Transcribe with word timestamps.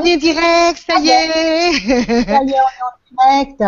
On 0.00 0.04
est 0.04 0.16
direct, 0.16 0.78
ça 0.86 1.00
y 1.00 1.08
est. 1.08 1.72
Ça 2.24 2.44
y 2.44 2.50
est, 2.50 2.54
on 2.54 2.68
est 2.68 2.84
en 2.86 3.42
direct. 3.42 3.64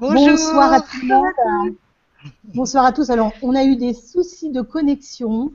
Bonjour. 0.00 0.30
Bonsoir 0.30 0.72
à 0.72 0.80
tout 0.80 1.00
le 1.02 1.08
monde. 1.14 1.74
Bonsoir 2.54 2.86
à 2.86 2.92
tous. 2.92 3.10
Alors, 3.10 3.32
on 3.42 3.54
a 3.54 3.62
eu 3.62 3.76
des 3.76 3.92
soucis 3.92 4.48
de 4.50 4.62
connexion. 4.62 5.52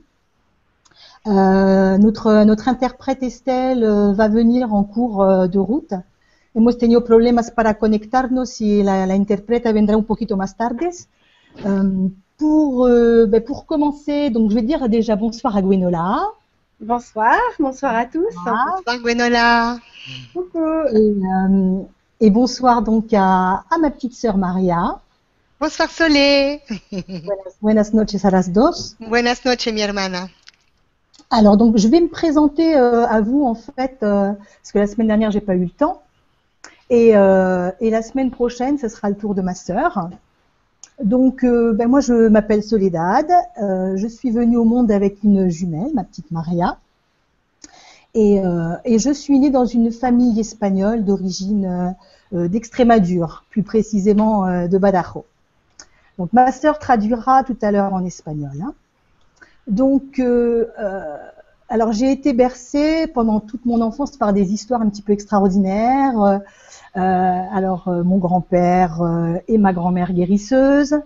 Euh, 1.26 1.98
notre, 1.98 2.44
notre 2.44 2.68
interprète 2.68 3.24
Estelle 3.24 3.82
euh, 3.82 4.12
va 4.12 4.28
venir 4.28 4.72
en 4.72 4.84
cours 4.84 5.24
euh, 5.24 5.48
de 5.48 5.58
route. 5.58 5.94
Hemos 6.54 6.78
tenido 6.78 7.02
problemas 7.02 7.50
para 7.50 7.74
conectarnos 7.74 8.60
y 8.60 8.84
la, 8.84 9.06
la 9.06 9.14
interpreta 9.14 9.72
vendrá 9.72 9.96
un 9.96 10.04
poquito 10.04 10.36
más 10.36 10.56
tardes. 10.56 11.08
Euh, 11.66 12.08
pour, 12.38 12.86
ben, 12.86 13.42
pour 13.42 13.66
commencer, 13.66 14.30
donc 14.30 14.50
je 14.50 14.54
vais 14.54 14.62
dire 14.62 14.88
déjà 14.88 15.16
bonsoir 15.16 15.56
à 15.56 15.62
Gwenola. 15.62 16.22
Bonsoir, 16.82 17.38
bonsoir 17.60 17.94
à 17.94 18.06
tous. 18.06 18.34
Bonsoir 18.34 18.98
Gwenola. 18.98 19.78
Coucou. 20.34 20.58
Et, 20.92 20.96
euh, 20.96 21.82
et 22.20 22.28
bonsoir 22.30 22.82
donc 22.82 23.12
à, 23.12 23.62
à 23.70 23.78
ma 23.80 23.88
petite 23.90 24.14
sœur 24.14 24.36
Maria. 24.36 24.98
Bonsoir 25.60 25.88
Solé. 25.88 26.60
Buenas, 26.90 27.54
buenas 27.62 27.92
noches 27.92 28.24
a 28.24 28.30
las 28.30 28.50
dos. 28.52 28.96
Buenas 28.98 29.44
noches, 29.44 29.68
mi 29.72 29.80
hermana. 29.80 30.26
Alors 31.30 31.56
donc 31.56 31.76
je 31.78 31.86
vais 31.86 32.00
me 32.00 32.08
présenter 32.08 32.76
euh, 32.76 33.06
à 33.06 33.20
vous 33.20 33.44
en 33.44 33.54
fait 33.54 33.98
euh, 34.02 34.32
parce 34.32 34.72
que 34.72 34.78
la 34.80 34.88
semaine 34.88 35.06
dernière 35.06 35.30
j'ai 35.30 35.40
pas 35.40 35.54
eu 35.54 35.64
le 35.64 35.70
temps 35.70 36.02
et, 36.90 37.16
euh, 37.16 37.70
et 37.80 37.90
la 37.90 38.02
semaine 38.02 38.32
prochaine 38.32 38.76
ce 38.76 38.88
sera 38.88 39.08
le 39.08 39.14
tour 39.14 39.36
de 39.36 39.40
ma 39.40 39.54
sœur. 39.54 40.10
Donc 41.02 41.42
euh, 41.42 41.72
ben 41.72 41.88
moi 41.88 42.00
je 42.00 42.28
m'appelle 42.28 42.62
Soledad, 42.62 43.26
euh, 43.60 43.96
je 43.96 44.06
suis 44.06 44.30
venue 44.30 44.56
au 44.56 44.64
monde 44.64 44.90
avec 44.92 45.24
une 45.24 45.48
jumelle, 45.48 45.90
ma 45.94 46.04
petite 46.04 46.30
Maria, 46.30 46.78
et, 48.14 48.40
euh, 48.44 48.76
je 48.86 49.12
suis 49.12 49.38
née 49.40 49.50
dans 49.50 49.64
une 49.64 49.90
famille 49.90 50.38
espagnole 50.38 51.04
d'origine 51.04 51.94
d'Extrémadure, 52.30 53.44
plus 53.50 53.62
précisément 53.62 54.66
de 54.68 54.78
Badajoz. 54.78 55.24
Donc 56.18 56.32
ma 56.32 56.52
sœur 56.52 56.78
traduira 56.78 57.42
tout 57.42 57.56
à 57.62 57.72
l'heure 57.72 57.92
en 57.92 58.04
espagnol. 58.04 58.52
hein. 58.62 58.72
Donc, 59.66 60.22
alors 61.68 61.92
j'ai 61.92 62.12
été 62.12 62.32
bercée 62.32 63.06
pendant 63.06 63.40
toute 63.40 63.66
mon 63.66 63.80
enfance 63.80 64.16
par 64.16 64.32
des 64.32 64.52
histoires 64.52 64.82
un 64.82 64.88
petit 64.88 65.02
peu 65.02 65.12
extraordinaires. 65.12 66.40
Euh, 66.96 67.00
alors 67.00 67.88
euh, 67.88 68.02
mon 68.02 68.18
grand-père 68.18 69.00
euh, 69.00 69.36
et 69.48 69.56
ma 69.56 69.72
grand-mère 69.72 70.12
guérisseuse, 70.12 70.96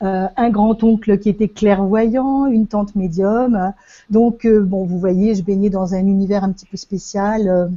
un 0.00 0.50
grand-oncle 0.50 1.18
qui 1.18 1.28
était 1.28 1.48
clairvoyant, 1.48 2.46
une 2.46 2.68
tante 2.68 2.94
médium. 2.94 3.72
Donc 4.10 4.46
bon, 4.46 4.84
vous 4.84 4.98
voyez, 4.98 5.34
je 5.34 5.42
baignais 5.42 5.70
dans 5.70 5.92
un 5.94 6.06
univers 6.06 6.44
un 6.44 6.52
petit 6.52 6.66
peu 6.66 6.76
spécial 6.76 7.68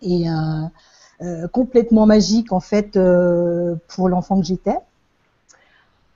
et 0.00 0.24
complètement 1.52 2.06
magique 2.06 2.50
en 2.50 2.60
fait 2.60 2.98
pour 3.88 4.08
l'enfant 4.08 4.40
que 4.40 4.46
j'étais. 4.46 4.78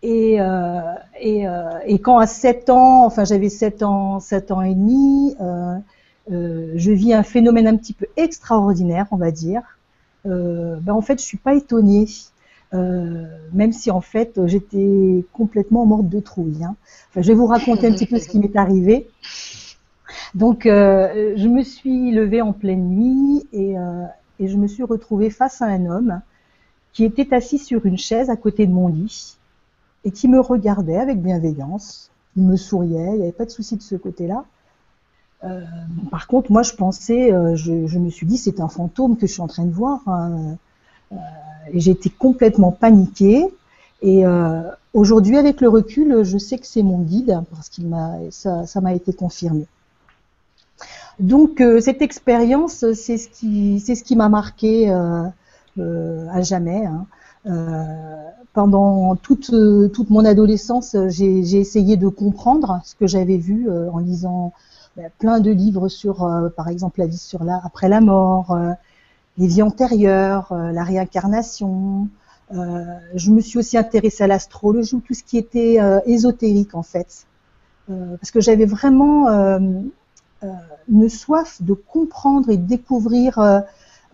Et, 0.03 0.41
euh, 0.41 0.95
et, 1.21 1.49
euh, 1.49 1.81
et 1.85 1.99
quand 1.99 2.19
à 2.19 2.27
7 2.27 2.71
ans, 2.71 3.05
enfin 3.05 3.25
j'avais 3.25 3.49
7 3.49 3.83
ans, 3.83 4.21
7 4.21 4.51
ans 4.53 4.63
et 4.63 4.75
demi, 4.75 5.35
euh, 5.41 5.79
je 6.77 6.93
vis 6.93 7.15
un 7.15 7.23
phénomène 7.23 7.67
un 7.67 7.77
petit 7.77 7.95
peu 7.95 8.07
extraordinaire, 8.17 9.07
on 9.11 9.17
va 9.17 9.31
dire. 9.31 9.78
Euh, 10.27 10.77
ben 10.81 10.95
en 10.95 11.01
fait, 11.01 11.21
je 11.21 11.25
suis 11.25 11.39
pas 11.39 11.55
étonnée, 11.55 12.07
euh, 12.75 13.25
même 13.53 13.73
si 13.73 13.91
en 13.91 14.01
fait 14.01 14.41
j'étais 14.47 15.25
complètement 15.33 15.87
morte 15.87 16.09
de 16.09 16.21
trouille. 16.21 16.65
hein. 16.65 16.77
Enfin, 17.11 17.23
je 17.23 17.29
vais 17.29 17.35
vous 17.35 17.47
raconter 17.47 17.87
un 17.87 17.93
petit 17.93 18.07
peu 18.07 18.19
ce 18.19 18.29
qui 18.29 18.39
m'est 18.39 18.57
arrivé. 18.57 19.09
Donc, 20.35 20.67
euh, 20.67 21.35
je 21.37 21.49
me 21.49 21.63
suis 21.63 22.11
levée 22.13 22.41
en 22.43 22.53
pleine 22.53 22.89
nuit 22.89 23.47
et, 23.53 23.75
et 24.41 24.49
je 24.49 24.57
me 24.57 24.67
suis 24.67 24.83
retrouvée 24.83 25.31
face 25.31 25.63
à 25.63 25.67
un 25.67 25.87
homme 25.87 26.21
qui 26.93 27.05
était 27.05 27.35
assis 27.35 27.59
sur 27.59 27.87
une 27.87 27.99
chaise 27.99 28.31
à 28.31 28.37
côté 28.37 28.67
de 28.67 28.73
mon 28.73 28.89
lit 28.89 29.37
et 30.05 30.11
qui 30.11 30.29
me 30.29 30.41
regardait 30.41 30.97
avec 30.99 31.23
bienveillance. 31.23 32.11
Il 32.37 32.45
me 32.45 32.57
souriait, 32.57 33.11
il 33.13 33.17
n'y 33.17 33.23
avait 33.23 33.33
pas 33.33 33.45
de 33.47 33.51
souci 33.51 33.77
de 33.77 33.83
ce 33.83 33.97
côté-là. 33.97 34.45
Euh, 35.45 35.61
par 36.11 36.27
contre, 36.27 36.51
moi, 36.53 36.63
je 36.63 36.73
pensais, 36.75 37.33
euh, 37.33 37.55
je, 37.57 37.87
je 37.87 37.99
me 37.99 38.11
suis 38.11 38.27
dit, 38.27 38.39
c'est 38.39 38.61
un 38.61 38.69
fantôme 38.69 39.17
que 39.17 39.27
je 39.27 39.33
suis 39.33 39.43
en 39.43 39.47
train 39.49 39.65
de 39.65 39.73
voir. 39.73 40.01
hein. 40.07 40.57
Euh, 41.13 41.17
j'étais 41.75 42.11
complètement 42.11 42.73
paniquée. 42.73 43.47
Et 44.03 44.27
euh, 44.27 44.63
aujourd'hui, 44.95 45.39
avec 45.39 45.61
le 45.61 45.69
recul, 45.69 46.23
je 46.25 46.39
sais 46.39 46.59
que 46.59 46.67
c'est 46.67 46.83
mon 46.83 47.01
guide 47.01 47.41
parce 47.55 47.69
qu'il 47.69 47.87
m'a, 47.89 48.15
ça, 48.31 48.81
m'a 48.81 48.95
été 48.95 49.13
confirmé. 49.13 49.67
Donc, 51.19 51.61
euh, 51.61 51.81
cette 51.81 52.03
expérience, 52.03 52.93
c'est 52.93 53.19
ce 53.19 53.29
qui, 53.29 53.81
c'est 53.81 53.95
ce 53.95 54.05
qui 54.05 54.17
m'a 54.17 54.29
marqué 54.29 54.91
à 54.91 55.33
jamais. 56.43 56.87
hein. 56.87 57.07
Euh, 57.47 57.85
pendant 58.53 59.15
toute, 59.17 59.53
toute 59.93 60.11
mon 60.11 60.25
adolescence, 60.25 60.97
j'ai 61.09 61.39
essayé 61.61 61.97
de 61.97 62.09
comprendre 62.09 62.81
ce 62.85 62.95
que 62.97 63.07
j'avais 63.07 63.37
vu 63.37 63.69
euh, 63.71 63.89
en 63.93 63.99
lisant 63.99 64.53
plein 65.19 65.41
de 65.41 65.51
livres 65.51 65.89
sur, 65.89 66.25
euh, 66.25 66.49
par 66.49 66.69
exemple, 66.69 67.01
la 67.01 67.07
vie 67.07 67.19
sur 67.19 67.45
la, 67.45 67.61
après 67.65 67.89
la 67.89 68.01
mort, 68.01 68.53
euh, 68.53 68.73
les 69.39 69.47
vies 69.47 69.63
antérieures, 69.63 70.53
euh, 70.53 70.73
la 70.73 70.85
réincarnation. 70.85 72.09
Euh, 72.55 72.85
je 73.15 73.31
me 73.31 73.41
suis 73.41 73.59
aussi 73.59 73.77
intéressée 73.79 74.25
à 74.25 74.27
l'astrologie, 74.27 74.95
ou 74.97 75.01
tout 75.01 75.15
ce 75.15 75.23
qui 75.23 75.39
était 75.39 75.79
ésotérique 76.07 76.75
en 76.75 76.83
fait, 76.83 77.27
parce 77.89 78.31
que 78.31 78.41
j'avais 78.41 78.65
vraiment 78.67 79.29
une 80.89 81.09
soif 81.09 81.61
de 81.61 81.75
comprendre 81.75 82.49
et 82.51 82.57
de 82.57 82.67
découvrir 82.67 83.39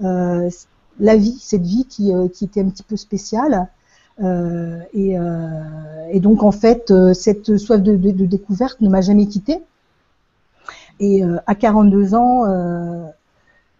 la 0.00 1.16
vie, 1.16 1.38
cette 1.40 1.62
vie 1.62 1.84
qui, 1.86 2.12
qui 2.32 2.44
était 2.46 2.60
un 2.60 2.68
petit 2.68 2.82
peu 2.82 2.96
spéciale. 2.96 3.68
Et, 4.20 5.16
donc 6.20 6.42
en 6.42 6.52
fait, 6.52 6.92
cette 7.14 7.56
soif 7.56 7.80
de, 7.80 7.96
de- 7.96 8.10
de 8.10 8.26
découverte 8.26 8.80
ne 8.80 8.88
m'a 8.88 9.00
jamais 9.00 9.26
quittée. 9.26 9.62
Et 11.00 11.24
euh, 11.24 11.38
à 11.46 11.54
42 11.54 12.14
ans, 12.14 12.44
euh, 12.46 13.06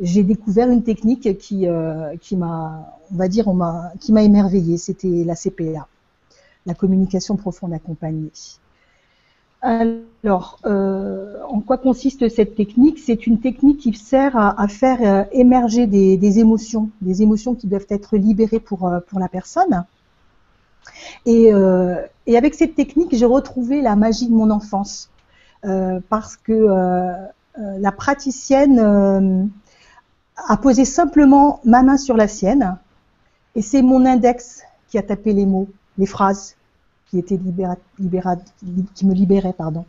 j'ai 0.00 0.22
découvert 0.22 0.68
une 0.70 0.82
technique 0.82 1.38
qui, 1.38 1.68
euh, 1.68 2.16
qui 2.20 2.36
m'a, 2.36 2.98
on 3.12 3.16
va 3.16 3.28
dire, 3.28 3.46
qui 4.00 4.12
m'a 4.12 4.22
émerveillée. 4.22 4.78
C'était 4.78 5.24
la 5.24 5.34
CPA, 5.34 5.86
la 6.66 6.74
communication 6.74 7.36
profonde 7.36 7.72
accompagnée. 7.72 8.32
Alors, 9.62 10.58
en 10.64 11.60
quoi 11.60 11.78
consiste 11.78 12.28
cette 12.28 12.54
technique? 12.54 12.98
C'est 12.98 13.26
une 13.26 13.40
technique 13.40 13.78
qui 13.78 13.94
sert 13.94 14.36
à, 14.36 14.68
faire 14.68 15.26
émerger 15.32 15.86
des, 15.86 16.38
émotions, 16.38 16.90
des 17.00 17.22
émotions 17.22 17.54
qui 17.54 17.66
doivent 17.66 17.86
être 17.88 18.18
libérées 18.18 18.60
pour, 18.60 18.92
pour 19.08 19.18
la 19.18 19.28
personne. 19.28 19.86
Et, 21.24 21.50
avec 22.36 22.52
cette 22.52 22.74
technique, 22.74 23.16
j'ai 23.16 23.24
retrouvé 23.24 23.80
la 23.80 23.96
magie 23.96 24.28
de 24.28 24.34
mon 24.34 24.50
enfance, 24.50 25.08
parce 26.08 26.36
que 26.36 26.52
euh, 26.52 27.12
euh, 27.58 27.78
la 27.78 27.92
praticienne 27.92 28.78
euh, 28.78 29.44
a 30.48 30.56
posé 30.56 30.84
simplement 30.84 31.60
ma 31.64 31.82
main 31.82 31.96
sur 31.96 32.16
la 32.16 32.28
sienne, 32.28 32.76
et 33.54 33.62
c'est 33.62 33.82
mon 33.82 34.04
index 34.04 34.62
qui 34.88 34.98
a 34.98 35.02
tapé 35.02 35.32
les 35.32 35.46
mots, 35.46 35.68
les 35.98 36.06
phrases 36.06 36.56
qui 37.10 37.22
me 39.06 39.14
libéraient, 39.14 39.52
pardon. 39.52 39.84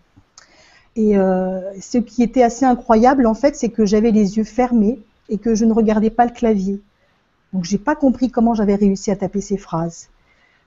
Et 0.95 1.17
euh, 1.17 1.61
ce 1.81 1.97
qui 1.97 2.23
était 2.23 2.43
assez 2.43 2.65
incroyable, 2.65 3.25
en 3.25 3.33
fait, 3.33 3.55
c'est 3.55 3.69
que 3.69 3.85
j'avais 3.85 4.11
les 4.11 4.37
yeux 4.37 4.43
fermés 4.43 4.99
et 5.27 5.37
que 5.37 5.55
je 5.55 5.65
ne 5.65 5.73
regardais 5.73 6.09
pas 6.09 6.25
le 6.25 6.31
clavier. 6.31 6.81
Donc, 7.51 7.63
j'ai 7.63 7.77
pas 7.77 7.95
compris 7.95 8.29
comment 8.29 8.53
j'avais 8.53 8.75
réussi 8.75 9.11
à 9.11 9.15
taper 9.15 9.41
ces 9.41 9.57
phrases. 9.57 10.09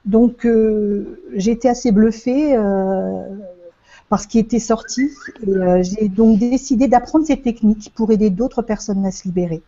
Donc, 0.05 0.45
euh, 0.45 1.21
été 1.33 1.69
assez 1.69 1.93
bluffée 1.93 2.57
euh, 2.57 3.23
par 4.09 4.21
ce 4.21 4.27
qui 4.29 4.39
était 4.39 4.59
sorti. 4.59 5.11
Et 5.47 5.51
euh, 5.51 5.83
j'ai 5.83 6.09
donc 6.09 6.39
décidé 6.39 6.89
d'apprendre 6.89 7.27
ces 7.27 7.41
techniques 7.41 7.93
pour 7.95 8.11
aider 8.11 8.31
d'autres 8.31 8.63
personnes 8.63 9.05
à 9.05 9.11
se 9.11 9.25
libérer. 9.25 9.63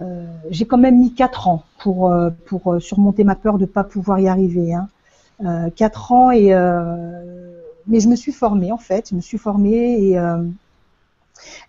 Euh, 0.00 0.24
j'ai 0.50 0.64
quand 0.64 0.78
même 0.78 0.98
mis 0.98 1.12
quatre 1.12 1.48
ans 1.48 1.64
pour, 1.78 2.10
euh, 2.12 2.30
surmonter 2.78 3.24
ma 3.24 3.34
peur 3.34 3.56
de 3.58 3.62
ne 3.62 3.66
pas 3.66 3.84
pouvoir 3.84 4.18
y 4.18 4.28
arriver. 4.28 4.72
Hein. 4.74 4.88
Euh, 5.44 5.70
quatre 5.70 6.12
ans 6.12 6.30
et 6.30 6.54
mais 7.86 7.98
je 7.98 8.08
me 8.08 8.14
suis 8.14 8.32
formée 8.32 8.70
en 8.72 8.78
fait, 8.78 9.08
je 9.10 9.14
me 9.16 9.20
suis 9.20 9.38
formée 9.38 10.10
et, 10.10 10.18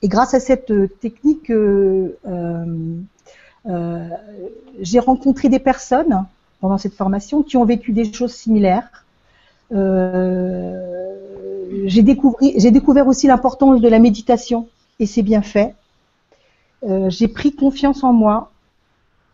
et 0.02 0.08
grâce 0.08 0.34
à 0.34 0.40
cette 0.40 0.72
technique, 1.00 1.52
j'ai 4.80 5.00
rencontré 5.00 5.50
des 5.50 5.60
personnes 5.60 6.26
pendant 6.60 6.78
cette 6.78 6.94
formation 6.94 7.42
qui 7.44 7.58
ont 7.58 7.66
vécu 7.66 7.94
des 7.94 8.12
choses 8.12 8.34
similaires. 8.34 9.06
Euh, 9.74 11.16
j'ai 11.86 12.02
découvert, 12.04 13.08
aussi 13.08 13.28
l'importance 13.28 13.82
de 13.82 13.88
la 13.88 14.00
méditation 14.00 14.68
et 15.00 15.06
c'est 15.06 15.22
bien 15.22 15.42
fait. 15.42 15.76
Euh, 16.84 17.10
j'ai 17.10 17.28
pris 17.28 17.56
confiance 17.56 18.04
en 18.04 18.12
moi 18.12 18.52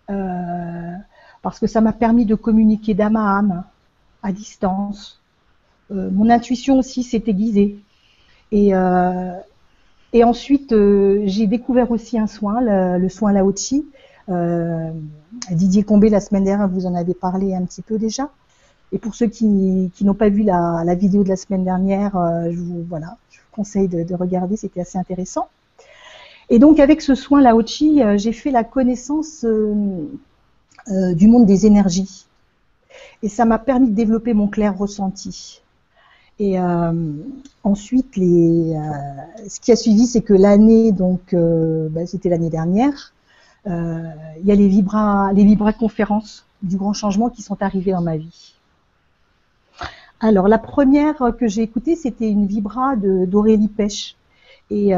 euh, 0.09 0.93
parce 1.41 1.59
que 1.59 1.67
ça 1.67 1.81
m'a 1.81 1.93
permis 1.93 2.25
de 2.25 2.35
communiquer 2.35 2.93
d'âme 2.93 3.15
à 3.15 3.37
âme, 3.37 3.63
à 4.23 4.31
distance. 4.31 5.19
Mon 5.89 6.29
intuition 6.29 6.79
aussi 6.79 7.01
s'est 7.01 7.23
aiguisée. 7.27 7.79
Et, 8.51 8.73
ensuite, 10.23 10.75
j'ai 11.25 11.47
découvert 11.47 11.91
aussi 11.91 12.19
un 12.19 12.27
soin, 12.27 12.59
le, 12.59 12.97
le 12.97 13.09
soin 13.09 13.31
Laochi. 13.31 13.85
Didier 15.49 15.83
Combé, 15.83 16.09
la 16.09 16.19
semaine 16.19 16.43
dernière, 16.43 16.67
vous 16.67 16.85
en 16.87 16.95
avez 16.95 17.13
parlé 17.13 17.55
un 17.55 17.63
petit 17.63 17.81
peu 17.81 17.97
déjà. 17.97 18.29
Et 18.91 18.99
pour 18.99 19.15
ceux 19.15 19.27
qui, 19.27 19.91
n'ont 20.01 20.13
pas 20.13 20.29
vu 20.29 20.43
la, 20.43 20.95
vidéo 20.95 21.23
de 21.23 21.29
la 21.29 21.35
semaine 21.35 21.63
dernière, 21.63 22.15
euh, 22.15 22.49
je, 22.51 22.59
vous, 22.59 22.85
voilà, 22.87 23.17
je 23.31 23.39
vous 23.39 23.47
conseille 23.51 23.87
de, 23.87 24.03
de 24.03 24.15
regarder, 24.15 24.55
c'était 24.55 24.81
assez 24.81 24.97
intéressant. 24.97 25.49
Et 26.49 26.59
donc, 26.59 26.79
avec 26.79 27.01
ce 27.01 27.13
soin 27.15 27.41
Laochi, 27.41 28.01
euh, 28.01 28.17
j'ai 28.17 28.31
fait 28.31 28.51
la 28.51 28.63
connaissance 28.63 29.43
euh, 29.43 30.07
euh, 30.89 31.13
du 31.13 31.27
monde 31.27 31.45
des 31.45 31.65
énergies. 31.65 32.25
Et 33.21 33.29
ça 33.29 33.45
m'a 33.45 33.59
permis 33.59 33.89
de 33.89 33.95
développer 33.95 34.33
mon 34.33 34.47
clair 34.47 34.77
ressenti. 34.77 35.61
Et 36.39 36.59
ensuite, 37.63 38.13
ce 38.13 39.59
qui 39.59 39.71
a 39.71 39.75
suivi, 39.75 40.05
c'est 40.05 40.21
que 40.21 40.35
l'année, 40.35 40.91
donc, 40.91 41.33
ben, 41.33 42.05
c'était 42.05 42.29
l'année 42.29 42.51
dernière, 42.51 43.13
il 43.65 44.45
y 44.45 44.51
a 44.51 44.55
les 44.55 44.67
vibra, 44.67 45.33
les 45.33 45.43
vibra 45.43 45.73
conférences 45.73 46.45
du 46.61 46.77
grand 46.77 46.93
changement 46.93 47.29
qui 47.29 47.41
sont 47.41 47.59
arrivées 47.63 47.91
dans 47.91 48.03
ma 48.03 48.17
vie. 48.17 48.53
Alors, 50.19 50.47
la 50.47 50.57
première 50.57 51.15
que 51.39 51.47
j'ai 51.47 51.61
écoutée, 51.61 51.95
c'était 51.95 52.29
une 52.29 52.47
vibra 52.47 52.95
d'Aurélie 52.95 53.67
Pêche. 53.67 54.15
Et, 54.71 54.93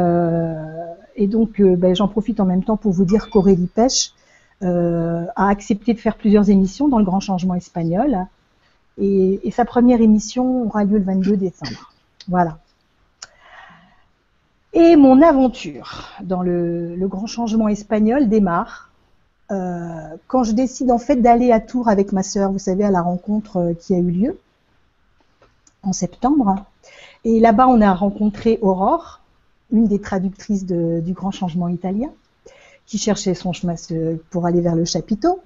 et 1.16 1.28
donc, 1.28 1.62
ben, 1.62 1.96
j'en 1.96 2.08
profite 2.08 2.40
en 2.40 2.46
même 2.46 2.64
temps 2.64 2.78
pour 2.78 2.94
vous 2.94 3.06
dire 3.06 3.30
qu'Aurélie 3.30 3.68
Pêche 3.68 4.14
a 4.62 5.48
accepté 5.50 5.94
de 5.94 6.00
faire 6.00 6.16
plusieurs 6.16 6.50
émissions 6.50 6.88
dans 6.88 7.00
le 7.00 7.06
grand 7.06 7.20
changement 7.20 7.56
espagnol. 7.56 8.28
Et, 9.00 9.52
sa 9.52 9.66
première 9.66 10.02
émission 10.02 10.66
aura 10.66 10.84
lieu 10.84 10.98
le 10.98 11.04
22 11.04 11.38
décembre. 11.38 11.94
Voilà. 12.28 12.58
Et 14.74 14.96
mon 14.96 15.22
aventure 15.22 16.10
dans 16.22 16.42
le, 16.42 16.96
grand 17.08 17.26
changement 17.26 17.70
espagnol 17.70 18.28
démarre 18.28 18.92
euh, 19.52 20.16
quand 20.28 20.44
je 20.44 20.52
décide 20.52 20.92
en 20.92 21.00
fait 21.00 21.16
d'aller 21.16 21.52
à 21.52 21.60
Tours 21.60 21.88
avec 21.88 22.12
ma 22.12 22.22
sœur, 22.22 22.52
vous 22.52 22.60
savez, 22.60 22.84
à 22.84 22.92
la 22.92 23.02
rencontre 23.02 23.74
qui 23.80 23.96
a 23.96 23.98
eu 23.98 24.12
lieu 24.12 24.40
en 25.84 25.94
septembre. 25.94 26.56
Et 27.24 27.40
là-bas, 27.40 27.68
on 27.68 27.82
a 27.82 27.94
rencontré 27.94 28.60
Aurore, 28.62 29.22
une 29.72 29.86
des 29.86 30.00
traductrices 30.00 30.66
du 30.66 31.14
grand 31.14 31.32
changement 31.32 31.68
italien, 31.68 32.10
qui 32.86 32.98
cherchait 32.98 33.36
son 33.36 33.54
chemin 33.54 33.76
pour 34.30 34.46
aller 34.46 34.62
vers 34.62 34.76
le 34.76 34.86
chapiteau. 34.86 35.40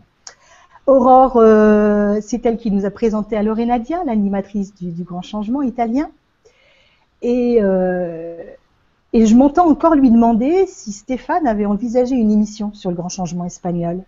Aurore, 0.86 1.38
euh, 1.38 2.20
c'est 2.22 2.46
elle 2.46 2.58
qui 2.58 2.72
nous 2.72 2.86
a 2.86 2.90
présenté 2.90 3.38
à 3.38 3.44
Nadia, 3.44 4.04
l'animatrice 4.06 4.76
du, 4.76 5.04
grand 5.04 5.22
changement 5.22 5.62
italien. 5.62 6.10
Et, 7.22 7.60
euh, 7.62 8.44
et 9.14 9.26
je 9.26 9.36
m'entends 9.36 9.70
encore 9.70 9.96
lui 9.96 10.12
demander 10.12 10.66
si 10.68 10.92
Stéphane 10.92 11.48
avait 11.48 11.66
envisagé 11.66 12.16
une 12.16 12.32
émission 12.32 12.74
sur 12.74 12.90
le 12.90 12.98
grand 12.98 13.10
changement 13.10 13.46
espagnol. 13.46 14.04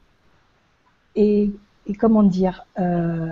Et, 1.16 1.52
et 1.88 1.94
comment 1.94 2.24
dire, 2.24 2.66
euh, 2.78 3.30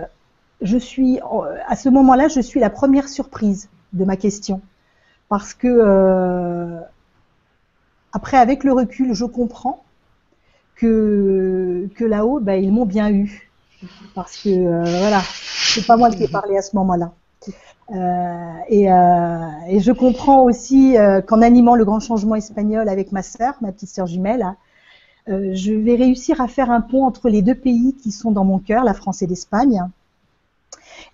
je 0.64 0.78
suis, 0.78 1.20
à 1.68 1.76
ce 1.76 1.90
moment-là, 1.90 2.28
je 2.28 2.40
suis 2.40 2.60
la 2.60 2.70
première 2.70 3.08
surprise 3.08 3.70
de 3.94 4.06
ma 4.06 4.18
question. 4.18 4.62
Parce 5.30 5.54
que, 5.54 5.68
euh, 5.68 6.80
après, 8.12 8.38
avec 8.38 8.64
le 8.64 8.74
recul, 8.74 9.14
je 9.14 9.26
comprends 9.26 9.84
que, 10.76 11.88
là-haut, 12.00 12.40
ben, 12.40 12.62
ils 12.62 12.72
m'ont 12.72 12.86
bien 12.86 13.12
eu. 13.12 13.50
Parce 14.16 14.38
que, 14.38 14.50
euh, 14.50 14.84
voilà, 15.00 15.22
c'est 15.22 15.86
pas 15.86 15.98
moi 15.98 16.10
qui 16.10 16.24
ai 16.24 16.28
parlé 16.28 16.58
à 16.58 16.62
ce 16.62 16.76
moment-là. 16.76 17.12
Euh, 17.92 18.54
et, 18.70 18.92
euh, 18.92 19.50
et, 19.68 19.80
je 19.82 19.92
comprends 19.92 20.44
aussi 20.44 20.98
euh, 20.98 21.22
qu'en 21.22 21.42
animant 21.42 21.76
le 21.76 21.84
grand 21.84 22.00
changement 22.00 22.36
espagnol 22.36 22.88
avec 22.88 23.12
ma 23.12 23.22
sœur, 23.22 23.56
ma 23.62 23.72
petite 23.74 23.90
sœur 23.90 24.08
jumelle, 24.08 24.56
je 25.28 25.72
vais 25.72 25.96
réussir 25.96 26.42
à 26.42 26.50
faire 26.50 26.70
un 26.70 26.82
pont 26.82 27.06
entre 27.06 27.30
les 27.30 27.42
deux 27.42 27.56
pays 27.56 27.96
qui 27.96 28.12
sont 28.12 28.32
dans 28.32 28.44
mon 28.44 28.60
cœur, 28.60 28.84
la 28.84 28.94
France 28.94 29.22
et 29.22 29.28
l'Espagne, 29.28 29.82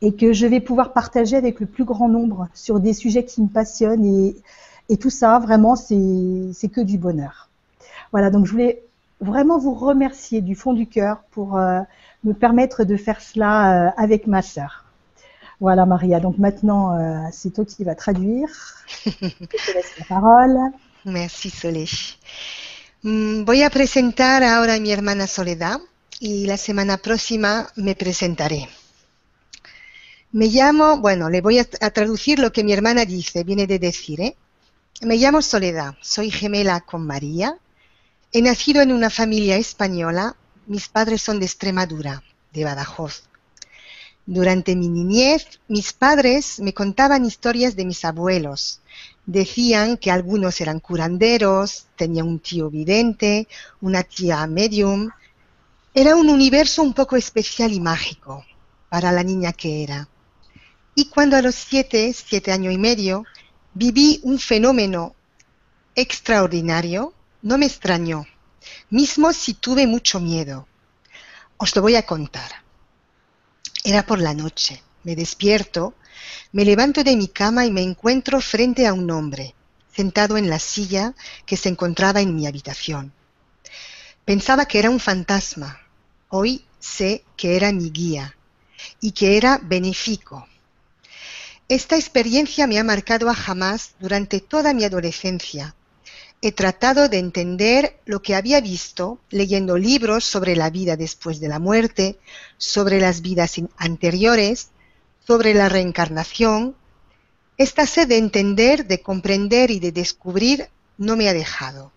et 0.01 0.13
que 0.13 0.33
je 0.33 0.45
vais 0.45 0.59
pouvoir 0.59 0.93
partager 0.93 1.35
avec 1.35 1.59
le 1.59 1.65
plus 1.65 1.85
grand 1.85 2.07
nombre 2.07 2.47
sur 2.53 2.79
des 2.79 2.93
sujets 2.93 3.25
qui 3.25 3.41
me 3.41 3.47
passionnent. 3.47 4.05
Et, 4.05 4.35
et 4.89 4.97
tout 4.97 5.09
ça, 5.09 5.39
vraiment, 5.39 5.75
c'est 5.75 6.69
que 6.71 6.81
du 6.81 6.97
bonheur. 6.97 7.49
Voilà, 8.11 8.29
donc 8.29 8.45
je 8.45 8.51
voulais 8.51 8.81
vraiment 9.21 9.57
vous 9.57 9.73
remercier 9.73 10.41
du 10.41 10.55
fond 10.55 10.73
du 10.73 10.87
cœur 10.87 11.21
pour 11.31 11.57
euh, 11.57 11.81
me 12.23 12.33
permettre 12.33 12.83
de 12.83 12.97
faire 12.97 13.21
cela 13.21 13.87
euh, 13.87 13.91
avec 13.97 14.27
ma 14.27 14.41
sœur. 14.41 14.85
Voilà 15.59 15.85
Maria, 15.85 16.21
donc 16.21 16.37
maintenant 16.37 16.95
euh, 16.95 17.27
c'est 17.33 17.53
toi 17.53 17.65
qui 17.65 17.83
vas 17.83 17.95
traduire. 17.95 18.49
Je 19.05 19.09
te 19.09 19.73
laisse 19.73 19.97
la 19.99 20.05
parole. 20.05 20.57
Merci 21.05 21.49
Solé. 21.49 21.85
Mm, 23.03 23.43
voy 23.43 23.63
a 23.63 23.69
presentar 23.69 24.43
ahora 24.43 24.73
a 24.73 24.79
mi 24.79 24.91
hermana 24.91 25.27
Soledad 25.27 25.79
y 26.19 26.45
la 26.45 26.57
semana 26.57 26.97
próxima 26.97 27.67
me 27.75 27.95
presentaré. 27.95 28.67
Me 30.31 30.47
llamo, 30.47 30.97
bueno, 30.97 31.29
le 31.29 31.41
voy 31.41 31.59
a, 31.59 31.65
traducir 31.65 32.39
lo 32.39 32.51
que 32.51 32.63
mi 32.63 32.71
hermana 32.71 33.05
dice, 33.05 33.43
viene 33.43 33.65
de 33.67 33.79
decir, 33.79 34.21
¿eh? 34.21 34.35
Me 35.01 35.17
llamo 35.17 35.41
Soledad, 35.41 35.95
soy 36.01 36.29
gemela 36.29 36.81
con 36.81 37.05
María, 37.05 37.57
He 38.31 38.43
nacido 38.43 38.83
en 38.83 38.91
una 38.91 39.09
familia 39.09 39.57
española. 39.57 40.35
Mis 40.67 40.87
padres 40.87 41.23
son 41.23 41.39
de 41.39 41.47
Extremadura, 41.47 42.21
de 42.53 42.63
Badajoz. 42.63 43.23
Durante 44.27 44.75
mi 44.75 44.87
niñez, 44.87 45.59
mis 45.67 45.93
padres 45.93 46.59
me 46.59 46.75
contaban 46.75 47.25
historias 47.25 47.75
de 47.75 47.85
mis 47.85 48.05
abuelos. 48.05 48.81
Decían 49.25 49.97
que 49.97 50.11
algunos 50.11 50.61
eran 50.61 50.79
curanderos, 50.79 51.87
tenía 51.95 52.23
un 52.23 52.37
tío 52.37 52.69
vidente, 52.69 53.47
una 53.81 54.03
tía 54.03 54.45
medium. 54.45 55.09
Era 55.95 56.15
un 56.15 56.29
universo 56.29 56.83
un 56.83 56.93
poco 56.93 57.15
especial 57.15 57.73
y 57.73 57.79
mágico 57.79 58.45
para 58.89 59.11
la 59.11 59.23
niña 59.23 59.53
que 59.53 59.81
era. 59.81 60.07
Y 60.99 61.05
cuando 61.05 61.37
a 61.37 61.41
los 61.41 61.55
siete, 61.55 62.13
siete 62.13 62.51
años 62.51 62.73
y 62.73 62.77
medio, 62.77 63.23
viví 63.73 64.19
un 64.23 64.37
fenómeno 64.37 65.15
extraordinario 65.95 67.13
no 67.41 67.57
me 67.57 67.67
extrañó, 67.67 68.27
mismo 68.89 69.31
si 69.31 69.53
tuve 69.53 69.87
mucho 69.87 70.19
miedo. 70.19 70.67
Os 71.55 71.73
lo 71.73 71.81
voy 71.81 71.95
a 71.95 72.05
contar. 72.05 72.51
Era 73.85 74.05
por 74.05 74.19
la 74.19 74.33
noche. 74.33 74.83
Me 75.05 75.15
despierto, 75.15 75.93
me 76.51 76.65
levanto 76.65 77.01
de 77.01 77.15
mi 77.15 77.29
cama 77.29 77.65
y 77.65 77.71
me 77.71 77.81
encuentro 77.81 78.41
frente 78.41 78.85
a 78.85 78.91
un 78.91 79.09
hombre, 79.09 79.55
sentado 79.95 80.35
en 80.35 80.49
la 80.49 80.59
silla 80.59 81.13
que 81.45 81.55
se 81.55 81.69
encontraba 81.69 82.19
en 82.19 82.35
mi 82.35 82.45
habitación. 82.45 83.13
Pensaba 84.25 84.65
que 84.65 84.79
era 84.79 84.89
un 84.89 84.99
fantasma. 84.99 85.79
Hoy 86.27 86.65
sé 86.77 87.23
que 87.37 87.55
era 87.55 87.71
mi 87.71 87.89
guía 87.89 88.35
y 88.99 89.13
que 89.13 89.37
era 89.37 89.61
benéfico. 89.63 90.48
Esta 91.69 91.97
experiencia 91.97 92.65
me 92.65 92.79
ha 92.79 92.83
marcado 92.83 93.29
a 93.29 93.35
jamás 93.35 93.93
durante 93.99 94.39
toda 94.39 94.73
mi 94.73 94.85
adolescencia 94.85 95.75
He 96.41 96.51
tratado 96.51 97.09
de 97.09 97.19
entender 97.19 97.99
lo 98.05 98.23
que 98.23 98.33
había 98.33 98.59
visto 98.59 99.19
leyendo 99.29 99.77
libros 99.77 100.23
sobre 100.23 100.55
la 100.55 100.71
vida 100.71 100.97
después 100.97 101.39
de 101.39 101.47
la 101.47 101.59
muerte, 101.59 102.17
sobre 102.57 102.99
las 102.99 103.21
vidas 103.21 103.61
anteriores, 103.77 104.69
sobre 105.27 105.53
la 105.53 105.69
reencarnación. 105.69 106.75
Esta 107.57 107.85
sed 107.85 108.07
de 108.07 108.17
entender, 108.17 108.87
de 108.87 109.03
comprender 109.03 109.69
y 109.69 109.79
de 109.79 109.91
descubrir 109.91 110.69
no 110.97 111.15
me 111.15 111.29
ha 111.29 111.33
dejado. 111.33 111.91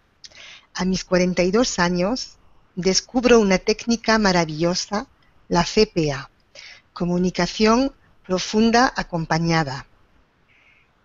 A 0.74 0.84
mis 0.84 1.02
42 1.02 1.78
años 1.78 2.36
descubro 2.74 3.40
una 3.40 3.56
técnica 3.56 4.18
maravillosa, 4.18 5.06
la 5.48 5.64
CPA, 5.64 6.30
comunicación 6.92 7.94
profunda 8.26 8.92
acompañada. 8.96 9.86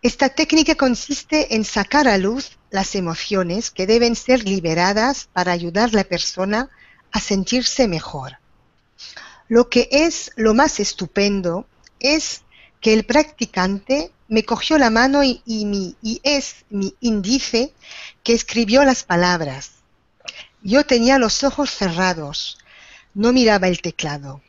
Esta 0.02 0.30
técnica 0.30 0.76
consiste 0.76 1.56
en 1.56 1.66
sacar 1.66 2.08
a 2.08 2.18
luz 2.18 2.58
las 2.70 2.96
emociones 2.96 3.72
que 3.72 3.88
deben 3.88 4.16
ser 4.16 4.44
liberadas 4.44 5.28
para 5.34 5.52
ayudar 5.52 5.90
a 5.90 5.98
la 5.98 6.04
persona 6.04 6.70
a 7.12 7.20
sentirse 7.20 7.88
mejor. 7.88 8.38
Lo 9.48 9.70
que 9.70 9.88
es 9.92 10.32
lo 10.36 10.54
más 10.54 10.80
estupendo 10.80 11.68
es 12.00 12.44
que 12.80 12.94
el 12.94 13.06
practicante 13.06 14.12
me 14.28 14.44
cogió 14.44 14.78
la 14.78 14.90
mano 14.90 15.24
y, 15.24 15.42
y, 15.46 15.66
mi, 15.66 15.96
y 16.02 16.20
es 16.24 16.66
mi 16.70 16.96
índice 17.00 17.74
que 18.24 18.34
escribió 18.34 18.84
las 18.84 19.04
palabras. 19.04 19.72
Yo 20.62 20.86
tenía 20.86 21.18
los 21.18 21.44
ojos 21.44 21.72
cerrados, 21.72 22.58
no 23.14 23.32
miraba 23.32 23.68
el 23.68 23.82
teclado. 23.82 24.42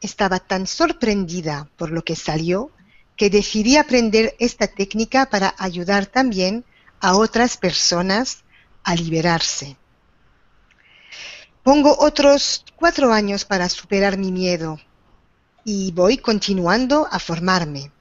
Estaba 0.00 0.38
tan 0.38 0.66
sorprendida 0.66 1.68
por 1.76 1.90
lo 1.90 2.02
que 2.02 2.16
salió 2.16 2.70
que 3.16 3.30
decidí 3.30 3.76
aprender 3.76 4.34
esta 4.38 4.66
técnica 4.66 5.26
para 5.28 5.54
ayudar 5.58 6.06
también 6.06 6.64
a 7.00 7.16
otras 7.16 7.56
personas 7.56 8.44
a 8.82 8.94
liberarse. 8.94 9.76
Pongo 11.62 11.96
otros 11.98 12.64
cuatro 12.76 13.12
años 13.12 13.44
para 13.44 13.68
superar 13.68 14.16
mi 14.16 14.32
miedo 14.32 14.80
y 15.64 15.92
voy 15.92 16.16
continuando 16.16 17.06
a 17.10 17.18
formarme. 17.18 17.92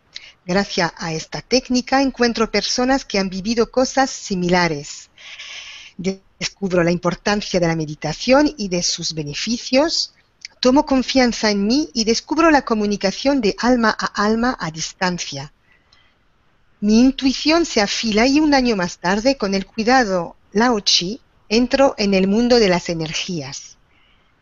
Gracias 0.45 0.93
a 0.97 1.13
esta 1.13 1.41
técnica 1.41 2.01
encuentro 2.01 2.49
personas 2.49 3.03
que 3.03 3.19
han 3.19 3.29
vivido 3.29 3.69
cosas 3.69 4.09
similares. 4.09 5.09
Descubro 5.97 6.81
la 6.83 6.91
importancia 6.91 7.59
de 7.59 7.67
la 7.67 7.75
meditación 7.75 8.55
y 8.57 8.69
de 8.69 8.81
sus 8.81 9.13
beneficios. 9.13 10.13
Tomo 10.59 10.85
confianza 10.85 11.51
en 11.51 11.65
mí 11.65 11.89
y 11.93 12.03
descubro 12.03 12.51
la 12.51 12.63
comunicación 12.63 13.39
de 13.39 13.55
alma 13.59 13.95
a 13.97 14.05
alma 14.25 14.57
a 14.59 14.71
distancia. 14.71 15.53
Mi 16.81 16.99
intuición 16.99 17.65
se 17.65 17.79
afila 17.79 18.27
y 18.27 18.41
un 18.41 18.53
año 18.53 18.75
más 18.75 18.97
tarde, 18.97 19.37
con 19.37 19.55
el 19.55 19.65
cuidado 19.65 20.35
Lao 20.51 20.81
Chi, 20.81 21.21
entro 21.47 21.95
en 21.97 22.13
el 22.13 22.27
mundo 22.27 22.59
de 22.59 22.67
las 22.67 22.89
energías. 22.89 23.77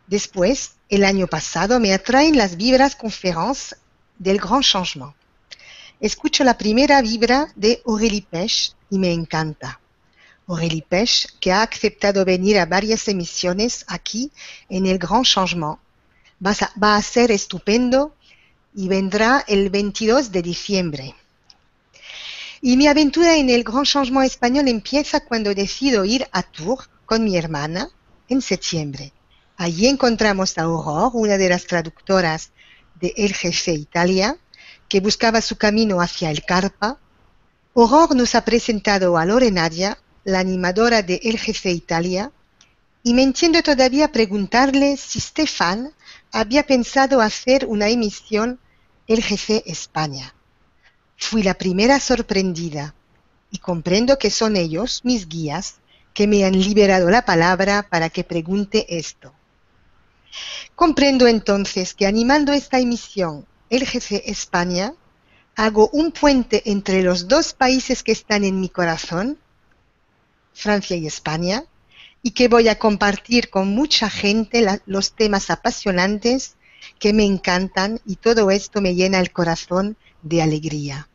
Después, 0.07 0.73
el 0.89 1.03
año 1.03 1.27
pasado, 1.27 1.79
me 1.79 1.93
atraen 1.93 2.35
las 2.35 2.57
vibras 2.57 2.95
conférences 2.95 3.75
del 4.17 4.39
Grand 4.39 4.63
Changement. 4.63 5.13
Escucho 5.99 6.43
la 6.43 6.57
primera 6.57 7.01
vibra 7.01 7.51
de 7.55 7.81
Aurélie 7.85 8.25
Pech 8.27 8.73
y 8.89 8.97
me 8.97 9.11
encanta. 9.11 9.79
Aurélie 10.47 10.85
Pech, 10.87 11.27
que 11.39 11.51
ha 11.51 11.61
aceptado 11.61 12.23
venir 12.23 12.57
a 12.57 12.65
varias 12.65 13.07
emisiones 13.07 13.83
aquí 13.87 14.31
en 14.69 14.85
el 14.85 14.97
Grand 14.97 15.25
Changement, 15.25 15.77
va 16.43 16.95
a, 16.95 17.01
ser 17.01 17.31
estupendo 17.31 18.15
y 18.75 18.87
vendrá 18.87 19.43
el 19.47 19.69
22 19.69 20.31
de 20.31 20.41
diciembre. 20.41 21.15
Y 22.61 22.77
mi 22.77 22.87
aventura 22.87 23.35
en 23.35 23.49
el 23.49 23.63
Grand 23.63 23.85
Changement 23.85 24.25
español 24.25 24.67
empieza 24.67 25.19
cuando 25.21 25.53
decido 25.53 26.05
ir 26.05 26.27
a 26.31 26.43
Tours 26.43 26.89
con 27.05 27.23
mi 27.23 27.37
hermana 27.37 27.89
en 28.29 28.41
septiembre. 28.41 29.13
Allí 29.57 29.87
encontramos 29.87 30.57
a 30.57 30.63
Aurore, 30.63 31.17
una 31.17 31.37
de 31.37 31.49
las 31.49 31.65
traductoras 31.65 32.51
de 32.99 33.13
El 33.15 33.33
Jefe 33.33 33.73
Italia, 33.73 34.37
que 34.89 34.99
buscaba 34.99 35.41
su 35.41 35.57
camino 35.57 36.01
hacia 36.01 36.29
el 36.29 36.43
Carpa. 36.43 36.99
Aurore 37.75 38.15
nos 38.15 38.35
ha 38.35 38.45
presentado 38.45 39.17
a 39.17 39.25
Lorenaria, 39.25 39.97
la 40.23 40.39
animadora 40.39 41.01
de 41.01 41.19
El 41.23 41.39
Jefe 41.39 41.71
Italia, 41.71 42.31
y 43.03 43.13
me 43.13 43.23
entiendo 43.23 43.63
todavía 43.63 44.11
preguntarle 44.11 44.97
si 44.97 45.19
Stefan 45.21 45.93
había 46.31 46.63
pensado 46.63 47.21
hacer 47.21 47.65
una 47.65 47.89
emisión 47.89 48.59
Jefe 49.07 49.63
España. 49.65 50.33
Fui 51.15 51.41
la 51.41 51.53
primera 51.53 51.99
sorprendida 51.99 52.93
y 53.49 53.59
comprendo 53.59 54.19
que 54.19 54.29
son 54.29 54.55
ellos, 54.55 55.01
mis 55.03 55.27
guías, 55.27 55.75
que 56.13 56.27
me 56.27 56.43
han 56.45 56.59
liberado 56.59 57.09
la 57.09 57.23
palabra 57.23 57.87
para 57.89 58.09
que 58.09 58.23
pregunte 58.23 58.97
esto. 58.97 59.33
Comprendo 60.75 61.27
entonces 61.27 61.93
que 61.93 62.05
animando 62.05 62.53
esta 62.53 62.79
emisión 62.79 63.45
jefe 63.69 64.29
España, 64.29 64.93
hago 65.55 65.89
un 65.91 66.11
puente 66.11 66.61
entre 66.65 67.01
los 67.03 67.27
dos 67.27 67.53
países 67.53 68.03
que 68.03 68.11
están 68.11 68.43
en 68.43 68.59
mi 68.59 68.69
corazón, 68.69 69.37
Francia 70.53 70.95
y 70.95 71.07
España, 71.07 71.65
y 72.27 72.31
que 72.31 72.49
voy 72.49 72.67
a 72.67 72.77
compartir 72.77 73.49
con 73.49 73.73
mucha 73.73 74.09
gente 74.09 74.59
la, 74.59 74.81
los 74.85 75.13
temas 75.13 75.49
apasionantes 75.49 76.57
que 76.99 77.13
me 77.13 77.23
encantan 77.23 78.01
y 78.05 78.17
todo 78.17 78.51
esto 78.51 78.81
me 78.81 78.95
llena 78.95 79.21
el 79.21 79.31
corazón 79.31 79.95
de 80.23 80.41
alegría. 80.41 81.07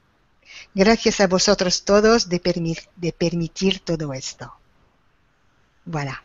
Gracias 0.75 1.21
a 1.21 1.27
vosotros 1.27 1.85
todos 1.85 2.31
de, 2.31 2.41
permi 2.41 2.77
de 2.97 3.13
permitir 3.13 3.81
todo 3.81 4.15
esto. 4.15 4.55
Voilà. 5.85 6.25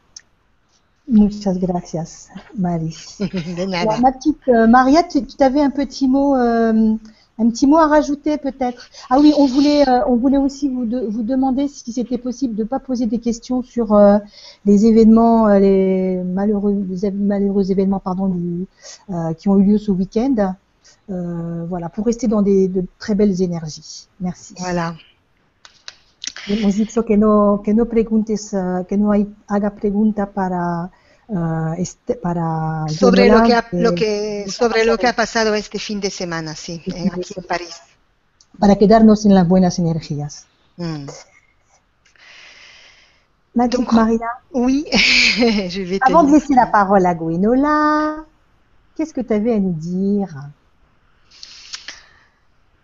Muchas 1.06 1.58
gracias, 1.58 2.30
Marie. 2.54 2.96
De 3.58 3.68
nada. 3.68 3.98
Ma 3.98 4.14
petite 4.14 4.68
Maria, 4.70 5.06
tu 5.06 5.20
avais 5.44 5.66
un 5.66 5.72
petit 5.72 6.08
mot, 6.08 6.38
euh, 6.38 6.98
un 7.40 7.50
petit 7.50 7.68
mot 7.68 7.78
à 7.78 7.88
rajouter 7.88 8.38
peut-être? 8.38 8.90
Ah 9.10 9.20
oui, 9.20 9.34
on 9.38 9.46
voulait, 9.46 9.88
euh, 9.88 10.02
on 10.08 10.16
voulait 10.16 10.38
aussi 10.38 10.70
vous, 10.70 10.86
de- 10.86 11.06
vous 11.08 11.24
demander 11.24 11.68
si 11.68 11.92
c'était 11.92 12.18
possible 12.18 12.56
de 12.56 12.64
ne 12.64 12.68
pas 12.68 12.80
poser 12.80 13.06
des 13.06 13.20
questions 13.20 13.62
sur 13.64 13.94
euh, 13.94 14.18
les 14.66 14.86
événements, 14.86 15.48
euh, 15.48 15.60
les 15.60 16.24
malheureux, 16.24 16.86
les 16.90 17.12
malheureux 17.12 17.72
événements 17.72 18.00
pardon, 18.00 18.28
du, 18.28 18.66
euh, 19.12 19.34
qui 19.34 19.50
ont 19.50 19.58
eu 19.58 19.64
lieu 19.64 19.78
ce 19.78 19.92
week-end. 19.92 20.56
Voilà, 21.10 21.90
pour 21.90 22.06
rester 22.06 22.28
dans 22.28 22.42
des, 22.42 22.68
de 22.68 22.84
très 23.00 23.16
belles 23.16 23.42
énergies. 23.42 24.08
Merci. 24.20 24.54
Voilà. 24.60 24.94
Hemos 26.50 26.76
dicho 26.76 27.04
que 27.04 27.14
no, 27.18 27.62
que 27.64 27.74
no 27.74 27.86
preguntes, 27.86 28.52
que 28.88 28.96
no 28.98 29.12
hay, 29.12 29.28
haga 29.48 29.70
pregunta 29.70 30.26
para, 30.26 30.90
eh, 31.30 31.74
este, 31.82 32.16
para 32.16 32.86
Sobre 32.90 33.30
lo 33.30 33.44
que, 33.44 33.54
ha, 33.54 33.68
lo 33.72 33.94
que- 33.96 34.46
sobre 34.50 34.86
lo 34.86 34.98
que 34.98 35.08
ha 35.08 35.14
pasado 35.16 35.54
este 35.56 35.80
fin 35.80 36.00
de 36.00 36.10
semana, 36.10 36.56
sí, 36.56 36.82
de 36.86 37.10
aquí 37.12 37.34
en 37.36 37.44
París. 37.44 37.76
para 38.60 38.76
quedarnos 38.76 39.26
en 39.26 39.36
las 39.36 39.48
buenas 39.48 39.78
energías. 39.80 40.46
Mm. 40.78 41.08
Donc, 43.56 43.92
Maria, 43.92 44.28
Oui, 44.52 44.86
je 44.92 45.82
vais 45.82 46.00
avant 46.04 46.24
de 46.24 46.32
laisser 46.32 46.54
la 46.54 46.68
parole 46.68 47.06
à 47.08 47.16
Gwenola, 47.16 48.24
qu'est-ce 48.96 49.14
que 49.14 49.22
tu 49.22 49.34
avais 49.34 49.54
à 49.56 49.60
nous 49.60 49.74
dire? 49.74 50.30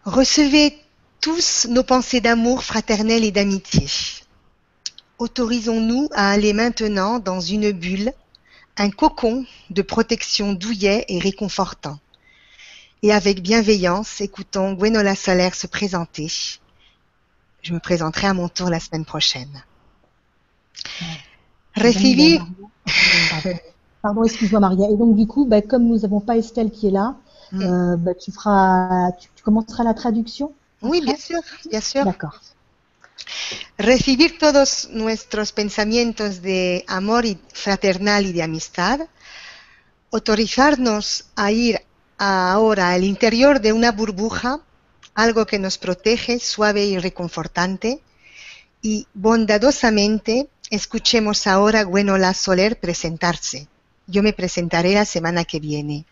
Recevez 0.05 0.75
tous 1.21 1.67
nos 1.69 1.83
pensées 1.83 2.21
d'amour 2.21 2.63
fraternel 2.63 3.23
et 3.23 3.31
d'amitié. 3.31 3.87
Autorisons-nous 5.19 6.09
à 6.13 6.31
aller 6.31 6.53
maintenant 6.53 7.19
dans 7.19 7.39
une 7.39 7.71
bulle, 7.71 8.11
un 8.77 8.89
cocon 8.89 9.45
de 9.69 9.81
protection 9.81 10.53
douillet 10.53 11.05
et 11.07 11.19
réconfortant. 11.19 11.99
Et 13.01 13.11
avec 13.11 13.41
bienveillance, 13.41 14.21
écoutons 14.21 14.73
Gwenola 14.73 15.15
Solaire 15.15 15.55
se 15.55 15.67
présenter. 15.67 16.31
Je 17.61 17.73
me 17.73 17.79
présenterai 17.79 18.27
à 18.27 18.33
mon 18.33 18.49
tour 18.49 18.69
la 18.69 18.79
semaine 18.79 19.05
prochaine. 19.05 19.63
Recibir, 21.75 22.45
Pardon, 23.29 23.59
Pardon, 24.01 24.23
excuse-moi 24.23 24.59
Maria. 24.59 24.89
Et 24.89 24.97
donc 24.97 25.15
du 25.15 25.27
coup, 25.27 25.45
bah, 25.45 25.61
comme 25.61 25.85
nous 25.85 25.99
n'avons 25.99 26.19
pas 26.19 26.37
Estelle 26.37 26.71
qui 26.71 26.87
est 26.87 26.91
là, 26.91 27.15
Mm. 27.51 27.61
euh, 27.61 27.97
bah, 27.97 28.15
tu 28.15 28.31
feras, 28.31 29.11
tu, 29.19 29.29
tu 29.35 29.43
commenceras 29.43 29.83
la 29.83 29.93
traduction 29.93 30.53
oui, 30.81 30.99
bien 31.01 31.15
sûr, 31.15 31.39
bien 31.69 31.79
sûr. 31.79 32.03
D'accord. 32.03 32.41
Recibir 33.77 34.37
todos 34.37 34.89
nuestros 34.91 35.51
pensamientos 35.51 36.41
de 36.41 36.83
amor 36.87 37.25
y 37.25 37.37
fraternal 37.53 38.25
y 38.25 38.33
de 38.33 38.43
amistad, 38.43 39.01
autorizarnos 40.11 41.25
a 41.35 41.51
ir 41.51 41.81
ahora 42.17 42.91
al 42.91 43.03
interior 43.03 43.59
de 43.59 43.73
una 43.73 43.91
burbuja, 43.91 44.59
algo 45.15 45.45
que 45.45 45.59
nos 45.59 45.77
protege, 45.77 46.39
suave 46.39 46.85
y 46.85 46.97
reconfortante, 46.97 48.01
y 48.81 49.07
bondadosamente 49.13 50.49
escuchemos 50.69 51.47
ahora 51.47 51.81
a 51.81 51.83
Gwenola 51.83 52.33
Soler 52.33 52.79
presentarse. 52.79 53.67
Yo 54.07 54.21
me 54.23 54.33
presentaré 54.33 54.93
la 54.93 55.05
semana 55.05 55.45
que 55.45 55.59
viene. 55.59 56.05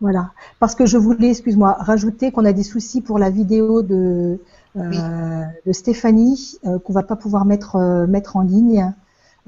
Voilà. 0.00 0.34
Parce 0.58 0.74
que 0.74 0.86
je 0.86 0.98
voulais, 0.98 1.30
excuse-moi, 1.30 1.76
rajouter 1.78 2.30
qu'on 2.30 2.44
a 2.44 2.52
des 2.52 2.64
soucis 2.64 3.00
pour 3.00 3.18
la 3.18 3.30
vidéo 3.30 3.82
de, 3.82 4.38
Oui. 4.76 4.98
de 5.66 5.72
Stéphanie, 5.72 6.58
euh, 6.66 6.78
qu'on 6.78 6.92
va 6.92 7.02
pas 7.02 7.16
pouvoir 7.16 7.44
mettre, 7.46 7.76
euh, 7.76 8.06
mettre 8.06 8.36
en 8.36 8.42
ligne, 8.42 8.92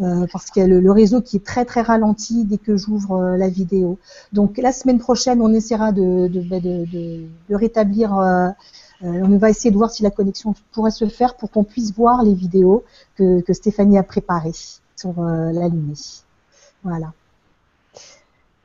euh, 0.01 0.27
parce 0.33 0.47
qu'il 0.51 0.63
y 0.63 0.65
a 0.65 0.69
le, 0.69 0.81
le 0.81 0.91
réseau 0.93 1.21
qui 1.21 1.37
est 1.37 1.45
très 1.45 1.65
très 1.65 1.83
ralenti 1.83 2.45
dès 2.45 2.57
que 2.57 2.77
j'ouvre 2.77 3.13
euh, 3.17 3.37
la 3.37 3.49
vidéo. 3.49 3.99
Donc 4.33 4.57
la 4.57 4.73
semaine 4.73 4.99
prochaine, 4.99 5.43
on 5.43 5.53
essaiera 5.53 5.93
de, 5.93 6.29
de, 6.29 6.41
bah, 6.41 6.61
de, 6.61 6.85
de- 6.91 7.27
de 7.51 7.55
rétablir, 7.55 8.17
euh, 8.19 8.49
euh, 9.03 9.23
on 9.23 9.37
va 9.39 9.51
essayer 9.51 9.71
de 9.71 9.77
voir 9.77 9.91
si 9.91 10.03
la 10.03 10.11
connexion 10.11 10.55
pourrait 10.73 10.91
se 10.93 11.07
faire 11.09 11.35
pour 11.35 11.51
qu'on 11.51 11.65
puisse 11.65 11.93
voir 11.95 12.23
les 12.23 12.35
vidéos 12.35 12.85
que, 13.17 13.41
que 13.43 13.53
Stéphanie 13.53 13.99
a 13.99 14.03
préparées 14.03 14.53
sur 14.97 15.21
euh, 15.21 15.53
la 15.53 15.69
ligne. 15.69 15.95
Voilà. 16.85 17.13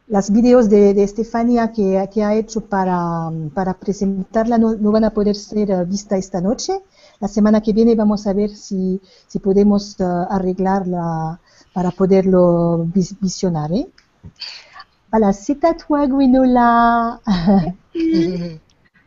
Las 0.07 0.31
videos 0.31 0.69
de, 0.69 0.93
de 0.93 1.03
Estefania 1.03 1.71
que, 1.71 2.07
que 2.13 2.23
ha 2.23 2.35
hecho 2.35 2.61
para, 2.61 3.29
para 3.53 3.73
presentarla 3.73 4.57
no, 4.57 4.75
no 4.75 4.91
van 4.91 5.05
a 5.05 5.11
poder 5.11 5.35
ser 5.35 5.71
eh, 5.71 5.85
esta. 5.91 6.41
La 7.21 7.27
semana 7.27 7.61
que 7.61 7.73
viene 7.73 7.95
vamos 7.95 8.27
a 8.27 8.33
ver 8.33 8.49
si, 8.49 9.01
si 9.27 9.39
podemos 9.39 9.99
eh, 9.99 10.03
arreglarla 10.03 11.39
para 11.73 11.91
poderlo 11.91 12.85
vis- 12.93 13.15
visionar. 13.19 13.71
¿eh? 13.71 13.87
Voilà, 15.11 15.31
c'est 15.31 15.63
à 15.63 15.73
toi, 15.73 16.07
Gwenola. 16.07 17.19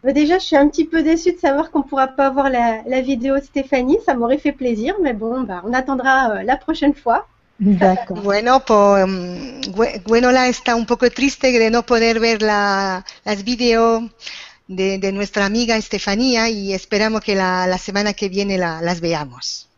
Bah, 0.03 0.13
déjà, 0.13 0.39
je 0.39 0.45
suis 0.47 0.57
un 0.57 0.69
petit 0.69 0.87
peu 0.87 1.03
déçue 1.03 1.33
de 1.33 1.39
savoir 1.39 1.71
qu'on 1.71 1.81
ne 1.81 1.85
pourra 1.85 2.07
pas 2.09 2.31
voir 2.31 2.49
la, 2.49 2.83
la 2.87 3.01
vidéo 3.03 3.37
Stéphanie. 3.43 3.99
Ça 4.07 4.15
m'aurait 4.15 4.39
fait 4.39 4.53
plaisir, 4.53 4.95
mais 5.03 5.13
bon, 5.13 5.43
bah, 5.43 5.63
on 5.67 5.73
attendra 5.75 6.31
euh, 6.37 6.43
la 6.43 6.57
prochaine 6.57 6.95
fois. 6.95 7.27
D'accord. 7.61 8.23
Bueno, 8.23 8.65
pues 8.65 9.05
Gwe- 9.75 10.03
Gwenola 10.05 10.49
está 10.49 10.75
un 10.75 10.87
poco 10.87 11.11
triste 11.11 11.53
de 11.53 11.71
no 11.71 11.85
poder 11.85 12.21
ver 12.21 12.43
la, 12.43 13.05
las 13.25 13.45
videos 13.45 14.03
de, 14.69 14.99
de 14.99 15.13
nuestra 15.13 15.47
amiga 15.47 15.77
Estefanía 15.77 16.49
y 16.51 16.73
esperamos 16.75 17.21
que 17.23 17.35
la, 17.35 17.67
la 17.67 17.79
semana 17.79 18.15
que 18.15 18.29
viene 18.29 18.59
la- 18.59 18.81
las 18.83 19.01
veamos. 19.01 19.69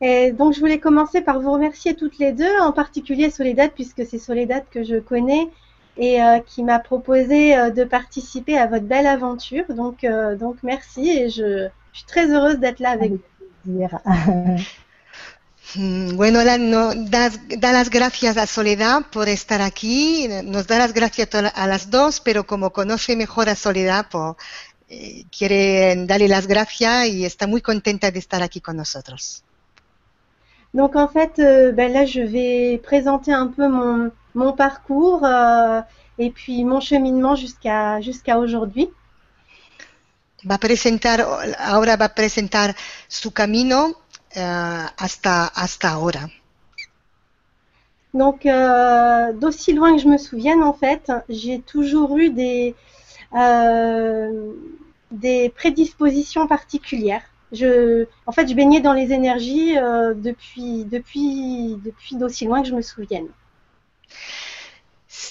Et 0.00 0.32
donc, 0.32 0.54
je 0.54 0.60
voulais 0.60 0.78
commencer 0.80 1.20
par 1.22 1.40
vous 1.40 1.50
remercier 1.52 1.94
toutes 1.94 2.18
les 2.18 2.32
deux, 2.32 2.58
en 2.60 2.72
particulier 2.72 3.30
Soledad, 3.30 3.70
puisque 3.72 4.04
c'est 4.04 4.18
Soledad 4.18 4.64
que 4.70 4.82
je 4.82 4.96
connais 4.96 5.48
et 5.96 6.22
euh, 6.22 6.40
qui 6.40 6.62
m'a 6.64 6.78
proposé 6.80 7.56
euh, 7.56 7.70
de 7.70 7.84
participer 7.84 8.58
à 8.58 8.66
votre 8.66 8.84
belle 8.86 9.06
aventure. 9.06 9.64
Donc, 9.74 10.04
euh, 10.04 10.36
donc 10.36 10.56
merci 10.62 11.08
et 11.10 11.30
je, 11.30 11.68
je 11.92 11.98
suis 11.98 12.06
très 12.06 12.28
heureuse 12.30 12.58
d'être 12.58 12.80
là 12.80 12.90
avec 12.90 13.12
vous. 13.12 13.22
Mm, 15.72 16.16
Bueno, 16.16 16.42
la- 16.44 16.58
no- 16.58 16.94
da, 16.94 17.30
da 17.58 17.72
las 17.72 17.90
gracias 17.90 18.36
a 18.36 18.46
Soledad 18.46 19.06
por 19.10 19.28
estar 19.28 19.60
aquí, 19.62 20.28
nos 20.44 20.66
da 20.66 20.78
las 20.78 20.92
gracias 20.92 21.28
a 21.34 21.66
las 21.66 21.90
dos, 21.90 22.20
pero 22.20 22.44
como 22.46 22.70
conoce 22.70 23.16
mejor 23.16 23.48
a 23.48 23.54
Soledad, 23.56 24.06
pues, 24.10 24.36
eh, 24.88 25.24
quiere 25.36 25.96
darle 26.06 26.28
las 26.28 26.46
gracias 26.46 27.08
y 27.08 27.24
está 27.24 27.46
muy 27.46 27.60
contenta 27.62 28.10
de 28.10 28.18
estar 28.18 28.42
aquí 28.42 28.60
con 28.60 28.76
nosotros. 28.76 29.42
Donc 30.74 30.96
en 30.96 31.08
fait, 31.08 31.38
euh, 31.38 31.72
ben 31.72 31.92
là, 31.92 32.04
je 32.04 32.20
vais 32.20 32.78
présenter 32.82 33.32
un 33.32 33.46
peu 33.46 33.68
mon, 33.68 34.10
mon 34.34 34.52
parcours 34.52 35.24
euh, 35.24 35.80
et 36.18 36.30
puis 36.30 36.64
mon 36.64 36.80
cheminement 36.80 37.36
jusqu'à 37.36 38.00
jusqu'à 38.00 38.38
aujourd'hui. 38.38 38.88
Va 40.42 40.58
presentar, 40.58 41.20
ahora 41.58 41.96
va 41.96 42.04
a 42.06 42.14
presentar 42.14 42.74
su 43.08 43.30
camino 43.32 44.03
eh, 44.34 44.86
hasta, 44.96 45.46
hasta 45.54 45.90
ahora. 45.90 46.28
Donc 48.14 48.46
euh, 48.46 49.32
d'aussi 49.32 49.72
loin 49.72 49.96
que 49.96 50.02
je 50.02 50.08
me 50.08 50.18
souvienne, 50.18 50.62
en 50.62 50.72
fait, 50.72 51.10
j'ai 51.28 51.60
toujours 51.60 52.16
eu 52.16 52.30
des 52.30 52.74
euh, 53.34 54.52
des 55.10 55.48
prédispositions 55.50 56.46
particulières. 56.46 57.24
Je, 57.52 58.06
en 58.26 58.32
fait, 58.32 58.48
je 58.48 58.54
baignais 58.54 58.80
dans 58.80 58.92
les 58.92 59.12
énergies 59.12 59.76
euh, 59.76 60.14
depuis 60.14 60.84
depuis 60.84 61.76
depuis 61.84 62.16
d'aussi 62.16 62.44
loin 62.46 62.62
que 62.62 62.68
je 62.68 62.74
me 62.74 62.82
souvienne. 62.82 63.26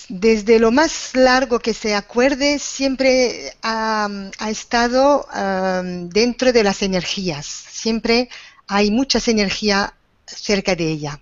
Desde 0.10 0.60
lo 0.60 0.72
más 0.72 1.14
largo 1.16 1.60
que 1.60 1.74
se 1.74 1.96
acuerde, 1.96 2.60
siempre 2.60 3.54
ha, 3.64 4.10
ha 4.40 4.50
estado 4.50 5.26
um, 5.34 6.10
dentro 6.10 6.52
de 6.52 6.64
las 6.64 6.82
energías. 6.82 7.46
Siempre 7.46 8.30
hay 8.68 8.92
muchas 8.92 9.28
energías 9.28 9.92
cerca 10.26 10.76
de 10.76 10.94
ella. 10.94 11.20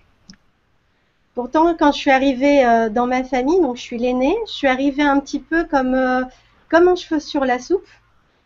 Pourtant, 1.33 1.75
quand 1.77 1.91
je 1.93 1.97
suis 1.97 2.11
arrivée 2.11 2.65
euh, 2.65 2.89
dans 2.89 3.07
ma 3.07 3.23
famille, 3.23 3.61
donc 3.61 3.77
je 3.77 3.81
suis 3.81 3.97
l'aînée, 3.97 4.35
je 4.47 4.51
suis 4.51 4.67
arrivée 4.67 5.03
un 5.03 5.19
petit 5.19 5.39
peu 5.39 5.63
comme, 5.65 5.93
euh, 5.93 6.23
comme 6.69 6.87
un 6.89 6.95
cheveu 6.95 7.19
sur 7.19 7.45
la 7.45 7.57
soupe. 7.57 7.87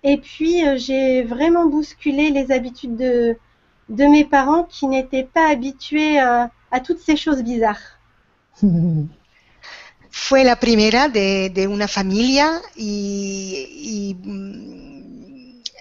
Et 0.04 0.18
puis, 0.18 0.66
euh, 0.68 0.78
j'ai 0.78 1.24
vraiment 1.24 1.66
bousculé 1.66 2.30
les 2.30 2.52
habitudes 2.52 2.96
de, 2.96 3.38
de 3.90 4.06
mes 4.06 4.24
parents 4.24 4.64
qui 4.64 4.86
n'étaient 4.86 5.24
pas 5.24 5.50
habitués 5.50 6.22
euh, 6.22 6.46
à 6.72 6.80
toutes 6.80 7.00
ces 7.00 7.16
choses 7.18 7.42
bizarres. 7.42 8.00
Fue 10.12 10.44
la 10.44 10.56
primera 10.56 11.10
de, 11.10 11.50
de 11.50 11.68
una 11.68 11.88
familia 11.88 12.62
y, 12.78 13.68
y, 13.68 14.16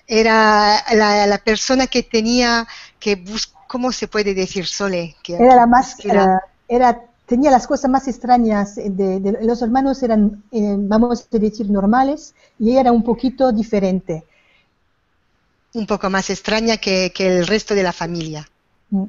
era 0.07 0.83
la, 0.95 1.27
la 1.27 1.39
persona 1.39 1.87
que 1.87 2.03
tenía 2.03 2.67
que 3.01 3.17
buscar, 3.17 3.55
¿cómo 3.67 3.93
se 3.93 4.09
puede 4.09 4.35
decir, 4.35 4.67
Sole? 4.67 5.17
Que, 5.23 5.35
Era 5.39 5.55
la 5.57 5.67
más, 5.67 5.95
que 5.97 6.09
era- 6.11 6.25
eh, 6.37 6.39
era, 6.69 7.01
tenía 7.27 7.51
las 7.51 7.67
cosas 7.67 7.91
más 7.91 8.09
extrañas. 8.09 8.75
De, 8.77 9.21
de- 9.21 9.39
los 9.45 9.63
hermanos 9.63 10.03
eran, 10.03 10.43
eh, 10.51 10.77
vamos 10.79 11.29
a 11.33 11.39
decir, 11.39 11.71
normales 11.71 12.35
y 12.59 12.71
ella 12.71 12.81
era 12.83 12.93
un 12.93 13.05
poquito 13.05 13.53
diferente. 13.53 14.25
un 15.75 15.87
poco 15.87 16.09
más 16.09 16.31
extraña 16.31 16.79
que, 16.79 17.13
que 17.15 17.27
el 17.27 17.47
resto 17.47 17.75
de 17.75 17.83
la 17.83 17.93
familia. 17.93 18.49
Mm. 18.91 19.05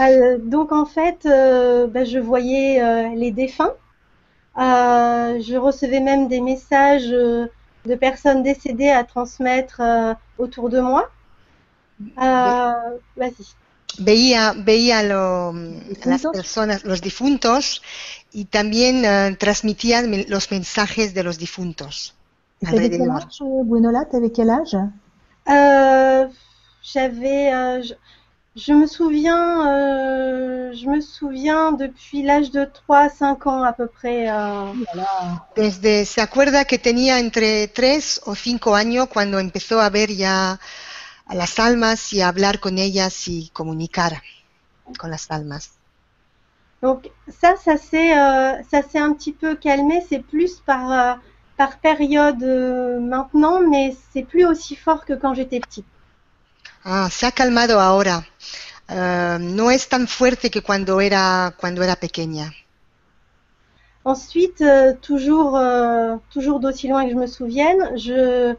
Euh, 0.00 0.38
donc, 0.38 0.72
en 0.72 0.86
fait, 0.86 1.24
euh, 1.26 1.86
ben, 1.86 2.04
je 2.04 2.18
voyais 2.18 2.80
euh, 2.82 3.08
les 3.14 3.30
défunts. 3.32 3.72
Euh, 4.58 5.40
je 5.40 5.56
recevais 5.56 6.00
même 6.00 6.28
des 6.28 6.40
messages 6.40 7.10
euh, 7.12 7.46
de 7.86 7.94
personnes 7.94 8.42
décédées 8.42 8.90
à 8.90 9.04
transmettre 9.04 9.80
euh, 9.80 10.14
autour 10.38 10.68
de 10.68 10.80
moi. 10.80 11.10
Euh, 12.18 12.98
Vas-y. 13.16 13.46
Veía, 13.98 14.52
veía 14.68 15.02
lo- 15.02 15.52
las 15.52 16.22
¿Difuntos? 16.22 16.36
personas, 16.36 16.84
los 16.84 17.00
difuntos, 17.00 17.82
y 18.32 18.44
también 18.56 18.94
eh, 19.04 19.36
transmitían 19.44 20.10
me- 20.10 20.26
los 20.34 20.50
mensajes 20.50 21.14
de 21.14 21.22
los 21.22 21.38
difuntos. 21.38 21.94
Alrededor. 22.64 23.22
T'avais 24.10 24.30
quel 24.30 24.50
âge? 24.50 24.76
Euh, 25.48 26.26
J'avais, 26.82 27.52
euh, 27.52 27.82
je, 28.56 28.72
me 28.72 28.86
souviens, 28.86 29.66
euh, 29.68 30.72
je 30.72 30.86
me 30.86 31.00
souviens 31.00 31.72
depuis 31.72 32.22
l'âge 32.22 32.50
de 32.50 32.64
3 32.64 32.98
à 33.00 33.08
5 33.08 33.46
ans 33.46 33.62
à 33.62 33.72
peu 33.72 33.86
près. 33.86 34.30
euh, 34.30 34.72
Voilà. 34.92 35.46
Desde, 35.54 36.04
se 36.04 36.20
acuerda 36.20 36.64
que 36.64 36.76
tenía 36.78 37.18
entre 37.18 37.68
tres 37.68 38.20
o 38.26 38.34
cinco 38.34 38.74
años 38.74 39.08
cuando 39.08 39.38
empezó 39.38 39.80
a 39.80 39.90
ver 39.90 40.10
ya 40.10 40.58
a 41.26 41.34
las 41.34 41.58
almas 41.58 42.12
y 42.12 42.20
a 42.22 42.28
hablar 42.28 42.60
con 42.60 42.78
ellas 42.78 43.28
y 43.28 43.50
comunicar 43.50 44.22
con 44.98 45.10
las 45.10 45.30
almas? 45.30 45.72
Donc 46.82 47.10
ça, 47.28 47.56
ça 47.56 47.76
s'est, 47.76 48.16
euh, 48.16 48.62
ça 48.70 48.82
s'est 48.82 48.98
un 48.98 49.12
petit 49.12 49.32
peu 49.32 49.56
calmé. 49.56 50.02
C'est 50.08 50.20
plus 50.20 50.60
par, 50.60 50.92
euh, 50.92 51.14
par 51.56 51.78
période 51.78 52.42
euh, 52.42 53.00
maintenant, 53.00 53.60
mais 53.60 53.94
c'est 54.12 54.22
plus 54.22 54.44
aussi 54.44 54.76
fort 54.76 55.04
que 55.04 55.14
quand 55.14 55.34
j'étais 55.34 55.60
petite. 55.60 55.86
Ah, 56.88 57.10
se 57.10 57.26
ha 57.26 57.32
calmado 57.32 57.80
ahora. 57.80 58.24
Eh, 58.88 59.38
no 59.40 59.72
es 59.72 59.88
tan 59.88 60.06
fuerte 60.06 60.50
que 60.50 60.62
cuando 60.62 61.00
era, 61.00 61.52
cuando 61.58 61.82
era 61.82 61.96
pequeña. 61.96 62.52
Ensuite, 64.04 64.60
euh, 64.60 64.94
toujours, 65.02 65.56
euh, 65.56 66.16
toujours 66.30 66.60
d'aussi 66.60 66.86
loin 66.86 67.04
que 67.04 67.10
je 67.10 67.16
me 67.16 67.26
souvienne, 67.26 67.90
je, 67.96 68.54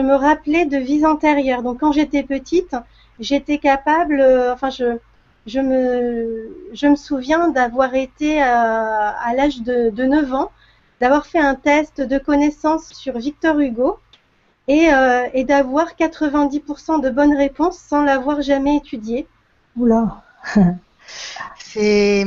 me 0.00 0.14
rappelais 0.14 0.66
de 0.66 0.78
vies 0.78 1.06
antérieures. 1.06 1.62
Donc 1.62 1.78
quand 1.78 1.92
j'étais 1.92 2.24
petite, 2.24 2.74
j'étais 3.20 3.58
capable, 3.58 4.20
euh, 4.20 4.52
enfin 4.52 4.70
je, 4.70 5.60
me, 5.60 6.50
je 6.72 6.86
me 6.88 6.96
souviens 6.96 7.50
d'avoir 7.50 7.94
été 7.94 8.42
à 8.42 9.32
l'âge 9.36 9.62
de, 9.62 9.90
de 9.90 10.04
9 10.06 10.34
ans, 10.34 10.50
d'avoir 11.00 11.24
fait 11.24 11.38
un 11.38 11.54
test 11.54 12.00
de 12.00 12.18
connaissances 12.18 12.88
sur 12.94 13.16
Victor 13.18 13.60
Hugo 13.60 14.00
et, 14.70 14.94
euh, 14.94 15.28
et 15.34 15.42
d'avoir 15.44 15.96
90% 15.96 17.00
de 17.00 17.10
bonnes 17.10 17.36
réponses 17.36 17.78
sans 17.88 18.04
l'avoir 18.04 18.40
jamais 18.40 18.76
étudié. 18.76 19.26
Oula. 19.76 20.22
Mm, 21.74 22.24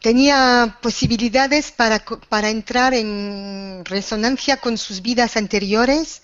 tenía 0.02 0.76
posibilidades 0.82 1.70
para, 1.70 2.02
para 2.28 2.50
entrar 2.50 2.94
en 2.94 3.84
resonancia 3.84 4.56
con 4.56 4.76
sus 4.76 5.00
vidas 5.02 5.36
anteriores 5.36 6.22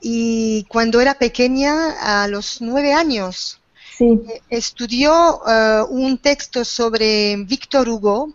y 0.00 0.66
cuando 0.68 1.00
era 1.00 1.14
pequeña, 1.14 1.72
a 2.00 2.26
los 2.26 2.60
nueve 2.60 2.92
años, 2.92 3.60
Sí, 3.96 4.20
estudió 4.50 5.40
eh, 5.48 5.82
un 5.88 6.18
texto 6.18 6.66
sobre 6.66 7.36
Víctor 7.36 7.88
Hugo, 7.88 8.34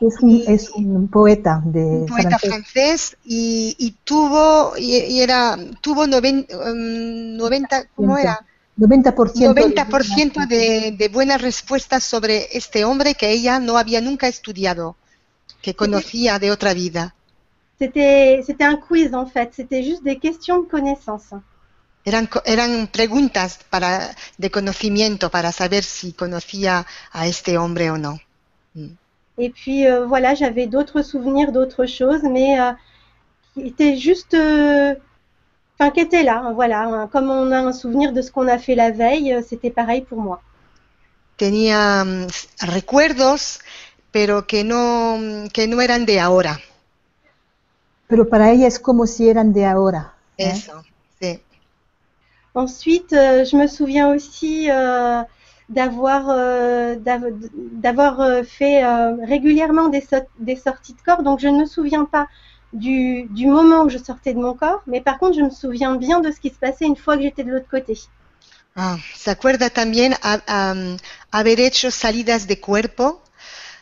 es 0.00 0.20
un, 0.22 0.42
es 0.46 0.70
un 0.70 1.08
poeta 1.08 1.62
de 1.64 1.80
un 1.80 2.06
poeta 2.06 2.38
francés. 2.38 2.50
francés, 2.50 3.16
y, 3.24 3.74
y 3.78 3.92
tuvo, 4.04 4.76
y, 4.76 4.96
y 4.96 5.20
era, 5.20 5.56
tuvo 5.80 6.06
noven- 6.06 6.46
em, 6.50 7.36
90, 7.36 7.86
¿cómo 7.96 8.16
era? 8.16 8.38
90%. 8.76 9.34
90% 9.34 10.46
de, 10.46 10.92
de 10.92 11.08
buenas 11.08 11.42
respuestas 11.42 12.04
sobre 12.04 12.48
este 12.56 12.84
hombre 12.84 13.14
que 13.14 13.30
ella 13.30 13.58
no 13.58 13.76
había 13.76 14.00
nunca 14.00 14.28
estudiado, 14.28 14.96
que 15.62 15.74
conocía 15.74 16.38
de 16.38 16.50
otra 16.52 16.74
vida. 16.74 17.14
C'était, 17.78 18.42
un 18.68 18.76
quiz 18.76 19.12
en 19.12 19.26
fait, 19.26 19.52
c'était 19.54 19.82
juste 19.82 20.02
des 20.02 20.18
questions 20.18 20.62
de 20.62 20.68
connaissances. 20.68 21.40
Eran, 22.04 22.28
eran 22.44 22.88
preguntas 22.88 23.60
para, 23.70 24.16
de 24.36 24.50
conocimiento 24.50 25.30
para 25.30 25.52
saber 25.52 25.84
si 25.84 26.12
conocía 26.12 26.86
a 27.12 27.26
este 27.26 27.58
hombre 27.58 27.90
o 27.90 27.98
no. 27.98 28.20
Mm. 28.74 28.94
Et 29.38 29.50
puis 29.50 29.86
euh, 29.86 30.04
voilà, 30.04 30.34
j'avais 30.34 30.66
d'autres 30.66 31.02
souvenirs, 31.02 31.52
d'autres 31.52 31.86
choses, 31.86 32.22
mais 32.24 32.60
euh, 32.60 32.72
qui 33.54 33.68
étaient 33.68 33.96
juste, 33.96 34.34
euh, 34.34 34.94
enfin 35.78 35.90
qui 35.90 36.00
étaient 36.00 36.24
là, 36.24 36.42
hein, 36.44 36.52
voilà. 36.52 36.82
hein. 36.82 37.08
Comme 37.12 37.30
on 37.30 37.52
a 37.52 37.58
un 37.58 37.72
souvenir 37.72 38.12
de 38.12 38.20
ce 38.20 38.32
qu'on 38.32 38.48
a 38.48 38.58
fait 38.58 38.74
la 38.74 38.90
veille, 38.90 39.32
euh, 39.32 39.42
c'était 39.48 39.70
pareil 39.70 40.02
pour 40.02 40.20
moi. 40.20 40.42
Tenía 41.36 42.04
mm, 42.04 42.26
recuerdos, 42.62 43.60
pero 44.10 44.46
que 44.46 44.64
no, 44.64 45.48
que 45.52 45.68
no 45.68 45.80
eran 45.80 46.04
de 46.04 46.18
ahora. 46.18 46.58
Pero 48.08 48.28
para 48.28 48.50
ella 48.50 48.66
es 48.66 48.80
como 48.80 49.06
si 49.06 49.28
eran 49.28 49.52
de 49.52 49.64
ahora. 49.66 50.14
¿eh? 50.36 50.50
Eso, 50.50 50.82
sí. 51.20 51.40
Ensuite, 52.54 53.12
euh, 53.12 53.44
je 53.44 53.56
me 53.56 53.68
souviens 53.68 54.08
aussi 54.08 54.68
euh, 54.68 55.22
d'avoir 55.68 56.28
euh, 56.30 56.96
d'av- 56.96 57.32
d'avoir 57.72 58.20
euh, 58.20 58.42
fait 58.42 58.84
euh, 58.84 59.16
régulièrement 59.26 59.88
des, 59.88 60.00
so- 60.00 60.26
des 60.38 60.56
sorties 60.56 60.94
de 60.94 61.00
corps. 61.02 61.22
Donc, 61.22 61.40
je 61.40 61.48
ne 61.48 61.58
me 61.60 61.66
souviens 61.66 62.04
pas 62.04 62.26
du, 62.72 63.24
du 63.30 63.46
moment 63.46 63.82
où 63.84 63.88
je 63.88 63.98
sortais 63.98 64.34
de 64.34 64.38
mon 64.40 64.54
corps, 64.54 64.82
mais 64.86 65.00
par 65.00 65.18
contre, 65.18 65.36
je 65.36 65.42
me 65.42 65.50
souviens 65.50 65.96
bien 65.96 66.20
de 66.20 66.30
ce 66.30 66.40
qui 66.40 66.50
se 66.50 66.58
passait 66.58 66.86
une 66.86 66.96
fois 66.96 67.16
que 67.16 67.22
j'étais 67.22 67.44
de 67.44 67.50
l'autre 67.50 67.68
côté. 67.70 67.98
Ah, 68.76 68.96
se 69.16 69.30
acuerda 69.30 69.70
también 69.70 70.14
a- 70.22 70.40
a- 70.46 70.96
haber 71.32 71.60
hecho 71.60 71.90
salidas 71.90 72.46
de 72.46 72.60
cuerpo 72.60 73.22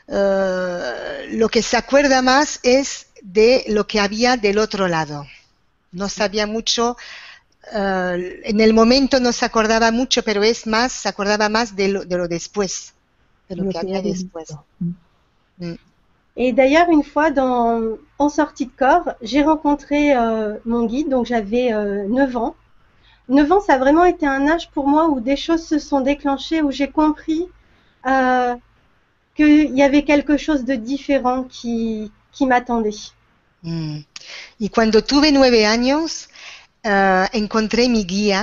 eh, 0.09 1.29
lo 1.33 1.49
que 1.49 1.63
se 1.63 1.77
acuerda 1.77 2.23
más 2.23 2.61
es 2.63 3.07
de 3.23 3.65
lo 3.69 3.87
que 3.87 4.01
había 4.01 4.37
del 4.37 4.59
otro 4.59 4.89
lado. 4.89 5.27
No 5.93 6.09
sabía 6.09 6.47
mucho, 6.47 6.97
eh, 7.73 8.41
en 8.45 8.61
el 8.61 8.73
momento 8.75 9.21
no 9.21 9.33
se 9.33 9.45
acordaba 9.45 9.91
mucho, 9.91 10.23
pero 10.23 10.43
es 10.43 10.67
más, 10.67 10.93
se 10.93 11.09
acordaba 11.09 11.49
más 11.49 11.75
de 11.77 11.89
lo, 11.89 12.05
de 12.05 12.17
lo 12.17 12.29
después, 12.29 12.95
de 13.49 13.57
lo, 13.57 13.65
Lo 13.65 13.71
que 13.71 13.79
había 13.79 14.03
después. 14.03 14.49
visto. 14.49 14.65
Mm. 15.59 15.75
Et 16.37 16.53
d'ailleurs, 16.53 16.89
une 16.91 17.03
fois 17.03 17.31
dans, 17.31 17.97
en 18.19 18.29
sortie 18.29 18.67
de 18.67 18.73
corps, 18.77 19.15
j'ai 19.23 19.43
rencontré 19.43 20.15
euh, 20.15 20.55
mon 20.67 20.85
guide, 20.85 21.09
donc 21.09 21.27
j'avais 21.27 21.73
euh, 21.73 22.07
9 22.09 22.37
ans. 22.37 22.55
9 23.29 23.51
ans, 23.53 23.61
ça 23.61 23.75
a 23.75 23.79
vraiment 23.79 24.05
été 24.05 24.27
un 24.27 24.47
âge 24.47 24.71
pour 24.71 24.87
moi 24.87 25.09
où 25.09 25.21
des 25.21 25.37
choses 25.37 25.65
se 25.65 25.79
sont 25.79 26.01
déclenchées, 26.01 26.63
où 26.63 26.71
j'ai 26.71 26.91
compris 26.91 27.49
euh, 28.07 28.55
qu'il 29.35 29.75
y 29.75 29.83
avait 29.83 30.05
quelque 30.05 30.37
chose 30.37 30.65
de 30.65 30.75
différent 30.75 31.45
qui, 31.45 32.13
qui 32.33 32.47
m'attendait. 32.47 32.91
Mm. 33.63 34.01
Y 34.61 34.69
cuando 34.69 35.01
tuve 35.01 35.33
nueve 35.33 35.65
años, 35.65 36.29
eh, 36.91 37.27
encontré 37.43 37.89
mi 37.89 38.05
guía. 38.05 38.41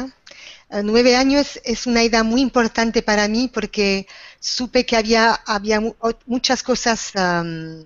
Eh, 0.69 0.84
nueve 0.84 1.15
años 1.15 1.60
es 1.63 1.88
una 1.88 2.03
edad 2.03 2.23
muy 2.25 2.41
importante 2.41 3.01
para 3.03 3.27
mí 3.27 3.49
porque 3.53 4.08
supe 4.39 4.86
que 4.88 4.97
había, 4.97 5.25
había 5.47 5.79
mu- 5.82 5.95
muchas 6.27 6.63
cosas 6.63 7.15
am, 7.15 7.84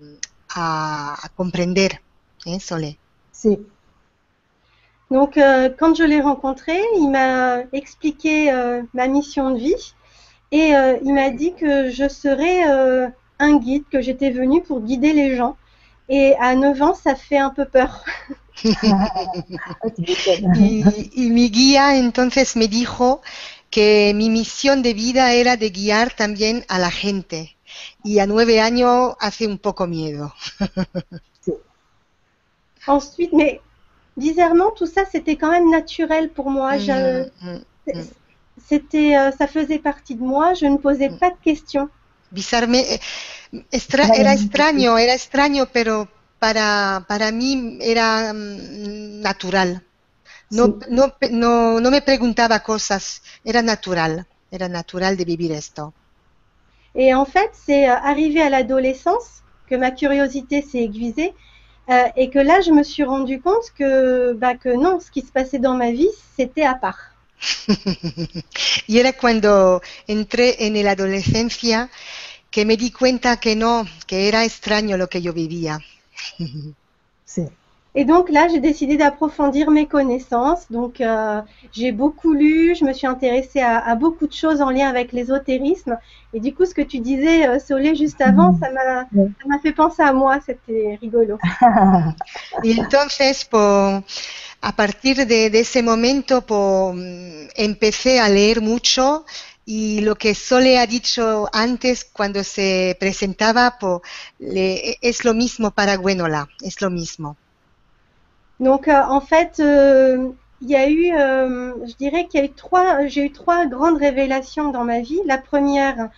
a, 0.50 1.16
a 1.26 1.30
comprender. 1.40 2.02
¿eh, 2.46 2.60
Sole? 2.60 3.00
C'est 3.32 3.60
Donc, 5.12 5.38
euh, 5.38 5.70
quand 5.78 5.96
je 5.96 6.04
l'ai 6.04 6.22
rencontré, 6.22 6.82
il 6.98 7.10
m'a 7.10 7.62
expliqué 7.74 8.52
euh, 8.52 8.84
ma 8.94 9.08
mission 9.08 9.52
de 9.52 9.60
vie 9.60 9.94
et 10.52 10.76
euh, 10.76 10.98
il 11.04 11.14
m'a 11.14 11.30
dit 11.32 11.54
que 11.56 11.90
je 11.92 12.08
serais 12.10 12.70
euh, 12.70 13.10
un 13.40 13.58
guide, 13.58 13.86
que 13.92 14.02
j'étais 14.02 14.32
venue 14.32 14.64
pour 14.64 14.82
guider 14.82 15.14
les 15.14 15.36
gens. 15.36 15.58
Et 16.10 16.36
à 16.40 16.56
9 16.56 16.82
ans, 16.82 16.96
ça 16.96 17.16
fait 17.16 17.38
un 17.38 17.52
peu 17.52 17.66
peur. 17.66 18.06
Y, 20.54 21.12
y 21.14 21.30
mi 21.30 21.50
guía 21.50 21.98
entonces 21.98 22.56
me 22.56 22.68
dijo 22.68 23.22
que 23.70 24.14
mi 24.16 24.30
misión 24.30 24.82
de 24.82 24.94
vida 24.94 25.34
era 25.34 25.58
de 25.58 25.70
guiar 25.70 26.14
también 26.14 26.66
a 26.68 26.80
la 26.80 26.92
gente. 26.92 27.58
Y 28.04 28.20
a 28.20 28.28
nueve 28.28 28.62
años 28.62 29.16
hace 29.20 29.46
un 29.48 29.58
poco 29.60 29.88
miedo. 29.88 30.34
Ensuite, 32.88 33.34
mais 33.34 33.62
bizarrement, 34.18 34.72
tout 34.72 34.88
ça, 34.88 35.06
c'était 35.06 35.36
quand 35.38 35.52
même 35.52 35.70
naturel 35.70 36.30
pour 36.32 36.50
moi. 36.50 36.78
Je- 36.78 37.26
Mm, 37.42 37.60
mm. 37.94 38.08
c'était, 38.58 39.18
euh, 39.18 39.32
ça 39.32 39.48
faisait 39.48 39.80
partie 39.80 40.16
de 40.16 40.24
moi. 40.24 40.54
Je 40.54 40.66
ne 40.66 40.78
posais 40.78 41.10
pas 41.10 41.30
de 41.32 41.38
questions. 41.44 41.90
Eh, 42.92 43.00
Vale, 44.02 44.20
era 44.22 44.34
extraño, 44.40 44.98
era 44.98 45.14
extraño, 45.14 45.68
pero 45.72 46.08
para, 46.40 47.06
para 47.08 47.32
mí 47.32 47.78
era 47.82 48.34
mm, 48.34 49.22
natural. 49.22 49.84
No, 50.50 50.66
Sí. 50.66 50.74
no, 50.90 51.16
no, 51.32 51.80
no 51.82 51.92
me 51.92 52.02
preguntaba 52.04 52.62
cosas, 52.64 53.24
era 53.44 53.62
natural, 53.62 54.28
era 54.52 54.70
natural 54.70 55.18
de 55.18 55.26
vivir 55.26 55.52
esto. 55.54 55.94
Et 56.96 57.14
en 57.14 57.24
fait, 57.24 57.50
c'est 57.54 57.90
euh, 57.90 57.96
arrivé 57.96 58.42
à 58.42 58.50
l'adolescence 58.50 59.42
que 59.68 59.76
ma 59.76 59.92
curiosité 59.92 60.62
s'est 60.62 60.80
aiguisée 60.84 61.34
euh, 61.90 62.08
et 62.18 62.30
que 62.30 62.40
là, 62.40 62.60
je 62.62 62.72
me 62.72 62.84
suis 62.84 63.04
rendu 63.04 63.40
compte 63.42 63.72
que, 63.78 64.34
bah, 64.34 64.56
que 64.56 64.70
non, 64.76 65.00
ce 65.00 65.10
qui 65.12 65.22
se 65.22 65.32
passait 65.32 65.60
dans 65.60 65.76
ma 65.76 65.92
vie, 65.92 66.10
c'était 66.36 66.64
à 66.66 66.76
part. 66.76 67.16
Y 68.88 69.00
era 69.00 69.14
cuando 69.14 69.82
entré 70.08 70.56
en 70.68 70.74
la 70.84 70.92
adolescencia 70.92 71.90
que 72.52 72.66
me 72.66 72.78
di 72.78 72.92
cuenta 72.92 73.40
que 73.40 73.56
no, 73.56 73.86
que 74.08 74.28
era 74.28 74.46
extraño 74.46 74.98
lo 74.98 75.10
que 75.10 75.22
yo 75.22 75.34
vivía. 75.34 75.80
C'est 77.26 77.52
Et 77.96 78.06
donc 78.06 78.30
là, 78.30 78.48
j'ai 78.48 78.60
décidé 78.60 78.98
d'approfondir 78.98 79.72
mes 79.72 79.88
connaissances. 79.88 80.72
Donc, 80.72 81.02
euh, 81.02 81.42
j'ai 81.72 81.92
beaucoup 81.92 82.34
lu, 82.34 82.76
je 82.76 82.86
me 82.86 82.94
suis 82.94 83.08
intéressée 83.08 83.60
à, 83.60 83.80
à 83.80 83.96
beaucoup 83.96 84.28
de 84.28 84.34
choses 84.34 84.62
en 84.62 84.70
lien 84.70 84.88
avec 84.90 85.12
l'ésotérisme. 85.14 85.98
Et 86.34 86.40
du 86.40 86.54
coup, 86.54 86.66
ce 86.66 86.74
que 86.76 86.82
tu 86.84 87.00
disais, 87.00 87.48
euh, 87.48 87.60
Solé, 87.60 87.96
juste 87.96 88.22
avant, 88.22 88.52
Mhm. 88.52 88.60
ça 88.60 88.72
m'a 88.72 89.02
Ouais. 89.12 89.32
ça 89.40 89.48
m'a 89.48 89.60
fait 89.60 89.74
penser 89.74 90.02
à 90.04 90.14
moi. 90.14 90.40
C'était 90.42 90.98
rigolo. 91.02 91.42
Y 92.64 92.80
entonces, 92.80 93.46
po- 93.46 94.04
a 94.62 94.72
partir 94.76 95.16
de, 95.26 95.50
de 95.50 95.60
ese 95.60 95.82
momento, 95.84 96.42
po, 96.42 96.94
mm, 96.94 97.48
empecé 97.58 98.20
a 98.20 98.30
leer 98.30 98.62
mucho 98.62 99.26
y 99.68 100.02
lo 100.02 100.16
que 100.16 100.34
Sole 100.34 100.80
ha 100.80 100.88
dicho 100.88 101.48
antes 101.54 102.06
cuando 102.06 102.44
se 102.44 102.98
presentaba, 103.00 103.78
po, 103.80 104.02
le- 104.40 104.98
es 105.02 105.26
lo 105.26 105.34
mismo 105.34 105.72
para 105.72 105.98
Gwenola, 105.98 106.48
es 106.62 106.82
lo 106.82 106.90
mismo. 106.90 107.38
Donc, 108.60 108.88
euh, 108.88 109.04
en 109.10 109.22
fait, 109.22 109.60
euh, 109.60 110.32
il 110.62 110.70
y 110.70 110.76
a 110.76 110.90
eu, 110.90 111.14
euh, 111.14 111.74
je 111.88 111.96
dirais 111.96 112.28
qu'il 112.28 112.40
y 112.40 112.44
a 112.44 112.46
eu 112.48 112.54
trois, 112.54 113.06
j'ai 113.08 113.26
eu 113.26 113.32
trois 113.32 113.66
grandes 113.68 113.98
révélations 113.98 114.72
dans 114.72 114.84
ma 114.84 115.02
vie. 115.02 115.20
La 115.26 115.38
première, 115.38 116.10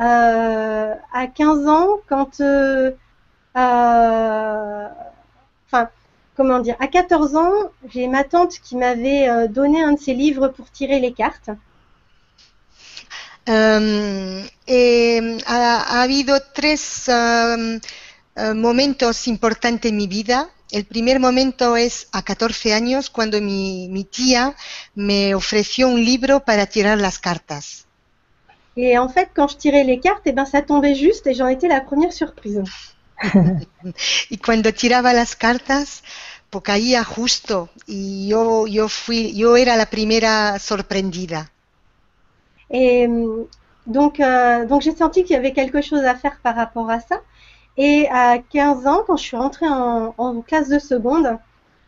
euh, 0.00 0.94
à 1.12 1.26
15 1.28 1.66
ans, 1.68 1.98
quand, 2.08 2.40
euh, 2.40 2.92
euh, 3.56 4.88
enfin, 5.66 5.90
comment 6.36 6.60
dire, 6.60 6.76
à 6.80 6.88
14 6.88 7.36
ans, 7.36 7.52
j'ai 7.88 8.08
ma 8.08 8.24
tante 8.24 8.52
qui 8.60 8.76
m'avait 8.76 9.48
donné 9.48 9.82
un 9.82 9.92
de 9.94 9.98
ses 10.00 10.14
livres 10.14 10.48
pour 10.48 10.70
tirer 10.70 11.00
les 11.00 11.12
cartes. 11.14 11.50
Um, 13.46 14.46
eh, 14.66 15.38
ha, 15.46 15.82
ha 15.82 16.02
habido 16.02 16.40
tres 16.54 17.08
um, 17.08 17.80
momentos 18.54 19.26
importantes 19.26 19.90
en 19.90 19.96
mi 19.96 20.06
vida. 20.06 20.50
El 20.70 20.86
primer 20.86 21.20
momento 21.20 21.76
es 21.76 22.08
a 22.12 22.22
14 22.22 22.72
años, 22.72 23.10
cuando 23.10 23.40
mi, 23.40 23.88
mi 23.88 24.04
tía 24.04 24.56
me 24.94 25.34
ofreció 25.34 25.88
un 25.88 26.04
libro 26.04 26.44
para 26.44 26.66
tirar 26.66 26.98
las 26.98 27.18
cartas. 27.18 27.86
Et 28.74 28.96
en 28.96 29.08
fait, 29.10 29.28
quand 29.34 29.48
je 29.48 29.56
tirais 29.56 29.84
les 29.84 30.00
cartes, 30.00 30.26
eh 30.26 30.32
ben, 30.32 30.46
ça 30.46 30.62
tombait 30.62 30.94
juste 30.94 31.26
et 31.26 31.34
j'en 31.34 31.48
étais 31.48 31.68
la 31.68 31.82
première 31.82 32.12
surprise. 32.12 32.62
Y 34.30 34.38
cuando 34.38 34.72
tiraba 34.72 35.12
las 35.12 35.36
cartas, 35.36 36.02
pues 36.50 36.64
caía 36.64 37.04
justo 37.04 37.70
y 37.86 38.28
yo, 38.28 38.66
yo, 38.66 38.88
fui, 38.88 39.34
yo 39.34 39.56
era 39.56 39.76
la 39.76 39.86
primera 39.86 40.58
sorprendida. 40.58 41.52
Et 42.72 43.06
euh, 43.06 43.44
donc, 43.86 44.18
euh, 44.20 44.66
donc 44.66 44.82
j'ai 44.82 44.94
senti 44.94 45.22
qu'il 45.22 45.34
y 45.34 45.38
avait 45.38 45.52
quelque 45.52 45.82
chose 45.82 46.04
à 46.04 46.14
faire 46.14 46.38
par 46.42 46.56
rapport 46.56 46.90
à 46.90 47.00
ça. 47.00 47.20
Et 47.76 48.08
à 48.10 48.38
15 48.38 48.86
ans, 48.86 49.02
quand 49.06 49.16
je 49.16 49.22
suis 49.22 49.36
rentrée 49.36 49.68
en, 49.68 50.42
classe 50.42 50.68
de 50.68 50.78
seconde, 50.78 51.38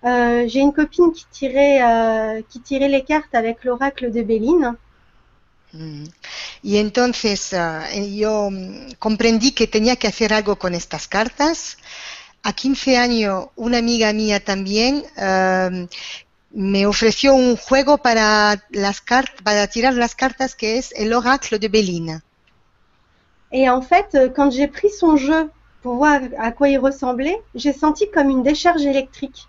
euh, 0.04 0.44
j'ai 0.46 0.60
une 0.60 0.72
copine 0.72 1.12
qui 1.12 1.26
tirait, 1.30 2.44
qui 2.48 2.60
tirait 2.60 2.88
les 2.88 3.02
cartes 3.02 3.34
avec 3.34 3.64
l'oracle 3.64 4.10
de 4.12 4.22
Béline. 4.22 4.76
Mm. 5.74 6.04
Y 6.62 6.78
entonces 6.78 7.52
eh, 7.52 8.16
yo 8.16 8.50
mm, 8.50 8.94
comprendí 8.98 9.52
que 9.52 9.66
tenía 9.66 9.96
que 9.96 10.08
hacer 10.08 10.32
algo 10.32 10.56
con 10.56 10.74
estas 10.74 11.08
cartas. 11.08 11.76
A 12.42 12.52
15 12.52 12.98
años, 12.98 13.46
una 13.56 13.78
amiga 13.78 14.12
mía 14.12 14.38
también 14.44 15.04
eh, 15.16 15.88
me 16.54 16.86
ofreció 16.86 17.34
un 17.34 17.56
juego 17.56 17.98
para, 17.98 18.64
las 18.70 19.02
para 19.42 19.66
tirar 19.66 19.94
las 19.94 20.14
cartas 20.14 20.54
que 20.54 20.78
es 20.78 20.92
el 20.96 21.12
Oracle 21.12 21.58
de 21.58 21.68
Béline. 21.68 22.22
Et 23.52 23.68
en 23.68 23.82
fait, 23.82 24.14
euh, 24.14 24.28
quand 24.34 24.50
j'ai 24.50 24.66
pris 24.66 24.90
son 24.90 25.16
jeu 25.16 25.50
pour 25.82 25.96
voir 25.96 26.20
à 26.38 26.50
quoi 26.50 26.68
il 26.68 26.78
ressemblait, 26.78 27.40
j'ai 27.54 27.72
senti 27.72 28.10
comme 28.10 28.30
une 28.30 28.42
décharge 28.42 28.84
électrique. 28.84 29.46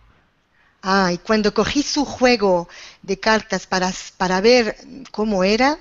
Ah, 0.84 1.12
y 1.12 1.18
cuando 1.18 1.54
cogí 1.54 1.82
su 1.82 2.06
juego 2.06 2.68
de 3.02 3.20
cartas 3.20 3.66
para, 3.66 3.92
para 4.18 4.42
ver 4.42 4.76
cómo 5.12 5.44
era, 5.44 5.80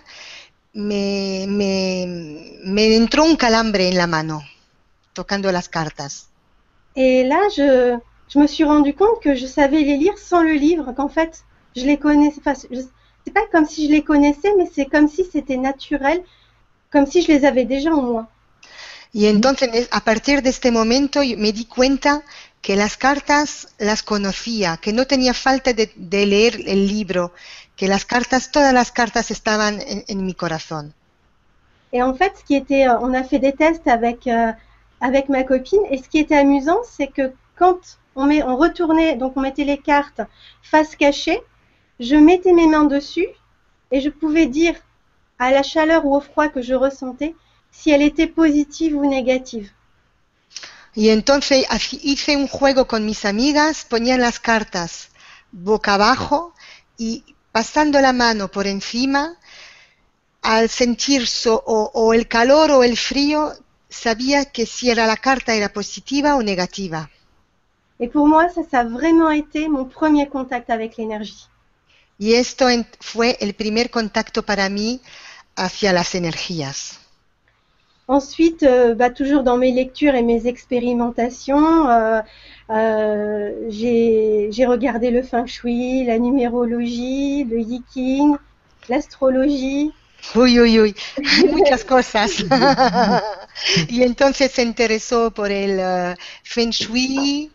me, 0.72 1.44
me, 1.46 2.58
me 2.64 2.96
entró 2.96 3.24
un 3.24 3.36
calambre 3.36 3.88
en 3.88 3.98
la 3.98 4.06
mano, 4.06 4.42
tocando 5.12 5.52
las 5.52 5.68
cartas. 5.68 6.28
Et 6.96 7.24
là, 7.24 7.48
je, 7.54 7.98
je 8.28 8.38
me 8.38 8.46
suis 8.46 8.64
rendu 8.64 8.94
compte 8.94 9.20
que 9.22 9.34
je 9.34 9.46
savais 9.46 9.82
les 9.82 9.96
lire 9.96 10.18
sans 10.18 10.42
le 10.42 10.54
livre, 10.54 10.92
qu'en 10.92 11.08
fait, 11.08 11.44
je 11.76 11.84
les 11.84 11.98
connaissais. 11.98 12.40
Enfin, 12.40 12.54
c'est 12.54 13.32
pas 13.32 13.46
comme 13.52 13.66
si 13.66 13.86
je 13.86 13.92
les 13.92 14.02
connaissais, 14.02 14.52
mais 14.56 14.68
c'est 14.72 14.86
comme 14.86 15.08
si 15.08 15.24
c'était 15.24 15.56
naturel, 15.56 16.22
comme 16.90 17.06
si 17.06 17.22
je 17.22 17.28
les 17.28 17.44
avais 17.44 17.64
déjà 17.64 17.90
en 17.90 18.02
moi. 18.02 18.28
Y 19.12 19.28
entonces, 19.28 19.88
a 19.92 20.00
partir 20.00 20.42
de 20.42 20.50
este 20.50 20.72
momento, 20.72 21.20
me 21.20 21.52
di 21.52 21.66
cuenta 21.66 22.24
que 22.60 22.74
las 22.74 22.96
cartas 22.96 23.68
las 23.78 24.02
conocía, 24.02 24.76
que 24.78 24.92
no 24.92 25.06
tenía 25.06 25.34
falta 25.34 25.72
de, 25.72 25.92
de 25.94 26.26
leer 26.26 26.60
el 26.66 26.88
libro, 26.88 27.32
que 27.76 27.86
las 27.86 28.04
cartas, 28.04 28.50
todas 28.50 28.72
las 28.72 28.90
cartas 28.90 29.30
estaban 29.30 29.80
en, 29.80 30.04
en 30.08 30.26
mi 30.26 30.34
corazón. 30.34 30.94
Et 31.92 32.02
en 32.02 32.14
fait, 32.14 32.32
ce 32.36 32.44
qui 32.44 32.56
était, 32.56 32.88
euh, 32.88 32.98
on 33.00 33.14
a 33.14 33.22
fait 33.22 33.38
des 33.38 33.52
tests 33.52 33.86
avec 33.86 34.26
euh, 34.26 34.52
avec 35.00 35.28
ma 35.28 35.44
copine, 35.44 35.84
et 35.90 35.98
ce 35.98 36.08
qui 36.08 36.18
était 36.18 36.36
amusant, 36.36 36.80
c'est 36.82 37.06
que 37.06 37.32
quand 37.56 37.78
on 38.16 38.56
retournait, 38.56 39.16
donc 39.16 39.36
on 39.36 39.40
mettait 39.40 39.64
les 39.64 39.78
cartes 39.78 40.20
face 40.62 40.96
cachée, 40.96 41.40
je 42.00 42.16
mettais 42.16 42.52
mes 42.52 42.66
mains 42.66 42.84
dessus 42.84 43.28
et 43.90 44.00
je 44.00 44.10
pouvais 44.10 44.46
dire 44.46 44.74
à 45.38 45.50
la 45.50 45.62
chaleur 45.62 46.04
ou 46.06 46.14
au 46.16 46.20
froid 46.20 46.48
que 46.48 46.62
je 46.62 46.74
ressentais 46.74 47.34
si 47.70 47.90
elle 47.90 48.02
était 48.02 48.26
positive 48.28 48.96
ou 48.96 49.06
négative. 49.06 49.70
Y 50.94 51.10
entonces 51.10 51.66
hice 52.02 52.36
un 52.36 52.46
juego 52.48 52.86
con 52.86 53.04
mis 53.04 53.24
amigas, 53.24 53.84
ponían 53.84 54.20
las 54.20 54.38
cartas 54.38 55.08
boca 55.50 55.94
abajo 55.94 56.54
y 56.96 57.24
pasando 57.52 58.00
la 58.00 58.12
mano 58.12 58.48
por 58.50 58.66
encima, 58.66 59.36
al 60.42 60.68
sentir 60.68 61.26
so- 61.26 61.62
o, 61.66 61.90
o 61.94 62.14
el 62.14 62.28
calor 62.28 62.70
o 62.70 62.82
el 62.84 62.96
frío, 62.96 63.52
sabía 63.88 64.44
que 64.44 64.66
si 64.66 64.90
era 64.90 65.06
la 65.06 65.16
carta 65.16 65.54
era 65.54 65.72
positiva 65.72 66.36
o 66.36 66.42
negativa. 66.42 67.10
Et 68.04 68.08
pour 68.08 68.28
moi, 68.28 68.50
ça, 68.50 68.60
ça 68.70 68.80
a 68.80 68.84
vraiment 68.84 69.30
été 69.30 69.66
mon 69.66 69.86
premier 69.86 70.28
contact 70.28 70.68
avec 70.68 70.98
l'énergie. 70.98 71.48
Y 72.18 72.34
esto 72.34 72.66
fue 73.00 73.38
el 73.40 73.54
primer 73.54 73.88
contacto 73.88 74.42
para 74.42 74.68
mí 74.68 75.00
hacia 75.56 75.94
las 75.94 76.14
energías. 76.14 77.00
Ensuite, 78.06 78.62
euh, 78.62 78.94
bah, 78.94 79.08
toujours 79.08 79.42
dans 79.42 79.56
mes 79.56 79.72
lectures 79.72 80.14
et 80.14 80.20
mes 80.20 80.46
expérimentations, 80.46 81.88
euh, 81.88 82.20
euh, 82.68 83.70
j'ai 83.70 84.66
regardé 84.66 85.10
le 85.10 85.22
feng 85.22 85.46
shui, 85.46 86.04
la 86.04 86.18
numérologie, 86.18 87.44
le 87.44 87.58
yiking, 87.58 88.36
l'astrologie. 88.90 89.94
Uy, 90.34 90.60
uy, 90.60 90.78
uy, 90.78 90.94
hay 91.16 91.48
muchas 91.56 91.84
cosas. 91.84 92.44
y 93.88 94.02
entonces 94.02 94.50
se 94.52 94.62
interesó 94.62 95.30
por 95.30 95.50
el 95.50 95.78
eh, 95.80 96.16
Feng 96.42 96.70
Shui, 96.70 97.50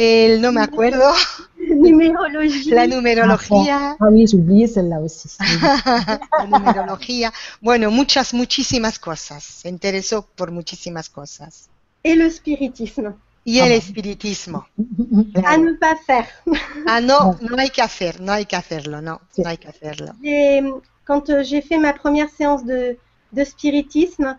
el, 0.00 0.40
no 0.40 0.50
me 0.52 0.62
acuerdo, 0.62 1.12
numérologie, 1.58 2.74
la 2.74 2.86
numerología, 2.86 3.96
Ah 4.00 4.08
oui, 4.10 4.26
j'ai 4.26 4.36
oublié 4.38 4.66
celle-là 4.66 5.00
aussi. 5.00 5.28
la 5.40 6.46
numerología, 6.46 7.32
bueno, 7.60 7.90
muchas, 7.90 8.32
muchísimas 8.34 8.98
cosas. 8.98 9.42
Se 9.44 9.68
interesó 9.68 10.22
por 10.36 10.50
muchísimas 10.50 11.08
cosas. 11.08 11.68
et 12.02 12.16
le 12.16 12.30
spiritisme. 12.30 13.12
Y 13.44 13.58
el 13.60 13.72
Ah. 13.72 13.74
espiritismo. 13.76 14.66
Claro. 15.34 15.62
ne 15.64 15.74
pas 15.74 15.96
faire. 16.06 16.28
Ah, 16.86 17.00
no, 17.00 17.36
no 17.40 17.56
hay 17.58 17.70
que 17.70 17.82
hacer, 17.82 18.20
no 18.20 18.32
hay 18.32 18.46
que 18.46 18.56
hacerlo, 18.56 19.00
no, 19.02 19.20
no 19.36 19.48
hay 19.48 19.56
que 19.58 19.68
hacerlo. 19.68 20.12
Quand 21.06 21.28
euh, 21.30 21.42
j'ai 21.42 21.60
fait 21.62 21.78
ma 21.78 21.92
première 21.92 22.28
séance 22.30 22.64
de, 22.64 22.96
de 23.32 23.44
spiritisme, 23.44 24.36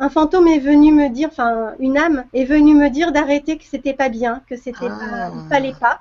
un 0.00 0.10
fantôme 0.10 0.48
est 0.48 0.58
venu 0.60 0.92
me 0.92 1.08
dire, 1.10 1.28
enfin 1.30 1.74
une 1.78 1.98
âme 1.98 2.26
est 2.32 2.44
venue 2.44 2.74
me 2.74 2.90
dire 2.90 3.12
d'arrêter 3.12 3.58
que 3.58 3.64
c'était 3.64 3.94
pas 3.94 4.08
bien, 4.08 4.42
que 4.48 4.56
c'était 4.56 4.90
Ah. 4.90 4.98
pas, 4.98 5.30
il 5.34 5.42
fallait 5.48 5.74
pas. 5.74 6.00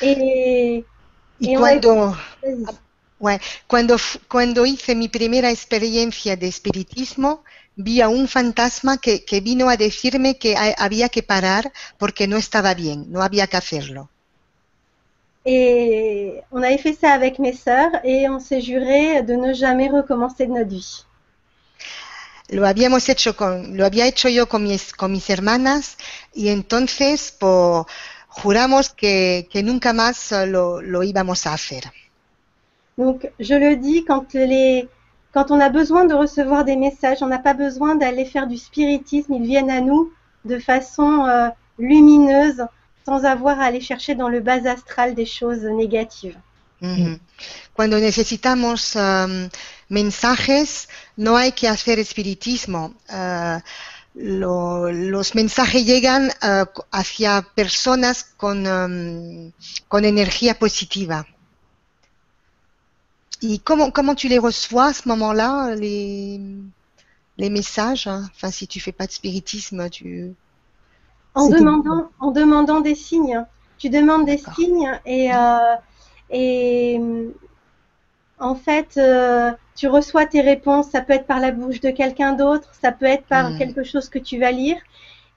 Et, 0.00 0.88
Y 1.40 1.48
Et 1.48 1.54
cuando, 1.54 2.14
vas-y. 2.42 2.78
Bueno, 3.18 3.40
cuando, 3.66 3.96
cuando 4.28 4.64
hice 4.64 4.94
mi 4.94 5.08
primera 5.08 5.50
experiencia 5.50 6.34
de 6.36 6.48
espiritismo, 6.48 7.44
vi 7.76 8.00
a 8.00 8.08
un 8.08 8.26
fantasma 8.26 8.96
que, 8.98 9.24
que 9.26 9.40
vino 9.42 9.68
a 9.68 9.76
decirme 9.76 10.38
que 10.38 10.56
ha- 10.56 10.74
había 10.78 11.10
que 11.10 11.22
parar 11.22 11.72
porque 11.98 12.26
no 12.26 12.38
estaba 12.38 12.72
bien, 12.74 13.04
no 13.12 13.22
había 13.22 13.48
que 13.48 13.58
hacerlo. 13.58 14.10
Et 15.46 16.42
on 16.52 16.62
avait 16.62 16.76
fait 16.76 16.92
ça 16.92 17.12
avec 17.14 17.38
mes 17.38 17.54
sœurs 17.54 17.90
et 18.04 18.28
on 18.28 18.38
s'est 18.38 18.60
juré 18.60 19.22
de 19.22 19.32
ne 19.32 19.54
jamais 19.54 19.88
recommencer 19.88 20.46
de 20.46 20.52
notre 20.52 20.68
vie. 20.68 21.05
Lo 22.48 22.66
habíamos 22.66 23.08
hecho 23.08 23.36
con, 23.36 23.76
lo 23.76 23.84
había 23.84 24.06
hecho 24.06 24.28
yo 24.28 24.48
con 24.48 24.62
mis, 24.62 25.30
hermanas 25.30 25.96
y 26.32 26.48
entonces 26.48 27.36
juramos 28.28 28.90
que, 28.90 29.48
nunca 29.64 29.92
más 29.92 30.32
lo, 30.46 30.80
lo 30.80 31.02
íbamos 31.02 31.46
a 31.46 31.54
hacer. 31.54 31.84
Donc, 32.96 33.30
je 33.38 33.54
le 33.58 33.76
dis, 33.76 34.04
quand, 34.04 34.32
les, 34.34 34.88
quand 35.32 35.50
on 35.50 35.60
a 35.60 35.68
besoin 35.68 36.06
de 36.06 36.14
recevoir 36.14 36.64
des 36.64 36.76
messages, 36.76 37.22
on 37.22 37.26
n'a 37.26 37.38
pas 37.38 37.52
besoin 37.52 37.94
d'aller 37.94 38.24
faire 38.24 38.46
du 38.46 38.56
spiritisme, 38.56 39.34
ils 39.34 39.46
viennent 39.46 39.70
à 39.70 39.80
nous 39.80 40.12
de 40.46 40.58
façon 40.58 41.26
euh, 41.26 41.48
lumineuse, 41.78 42.64
sans 43.04 43.24
avoir 43.24 43.60
à 43.60 43.64
aller 43.64 43.80
chercher 43.80 44.14
dans 44.14 44.28
le 44.28 44.40
bas 44.40 44.66
astral 44.66 45.14
des 45.14 45.26
choses 45.26 45.64
négatives. 45.64 46.38
Ujú. 46.80 47.18
Cuando 47.74 47.98
necesitamos 47.98 48.96
em, 48.96 49.48
mensajes, 49.88 50.88
no 51.16 51.36
hay 51.36 51.52
que 51.52 51.68
hacer 51.68 51.98
espiritismo. 51.98 52.94
Eh, 53.08 53.60
lo- 54.14 54.90
los 54.92 55.34
mensajes 55.34 55.84
llegan 55.86 56.30
co- 56.74 56.86
hacia 56.90 57.42
personas 57.54 58.24
con, 58.36 58.66
em, 58.66 59.52
con 59.88 60.04
energía 60.04 60.58
positiva. 60.58 61.26
¿Y 63.40 63.58
cómo, 63.60 63.92
cómo 63.92 64.14
tu 64.14 64.28
les 64.28 64.38
reçois 64.42 64.88
à 64.88 64.92
ce 64.94 65.08
moment-là, 65.08 65.74
les, 65.74 66.40
les 67.38 67.50
messages? 67.50 68.06
hein? 68.06 68.28
Enfin, 68.34 68.50
si 68.50 68.66
tu 68.66 68.80
fais 68.80 68.92
pas 68.92 69.06
de 69.06 69.12
spiritisme, 69.12 69.88
tu... 69.90 70.34
En 71.34 71.48
demandant, 71.50 72.10
en 72.18 72.30
demandant 72.30 72.80
des 72.80 72.94
signes. 72.94 73.44
Tu 73.78 73.90
demandes 73.90 74.24
des 74.24 74.38
signes 74.38 74.90
et, 75.04 75.32
euh, 75.34 75.76
et 76.30 76.98
en 78.38 78.54
fait, 78.54 78.96
euh, 78.98 79.52
tu 79.74 79.88
reçois 79.88 80.26
tes 80.26 80.40
réponses. 80.40 80.90
Ça 80.90 81.00
peut 81.02 81.12
être 81.14 81.26
par 81.26 81.40
la 81.40 81.52
bouche 81.52 81.80
de 81.80 81.90
quelqu'un 81.90 82.32
d'autre, 82.32 82.68
ça 82.80 82.92
peut 82.92 83.06
être 83.06 83.26
par 83.26 83.54
Mhm. 83.54 83.54
quelque 83.54 83.82
chose 83.84 84.08
que 84.08 84.18
tu 84.18 84.38
vas 84.38 84.52
lire. 84.52 84.76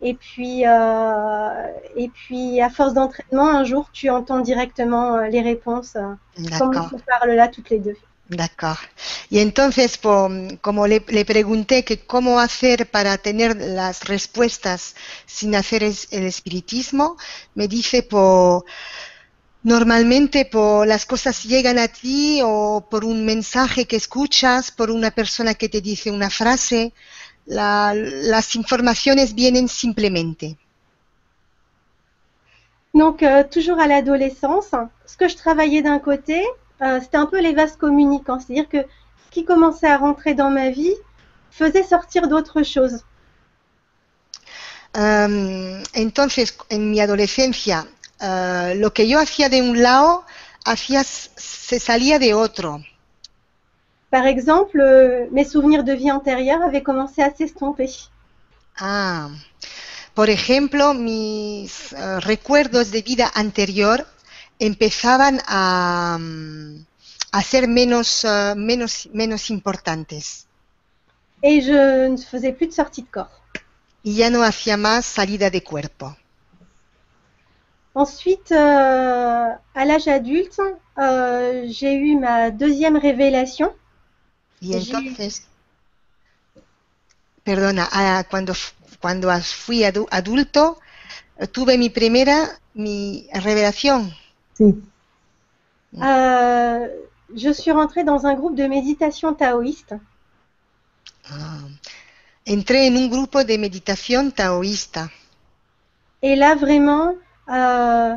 Et 0.02 0.16
puis, 0.16 0.66
euh, 0.68 1.68
et 1.96 2.10
puis, 2.10 2.62
à 2.62 2.70
force 2.70 2.94
d'entraînement, 2.94 3.50
un 3.50 3.64
jour, 3.66 3.90
tu 3.94 4.10
entends 4.10 4.40
directement 4.42 5.16
euh, 5.18 5.28
les 5.30 5.42
réponses, 5.42 5.98
comme 6.58 6.86
on 6.92 7.00
parle 7.00 7.32
là 7.34 7.48
toutes 7.50 7.70
les 7.70 7.80
deux. 7.80 7.98
D'accord. 8.30 8.78
Y 9.32 9.40
entonces, 9.40 9.98
po- 9.98 10.30
como 10.62 10.86
le, 10.86 11.04
le 11.08 11.24
pregunté 11.26 11.84
que 11.84 11.98
cómo 12.06 12.40
hacer 12.40 12.86
para 12.92 13.18
tener 13.18 13.56
las 13.58 14.04
respuestas 14.04 14.96
sin 15.26 15.56
hacer 15.56 15.82
es- 15.84 16.08
el 16.12 16.26
espiritismo, 16.26 17.18
me 17.56 17.68
dice, 17.68 18.04
po, 18.04 18.66
normalmente 19.64 20.46
po, 20.46 20.86
las 20.86 21.06
cosas 21.06 21.44
llegan 21.44 21.80
a 21.80 21.88
ti 21.88 22.42
o 22.44 22.88
por 22.90 23.06
un 23.06 23.26
mensaje 23.26 23.86
que 23.86 23.96
escuchas, 23.98 24.72
por 24.72 24.92
una 24.92 25.12
persona 25.12 25.54
que 25.56 25.70
te 25.70 25.82
dice 25.82 26.12
una 26.12 26.30
frase, 26.30 26.94
la- 27.46 27.94
las 27.96 28.56
informaciones 28.56 29.34
vienen 29.36 29.68
simplemente. 29.68 30.58
Donc, 32.94 33.22
euh, 33.24 33.44
toujours 33.44 33.80
à 33.80 33.88
l'adolescence, 33.88 34.72
ce 35.06 35.18
que 35.18 35.28
je 35.28 35.36
travaillais 35.36 35.82
d'un 35.82 36.00
côté, 36.00 36.44
euh, 36.82 37.00
c'était 37.02 37.18
un 37.18 37.26
peu 37.28 37.40
les 37.40 37.54
vases 37.54 37.76
communicants. 37.78 38.40
C'est-à-dire 38.40 38.68
que 38.70 38.82
ce 38.82 39.32
qui 39.32 39.46
commençait 39.46 39.88
à 39.88 39.98
rentrer 39.98 40.34
dans 40.34 40.50
ma 40.50 40.70
vie 40.72 40.96
faisait 41.52 41.84
sortir 41.84 42.28
d'autres 42.28 42.64
choses. 42.64 43.04
Am, 44.94 45.84
entonces, 45.96 46.56
en 46.72 46.80
mi 46.92 47.00
adolescencia, 47.00 47.86
ah, 48.20 48.74
lo 48.76 48.94
que 48.94 49.08
yo 49.08 49.20
hacía 49.20 49.50
de 49.50 49.62
un 49.62 49.82
lado, 49.82 50.26
hacía, 50.66 51.04
se 51.04 51.80
salía 51.80 52.20
de 52.20 52.34
otro. 52.34 52.84
Par 54.10 54.26
exemple, 54.28 55.30
mes 55.32 55.50
souvenirs 55.52 55.84
de 55.86 55.96
vie 55.96 56.10
antérieure 56.10 56.64
avaient 56.64 56.84
commencé 56.84 57.22
à 57.22 57.34
s'estomper. 57.34 57.90
Ah, 58.78 59.30
por 60.14 60.30
ejemplo, 60.30 60.94
mis 60.94 61.94
ah, 61.94 62.20
recuerdos 62.20 62.92
de 62.92 63.02
vida 63.02 63.32
anterior 63.36 64.08
empezaban 64.60 65.42
a, 65.48 66.18
mm, 66.20 66.86
a 67.32 67.42
ser 67.44 67.68
menos, 67.68 68.26
ah, 68.26 68.56
menos, 68.56 69.10
menos 69.14 69.50
importantes 69.50 70.46
Et 71.42 71.62
je 71.62 72.08
ne 72.10 72.18
faisais 72.18 72.52
plus 72.54 72.68
de 72.68 72.74
sortie 72.74 73.04
de 73.04 73.10
corps. 73.10 73.32
y 74.04 74.16
ya 74.16 74.30
no 74.30 74.44
hacía 74.44 74.78
más 74.78 75.06
salida 75.06 75.50
de 75.50 75.64
cuerpo. 75.64 76.18
Ensuite, 78.00 78.54
euh, 78.54 79.50
à 79.76 79.86
l'âge 79.86 80.08
adulte, 80.08 80.62
euh, 80.98 81.66
j'ai 81.68 81.96
eu 81.96 82.16
ma 82.18 82.50
deuxième 82.50 82.96
révélation. 82.96 83.74
Y 84.62 84.74
entonces, 84.74 85.48
perdona, 87.44 87.90
ah, 87.92 88.24
cuando, 88.30 88.54
cuando 89.02 89.28
fui 89.42 89.84
adu- 89.84 90.08
adulto, 90.12 90.80
eh, 91.40 91.48
tuve 91.48 91.78
mi 91.78 91.90
primera, 91.90 92.38
mi 92.76 93.28
revelación. 93.34 94.14
Euh, 96.02 96.88
je 97.36 97.52
suis 97.52 97.72
rentrée 97.72 98.04
dans 98.04 98.26
un 98.26 98.34
groupe 98.34 98.56
de 98.56 98.66
méditation 98.68 99.34
taoïste. 99.34 99.96
Ah, 101.30 101.66
entré 102.46 102.88
en 102.88 102.98
un 102.98 103.10
grupo 103.10 103.44
de 103.44 103.58
meditación 103.58 104.32
taoísta. 104.32 105.12
Et 106.22 106.36
là, 106.36 106.56
vraiment, 106.56 107.14
euh, 107.50 108.16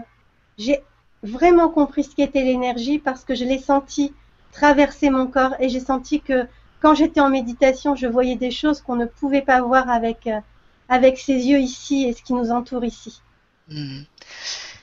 j'ai 0.58 0.82
vraiment 1.22 1.68
compris 1.68 2.04
ce 2.04 2.14
qu'était 2.14 2.42
l'énergie 2.42 2.98
parce 2.98 3.24
que 3.24 3.34
je 3.34 3.44
l'ai 3.44 3.58
senti 3.58 4.12
traverser 4.52 5.10
mon 5.10 5.26
corps 5.26 5.54
et 5.60 5.68
j'ai 5.68 5.80
senti 5.80 6.20
que 6.20 6.46
quand 6.80 6.94
j'étais 6.94 7.20
en 7.20 7.30
méditation, 7.30 7.94
je 7.94 8.06
voyais 8.06 8.36
des 8.36 8.50
choses 8.50 8.80
qu'on 8.80 8.96
ne 8.96 9.06
pouvait 9.06 9.42
pas 9.42 9.62
voir 9.62 9.88
avec, 9.88 10.26
euh, 10.26 10.40
avec 10.88 11.18
ses 11.18 11.34
yeux 11.34 11.60
ici 11.60 12.04
et 12.04 12.12
ce 12.12 12.22
qui 12.22 12.34
nous 12.34 12.50
entoure 12.50 12.84
ici. 12.84 13.20
Mm. 13.68 14.02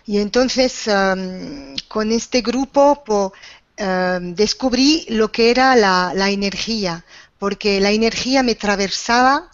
Y 0.07 0.17
entonces, 0.19 0.87
am, 0.87 1.75
con 1.87 2.11
este 2.11 2.41
grupo, 2.41 3.03
po- 3.05 3.31
am, 3.77 4.33
descubrí 4.33 5.05
lo 5.09 5.27
que 5.31 5.51
era 5.51 5.75
la, 5.75 6.13
la 6.15 6.29
energía, 6.31 7.03
porque 7.37 7.79
la 7.79 7.91
energía 7.91 8.41
me 8.43 8.53
atravesaba 8.53 9.49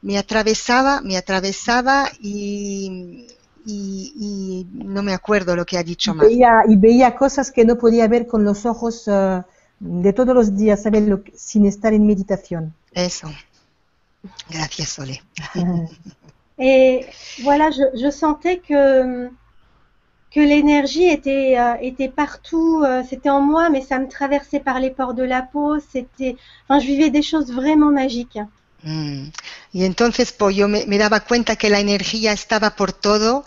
me 0.00 0.16
atravesaba, 0.16 1.00
me 1.00 1.16
atravesaba 1.16 2.08
y, 2.20 3.26
y, 3.70 4.66
y 4.74 4.84
no 4.84 5.02
me 5.02 5.12
acuerdo 5.12 5.54
lo 5.56 5.64
que 5.66 5.78
ha 5.78 5.82
dicho 5.82 6.14
más. 6.14 6.26
Veía, 6.28 6.62
y 6.68 6.76
veía 6.76 7.14
cosas 7.16 7.52
que 7.52 7.64
no 7.64 7.76
podía 7.76 8.08
ver 8.08 8.26
con 8.26 8.42
los 8.44 8.64
ojos 8.66 9.04
eh, 9.06 9.42
de 9.80 10.12
todos 10.12 10.34
los 10.34 10.56
días, 10.56 10.82
¿sabes? 10.82 11.06
Lo 11.06 11.22
que- 11.22 11.32
sin 11.36 11.66
estar 11.66 11.92
en 11.92 12.06
meditación. 12.06 12.74
Eso. 12.92 13.28
Gracias, 14.50 14.88
Sole. 14.88 15.22
Et 16.58 17.06
voilà, 17.42 17.70
je, 17.70 17.82
je 18.02 18.10
sentais 18.10 18.58
que, 18.58 19.30
que 20.30 20.40
l'énergie 20.40 21.06
était, 21.06 21.58
euh, 21.58 21.74
était 21.80 22.08
partout, 22.08 22.82
euh, 22.84 23.02
c'était 23.08 23.30
en 23.30 23.40
moi, 23.42 23.70
mais 23.70 23.80
ça 23.82 23.98
me 23.98 24.08
traversait 24.08 24.60
par 24.60 24.80
les 24.80 24.90
pores 24.90 25.14
de 25.14 25.22
la 25.22 25.42
peau, 25.42 25.78
c'était, 25.80 26.36
enfin, 26.64 26.78
je 26.80 26.86
vivais 26.86 27.10
des 27.10 27.22
choses 27.22 27.52
vraiment 27.52 27.90
magiques. 27.90 28.38
Mm. 28.82 29.28
Y 29.72 29.84
entonces 29.84 30.32
pues, 30.32 30.56
yo 30.56 30.68
me, 30.68 30.86
me 30.86 30.98
daba 30.98 31.20
cuenta 31.20 31.56
que 31.56 31.70
la 31.70 31.80
energía 31.80 32.32
estaba 32.32 32.76
por 32.76 32.92
todo, 32.92 33.44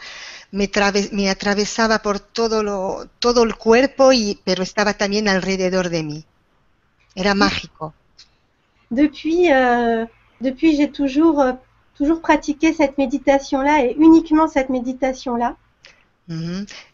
me, 0.51 0.69
trave- 0.69 1.09
me 1.11 1.29
atravesaba 1.29 1.99
por 2.01 2.19
todo, 2.19 2.63
lo, 2.63 3.07
todo 3.19 3.43
el 3.43 3.55
cuerpo, 3.55 4.11
y, 4.13 4.39
pero 4.43 4.63
estaba 4.63 4.93
también 4.95 5.27
alrededor 5.27 5.89
de 5.89 6.03
mí. 6.03 6.25
Era 7.15 7.33
mágico. 7.35 7.93
Depuis, 8.91 9.51
euh, 9.51 10.05
depuis 10.41 10.75
j'ai 10.75 10.91
toujours, 10.91 11.39
euh, 11.41 11.53
toujours 11.95 12.21
pratiqué 12.21 12.73
cette 12.73 12.97
méditation-là 12.97 13.85
et 13.85 13.95
uniquement 13.97 14.47
cette 14.47 14.69
méditation-là. 14.69 15.55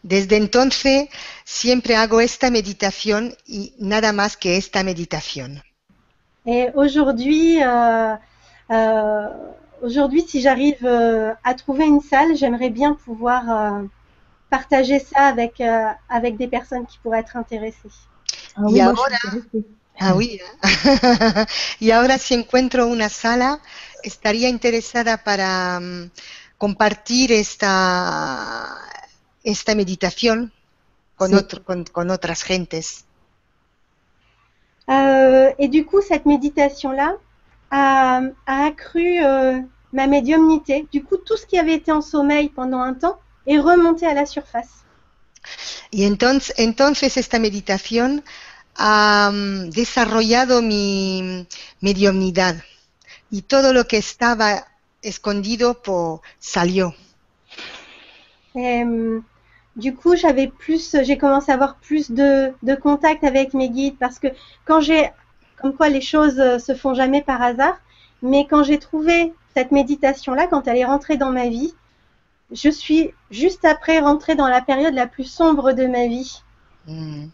Desde 0.02 0.36
entonces 0.36 1.08
siempre 1.44 1.96
hago 1.96 2.20
esta 2.20 2.50
meditación 2.50 3.36
y 3.46 3.72
nada 3.78 4.12
más 4.12 4.36
que 4.36 4.56
esta 4.56 4.82
meditación. 4.82 5.62
Et 6.48 6.70
aujourd'hui, 6.74 7.62
euh, 7.62 8.14
euh, 8.70 9.26
aujourd'hui, 9.82 10.22
si 10.22 10.40
j'arrive 10.40 10.84
euh, 10.84 11.32
à 11.44 11.54
trouver 11.54 11.84
une 11.86 12.00
salle, 12.00 12.36
j'aimerais 12.36 12.70
bien 12.70 12.94
pouvoir 12.94 13.42
euh, 13.50 13.82
partager 14.50 14.98
ça 14.98 15.26
avec, 15.26 15.60
euh, 15.60 15.88
avec 16.08 16.36
des 16.38 16.48
personnes 16.48 16.86
qui 16.86 16.98
pourraient 17.02 17.20
être 17.20 17.36
intéressées. 17.36 17.90
Ah 18.56 18.62
oui, 18.64 18.78
Y 18.78 18.82
moi. 18.82 18.94
Ah, 20.00 20.14
oui. 20.14 20.40
¿eh? 20.40 21.46
y 21.80 21.90
ahora 21.90 22.18
si 22.18 22.34
encuentro 22.34 22.86
una 22.86 23.08
sala, 23.08 23.60
estaría 24.04 24.48
interesada 24.48 25.18
para 25.24 25.80
mm, 25.80 26.10
compartir 26.56 27.32
esta, 27.32 28.78
esta 29.42 29.74
meditación 29.74 30.52
con, 31.16 31.30
Sí. 31.30 31.36
otro- 31.36 31.64
con, 31.64 31.84
con 31.84 32.10
otras 32.10 32.42
gentes. 32.44 33.06
Euh, 34.90 35.50
et 35.58 35.68
du 35.68 35.84
coup, 35.84 36.00
cette 36.00 36.26
méditation-là 36.26 37.16
a, 37.70 38.20
a 38.46 38.66
accru 38.66 39.24
euh, 39.24 39.60
ma 39.92 40.06
médiumnité. 40.06 40.86
Du 40.92 41.04
coup, 41.04 41.16
tout 41.18 41.36
ce 41.36 41.46
qui 41.46 41.58
avait 41.58 41.74
été 41.74 41.92
en 41.92 42.00
sommeil 42.02 42.48
pendant 42.48 42.80
un 42.80 42.94
temps 42.94 43.18
est 43.46 43.58
remonté 43.58 44.06
à 44.06 44.14
la 44.14 44.26
surface. 44.26 44.84
Y 45.90 46.06
entonces, 46.06 46.54
entonces 46.58 47.16
esta 47.16 47.38
meditación 47.38 48.24
ha 48.76 49.30
mm, 49.32 49.70
desarrollado 49.70 50.62
mi 50.62 51.46
mediomnidad 51.80 52.56
y 53.30 53.42
todo 53.42 53.72
lo 53.72 53.86
que 53.86 53.98
estaba 53.98 54.66
escondido 55.02 55.82
po- 55.82 56.22
salió. 56.38 56.94
Du 59.78 59.94
coup, 59.94 60.14
j'avais 60.16 60.48
plus, 60.48 60.96
j'ai 61.02 61.16
commencé 61.16 61.50
à 61.50 61.54
avoir 61.54 61.76
plus 61.76 62.10
de, 62.10 62.52
de 62.62 62.74
contact 62.74 63.24
avec 63.24 63.54
mes 63.54 63.70
guides 63.70 63.96
parce 63.98 64.18
que 64.18 64.28
quand 64.66 64.80
j'ai, 64.80 65.10
comme 65.60 65.74
quoi 65.74 65.88
les 65.88 66.02
choses 66.02 66.38
euh, 66.38 66.58
se 66.58 66.74
font 66.74 66.94
jamais 66.94 67.22
par 67.22 67.40
hasard, 67.40 67.78
mais 68.20 68.46
quand 68.50 68.64
j'ai 68.64 68.78
trouvé 68.78 69.32
cette 69.54 69.70
méditation-là, 69.70 70.48
quand 70.48 70.66
elle 70.68 70.78
est 70.78 70.84
rentrée 70.84 71.16
dans 71.16 71.30
ma 71.30 71.48
vie, 71.48 71.72
je 72.50 72.70
suis 72.70 73.12
juste 73.30 73.64
après 73.64 73.98
rentrée 74.00 74.34
dans 74.34 74.48
la 74.48 74.60
période 74.60 74.94
la 74.94 75.06
plus 75.06 75.24
sombre 75.24 75.72
de 75.72 75.86
ma 75.86 76.06
vie. 76.06 76.42
Mm. 76.86 77.26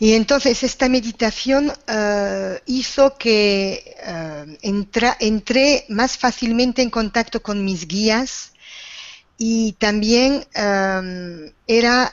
Y 0.00 0.14
entonces 0.14 0.64
esta 0.64 0.88
meditación 0.88 1.72
eh, 1.86 2.58
hizo 2.66 3.16
que 3.18 3.84
eh, 4.04 4.58
entra- 4.62 5.16
entré 5.20 5.84
más 5.88 6.16
fácilmente 6.18 6.82
en 6.82 6.90
contacto 6.90 7.40
con 7.40 7.64
mis 7.64 7.86
guías 7.86 8.51
y 9.38 9.72
también 9.72 10.44
eh, 10.54 11.52
era 11.66 12.12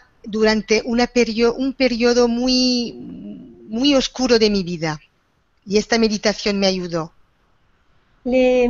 un 1.55 1.73
periodo 1.73 2.27
muy, 2.27 2.93
muy 3.69 3.95
oscuro 3.95 4.39
de 4.39 4.49
mi 4.49 4.63
vida. 4.63 4.99
Y 5.65 5.77
esta 5.77 5.97
meditación 5.97 6.60
me 6.60 6.67
ayudó. 6.67 7.12
Les, 8.25 8.69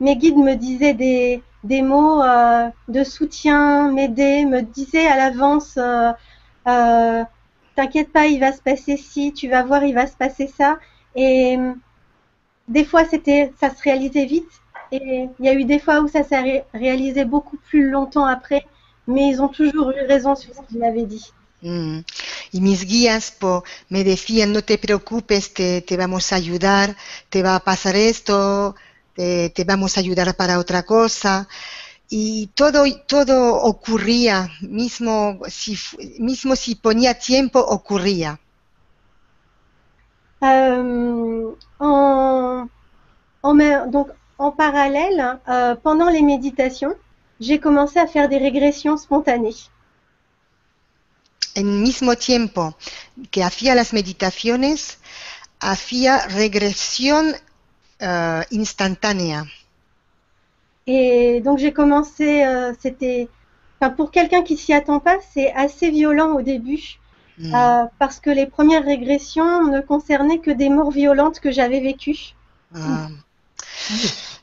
mes 0.00 0.16
guides 0.16 0.38
me 0.38 0.56
disaient 0.56 0.94
des, 0.94 1.82
mots 1.82 2.22
euh, 2.22 2.70
de 2.88 3.04
soutien, 3.04 3.92
m'aider, 3.92 4.44
me 4.46 4.62
disaient 4.62 5.06
à 5.06 5.16
l'avance, 5.16 5.76
euh, 5.76 6.12
euh, 6.66 7.24
t'inquiète 7.76 8.12
pas, 8.12 8.26
il 8.26 8.40
va 8.40 8.52
se 8.52 8.62
passer 8.62 8.96
ci, 8.96 9.32
tu 9.32 9.48
vas 9.48 9.62
voir, 9.62 9.84
il 9.84 9.94
va 9.94 10.06
se 10.06 10.16
passer 10.16 10.46
ça. 10.46 10.78
Et 11.14 11.58
des 12.68 12.84
fois, 12.84 13.04
ça 13.04 13.70
se 13.70 13.82
réalisait 13.82 14.24
vite. 14.24 14.61
Et 14.92 15.28
il 15.40 15.44
y 15.44 15.48
a 15.48 15.54
eu 15.54 15.64
des 15.64 15.80
fois 15.80 16.00
où 16.00 16.06
ça 16.06 16.22
s'est 16.22 16.40
ré- 16.40 16.64
réalisé 16.72 17.24
beaucoup 17.24 17.56
plus 17.56 17.90
longtemps 17.90 18.26
après. 18.26 18.64
Mais 19.08 19.28
ils 19.28 19.42
ont 19.42 19.48
toujours 19.48 19.90
eu 19.90 20.06
raison 20.06 20.36
sur 20.36 20.54
ce 20.54 20.60
qu'ils 20.62 20.78
m'avaient 20.78 21.06
dit. 21.06 21.32
Mm. 21.62 22.00
Y 22.52 22.60
mis 22.60 22.84
guías 22.84 23.30
po, 23.40 23.64
me 23.88 24.04
decían, 24.04 24.52
no 24.52 24.62
te 24.62 24.76
preocupes, 24.78 25.54
te, 25.54 25.80
te 25.82 25.96
vamos 25.96 26.32
a 26.32 26.36
ayudar, 26.36 26.96
te 27.30 27.42
va 27.42 27.54
a 27.56 27.60
pasar 27.60 27.96
esto, 27.96 28.74
te, 29.14 29.50
te 29.50 29.64
vamos 29.64 29.96
a 29.96 30.00
ayudar 30.00 30.36
para 30.36 30.58
otra 30.58 30.82
cosa. 30.82 31.48
Y 32.10 32.48
todo, 32.54 32.84
todo 33.08 33.56
ocurría, 33.62 34.50
mismo 34.60 35.40
si, 35.48 35.76
mismo 36.20 36.56
si 36.56 36.74
ponía 36.76 37.18
tiempo, 37.18 37.60
ocurría. 37.60 38.40
Euh, 40.42 41.54
en, 41.80 42.68
en 43.42 43.90
donc, 43.90 44.08
en 44.42 44.50
parallèle, 44.50 45.38
euh, 45.48 45.74
pendant 45.76 46.10
les 46.10 46.22
méditations, 46.22 46.94
j'ai 47.40 47.58
commencé 47.58 47.98
à 47.98 48.06
faire 48.06 48.28
des 48.28 48.38
régressions 48.38 48.96
spontanées. 48.96 49.54
En 51.56 51.64
mismo 51.64 52.14
tiempo 52.16 52.74
que 53.30 53.42
hacía 53.42 53.74
las 53.74 53.92
meditaciones, 53.92 54.98
hacía 55.60 56.26
regresión 56.28 57.34
eh, 58.00 58.42
instantánea. 58.50 59.44
Et 60.86 61.40
donc 61.42 61.58
j'ai 61.58 61.72
commencé, 61.72 62.44
euh, 62.44 62.72
c'était, 62.80 63.28
pour 63.96 64.10
quelqu'un 64.10 64.42
qui 64.42 64.56
s'y 64.56 64.72
attend 64.72 64.98
pas, 64.98 65.18
c'est 65.32 65.52
assez 65.52 65.90
violent 65.90 66.32
au 66.32 66.42
début 66.42 66.98
Mm. 67.38 67.54
euh, 67.54 67.84
parce 67.98 68.20
que 68.20 68.30
les 68.30 68.46
premières 68.46 68.84
régressions 68.84 69.64
ne 69.66 69.80
concernaient 69.80 70.38
que 70.38 70.50
des 70.50 70.68
morts 70.68 70.90
violentes 70.90 71.40
que 71.40 71.50
j'avais 71.50 71.80
vécues. 71.80 72.34
Ah. 72.74 73.08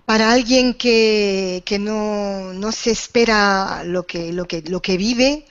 Para 0.06 0.32
alguien 0.32 0.74
que, 0.74 1.62
que 1.66 1.78
no, 1.78 2.54
no 2.54 2.72
se 2.72 2.92
espera 2.92 3.84
lo 3.84 4.08
que, 4.08 4.34
lo 4.34 4.46
que, 4.46 4.64
lo 4.64 4.82
que 4.82 4.98
vive, 4.98 5.46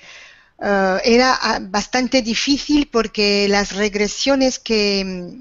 eh, 0.60 0.98
era 1.04 1.38
ah, 1.40 1.58
bastante 1.62 2.22
difícil 2.22 2.88
porque 2.90 3.46
las 3.48 3.76
regresiones 3.76 4.58
que, 4.58 5.32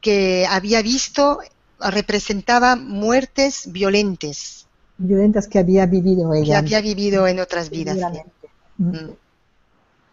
que 0.00 0.46
había 0.48 0.82
visto 0.82 1.38
representaban 1.78 2.88
muertes 2.88 3.70
violentas 3.70 4.66
Violentas 4.98 5.46
que 5.46 5.58
había 5.58 5.84
vivido 5.86 6.30
que 6.32 6.38
ella. 6.40 6.58
había 6.58 6.80
vivido 6.80 7.26
en 7.26 7.38
otras 7.38 7.68
vidas. 7.68 7.96
seguramente. 7.96 8.48
Mm. 8.78 9.10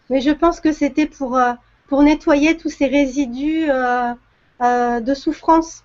Mais 0.09 0.21
je 0.21 0.31
pense 0.31 0.59
que 0.59 0.73
c'était 0.73 1.05
pour 1.05 1.38
euh, 1.38 1.53
pour 1.88 2.03
nettoyer 2.03 2.57
tous 2.57 2.69
ces 2.69 2.88
résidus 2.88 3.69
euh, 3.69 4.13
euh, 4.62 4.99
de 4.99 5.13
souffrance 5.13 5.83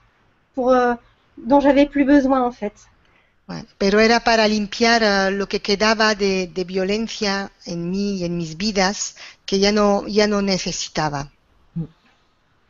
pour 0.54 0.70
euh, 0.70 0.94
dont 1.44 1.60
j'avais 1.60 1.86
plus 1.86 2.04
besoin 2.04 2.42
en 2.42 2.52
fait. 2.52 2.74
Bueno, 3.46 3.66
pero 3.78 3.98
era 3.98 4.20
para 4.20 4.46
limpiar 4.46 5.02
eh, 5.02 5.30
lo 5.30 5.48
que 5.48 5.60
quedaba 5.60 6.14
de, 6.14 6.48
de 6.48 6.64
violencia 6.64 7.50
en 7.66 7.90
mí 7.90 8.16
y 8.16 8.24
en 8.26 8.36
mis 8.36 8.56
vidas 8.56 9.16
que 9.46 9.58
ya 9.58 9.72
no, 9.72 10.06
ya 10.06 10.26
no 10.26 10.42
necesitaba. 10.42 11.30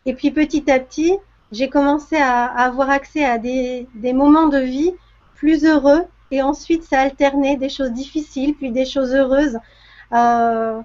Et 0.06 0.14
puis 0.14 0.30
petit 0.30 0.70
à 0.70 0.78
petit, 0.78 1.18
j'ai 1.50 1.68
commencé 1.68 2.16
à, 2.16 2.46
à 2.46 2.66
avoir 2.66 2.90
accès 2.90 3.24
à 3.24 3.38
des, 3.38 3.88
des 3.94 4.12
moments 4.12 4.46
de 4.46 4.58
vie 4.58 4.92
plus 5.34 5.64
heureux 5.64 6.04
et 6.30 6.42
ensuite 6.42 6.84
ça 6.84 7.00
alternait 7.00 7.56
des 7.56 7.68
choses 7.68 7.92
difficiles 7.92 8.54
puis 8.54 8.70
des 8.70 8.86
choses 8.86 9.12
heureuses. 9.14 9.58
Euh, 10.12 10.80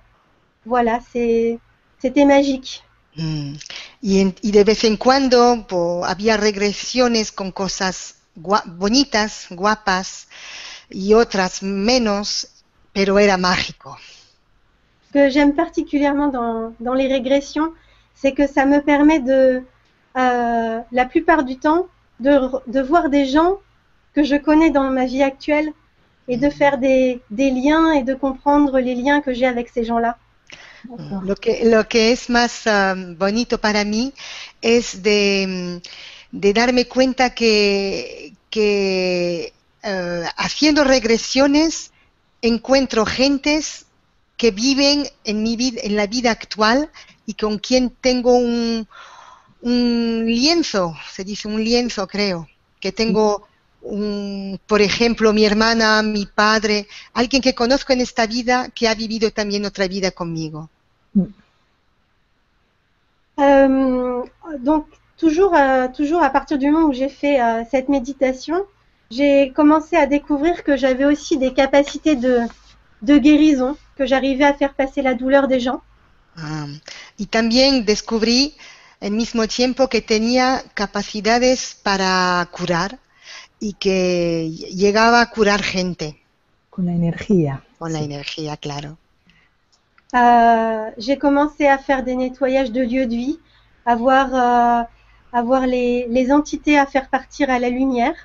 voilà, 0.66 1.00
c'était 1.12 2.26
magique. 2.26 2.84
Mm. 3.16 3.54
Y, 4.02 4.22
en- 4.22 4.36
y 4.42 4.52
de 4.52 4.64
vez 4.64 4.84
en 4.84 4.98
cuando 4.98 5.66
po, 5.68 6.04
había 6.06 6.38
regresiones 6.38 7.32
con 7.32 7.52
cosas 7.52 8.16
gua- 8.36 8.64
bonitas, 8.66 9.48
guapas, 9.52 10.28
y 10.90 11.14
otras 11.14 11.62
menos, 11.64 12.48
pero 12.92 13.20
era 13.20 13.38
mágico. 13.38 13.98
Ce 15.08 15.12
que 15.14 15.30
j'aime 15.30 15.54
particulièrement 15.54 16.28
dans, 16.30 16.74
dans 16.80 16.94
les 16.96 17.08
régressions, 17.08 17.72
c'est 18.16 18.34
que 18.34 18.48
ça 18.48 18.66
me 18.66 18.80
permet 18.82 19.20
de, 19.20 19.64
euh, 20.18 20.80
la 20.92 21.06
plupart 21.06 21.44
du 21.44 21.58
temps, 21.58 21.88
de, 22.20 22.40
de 22.68 22.82
voir 22.82 23.10
des 23.10 23.26
gens 23.26 23.58
que 24.14 24.24
je 24.24 24.36
connais 24.36 24.72
dans 24.72 24.90
ma 24.90 25.06
vie 25.06 25.24
actuelle 25.24 25.72
et 26.28 26.38
de 26.38 26.50
faire 26.50 26.78
des, 26.78 27.22
des 27.30 27.52
liens 27.52 27.92
et 27.92 28.04
de 28.04 28.14
comprendre 28.16 28.80
les 28.80 28.96
liens 28.96 29.22
que 29.22 29.34
j'ai 29.34 29.46
avec 29.46 29.70
ces 29.70 29.84
gens-là. 29.84 30.18
Lo 31.24 31.36
que, 31.36 31.66
lo 31.66 31.88
que 31.88 32.12
es 32.12 32.30
más 32.30 32.64
um, 32.66 33.18
bonito 33.18 33.58
para 33.58 33.86
mí 33.86 34.14
es 34.62 35.02
de, 35.02 35.80
mm, 35.82 36.38
de 36.40 36.54
darme 36.54 36.88
cuenta 36.88 37.34
que, 37.34 38.34
que 38.50 39.54
eh, 39.82 40.24
haciendo 40.38 40.84
regresiones 40.84 41.92
encuentro 42.42 43.06
gentes 43.06 43.86
que 44.36 44.52
viven 44.52 45.08
en, 45.24 45.44
mi 45.44 45.56
vida, 45.56 45.80
en 45.84 45.96
la 45.96 46.08
vida 46.08 46.32
actual 46.32 46.90
y 47.26 47.36
con 47.36 47.60
quien 47.60 47.90
tengo 47.90 48.36
un, 48.36 48.88
un 49.62 50.26
lienzo, 50.26 50.96
se 51.14 51.24
dice 51.24 51.48
un 51.48 51.64
lienzo 51.64 52.08
creo, 52.08 52.48
que 52.82 52.92
tengo 52.92 53.48
un, 53.82 54.60
por 54.68 54.82
ejemplo, 54.82 55.34
mi 55.34 55.46
hermana, 55.46 56.02
mi 56.02 56.26
padre, 56.26 56.88
alguien 57.14 57.42
que 57.42 57.56
conozco 57.56 57.94
en 57.94 58.02
esta 58.02 58.26
vida 58.26 58.70
que 58.70 58.88
ha 58.88 58.96
vivido 58.96 59.32
también 59.32 59.66
otra 59.66 59.88
vida 59.88 60.12
conmigo. 60.12 60.70
Euh, 63.40 64.24
donc, 64.60 64.86
toujours, 65.18 65.56
euh, 65.56 65.88
toujours 65.96 66.22
à 66.24 66.30
partir 66.30 66.58
du 66.58 66.70
moment 66.70 66.88
où 66.88 66.94
j'ai 66.94 67.10
fait 67.10 67.42
euh, 67.42 67.64
cette 67.70 67.90
méditation, 67.90 68.66
j'ai 69.12 69.52
commencé 69.52 69.96
à 69.96 70.06
découvrir 70.08 70.64
que 70.64 70.78
j'avais 70.78 71.06
aussi 71.06 71.38
des 71.38 71.54
capacités 71.54 72.16
de, 72.16 72.42
de 73.02 73.18
guérison, 73.18 73.78
que 73.96 74.06
j'arrivais 74.06 74.46
à 74.46 74.54
faire 74.54 74.74
passer 74.74 75.02
la 75.02 75.14
douleur 75.14 75.48
des 75.48 75.60
gens. 75.60 75.82
Ah, 76.36 76.66
y 77.18 77.28
también 77.28 77.86
descubrí 77.86 78.56
al 79.02 79.12
mismo 79.12 79.48
tiempo 79.48 79.88
que 79.88 80.02
tenía 80.02 80.64
capacidades 80.74 81.76
para 81.84 82.48
curar 82.52 83.00
y 83.60 83.74
que 83.74 84.50
llegaba 84.50 85.22
a 85.22 85.30
curar 85.30 85.62
gente 85.62 86.18
Con 86.72 86.86
la 86.88 86.94
energía. 86.94 87.62
con 87.78 87.94
la 87.94 88.00
energía, 88.00 88.58
claro. 88.58 88.98
Euh, 90.16 90.92
j'ai 90.98 91.18
commencé 91.18 91.68
à 91.68 91.78
faire 91.78 92.04
des 92.04 92.16
nettoyages 92.16 92.72
de 92.72 92.82
lieux 92.82 93.08
de 93.08 93.16
vie, 93.16 93.40
à 93.86 93.96
voir, 93.96 94.28
euh, 94.34 94.84
à 95.34 95.42
voir 95.42 95.66
les, 95.66 96.08
les 96.10 96.32
entités 96.32 96.78
à 96.78 96.86
faire 96.86 97.10
partir 97.10 97.50
à 97.50 97.60
la 97.60 97.70
lumière. 97.70 98.16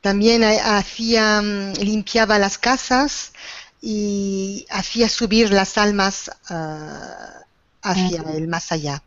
También 0.00 0.44
ha- 0.44 0.78
hacía, 0.78 1.42
mm, 1.42 1.72
limpiaba 1.82 2.38
las 2.38 2.56
casas 2.58 3.32
y 3.80 4.66
hacía 4.70 5.08
subir 5.08 5.50
las 5.52 5.76
almas 5.76 6.30
ah, 6.50 7.42
hacia 7.82 8.22
el 8.36 8.46
más 8.48 8.70
allá. 8.72 9.02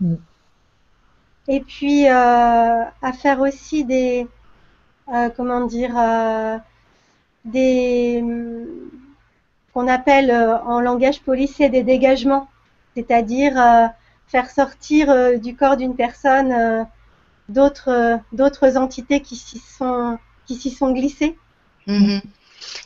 Mm. 0.00 0.14
Et 1.48 1.60
puis 1.60 2.06
euh, 2.08 2.84
à 3.02 3.12
faire 3.12 3.40
aussi 3.40 3.84
des, 3.84 4.28
euh, 5.12 5.30
comment 5.30 5.64
dire, 5.66 5.94
des, 7.44 8.20
hum, 8.22 8.66
qu'on 9.78 9.86
appelle 9.86 10.32
euh, 10.32 10.58
en 10.64 10.80
langage 10.80 11.20
policier 11.20 11.68
des 11.68 11.84
dégagements, 11.84 12.48
c'est-à-dire 12.96 13.54
euh, 13.56 13.86
faire 14.26 14.50
sortir 14.50 15.08
euh, 15.08 15.36
du 15.36 15.54
corps 15.54 15.76
d'une 15.76 15.94
personne 15.94 16.84
d'autres, 17.48 18.76
entités 18.76 19.20
qui 19.22 19.36
s'y 19.36 19.60
sont, 19.60 20.92
glissées. 20.92 21.36
Ujú. 21.86 22.20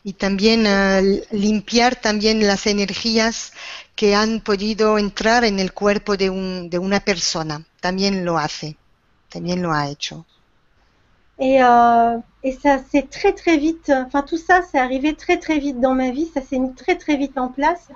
Y 0.04 0.12
también 0.12 0.66
ah, 0.66 1.00
limpiar 1.30 1.96
también 1.96 2.46
las 2.46 2.66
energías 2.66 3.52
que 3.96 4.14
han 4.14 4.40
podido 4.40 4.98
entrar 4.98 5.44
en 5.44 5.58
el 5.58 5.72
cuerpo 5.72 6.16
de, 6.16 6.28
un, 6.28 6.68
de 6.68 6.78
una 6.78 7.00
persona. 7.00 7.64
También 7.80 8.24
lo 8.24 8.36
hace, 8.38 8.76
también 9.30 9.62
lo 9.62 9.72
ha 9.72 9.88
hecho. 9.88 10.26
Et, 11.38 11.62
euh, 11.62 12.18
et 12.44 12.52
ça 12.52 12.78
s'est 12.90 13.06
très 13.08 13.32
très 13.32 13.56
vite, 13.56 13.90
enfin 13.94 14.22
tout 14.22 14.38
ça, 14.38 14.62
c'est 14.70 14.78
arrivé 14.78 15.14
très 15.14 15.38
très 15.38 15.58
vite 15.58 15.80
dans 15.80 15.94
ma 15.94 16.10
vie, 16.10 16.28
ça 16.34 16.40
s'est 16.42 16.58
mis 16.58 16.74
très 16.74 16.96
très 16.96 17.16
vite 17.16 17.38
en 17.38 17.48
place. 17.48 17.88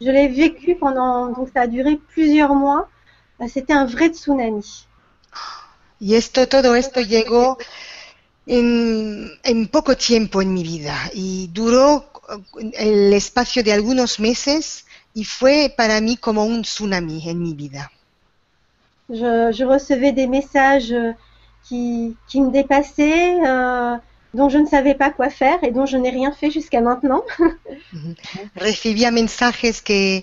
Je 0.00 0.10
l'ai 0.10 0.28
vécu 0.28 0.76
pendant, 0.76 1.26
donc 1.32 1.48
ça 1.52 1.62
a 1.62 1.66
duré 1.66 1.96
plusieurs 1.96 2.54
mois. 2.54 2.88
Euh, 3.40 3.46
C'était 3.48 3.72
un 3.72 3.84
vrai 3.84 4.10
tsunami. 4.10 4.86
Y 6.00 6.14
esto, 6.14 6.46
todo 6.46 6.76
esto 6.76 7.00
llegó 7.00 7.58
en, 8.46 9.28
en 9.42 9.66
poco 9.66 9.96
tiempo 9.96 10.40
en 10.40 10.54
mi 10.54 10.62
vida 10.62 10.94
y 11.12 11.48
duró 11.52 12.04
eh, 12.60 12.70
el 12.74 13.12
espacio 13.12 13.64
de 13.64 13.72
algunos 13.72 14.20
meses 14.20 14.86
y 15.14 15.24
fue 15.24 15.74
para 15.76 16.00
mí 16.00 16.16
como 16.16 16.44
un 16.44 16.62
tsunami 16.62 17.28
en 17.28 17.42
mi 17.42 17.54
vida. 17.54 17.90
Je, 19.10 19.52
je 19.52 19.64
recevais 19.64 20.12
des 20.12 20.28
messages 20.28 20.92
euh, 20.92 21.14
qui, 21.68 22.16
qui 22.26 22.40
me 22.40 22.50
dépassaient, 22.50 23.38
euh, 23.46 23.96
dont 24.34 24.48
je 24.48 24.58
ne 24.58 24.66
savais 24.66 24.94
pas 24.94 25.10
quoi 25.10 25.30
faire 25.30 25.62
et 25.62 25.70
dont 25.70 25.86
je 25.86 25.96
n'ai 25.96 26.10
rien 26.10 26.32
fait 26.32 26.50
jusqu'à 26.50 26.80
maintenant. 26.80 27.22
Recibía 28.56 29.10
mensajes 29.10 29.80
que, 29.82 30.22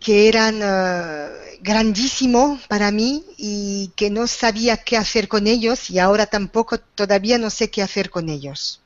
que 0.00 0.28
eran 0.28 0.60
eh, 0.60 1.58
grandísimos 1.62 2.60
para 2.68 2.90
mí 2.90 3.24
y 3.38 3.92
que 3.96 4.10
no 4.10 4.26
sabía 4.26 4.76
qué 4.76 4.96
hacer 4.96 5.28
con 5.28 5.46
ellos 5.46 5.90
y 5.90 5.98
ahora 5.98 6.26
tampoco 6.26 6.78
todavía 6.78 7.38
no 7.38 7.50
sé 7.50 7.70
qué 7.70 7.82
hacer 7.82 8.10
con 8.10 8.28
ellos. 8.28 8.80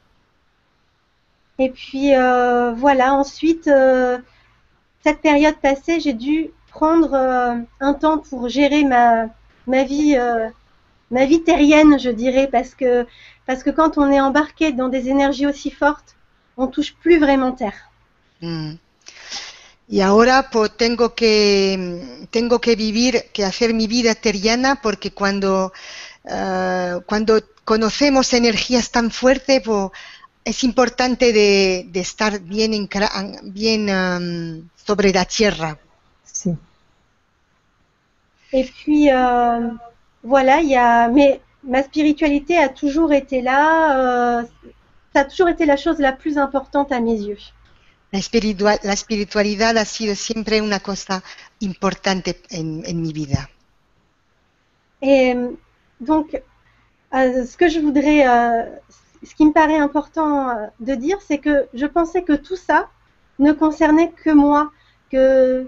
Et 1.59 1.71
puis 1.71 2.15
euh, 2.15 2.73
voilà, 2.75 3.15
ensuite, 3.15 3.67
euh, 3.67 4.19
cette 5.03 5.23
période 5.23 5.57
passée, 5.57 6.01
j'ai 6.01 6.13
dû 6.13 6.51
prendre 6.71 7.15
euh, 7.15 7.55
un 7.81 7.95
temps 7.95 8.19
pour 8.19 8.51
gérer 8.51 8.85
ma, 8.85 9.29
ma 9.67 9.85
vie, 9.85 10.17
euh, 10.19 10.51
ma 11.11 11.25
vie 11.27 11.43
terrienne, 11.43 11.99
je 11.99 12.11
dirais, 12.11 12.49
parce 12.51 12.75
que, 12.75 13.07
parce 13.47 13.63
que 13.63 13.71
quand 13.71 13.99
on 13.99 14.11
est 14.11 14.21
embarqué 14.21 14.73
dans 14.73 14.89
des 14.89 15.09
énergies 15.09 15.47
aussi 15.47 15.71
fortes, 15.71 16.17
on 16.57 16.67
touche 16.69 16.95
plus 16.95 17.19
vraiment 17.19 17.53
terre. 17.53 17.91
Mm. 18.41 18.75
Y 19.89 20.01
ahora 20.01 20.51
pues, 20.51 20.77
tengo 20.77 21.15
que 21.15 22.27
tengo 22.31 22.61
que 22.61 22.75
vivir, 22.75 23.31
que 23.33 23.45
hacer 23.45 23.73
mi 23.73 23.87
vida 23.87 24.15
terriana, 24.17 24.81
porque 24.83 25.13
cuando 25.13 25.73
eh, 26.25 26.99
cuando 27.07 27.41
conocemos 27.65 28.33
energías 28.33 28.91
tan 28.91 29.11
fuertes, 29.13 29.63
pues, 29.65 29.91
es 30.45 30.65
importante 30.65 31.33
de, 31.33 31.87
de 31.89 32.01
estar 32.01 32.41
bien 32.41 32.73
encra- 32.73 33.41
bien 33.43 34.71
sobre 34.75 35.13
la 35.13 35.25
tierra. 35.25 35.79
Si. 36.25 36.57
Et 38.53 38.65
puis 38.65 39.11
euh, 39.11 39.71
voilà, 40.27 40.61
il 40.61 40.69
y 40.69 40.77
a, 40.77 41.09
mais 41.09 41.41
ma 41.65 41.83
spiritualité 41.83 42.59
a 42.59 42.69
toujours 42.69 43.13
été 43.13 43.43
là. 43.43 44.41
euh, 44.41 44.43
ça 45.15 45.21
a 45.23 45.25
toujours 45.25 45.49
été 45.49 45.65
la 45.67 45.77
chose 45.77 45.99
la 45.99 46.13
plus 46.13 46.37
importante 46.39 46.93
à 46.93 47.01
mes 47.01 47.19
yeux. 47.29 47.39
La, 48.13 48.19
espiritua- 48.19 48.79
la 48.83 48.93
espiritualidad 48.93 49.77
ha 49.79 49.85
sido 49.85 50.15
siempre 50.15 50.61
una 50.63 50.81
cosa 50.81 51.23
importante 51.61 52.37
en, 52.53 52.83
en 52.87 53.01
mi 53.01 53.13
vida. 53.13 53.49
Et 55.03 55.35
donc, 56.01 56.41
euh, 57.15 57.45
ce 57.45 57.57
que 57.57 57.69
je 57.69 57.81
voudrais, 57.81 58.27
euh, 58.29 58.65
ce 59.23 59.35
qui 59.35 59.45
me 59.45 59.53
paraît 59.53 59.79
important 59.79 60.55
de 60.81 60.95
dire, 60.95 61.19
c'est 61.27 61.39
que 61.39 61.67
je 61.75 61.87
pensais 61.87 62.23
que 62.23 62.33
tout 62.35 62.57
ça 62.57 62.89
ne 63.39 63.53
concernait 63.53 64.11
que 64.13 64.31
moi, 64.31 64.71
que 65.11 65.67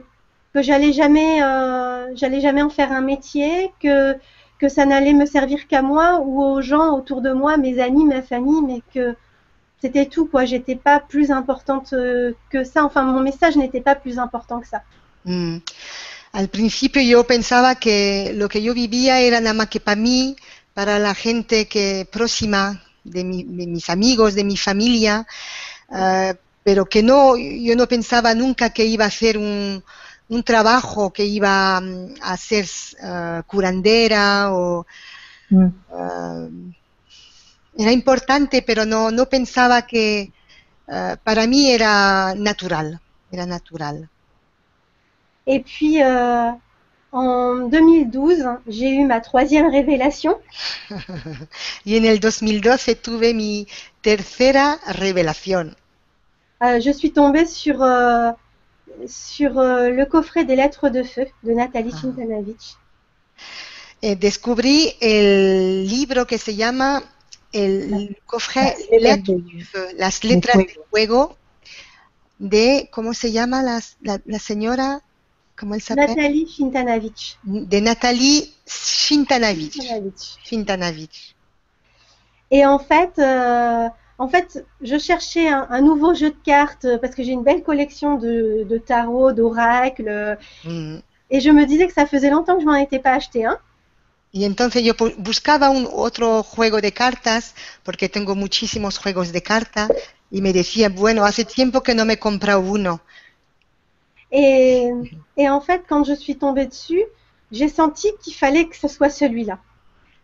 que 0.55 0.63
j'allais 0.63 0.93
jamais, 0.93 1.43
euh, 1.43 2.11
j'allais 2.15 2.41
jamais 2.41 2.63
en 2.63 2.71
faire 2.71 2.91
un 2.93 3.03
métier, 3.03 3.73
que 3.81 4.17
que 4.59 4.69
ça 4.69 4.85
n'allait 4.87 5.13
me 5.15 5.27
servir 5.27 5.67
qu'à 5.69 5.83
moi 5.83 6.21
ou 6.25 6.43
aux 6.43 6.61
gens 6.63 6.95
autour 6.97 7.21
de 7.23 7.33
moi, 7.33 7.57
mes 7.57 7.81
amis, 7.81 8.05
ma 8.05 8.23
famille, 8.23 8.63
mais 8.67 8.83
que 8.95 9.15
c'était 9.81 10.07
tout 10.07 10.27
quoi. 10.27 10.45
J'étais 10.45 10.77
pas 10.77 11.01
plus 11.01 11.31
importante 11.31 11.93
euh, 11.93 12.33
que 12.51 12.65
ça. 12.65 12.85
Enfin, 12.85 13.03
mon 13.03 13.21
message 13.21 13.57
n'était 13.57 13.81
pas 13.81 13.95
plus 13.95 14.19
important 14.19 14.61
que 14.61 14.67
ça. 14.69 14.83
Mm. 15.25 15.59
Al 16.33 16.49
principio 16.49 17.01
yo 17.03 17.25
pensaba 17.25 17.75
que 17.77 18.33
lo 18.35 18.49
que 18.49 18.63
yo 18.63 18.75
vivía 18.75 19.21
era 19.21 19.41
nada 19.41 19.55
más 19.55 19.69
que 19.69 19.81
para 19.81 19.97
mí, 20.01 20.37
para 20.75 20.99
la 20.99 21.15
gente 21.15 21.67
que 21.67 22.07
próxima 22.11 22.83
de, 23.05 23.25
mi- 23.25 23.45
de 23.45 23.67
mis 23.67 23.89
amigos, 23.89 24.35
de 24.35 24.45
mi 24.45 24.57
familia, 24.57 25.27
eh, 25.91 26.35
pero 26.65 26.85
que 26.87 27.03
no, 27.03 27.37
yo 27.37 27.75
no 27.77 27.87
pensaba 27.87 28.35
nunca 28.35 28.71
que 28.71 28.85
iba 28.85 29.07
a 29.07 29.11
ser 29.11 29.39
un, 29.39 29.83
un 30.29 30.43
trabajo 30.43 31.13
que 31.13 31.25
iba 31.25 31.81
mm, 31.81 32.15
a 32.23 32.37
ser 32.37 32.67
eh, 33.03 33.43
curandera 33.47 34.53
o 34.53 34.87
Mm. 35.51 35.73
eh, 35.93 36.49
era 37.79 37.93
importante, 37.93 38.63
pero 38.63 38.85
no, 38.85 39.11
no 39.11 39.27
pensaba 39.27 39.87
que 39.87 40.33
eh, 40.89 41.17
para 41.23 41.47
mí 41.47 41.71
era 41.71 42.35
natural, 42.37 43.01
era 43.31 43.47
natural. 43.47 44.09
Et 45.47 45.61
puis, 45.65 46.03
euh, 46.03 46.51
en 47.13 47.69
2012, 47.71 48.45
j'ai 48.67 48.91
eu 48.91 49.05
ma 49.07 49.21
troisième 49.21 49.71
révélation. 49.71 50.39
Y 51.87 51.97
en 51.97 52.05
el 52.05 52.21
2012 52.21 52.97
tuve 52.97 53.33
mi 53.33 53.67
tercera 54.03 54.79
revelación. 54.87 55.77
Euh, 56.63 56.81
je 56.81 56.91
suis 56.91 57.13
tombée 57.13 57.47
sur, 57.47 57.83
euh, 57.83 58.33
sur 59.07 59.59
euh, 59.59 59.91
le 59.91 60.05
coffret 60.07 60.45
des 60.45 60.57
lettres 60.57 60.89
de 60.91 61.03
feu 61.03 61.27
de 61.43 61.53
Nathalie 61.53 61.93
Ah. 61.95 61.99
Chintanavich. 62.01 62.77
Eh, 64.01 64.15
descubrí 64.17 64.93
el 65.01 65.87
libro 65.89 66.27
que 66.27 66.39
se 66.39 66.55
llama 66.55 67.03
el 67.53 68.17
cofre 68.27 68.75
Las 69.01 69.01
letras 69.01 69.25
de- 69.25 69.65
Feu, 69.65 69.87
las 69.97 70.25
letras 70.25 70.55
fuego. 70.55 70.67
de 70.69 70.81
fuego 70.91 71.37
de, 72.39 72.89
¿cómo 72.93 73.15
se 73.15 73.33
llama 73.33 73.63
la, 73.63 73.81
la, 74.03 74.21
la 74.25 74.39
señora? 74.39 75.03
¿Cómo 75.59 75.75
él 75.75 75.83
s'appelle? 75.83 76.15
Nathalie 76.15 76.47
Fintanavich. 76.47 77.39
De 77.43 77.81
Nathalie. 77.81 78.53
Fintanavich. 78.67 79.77
Shintanavich. 80.45 81.35
Et 82.51 82.65
en 82.65 82.79
fait, 82.79 83.11
euh, 83.19 83.89
en 84.19 84.29
fait, 84.29 84.67
je 84.83 84.99
cherchais 84.99 85.49
un, 85.49 85.67
un 85.71 85.81
nouveau 85.81 86.15
jeu 86.15 86.31
de 86.31 86.37
cartes 86.45 86.85
euh, 86.85 86.99
parce 86.99 87.15
que 87.15 87.23
j'ai 87.23 87.33
une 87.33 87.45
belle 87.45 87.63
collection 87.63 88.17
de, 88.17 88.65
de 88.65 88.79
tarot, 88.79 89.33
d'oracles, 89.33 90.39
Mm. 90.65 91.03
et 91.31 91.41
je 91.41 91.51
me 91.51 91.65
disais 91.65 91.87
que 91.87 91.95
ça 91.95 92.05
faisait 92.07 92.29
longtemps 92.31 92.57
que 92.57 92.61
je 92.61 92.67
m'en 92.67 92.75
étais 92.75 92.99
pas 92.99 93.15
acheté 93.15 93.47
un. 93.47 93.59
Y 94.33 94.45
entonces 94.47 94.83
yo 94.83 94.95
buscaba 95.19 95.69
un 95.69 95.87
otro 95.93 96.43
juego 96.43 96.81
de 96.81 96.93
cartas, 96.93 97.55
porque 97.83 98.09
tengo 98.09 98.35
muchísimos 98.35 98.99
juegos 98.99 99.33
de 99.33 99.43
cartas, 99.43 99.93
y 100.31 100.41
me 100.41 100.53
decía, 100.55 100.89
bueno, 100.89 101.25
hace 101.25 101.45
tiempo 101.45 101.83
que 101.83 101.95
no 101.95 102.05
me 102.07 102.15
he 102.15 102.19
comprado 102.19 102.61
uno. 102.61 103.03
Et, 104.31 104.91
et 105.37 105.49
en 105.49 105.61
fait, 105.61 105.85
quand 105.89 106.05
je 106.05 106.15
suis 106.15 106.37
tombée 106.39 106.67
dessus, 106.67 107.03
j'ai 107.51 107.69
senti 107.69 108.09
qu'il 108.23 108.35
fallait 108.35 108.69
que 108.69 108.77
ce 108.77 108.89
soit 108.89 109.11
celui-là. 109.11 109.59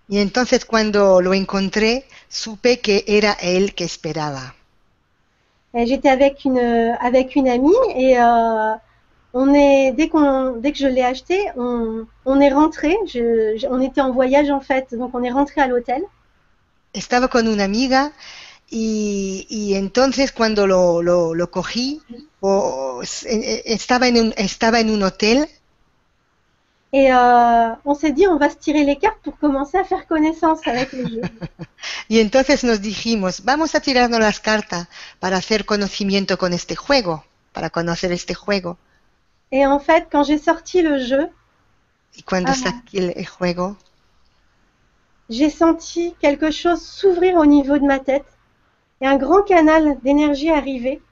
Y 0.09 0.19
entonces 0.19 0.65
cuando 0.65 1.21
lo 1.21 1.35
encontré, 1.35 2.07
supe 2.29 2.81
que 2.81 3.05
era 3.07 3.35
el 3.35 3.75
que 3.75 3.85
esperaba. 3.85 4.55
J'étais 5.75 6.09
avec 6.09 6.45
une 6.47 6.59
avec 7.01 7.37
une 7.37 7.49
amie 7.49 7.75
et 7.95 8.19
euh, 8.19 8.75
on 9.35 9.53
est 9.55 9.93
dès 9.93 10.09
qu'on 10.09 10.57
dès 10.57 10.73
que 10.73 10.79
je 10.79 10.87
l'ai 10.87 11.03
acheté, 11.03 11.39
on, 11.57 12.07
on 12.25 12.41
est 12.41 12.53
rentré. 12.53 12.97
Je, 13.07 13.57
je- 13.59 13.67
on 13.69 13.81
était 13.81 14.01
en 14.01 14.13
voyage 14.13 14.51
en 14.51 14.61
fait, 14.61 14.95
donc 14.95 15.11
on 15.15 15.23
est 15.25 15.33
rentré 15.33 15.61
à 15.61 15.67
l'hôtel. 15.67 16.03
Estaba 16.93 17.29
con 17.29 17.49
una 17.49 17.65
amiga 17.65 18.13
y, 18.71 19.47
y 19.51 19.75
entonces 19.75 20.33
cuando 20.33 20.67
lo, 20.67 21.03
lo, 21.03 21.35
lo 21.35 21.51
cogí, 21.51 22.01
o- 22.41 23.03
e- 23.27 23.63
estaba, 23.67 24.09
en 24.09 24.17
un, 24.19 24.35
estaba 24.37 24.81
en 24.81 24.91
un 24.91 25.03
hotel 25.03 25.49
Et 26.97 27.13
euh, 27.13 27.75
on 27.85 27.95
s'est 27.95 28.13
dit, 28.13 28.29
on 28.29 28.37
va 28.39 28.49
se 28.49 28.57
tirer 28.57 28.85
les 28.85 28.95
cartes 28.95 29.19
pour 29.25 29.37
commencer 29.37 29.77
à 29.77 29.83
faire 29.83 30.07
connaissance 30.07 30.61
avec 30.65 30.93
le 30.93 31.09
jeu. 31.09 31.23
y 32.09 32.21
entonces 32.21 32.63
nos 32.63 32.81
dijimos, 32.81 33.43
vamos 33.45 33.75
a 33.75 33.81
tirarnos 33.81 34.21
las 34.21 34.39
cartas 34.39 34.87
para 35.19 35.39
hacer 35.39 35.65
conocimiento 35.65 36.39
con 36.39 36.53
este 36.53 36.77
juego, 36.77 37.25
para 37.53 37.69
conocer 37.71 38.13
este 38.13 38.35
juego. 38.35 38.79
Et 39.51 39.67
en 39.67 39.81
fait, 39.81 40.07
quand 40.09 40.23
j'ai 40.23 40.39
sorti 40.39 40.83
le 40.83 40.99
jeu, 41.01 41.29
Y 42.17 42.23
cuando 42.23 42.53
Ah. 42.53 42.55
saqué 42.55 42.99
el, 42.99 43.13
el 43.17 43.27
juego, 43.27 43.77
j'ai 45.29 45.51
senti 45.51 46.15
quelque 46.21 46.53
chose 46.53 46.81
s'ouvrir 46.81 47.37
au 47.39 47.45
niveau 47.47 47.77
de 47.77 47.85
ma 47.85 47.99
tête 47.99 48.27
et 49.01 49.07
un 49.09 49.17
grand 49.17 49.43
canal 49.43 49.99
d'énergie 50.05 50.51
arriver. 50.51 51.03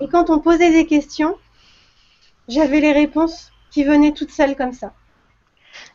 Et 0.00 0.08
quand 0.08 0.30
on 0.30 0.40
posait 0.40 0.72
des 0.72 0.86
questions, 0.86 1.36
j'avais 2.48 2.80
les 2.80 2.92
réponses 2.92 3.52
qui 3.70 3.84
venaient 3.84 4.12
toutes 4.12 4.32
seules 4.32 4.56
comme 4.56 4.72
ça. 4.72 4.92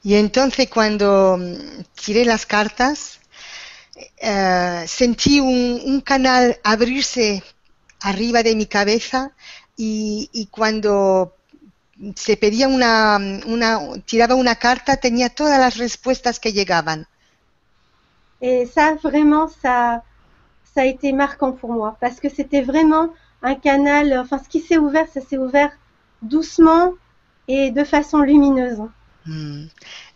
Y 0.03 0.15
entonces 0.15 0.69
cuando 0.69 1.37
mm, 1.37 1.83
tiré 1.95 2.25
las 2.25 2.45
cartas, 2.45 3.19
eh, 4.17 4.83
sentí 4.87 5.39
un, 5.39 5.81
un 5.85 6.01
canal 6.01 6.59
abrirse 6.63 7.43
arriba 8.01 8.43
de 8.43 8.55
mi 8.55 8.65
cabeza 8.65 9.31
y, 9.77 10.29
y 10.33 10.47
cuando 10.47 11.35
se 12.15 12.37
pedía 12.37 12.67
una, 12.67 13.17
una, 13.45 13.79
tiraba 14.05 14.35
una 14.35 14.55
carta, 14.55 14.97
tenía 14.97 15.29
todas 15.29 15.59
las 15.59 15.77
respuestas 15.77 16.39
que 16.39 16.51
llegaban. 16.51 17.07
Et 18.41 18.65
ça, 18.65 18.95
vraiment, 18.95 19.47
ça, 19.47 20.03
ça 20.75 20.81
a 20.81 20.85
été 20.85 21.13
marquant 21.13 21.53
pour 21.53 21.71
moi 21.71 21.95
parce 22.01 22.19
que 22.19 22.27
c'était 22.29 22.61
vraiment 22.61 23.09
un 23.41 23.55
canal. 23.55 24.17
Enfin, 24.19 24.39
ce 24.39 24.49
qui 24.49 24.59
s'est 24.59 24.77
ouvert, 24.77 25.07
ça 25.07 25.21
s'est 25.21 25.37
ouvert 25.37 25.71
doucement 26.21 26.93
et 27.47 27.71
de 27.71 27.83
façon 27.85 28.19
lumineuse. 28.19 28.81
Mm. 29.25 29.65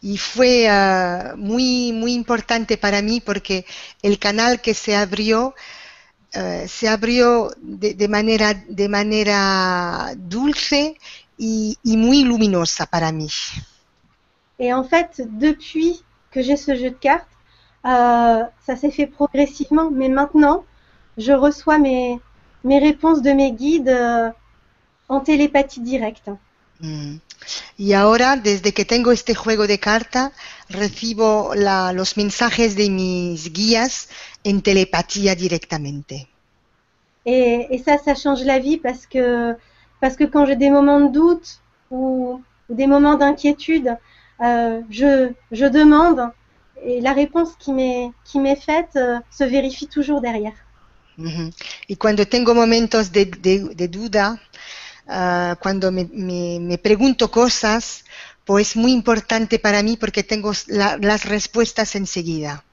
Y 0.01 0.17
fue 0.17 0.65
eh, 0.67 1.33
muy, 1.35 1.91
muy 1.93 2.13
importante 2.13 2.77
para 2.77 3.01
mí 3.01 3.21
porque 3.21 3.65
el 4.01 4.19
canal 4.19 4.61
que 4.61 4.73
se 4.73 4.95
abrió 4.95 5.55
eh, 6.33 6.67
se 6.67 6.89
abrió 6.89 7.51
de, 7.57 7.93
de 7.93 8.07
manera, 8.07 8.53
de 8.53 8.89
manera 8.89 10.13
dulce 10.17 10.97
y, 11.37 11.77
y 11.83 11.97
muy 11.97 12.23
luminosa 12.23 12.85
para 12.85 13.11
mí. 13.11 13.29
Et 14.59 14.73
en 14.73 14.83
fait, 14.83 15.21
depuis 15.39 16.03
que 16.31 16.41
j'ai 16.41 16.57
ce 16.57 16.75
jeu 16.75 16.89
de 16.89 16.95
cartes, 16.95 17.27
euh, 17.85 18.43
ça 18.65 18.75
s'est 18.75 18.91
fait 18.91 19.07
progressivement. 19.07 19.89
Mais 19.91 20.09
maintenant, 20.09 20.65
je 21.17 21.31
reçois 21.31 21.77
mes, 21.79 22.19
mes 22.63 22.79
réponses 22.79 23.21
de 23.21 23.31
mes 23.31 23.51
guides 23.51 23.89
euh, 23.89 24.29
en 25.07 25.21
télépathie 25.21 25.81
directe. 25.81 26.29
Mm. 26.81 27.17
Y 27.77 27.93
ahora, 27.93 28.35
desde 28.35 28.73
que 28.73 28.85
tengo 28.85 29.11
este 29.11 29.33
juego 29.35 29.67
de 29.67 29.79
carta, 29.79 30.31
recibo 30.69 31.53
la- 31.55 31.93
los 31.93 32.17
mensajes 32.17 32.75
de 32.75 32.89
mis 32.89 33.51
guías 33.53 34.09
en 34.43 34.61
telepatía 34.61 35.35
directamente. 35.35 36.27
Et, 37.25 37.67
et 37.71 37.77
ça, 37.79 37.97
ça 37.97 38.15
change 38.15 38.43
la 38.43 38.59
vie 38.59 38.77
parce 38.77 39.05
que, 39.05 39.55
parce 39.99 40.15
que 40.15 40.23
quand 40.23 40.45
j'ai 40.45 40.55
des 40.55 40.69
moments 40.69 41.01
de 41.01 41.11
doute 41.11 41.59
ou, 41.91 42.41
ou 42.69 42.75
des 42.75 42.87
moments 42.87 43.15
d'inquiétude, 43.15 43.97
euh, 44.41 44.81
je, 44.89 45.31
je 45.51 45.65
demande 45.65 46.29
et 46.83 47.01
la 47.01 47.13
réponse 47.13 47.49
qui 47.59 47.73
m'est 47.73 48.55
faite 48.55 48.95
euh, 48.95 49.19
se 49.31 49.43
vérifie 49.43 49.87
toujours 49.87 50.21
derrière. 50.21 50.53
Ujú. 51.17 51.51
Y 51.87 51.95
cuando 51.95 52.27
tengo 52.27 52.53
momentos 52.53 53.11
de, 53.11 53.25
de- 53.25 53.73
de 53.75 53.87
duda, 53.87 54.39
ah, 55.07 55.57
cuando 55.61 55.91
me, 55.91 56.05
me- 56.13 56.59
me 56.59 56.77
pregunto 56.77 57.29
cosas, 57.31 58.05
pues 58.45 58.69
es 58.71 58.75
muy 58.75 58.91
importante 58.93 59.59
para 59.59 59.83
mí 59.83 59.97
porque 59.97 60.23
tengo 60.23 60.51
la- 60.67 60.97
las 60.97 61.25
respuestas 61.25 61.95
enseguida 61.95 62.63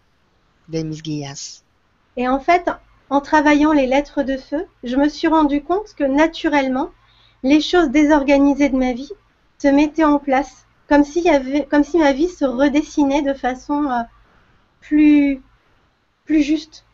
de 0.66 0.84
mis 0.84 1.02
guías. 1.02 1.64
Et 2.16 2.26
en 2.28 2.40
fait, 2.40 2.68
en 3.10 3.20
travaillant 3.20 3.72
les 3.72 3.86
lettres 3.86 4.24
de 4.24 4.36
feu, 4.36 4.66
je 4.82 4.96
me 4.96 5.08
suis 5.08 5.28
rendu 5.28 5.62
compte 5.62 5.94
que 5.94 6.04
naturellement, 6.04 6.90
les 7.42 7.60
choses 7.60 7.90
désorganisées 7.90 8.68
de 8.68 8.76
ma 8.76 8.92
vie 8.92 9.12
se 9.58 9.68
mettaient 9.68 10.04
en 10.04 10.18
place, 10.18 10.66
comme 10.88 11.04
s'il 11.04 11.24
y 11.24 11.30
avait, 11.30 11.66
comme 11.66 11.84
si 11.84 11.98
ma 11.98 12.12
vie 12.12 12.28
se 12.28 12.44
redessinait 12.44 13.22
de 13.22 13.34
façon 13.34 13.90
euh, 13.90 14.02
plus, 14.80 15.40
plus 16.26 16.42
juste. 16.42 16.84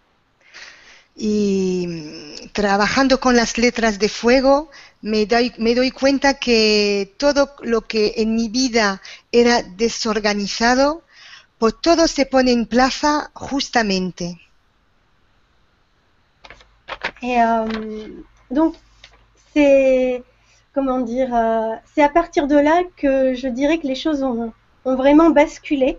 Y 1.17 1.87
mm, 1.89 2.53
trabajando 2.53 3.21
con 3.21 3.37
las 3.37 3.59
letras 3.59 3.99
de 3.99 4.09
fuego, 4.09 4.71
me 5.03 5.27
doy, 5.27 5.53
me 5.59 5.75
doy 5.75 5.91
cuenta 5.91 6.35
que 6.35 7.15
todo 7.19 7.51
lo 7.63 7.83
que 7.83 8.15
en 8.17 8.35
mi 8.35 8.49
vida 8.49 9.01
era 9.33 9.63
desorganizado, 9.63 11.03
pues 11.59 11.75
todo 11.81 12.07
se 12.09 12.27
pone 12.27 12.53
en 12.53 12.67
plaza 12.67 13.31
justamente. 13.35 14.39
Et 17.23 17.41
euh, 17.43 18.09
donc, 18.51 18.75
c'est 19.55 20.23
comment 20.75 21.01
dire, 21.01 21.35
euh, 21.35 21.75
c'est 21.95 22.03
à 22.03 22.09
partir 22.09 22.47
de 22.47 22.57
là 22.57 22.83
que 22.97 23.35
je 23.35 23.49
dirais 23.49 23.79
que 23.79 23.87
les 23.87 23.95
choses 23.95 24.23
ont, 24.23 24.53
ont 24.85 24.97
vraiment 24.97 25.31
basculé. 25.31 25.99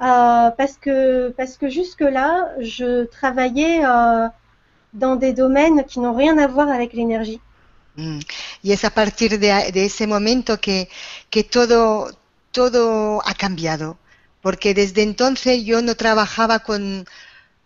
euh, 0.00 0.50
parce 0.50 0.76
que, 0.78 1.30
parce 1.30 1.56
que 1.56 1.68
jusque-là, 1.68 2.50
je 2.60 3.04
travaillais 3.06 3.84
euh, 3.84 4.28
dans 4.94 5.16
des 5.16 5.32
domaines 5.32 5.84
qui 5.84 6.00
n'ont 6.00 6.14
rien 6.14 6.38
à 6.38 6.46
voir 6.46 6.68
avec 6.68 6.92
l'énergie. 6.92 7.40
Mm. 7.98 8.20
Y 8.62 8.72
es 8.72 8.84
a 8.84 8.90
partir 8.90 9.38
de, 9.38 9.48
de 9.72 9.84
ese 9.84 10.06
momento 10.06 10.58
que, 10.60 10.88
que 11.30 11.44
todo, 11.44 12.10
todo 12.52 13.20
ha 13.26 13.34
cambiado, 13.34 13.98
porque 14.40 14.72
desde 14.74 15.02
entonces 15.02 15.64
yo 15.64 15.82
no 15.82 15.94
trabajaba 15.96 16.60
con, 16.60 17.06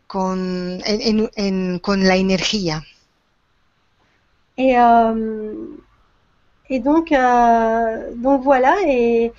con, 0.08 0.80
en- 0.86 1.30
en- 1.36 1.78
con 1.80 2.08
la 2.08 2.16
energía. 2.16 2.84
Et, 4.56 4.76
euh, 4.78 5.76
et 6.68 6.80
donc, 6.80 7.12
euh, 7.12 8.14
donc 8.16 8.42
voilà. 8.42 8.74
Et, 8.86 9.32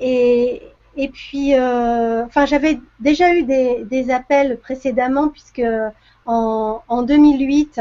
et, 0.00 0.62
et 0.96 1.08
puis, 1.08 1.54
euh, 1.54 2.26
j'avais 2.46 2.80
déjà 3.00 3.34
eu 3.34 3.44
des, 3.44 3.84
des 3.84 4.10
appels 4.10 4.58
précédemment, 4.60 5.28
puisque 5.28 5.62
en, 6.26 6.82
en 6.88 7.02
2008, 7.02 7.80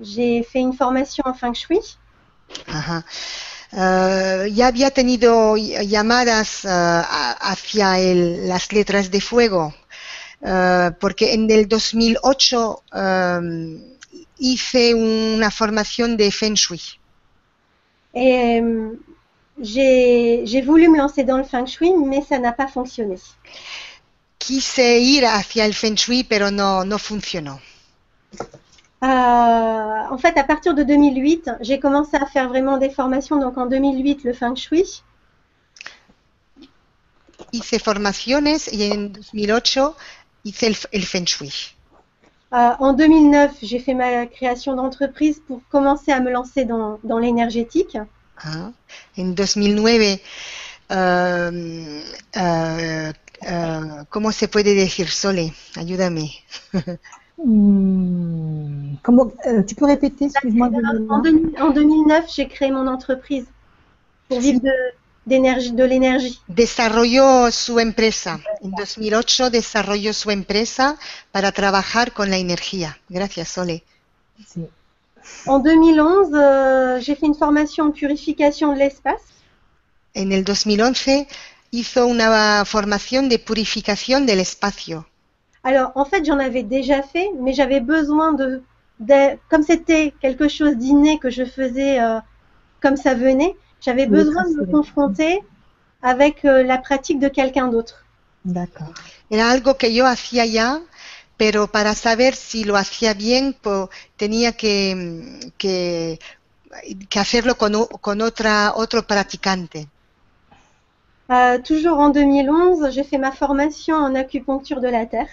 j'ai 0.00 0.42
fait 0.42 0.60
une 0.60 0.72
formation 0.72 1.22
en 1.26 1.34
feng 1.34 1.54
shui. 1.54 1.98
Ajá. 2.66 3.04
Eh, 3.72 4.50
ya 4.54 4.66
había 4.68 4.90
tenido 4.90 5.56
ll- 5.56 5.82
llamadas 5.86 6.64
a- 6.64 7.32
hacia 7.50 7.98
el- 8.00 8.48
las 8.48 8.72
letras 8.72 9.10
de 9.10 9.20
fuego, 9.20 9.74
eh, 10.42 10.90
porque 11.00 11.34
en 11.34 11.50
el 11.50 11.68
2008 11.68 12.82
eh, 12.94 13.40
hice 14.38 14.94
una 14.94 15.50
formación 15.50 16.16
de 16.16 16.30
Feng 16.30 16.54
Shui. 16.54 16.80
Et 18.14 18.62
j'ai 19.60 20.62
voulu 20.62 20.88
me 20.88 20.98
lancer 20.98 21.24
dans 21.24 21.36
le 21.36 21.44
feng 21.44 21.66
shui, 21.66 21.92
mais 21.94 22.22
ça 22.22 22.38
n'a 22.38 22.52
pas 22.52 22.68
fonctionné. 22.68 23.16
quise 24.38 24.98
ir 25.00 25.26
hacia 25.26 25.66
el 25.66 25.74
Feng 25.74 25.96
Shui, 25.96 26.24
pero 26.24 26.50
no, 26.50 26.84
no 26.84 26.98
funcionó. 26.98 27.60
Euh, 29.02 29.06
en 29.06 30.18
fait, 30.18 30.36
à 30.36 30.44
partir 30.44 30.74
de 30.74 30.82
2008, 30.82 31.50
j'ai 31.60 31.78
commencé 31.78 32.16
à 32.16 32.26
faire 32.26 32.48
vraiment 32.48 32.78
des 32.78 32.90
formations. 32.90 33.38
Donc 33.38 33.56
en 33.56 33.66
2008, 33.66 34.24
le 34.24 34.32
Feng 34.32 34.56
Shui. 34.56 35.02
Hice 37.52 37.78
formaciones 37.78 38.68
y 38.72 38.92
en 38.92 39.10
2008 39.32 39.94
hice 40.44 40.62
el, 40.64 40.76
el 40.92 41.04
Feng 41.04 41.26
Shui. 41.26 41.74
Euh, 42.52 42.72
en 42.78 42.94
2009, 42.94 43.52
j'ai 43.62 43.78
fait 43.78 43.94
ma 43.94 44.26
création 44.26 44.74
d'entreprise 44.74 45.40
pour 45.46 45.60
commencer 45.70 46.10
à 46.12 46.20
me 46.20 46.30
lancer 46.30 46.64
dans, 46.64 46.98
dans 47.04 47.18
l'énergétique. 47.18 47.98
Ah, 48.42 48.72
En 49.16 49.24
2009, 49.26 50.18
um, 50.90 52.02
uh, 52.34 53.12
uh, 53.42 54.04
¿cómo 54.08 54.32
se 54.32 54.48
puede 54.48 54.74
decir, 54.74 55.10
Sole? 55.10 55.52
Ayúdame. 55.76 56.30
Hmm, 57.44 58.96
comment, 59.02 59.32
euh, 59.46 59.62
tu 59.62 59.74
peux 59.74 59.86
répéter, 59.86 60.26
excuse-moi. 60.26 60.70
En, 61.08 61.20
2000 61.20 61.62
en 61.62 61.70
2009, 61.70 62.24
j'ai 62.34 62.48
créé 62.48 62.70
mon 62.70 62.86
entreprise 62.86 63.46
pour 64.28 64.40
vivre 64.40 64.60
de, 64.60 64.72
d'énergie, 65.26 65.72
de 65.72 65.84
l'énergie. 65.84 66.40
Desarrolló 66.48 67.50
su 67.52 67.78
empresa. 67.78 68.40
En 68.60 68.72
2008 68.72 69.50
desarrolló 69.50 70.12
su 70.12 70.30
empresa 70.30 70.96
para 71.30 71.52
trabajar 71.52 72.12
con 72.12 72.28
la 72.30 72.38
energía. 72.38 72.98
Gracias, 73.08 73.48
Sole. 73.48 73.84
Sí. 74.46 74.66
En 75.46 75.62
2011, 75.62 76.34
euh, 76.34 77.00
j'ai 77.00 77.14
fait 77.14 77.26
une 77.26 77.34
formation 77.34 77.86
en 77.86 77.92
purification 77.92 78.72
de 78.72 78.78
l'espace. 78.78 79.22
En 80.14 80.32
el 80.32 80.42
2011 80.44 81.28
hizo 81.70 82.06
una 82.06 82.64
formación 82.64 83.28
de 83.28 83.38
purificación 83.38 84.26
del 84.26 84.40
espacio. 84.40 85.06
Alors, 85.62 85.92
en 85.94 86.04
fait, 86.04 86.24
j'en 86.24 86.38
avais 86.40 86.64
déjà 86.64 87.00
fait, 87.02 87.30
mais 87.40 87.52
j'avais 87.52 87.80
besoin 87.80 88.32
de, 88.32 88.64
de- 89.00 89.38
comme 89.48 89.62
c'était 89.62 90.12
quelque 90.20 90.48
chose 90.48 90.76
d'inné 90.76 91.18
que 91.20 91.30
je 91.30 91.44
faisais 91.44 92.00
euh, 92.00 92.18
comme 92.80 92.96
ça 92.96 93.14
venait, 93.14 93.56
j'avais 93.80 94.06
Oui, 94.06 94.18
besoin 94.18 94.44
de 94.44 94.56
me 94.56 94.64
confronter 94.64 95.40
avec 96.02 96.44
euh, 96.44 96.62
la 96.64 96.78
pratique 96.78 97.20
de 97.20 97.28
quelqu'un 97.28 97.68
d'autre. 97.68 98.06
D'accord. 98.42 98.94
Era 99.30 99.50
algo 99.52 99.76
que 99.80 99.92
yo 99.94 100.06
hacía 100.06 100.44
ya, 100.46 100.82
pero 101.36 101.70
para 101.70 101.94
saber 101.94 102.34
si 102.34 102.64
lo 102.64 102.76
hacía 102.76 103.14
bien, 103.14 103.54
po- 103.54 103.90
tenía 104.16 104.56
que, 104.56 105.52
que, 105.58 106.18
que 107.10 107.18
hacerlo 107.20 107.56
con, 107.58 107.74
o- 107.76 107.88
con 108.06 108.20
otra, 108.22 108.72
otro 108.76 109.06
practicante. 109.06 109.80
Euh, 111.30 111.58
toujours 111.58 111.98
en 112.00 112.10
2011, 112.10 112.90
j'ai 112.90 113.02
fait 113.02 113.16
ma 113.16 113.32
formation 113.32 113.96
en 113.96 114.14
acupuncture 114.14 114.80
de 114.82 114.88
la 114.88 115.06
terre. 115.06 115.30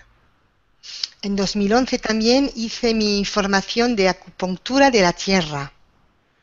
En 1.23 1.36
2011 1.36 1.97
también 1.99 2.51
hice 2.55 2.93
mi 2.93 3.25
formación 3.25 3.95
de 3.95 4.09
acupuntura 4.09 4.91
de 4.91 5.01
la 5.01 5.13
tierra. 5.13 5.71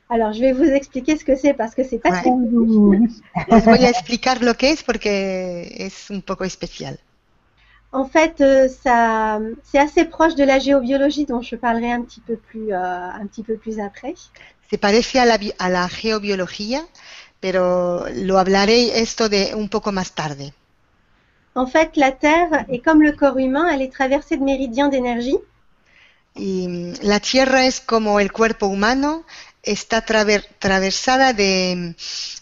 Alors, 0.09 0.32
je 0.32 0.40
vais 0.40 0.53
vous 0.53 0.64
expliquer 0.64 1.16
ce 1.16 1.24
que 1.24 1.36
c'est 1.36 1.55
parce 1.55 1.74
que 1.74 1.84
c'est 1.84 1.99
pas 1.99 2.11
Ouais. 2.11 2.20
très. 2.22 2.30
Les 3.49 3.61
voy 3.61 3.84
a 3.84 3.88
explicar 3.88 4.43
lo 4.43 4.55
que 4.55 4.70
es 4.70 4.82
porque 4.82 5.72
es 5.86 6.11
un 6.11 6.20
poco 6.20 6.45
especial. 6.45 6.99
En 7.93 8.07
fait, 8.07 8.40
euh, 8.40 8.68
ça, 8.68 9.38
c'est 9.64 9.78
assez 9.78 10.05
proche 10.05 10.34
de 10.34 10.45
la 10.45 10.59
géobiologie 10.59 11.26
dont 11.26 11.43
je 11.43 11.57
parlerai 11.57 11.93
un 11.93 12.03
petit 12.03 12.20
peu 12.20 12.36
plus, 12.36 12.72
euh, 12.72 12.76
un 12.78 13.26
petit 13.26 13.43
peu 13.43 13.57
plus 13.57 13.78
après. 13.78 14.14
Se 14.70 14.76
parece 14.78 15.18
a 15.18 15.26
la, 15.26 15.38
a 15.59 15.68
la 15.68 15.88
geobiología, 15.88 16.86
pero 17.40 18.07
lo 18.14 18.38
hablaré 18.38 19.01
esto 19.03 19.28
de 19.28 19.55
un 19.55 19.68
poco 19.68 19.93
más 19.93 20.12
tarde. 20.12 20.55
En 21.55 21.67
fait, 21.67 21.97
la 21.97 22.13
Terre 22.13 22.67
est 22.69 22.81
comme 22.81 23.03
le 23.03 23.13
corps 23.13 23.39
humain, 23.39 23.67
elle 23.73 23.81
est 23.81 23.93
traversée 23.93 24.37
de 24.37 24.45
méridiens 24.45 24.89
d'énergie. 24.89 25.39
Y 26.35 26.95
la 27.03 27.21
tierra 27.21 27.67
es 27.67 27.81
como 27.81 28.19
el 28.21 28.33
cuerpo 28.33 28.67
humano, 28.67 29.25
está 29.63 30.05
traver- 30.05 30.47
atravesada 30.57 31.33
de 31.35 31.95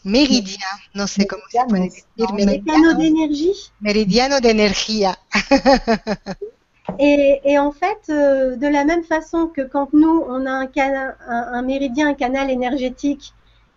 meridia, 0.04 0.66
no 0.94 1.06
sé 1.08 1.26
cómo 1.26 1.42
se 1.50 1.64
puede 1.68 1.84
decir, 1.84 2.04
No, 2.16 2.26
Des 2.38 2.60
canaux 2.60 2.94
meridiano, 2.94 2.94
d'énergie. 2.94 3.72
meridiano 3.80 4.40
de 4.40 4.50
energía. 4.50 5.18
Et, 6.98 7.40
et 7.44 7.58
en 7.58 7.72
fait, 7.72 7.98
euh, 8.10 8.56
de 8.56 8.66
la 8.66 8.84
même 8.84 9.04
façon 9.04 9.46
que 9.48 9.62
quand 9.62 9.92
nous, 9.92 10.24
on 10.28 10.46
a 10.46 10.50
un, 10.52 10.68
un, 10.76 11.14
un 11.58 11.62
méridien, 11.62 12.08
un 12.08 12.14
canal 12.14 12.50
énergétique 12.50 13.32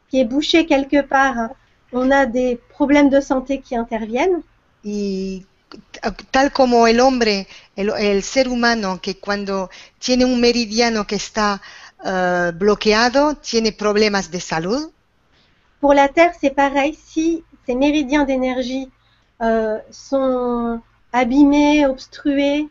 qui 0.09 0.19
est 0.19 0.25
bouché 0.25 0.65
quelque 0.65 1.01
part, 1.01 1.49
on 1.91 2.11
a 2.11 2.25
des 2.25 2.59
problèmes 2.69 3.09
de 3.09 3.19
santé 3.21 3.61
qui 3.61 3.75
interviennent. 3.75 4.41
Y 4.83 5.45
tal 6.31 6.51
como 6.51 6.87
el 6.87 6.99
hombre, 6.99 7.47
el, 7.75 7.89
el 7.97 8.23
ser 8.23 8.49
humano, 8.49 8.99
que 9.01 9.17
cuando 9.17 9.69
tiene 9.99 10.25
un 10.25 10.39
meridiano 10.39 11.07
que 11.07 11.15
está 11.15 11.61
eh, 12.05 12.51
bloqueado, 12.53 13.35
tiene 13.35 13.71
problemas 13.71 14.29
de 14.29 14.39
salud, 14.41 14.91
Pour 15.83 15.93
la 15.93 16.07
Terre, 16.07 16.31
c'est 16.39 16.55
pareil. 16.55 16.97
Si 17.07 17.43
ces 17.65 17.75
méridiens 17.75 18.23
d'énergie 18.23 18.89
euh, 19.41 19.77
sont 19.91 20.81
abîmés, 21.11 21.85
obstrués, 21.85 22.69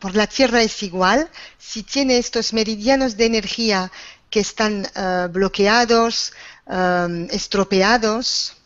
por 0.00 0.14
la 0.14 0.26
Tierra 0.26 0.62
es 0.62 0.82
igual. 0.82 1.28
Si 1.58 1.82
tiene 1.82 2.16
estos 2.16 2.54
meridianos 2.54 3.18
de 3.18 3.26
energía 3.26 3.92
que 4.30 4.40
están 4.40 4.86
eh, 4.94 5.28
bloqueados, 5.30 6.32
eh, 6.70 7.26
estropeados, 7.30 8.56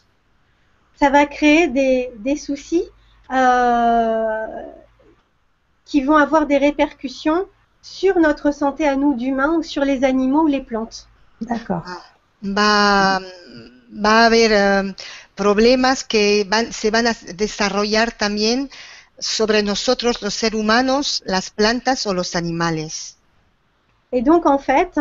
ça 1.01 1.11
va 1.11 1.27
créer 1.27 1.69
des, 1.69 2.13
des 2.19 2.37
soucis 2.37 2.85
euh, 3.33 4.47
qui 5.85 6.01
vont 6.03 6.17
avoir 6.17 6.47
des 6.47 6.57
répercussions 6.59 7.47
sur 7.83 8.19
notre 8.19 8.51
santé 8.53 8.89
à 8.89 8.97
nous 8.97 9.15
d'humains 9.15 9.55
ou 9.57 9.63
sur 9.63 9.85
les 9.85 10.05
animaux 10.05 10.43
ou 10.45 10.47
les 10.47 10.63
plantes. 10.63 11.09
D'accord. 11.41 11.83
va, 12.43 13.21
va 13.91 14.11
a 14.23 14.27
haber 14.27 14.53
eh, 14.53 14.95
problemas 15.35 16.05
que 16.05 16.45
van- 16.45 16.73
se 16.73 16.91
van 16.91 17.07
a 17.07 17.15
desarrollar 17.35 18.13
también 18.13 18.71
sobre 19.19 19.63
nosotros, 19.63 20.23
los 20.23 20.35
seres 20.35 20.61
humanos, 20.61 21.23
las 21.27 21.51
plantas 21.51 22.07
o 22.07 22.15
los 22.15 22.35
animales. 22.37 23.17
Et 24.13 24.23
donc, 24.23 24.47
en 24.47 24.59
fait, 24.59 24.99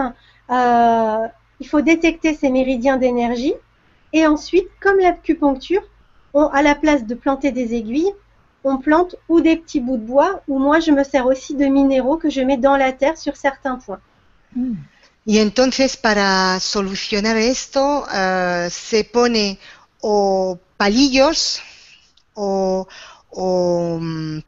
euh, 0.52 1.28
il 1.60 1.68
faut 1.68 1.82
détecter 1.82 2.34
ces 2.34 2.50
méridiens 2.50 2.98
d'énergie. 2.98 3.54
Et 4.14 4.26
ensuite, 4.28 4.68
comme 4.80 5.00
l'acupuncture, 5.00 5.84
on, 6.34 6.46
à 6.48 6.62
la 6.62 6.76
place 6.76 7.06
de 7.06 7.16
planter 7.16 7.52
des 7.52 7.74
aiguilles, 7.74 8.14
on 8.64 8.78
plante 8.78 9.16
ou 9.30 9.42
des 9.42 9.58
petits 9.58 9.80
bouts 9.80 9.98
de 9.98 10.06
bois, 10.06 10.42
ou 10.48 10.60
moi, 10.60 10.80
je 10.80 10.92
me 10.92 11.04
sers 11.04 11.26
aussi 11.26 11.56
de 11.56 11.66
minéraux 11.66 12.18
que 12.18 12.30
je 12.30 12.42
mets 12.42 12.58
dans 12.58 12.76
la 12.78 12.92
terre 12.92 13.18
sur 13.18 13.36
certains 13.38 13.78
points. 13.78 14.02
Hmm. 14.56 14.76
Y 15.26 15.38
entonces 15.38 15.96
para 15.96 16.60
solucionar 16.60 17.38
esto 17.38 18.06
eh, 18.12 18.68
se 18.72 19.04
pone 19.04 19.60
o 20.02 20.58
palillos 20.78 21.62
o, 22.34 22.88
o, 23.30 24.00
mm, 24.02 24.40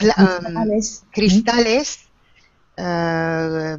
Alice. 0.55 1.03
cristales 1.11 1.99
eh, 2.77 3.77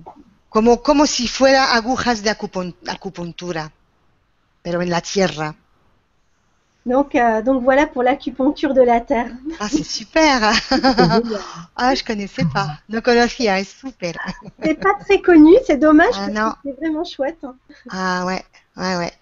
como, 0.48 0.82
como 0.82 1.06
si 1.06 1.26
fuera 1.26 1.74
agujas 1.74 2.22
de 2.22 2.30
acupun- 2.30 2.76
acupuntura, 2.86 3.72
pero 4.62 4.80
en 4.82 4.90
la 4.90 5.00
tierra. 5.00 5.56
Donc, 6.84 7.14
euh, 7.14 7.42
donc 7.42 7.62
voilà 7.62 7.86
pour 7.86 8.02
l'acupuncture 8.02 8.74
de 8.74 8.82
la 8.82 9.00
terre. 9.00 9.30
Ah, 9.60 9.68
c'est 9.68 9.84
super. 9.84 10.52
ah, 11.76 11.94
je 11.94 12.02
connaissais 12.02 12.44
pas. 12.52 12.78
No 12.88 13.00
conocía, 13.02 13.60
es 13.60 13.64
super. 13.64 14.14
C'est 14.62 14.74
pas 14.74 14.94
très 14.98 15.20
connu, 15.20 15.54
c'est 15.64 15.76
dommage, 15.76 16.14
Ah, 16.14 16.28
parce 16.34 16.54
que 16.54 16.58
c'est 16.64 16.76
vraiment 16.80 17.04
chouette. 17.04 17.44
Ah, 17.88 18.24
ouais, 18.26 18.42
ouais, 18.76 18.96
ouais. 18.96 19.12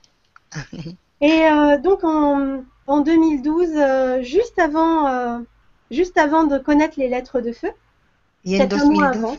Et 1.20 1.44
euh, 1.44 1.76
donc 1.78 2.02
en, 2.02 2.62
en 2.86 3.00
2012, 3.00 3.68
euh, 3.74 4.22
juste 4.22 4.58
avant, 4.58 5.44
juste 5.90 6.16
avant 6.16 6.44
de 6.44 6.58
connaître 6.58 6.98
les 6.98 7.08
lettres 7.08 7.42
de 7.42 7.52
feu, 7.52 7.70
Y 8.44 8.56
en 8.56 8.68
peut-être 8.68 8.80
un 8.80 8.90
mois 8.90 9.10
2012, 9.10 9.16
avant, 9.18 9.36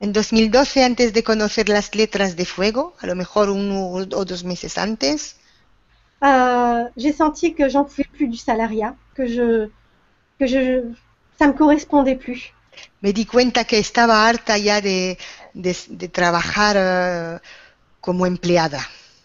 en 0.00 0.06
2012, 0.06 0.78
antes 0.78 1.12
de 1.12 1.20
conocer 1.20 1.68
las 1.68 1.94
letras 1.94 2.34
de 2.34 2.46
fuego, 2.46 2.94
a 3.00 3.06
lo 3.06 3.14
mejor 3.14 3.50
uno 3.50 3.90
o 3.92 4.24
dos 4.24 4.42
meses 4.42 4.78
antes, 4.78 5.36
euh, 6.22 6.84
j'ai 6.96 7.12
senti 7.12 7.54
que 7.54 7.68
j'en 7.68 7.84
pouvais 7.84 8.08
plus 8.12 8.28
du 8.28 8.36
salariat, 8.36 8.94
que 9.14 9.26
je, 9.26 9.68
que 10.38 10.46
je, 10.46 10.84
ça 11.38 11.46
me 11.48 11.52
correspondait 11.52 12.16
plus. 12.16 12.54
me 13.02 13.12
di 13.12 13.26
cuenta 13.26 13.64
que 13.64 13.76
estaba 13.78 14.26
harta 14.26 14.56
ya 14.58 14.80
de, 14.80 15.16
de, 15.54 15.72
de 15.90 16.08
trabajar 16.08 16.76
eh, 16.76 17.38
como 18.00 18.26
empleada. 18.26 18.80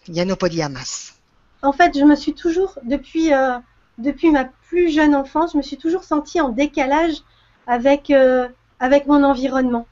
Ya 0.06 0.24
no 0.24 0.36
podía 0.36 0.68
más. 0.68 1.14
En 1.62 1.72
fait, 1.72 1.98
je 1.98 2.04
me 2.04 2.14
suis 2.16 2.34
toujours, 2.34 2.78
depuis, 2.84 3.32
euh, 3.32 3.58
depuis 3.98 4.30
ma 4.30 4.44
plus 4.68 4.90
jeune 4.90 5.14
enfance, 5.14 5.52
je 5.52 5.58
me 5.58 5.62
suis 5.62 5.76
toujours 5.76 6.04
sentie 6.04 6.40
en 6.40 6.50
décalage 6.50 7.16
avec, 7.66 8.10
euh, 8.10 8.48
avec 8.80 9.06
mon 9.06 9.24
environnement. 9.24 9.86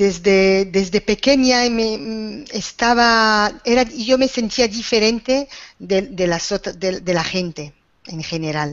Desde, 0.00 0.64
desde 0.76 1.00
pequeña 1.12 1.58
me, 1.78 1.88
mm, 1.98 2.44
estaba, 2.62 3.10
era, 3.72 3.82
yo 4.08 4.16
me 4.22 4.28
sentía 4.38 4.66
diferente 4.80 5.34
de, 5.90 5.96
de 6.18 6.24
ot- 6.56 6.74
de, 6.82 6.88
de 7.08 7.14
la 7.18 7.24
gente 7.34 7.62
en 8.14 8.22
general. 8.22 8.70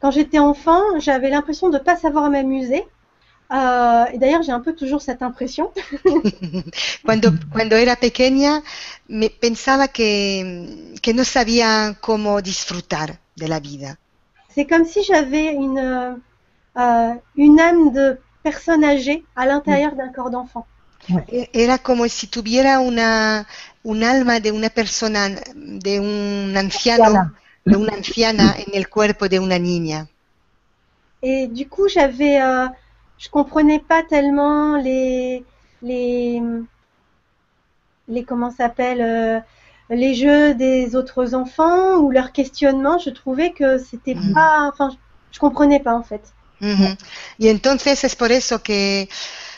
quand 0.00 0.10
j'étais 0.10 0.38
enfant, 0.38 0.80
j'avais 0.98 1.30
l'impression 1.30 1.68
de 1.70 1.78
ne 1.78 1.82
pas 1.82 1.96
savoir 1.96 2.30
m'amuser. 2.30 2.84
Euh, 3.52 4.04
et 4.12 4.18
d'ailleurs, 4.18 4.42
j'ai 4.42 4.52
un 4.52 4.60
peu 4.60 4.74
toujours 4.74 5.02
cette 5.02 5.22
impression. 5.22 5.72
cuando, 7.04 7.32
cuando 7.52 7.76
era 7.76 7.96
pequeña, 7.96 8.62
me 9.08 9.28
pensaba 9.30 9.88
que, 9.88 10.94
que 11.02 11.14
no 11.14 11.24
sabía 11.24 11.98
cómo 12.00 12.42
disfrutar 12.42 13.20
de 13.36 13.48
la 13.48 13.60
vida. 13.60 13.98
C'est 14.48 14.66
comme 14.66 14.84
si 14.84 15.02
j'avais 15.04 15.54
une, 15.54 15.78
euh, 16.76 17.14
une 17.36 17.60
âme 17.60 17.92
de 17.92 18.18
personne 18.48 18.84
âgée 18.84 19.18
à 19.36 19.44
l'intérieur 19.46 19.92
d'un 19.96 20.10
corps 20.16 20.30
d'enfant. 20.30 20.66
Era 21.64 21.78
como 21.78 22.08
si 22.08 22.26
tuviera 22.28 22.80
una, 22.80 23.46
un 23.84 24.02
alma 24.02 24.40
de 24.40 24.50
una 24.52 24.70
persona, 24.70 25.28
de 25.54 26.00
un 26.00 26.56
anciano, 26.56 27.12
de 27.64 27.76
una 27.76 27.94
anciana 27.94 28.54
en 28.58 28.74
el 28.74 28.88
cuerpo 28.88 29.28
de 29.28 29.38
una 29.40 29.58
niña. 29.58 30.08
Et 31.22 31.46
du 31.48 31.68
coup, 31.68 31.88
j'avais, 31.88 32.40
euh, 32.42 32.66
je 33.18 33.28
comprenais 33.28 33.78
pas 33.80 34.02
tellement 34.02 34.76
les, 34.76 35.44
les, 35.82 36.40
les 38.08 38.24
comment 38.24 38.50
s'appelle, 38.50 39.00
euh, 39.00 39.40
les 39.90 40.14
jeux 40.14 40.54
des 40.54 40.96
autres 40.96 41.34
enfants 41.34 41.96
ou 41.98 42.10
leurs 42.10 42.32
questionnements. 42.32 42.98
Je 42.98 43.10
trouvais 43.10 43.52
que 43.52 43.78
c'était 43.78 44.14
Mhm. 44.14 44.32
pas, 44.34 44.68
enfin, 44.68 44.90
je, 44.90 44.96
je 45.32 45.38
comprenais 45.38 45.80
pas 45.80 45.94
en 45.94 46.02
fait. 46.02 46.34
Ujú. 46.60 46.96
Y 47.38 47.48
entonces 47.48 48.04
es 48.04 48.16
por 48.16 48.32
eso 48.32 48.62
que 48.62 49.08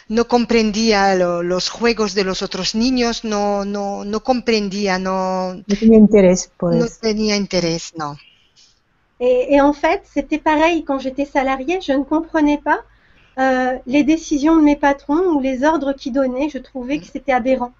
no 0.08 0.28
comprendía 0.28 1.14
lo- 1.14 1.42
los 1.42 1.68
juegos 1.70 2.14
de 2.14 2.24
los 2.24 2.42
otros 2.42 2.74
niños, 2.74 3.24
no, 3.24 3.64
no, 3.64 4.04
no 4.04 4.22
comprendía, 4.22 4.98
no, 4.98 5.54
No 5.66 5.76
tenía 5.76 5.98
interés 5.98 6.50
por 6.58 6.74
no 6.74 6.86
tenía 7.00 7.36
interés, 7.36 7.92
no. 7.96 8.18
Et, 9.20 9.54
et 9.54 9.60
en 9.60 9.72
fait, 9.72 10.02
c'était 10.04 10.38
pareil 10.40 10.84
quand 10.84 10.98
j'étais 10.98 11.24
salariée. 11.24 11.80
Je 11.80 11.92
ne 11.92 12.02
comprenais 12.02 12.58
pas 12.58 12.80
euh, 13.38 13.78
les 13.86 14.02
décisions 14.02 14.56
de 14.56 14.62
mes 14.62 14.76
patrons 14.76 15.24
ou 15.34 15.40
les 15.40 15.62
ordres 15.64 15.92
qu'ils 15.92 16.12
donnaient. 16.12 16.48
Je 16.48 16.58
trouvais 16.58 16.98
que 16.98 17.06
c'était 17.06 17.32
aberrant. 17.32 17.72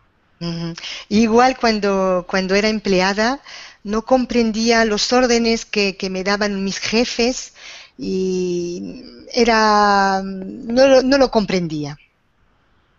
Igual 1.09 1.57
cuando, 1.59 2.25
cuando 2.29 2.55
era 2.55 2.69
empleada, 2.69 3.41
no 3.85 4.03
comprendía 4.03 4.85
los 4.85 5.13
órdenes 5.13 5.65
que, 5.67 5.97
que 5.97 6.09
me 6.11 6.25
daban 6.25 6.65
mis 6.65 6.79
jefes 6.79 7.53
y 8.01 9.03
era, 9.33 10.23
no, 10.25 10.87
lo- 10.89 11.03
no 11.03 11.19
lo 11.19 11.31
comprendía. 11.31 11.99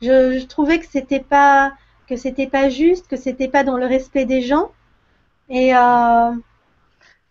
Je, 0.02 0.38
je 0.39 0.45
trouvais 0.47 0.80
que 0.80 0.86
c'était 0.86 1.22
pas 1.22 1.74
que 2.08 2.18
c'était 2.18 2.47
pas 2.47 2.70
juste, 2.70 3.08
que 3.08 3.16
c'était 3.16 3.47
pas 3.47 3.64
dans 3.64 3.78
le 3.78 3.86
respect 3.86 4.26
des 4.26 4.41
gens, 4.41 4.70
et 5.49 5.76
euh, 5.76 6.32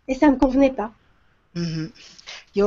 et 0.09 0.15
ça 0.15 0.31
me 0.31 0.37
convenait 0.37 0.73
pas. 0.73 0.93
Ujú. 1.55 1.93
Yo, 2.59 2.67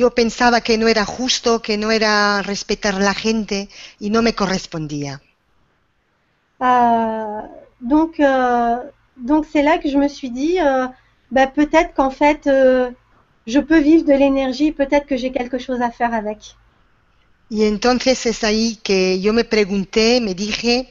yo 0.00 0.08
pensaba 0.20 0.60
que 0.66 0.78
no 0.78 0.88
era 0.94 1.04
justo, 1.16 1.62
que 1.66 1.78
no 1.82 1.90
era 1.98 2.42
respetar 2.42 2.94
la 3.08 3.14
gente 3.14 3.68
y 4.00 4.10
no 4.10 4.22
me 4.22 4.34
correspondía. 4.34 5.22
Euh, 6.62 7.40
donc 7.80 8.20
euh, 8.20 8.76
donc 9.16 9.46
c'est 9.46 9.62
là 9.62 9.78
que 9.78 9.88
je 9.88 9.98
me 9.98 10.08
suis 10.08 10.30
dit, 10.30 10.60
euh, 10.60 10.86
bah, 11.30 11.46
peut-être 11.46 11.94
qu'en 11.94 12.10
fait 12.10 12.46
euh, 12.46 12.90
je 13.46 13.60
peux 13.60 13.78
vivre 13.78 14.04
de 14.04 14.12
l'énergie, 14.12 14.72
peut-être 14.72 15.06
que 15.06 15.16
j'ai 15.16 15.32
quelque 15.32 15.58
chose 15.58 15.80
à 15.82 15.90
faire 15.90 16.14
avec. 16.14 16.56
Y 17.50 17.66
entonces 17.66 18.24
es 18.24 18.44
ahí 18.44 18.78
que 18.82 19.20
yo 19.20 19.34
me 19.34 19.44
pregunté, 19.44 20.20
me 20.22 20.34
dije, 20.34 20.88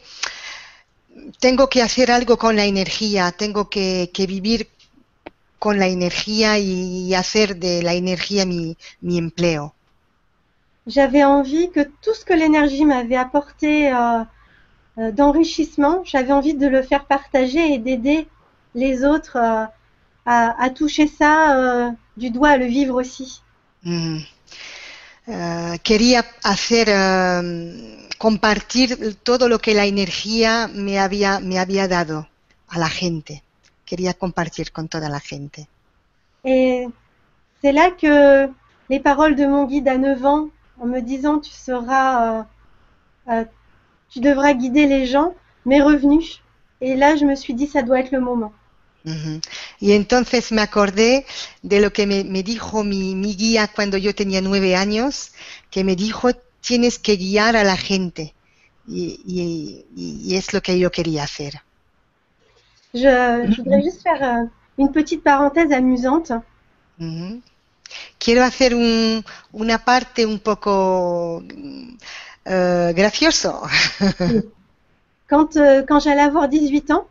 tengo 1.40 1.70
que 1.70 1.82
hacer 1.82 2.12
algo 2.12 2.38
con 2.38 2.56
la 2.56 2.66
energía, 2.66 3.32
tengo 3.32 3.68
que, 3.68 4.12
que 4.14 4.28
vivir 4.28 4.68
con 5.58 5.80
la 5.80 5.88
energía 5.88 6.60
y 6.60 7.14
hacer 7.16 7.56
de 7.58 7.82
la 7.82 7.94
energía 7.94 8.46
mi, 8.46 8.78
mi 9.02 9.18
empleo. 9.18 9.74
J'avais 10.88 11.24
envie 11.24 11.70
que 11.72 11.82
tout 12.02 12.14
ce 12.14 12.26
que 12.26 12.34
l'énergie 12.34 12.86
m'avait 12.86 13.16
apporté 13.16 13.92
euh, 13.94 14.24
euh, 14.98 15.12
d'enrichissement, 15.12 16.04
j'avais 16.04 16.34
envie 16.34 16.56
de 16.56 16.68
le 16.68 16.82
faire 16.82 17.06
partager 17.06 17.74
et 17.74 17.78
d'aider 17.78 18.28
les 18.74 19.06
autres 19.06 19.38
euh, 19.38 19.66
à, 20.26 20.64
à 20.64 20.70
toucher 20.70 21.08
ça 21.08 21.58
euh, 21.58 21.92
du 22.18 22.30
doigt, 22.30 22.50
à 22.50 22.58
le 22.58 22.66
vivre 22.66 22.96
aussi. 22.96 23.42
Mm. 23.84 24.20
Eh, 25.28 25.80
quería 25.84 26.26
hacer, 26.44 26.88
eh, 26.90 28.08
compartir 28.18 29.16
todo 29.24 29.48
lo 29.48 29.60
que 29.60 29.74
la 29.74 29.86
energía 29.86 30.70
me 30.74 31.00
había, 31.00 31.40
me 31.40 31.60
había 31.60 31.88
dado 31.88 32.28
a 32.68 32.80
la 32.80 32.90
gente. 32.90 33.44
Quería 33.86 34.14
compartir 34.14 34.72
con 34.72 34.88
toda 34.88 35.10
la 35.10 35.20
gente. 35.20 35.68
Et 36.44 36.88
c'est 37.62 37.72
là 37.72 37.92
que 37.92 38.50
les 38.90 39.00
paroles 39.00 39.36
de 39.36 39.46
mon 39.46 39.66
guide 39.66 39.88
à 39.88 39.98
9 39.98 40.26
ans, 40.26 40.50
en 40.80 40.88
me 40.88 41.02
disant 41.02 41.40
tu 41.40 41.52
seras, 41.52 42.40
euh, 42.40 42.44
euh, 43.30 43.46
tu 44.10 44.20
devras 44.20 44.54
guider 44.54 44.88
les 44.88 45.06
gens, 45.06 45.36
m'est 45.66 45.82
revenue. 45.82 46.42
Et 46.80 46.96
là, 46.96 47.16
je 47.16 47.26
me 47.26 47.36
suis 47.36 47.54
dit 47.54 47.68
ça 47.68 47.84
doit 47.84 48.00
être 48.00 48.12
le 48.12 48.22
moment. 48.22 48.54
Ujú. 49.06 49.40
Y 49.82 49.94
entonces 49.94 50.52
me 50.54 50.62
acordé 50.62 51.26
de 51.62 51.82
lo 51.82 51.92
que 51.92 52.08
me, 52.08 52.24
me 52.24 52.44
dijo 52.44 52.84
mi, 52.86 53.16
mi 53.16 53.36
guía 53.36 53.68
cuando 53.76 53.98
yo 53.98 54.16
tenía 54.16 54.42
nueve 54.42 54.76
años, 54.78 55.34
que 55.72 55.84
me 55.84 55.96
dijo, 55.98 56.30
tienes 56.62 57.00
que 57.00 57.18
guiar 57.18 57.56
a 57.58 57.64
la 57.66 57.78
gente. 57.78 58.36
Y, 58.88 59.22
y- 59.26 59.86
y 60.34 60.36
es 60.38 60.54
lo 60.54 60.62
que 60.62 60.80
yo 60.80 60.92
quería 60.92 61.24
hacer. 61.24 61.54
Je, 62.94 63.02
je 63.50 63.62
voudrais 63.62 63.82
juste 63.84 64.02
faire 64.02 64.24
euh, 64.24 64.46
une 64.78 64.92
petite 64.94 65.24
parenthèse 65.24 65.74
amusante. 65.74 66.32
Ujú. 67.00 67.42
Quiero 68.20 68.44
hacer 68.44 68.76
un- 68.76 69.24
una 69.54 69.86
parte 69.86 70.26
un 70.26 70.40
poco 70.40 71.44
mm, 71.44 71.98
eh, 72.46 72.94
gracioso. 72.96 73.64
Quand, 75.28 75.58
euh, 75.58 75.84
quand 75.88 76.00
j'allais 76.00 76.22
avoir 76.22 76.48
18 76.48 76.92
ans, 76.92 77.08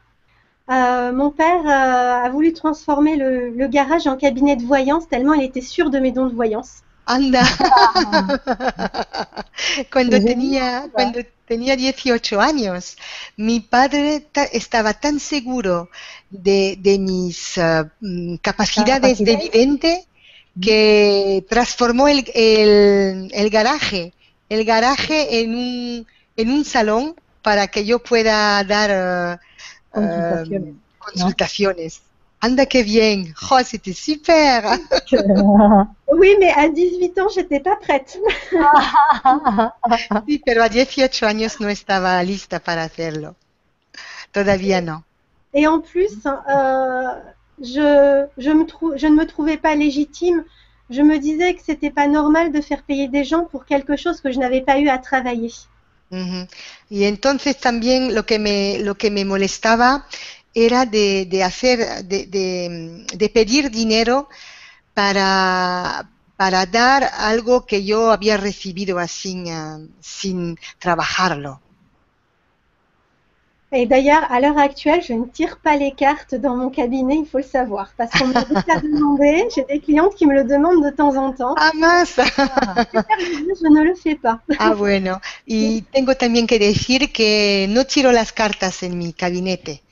euh, 0.71 1.13
mon 1.13 1.31
père 1.31 1.61
euh, 1.67 2.27
a 2.27 2.29
voulu 2.31 2.53
transformer 2.53 3.17
le, 3.17 3.51
le 3.51 3.69
garage 3.69 4.07
en 4.07 4.17
cabinet 4.17 4.57
de 4.57 4.65
voyance 4.65 5.09
tellement 5.09 5.35
il 5.35 5.45
était 5.45 5.61
sûr 5.61 5.91
de 5.91 5.99
mes 5.99 6.13
dons 6.13 6.27
de 6.27 6.35
voyance. 6.35 6.83
Anda. 7.07 7.43
Cuando 9.93 10.19
Qué 10.19 10.21
tenía, 10.21 10.89
cuando 10.93 11.21
tenía 11.47 11.77
18 11.77 12.41
años, 12.41 12.97
mi 13.37 13.61
padre 13.61 14.21
ta- 14.21 14.45
estaba 14.45 14.95
tan 14.95 15.19
seguro 15.19 15.91
de, 16.31 16.77
de 16.79 16.99
mis 16.99 17.59
ah, 17.59 17.91
mm, 18.01 18.37
capacidades 18.37 19.19
de 19.25 19.37
vidente 19.37 20.07
que 20.61 21.45
transformó 21.49 22.09
el, 22.09 22.25
el- 22.35 23.31
el 23.33 23.51
garaje, 23.51 24.13
el 24.49 24.65
garaje 24.65 25.41
en 25.41 25.55
un, 25.55 26.07
en 26.37 26.51
un 26.51 26.65
salón 26.65 27.15
para 27.43 27.69
que 27.69 27.85
yo 27.85 27.99
pueda 28.01 28.63
dar 28.65 28.91
ah, 28.91 29.33
ah, 29.33 29.41
Consultaciones, 29.93 30.75
consultaciones. 30.99 32.03
Anda, 32.43 32.65
qué 32.67 32.83
bien. 32.83 33.35
¡Jo, 33.37 33.59
c'était 33.65 33.93
super! 33.93 34.63
Oui, 36.13 36.35
mais 36.41 36.51
à 36.51 36.69
18 36.69 37.19
ans, 37.19 37.29
j'étais 37.29 37.61
pas 37.61 37.77
prête. 37.77 38.19
Sí, 40.27 40.41
pero 40.45 40.63
a 40.63 40.69
18 40.69 41.23
años 41.27 41.61
no 41.61 41.69
estaba 41.69 42.23
lista 42.23 42.61
para 42.61 42.85
hacerlo. 42.85 43.37
Todavía 44.33 44.81
no. 44.81 45.05
Et 45.53 45.67
en 45.67 45.81
plus, 45.81 46.19
euh, 46.27 47.09
je, 47.61 48.27
je, 48.39 48.51
me 48.51 48.65
trou- 48.67 48.97
je 48.97 49.07
ne 49.07 49.15
me 49.15 49.27
trouvais 49.27 49.57
pas 49.57 49.75
légitime. 49.75 50.45
Je 50.91 51.03
me 51.03 51.19
disais 51.19 51.55
que 51.55 51.63
c'était 51.63 51.91
pas 51.91 52.07
normal 52.09 52.53
de 52.53 52.61
faire 52.61 52.83
payer 52.83 53.09
des 53.09 53.25
gens 53.25 53.45
pour 53.45 53.65
quelque 53.65 53.97
chose 53.97 54.21
que 54.21 54.31
je 54.33 54.39
n'avais 54.39 54.63
pas 54.63 54.79
eu 54.81 54.89
à 54.89 54.99
travailler. 54.99 55.53
Y 56.89 57.05
entonces 57.05 57.59
también 57.59 58.15
lo 58.15 58.27
que 58.27 58.39
me, 58.39 58.79
lo 58.81 58.97
que 58.97 59.11
me 59.11 59.25
molestaba 59.25 60.07
era 60.55 60.85
de, 60.87 61.27
de 61.27 61.45
hacer, 61.45 62.05
de, 62.05 62.27
de- 62.27 63.07
de 63.17 63.29
pedir 63.29 63.71
dinero 63.71 64.29
para, 64.95 66.11
para 66.37 66.67
dar 66.67 67.05
algo 67.19 67.67
que 67.67 67.85
yo 67.85 68.11
había 68.13 68.37
recibido 68.39 68.99
así, 68.99 69.45
ah, 69.51 69.79
sin 70.01 70.59
trabajarlo. 70.79 71.61
Et 73.73 73.87
d'ailleurs, 73.87 74.25
à 74.33 74.41
l'heure 74.41 74.59
actuelle, 74.59 75.01
je 75.01 75.13
ne 75.13 75.27
tire 75.27 75.59
pas 75.59 75.77
les 75.77 75.93
cartes 75.93 76.35
dans 76.35 76.57
mon 76.57 76.71
cabinet, 76.71 77.19
il 77.19 77.27
faut 77.27 77.39
le 77.39 77.45
savoir, 77.45 77.93
parce 77.97 78.11
qu'on 78.11 78.27
me 78.27 78.35
l'a 78.67 78.81
demandé. 78.81 79.47
J'ai 79.55 79.63
des 79.63 79.79
clientes 79.79 80.17
qui 80.17 80.27
me 80.27 80.35
le 80.35 80.43
demandent 80.43 80.85
de 80.85 80.91
temps 80.91 81.17
en 81.17 81.33
temps. 81.33 81.55
Ah, 81.57 81.71
más. 81.77 82.17
Je 82.17 83.69
ne 83.69 83.85
le 83.85 83.95
fais 83.95 84.17
pas. 84.17 84.41
Ah, 84.59 84.75
bueno. 84.75 85.21
Y 85.47 85.83
tengo 85.93 86.17
también 86.17 86.49
que 86.49 86.59
decir 86.59 87.13
que 87.13 87.67
no 87.69 87.85
tiro 87.85 88.11
las 88.11 88.33
cartas 88.33 88.83
en 88.83 88.99
mi 88.99 89.15
gabinete. 89.17 89.83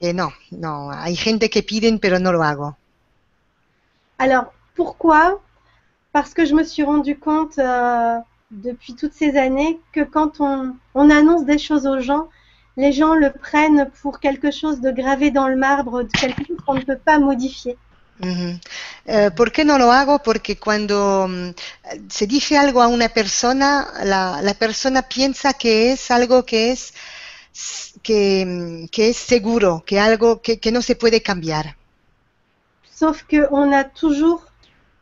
Que 0.00 0.14
no, 0.14 0.32
no. 0.52 0.92
Hay 0.92 1.16
gente 1.16 1.50
que 1.50 1.64
piden, 1.64 1.98
pero 1.98 2.20
no 2.20 2.30
lo 2.30 2.44
hago. 2.44 2.76
Alors, 4.18 4.52
pourquoi? 4.76 5.40
Parce 6.12 6.32
que 6.32 6.46
je 6.46 6.54
me 6.54 6.62
suis 6.62 6.84
rendu 6.84 7.18
compte 7.18 7.58
euh, 7.58 8.18
depuis 8.52 8.94
toutes 8.94 9.14
ces 9.14 9.36
années 9.36 9.80
que 9.92 10.02
quand 10.02 10.40
on, 10.40 10.76
on 10.94 11.10
annonce 11.10 11.44
des 11.44 11.58
choses 11.58 11.86
aux 11.86 11.98
gens, 12.00 12.28
les 12.76 12.92
gens 12.92 13.14
le 13.14 13.30
prennent 13.32 13.90
pour 14.02 14.20
quelque 14.20 14.50
chose 14.50 14.80
de 14.80 14.90
gravé 14.90 15.30
dans 15.30 15.48
le 15.48 15.56
marbre, 15.56 16.02
de 16.02 16.10
quelque 16.10 16.44
chose 16.46 16.58
qu'on 16.66 16.74
ne 16.74 16.82
peut 16.82 16.98
pas 16.98 17.18
modifier. 17.18 17.76
Ujú. 18.20 18.58
Eh, 19.06 19.30
¿Por 19.30 19.52
qué 19.52 19.64
no 19.64 19.76
lo 19.78 19.92
hago? 19.92 20.18
Porque 20.22 20.56
cuando 20.58 21.26
mm, 21.28 21.50
se 22.08 22.26
dice 22.26 22.56
algo 22.56 22.80
a 22.82 22.88
una 22.88 23.08
persona, 23.10 23.88
la, 24.04 24.40
la 24.42 24.54
persona 24.54 25.02
piensa 25.02 25.52
que 25.52 25.92
es 25.92 26.10
algo 26.10 26.44
que 26.44 26.72
es, 26.72 26.94
que, 28.02 28.44
mm, 28.46 28.86
que 28.88 29.10
es 29.10 29.16
seguro, 29.16 29.82
que 29.86 30.00
algo 30.00 30.40
que, 30.40 30.58
que 30.58 30.72
no 30.72 30.80
se 30.82 30.96
puede 30.96 31.22
cambiar. 31.22 31.76
Sauf 32.90 33.24
que 33.24 33.46
on 33.50 33.72
a 33.72 33.84
toujours 33.84 34.46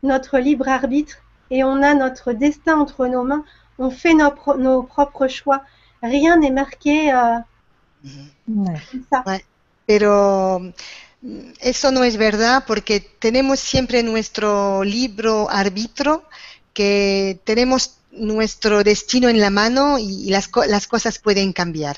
notre 0.03 0.37
libre 0.39 0.67
arbitre 0.67 1.17
et 1.49 1.63
on 1.63 1.81
a 1.83 1.93
notre 1.93 2.33
destin 2.33 2.77
entre 2.79 3.07
nos 3.07 3.23
mains. 3.23 3.45
On 3.79 3.89
fait 3.89 4.13
nos, 4.13 4.31
pro- 4.31 4.57
nos 4.57 4.83
propres 4.83 5.27
choix. 5.29 5.61
Rien 6.03 6.37
n'est 6.37 6.51
marqué 6.51 7.13
euh, 7.13 7.39
Pero 9.85 10.59
mm, 11.21 11.51
eso 11.59 11.91
no 11.91 12.03
es 12.03 12.17
verdad 12.17 12.63
porque 12.67 12.99
tenemos 13.19 13.59
siempre 13.59 14.03
nuestro 14.03 14.83
libro 14.83 15.49
arbitro, 15.49 16.23
que 16.73 17.39
tenemos 17.45 17.97
nuestro 18.11 18.83
destino 18.83 19.29
en 19.29 19.39
la 19.39 19.49
mano 19.49 19.97
y, 19.99 20.29
las, 20.29 20.47
co- 20.47 20.65
las 20.65 20.87
cosas 20.87 21.19
pueden 21.19 21.53
cambiar. 21.53 21.97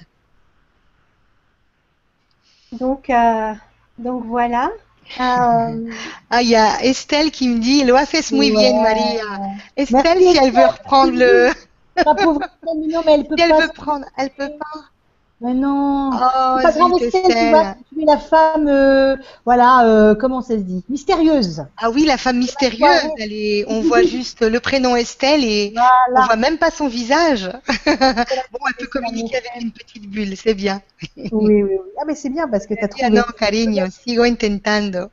Donc, 2.71 3.09
euh, 3.09 3.53
donc 3.97 4.25
voilà. 4.25 4.71
Euh, 5.19 5.93
Ah, 6.29 6.41
il 6.41 6.49
y 6.49 6.55
a 6.55 6.81
Estelle 6.83 7.31
qui 7.31 7.47
me 7.47 7.59
dit, 7.59 7.83
lo 7.85 7.95
haces 7.95 8.31
muy 8.31 8.51
Ouais. 8.51 8.71
bien, 8.71 8.81
Maria. 8.81 9.23
Estelle, 9.75 10.21
Merci, 10.21 10.31
si 10.31 10.37
elle 10.37 10.51
veut 10.51 10.65
reprendre 10.65 11.13
le... 11.13 11.51
Non, 12.91 13.01
mais 13.05 13.13
elle 13.15 13.25
peut 13.27 13.37
Si 13.37 13.41
elle 13.41 13.49
pas. 13.49 13.61
veut 13.61 13.69
prendre, 13.73 14.05
elle 14.17 14.29
peut 14.31 14.49
pas. 14.59 14.89
Mais 15.39 15.53
non. 15.53 16.09
Oh, 16.13 16.57
c'est 16.61 16.79
pas 16.79 16.87
Estelle, 17.05 17.21
tu 17.35 17.49
vois, 17.49 17.75
tu 17.93 18.01
es 18.01 18.05
la 18.05 18.17
femme, 18.17 18.67
euh, 18.67 19.15
voilà, 19.45 19.85
euh, 19.85 20.15
comment 20.15 20.41
ça 20.41 20.55
se 20.55 20.61
dit, 20.63 20.83
mystérieuse. 20.89 21.63
Ah 21.77 21.91
oui, 21.91 22.05
la 22.05 22.17
femme 22.17 22.39
mystérieuse, 22.39 23.11
elle 23.19 23.31
est... 23.33 23.63
on 23.67 23.81
voit 23.81 24.01
juste 24.01 24.41
le 24.41 24.59
prénom 24.59 24.95
Estelle 24.95 25.43
et 25.43 25.73
on 25.75 25.79
Voilà. 26.11 26.25
voit 26.25 26.35
même 26.37 26.57
pas 26.57 26.71
son 26.71 26.87
visage. 26.87 27.51
Bon, 28.51 28.59
elle 28.67 28.75
peut 28.79 28.87
communiquer 28.87 29.37
avec 29.37 29.51
une 29.61 29.71
petite 29.71 30.09
bulle, 30.09 30.35
c'est 30.35 30.55
bien. 30.55 30.81
Oui, 31.15 31.29
oui, 31.31 31.63
oui. 31.63 31.77
Ah, 31.99 32.03
mais 32.07 32.15
c'est 32.15 32.29
bien 32.29 32.47
parce 32.47 32.65
que 32.65 32.73
tu 32.73 32.81
as 32.83 32.85
Ah 32.85 32.87
trouvé. 32.87 33.09
no, 33.11 33.23
cariño, 33.37 33.85
sigo 33.91 34.25
intentando. 34.25 35.11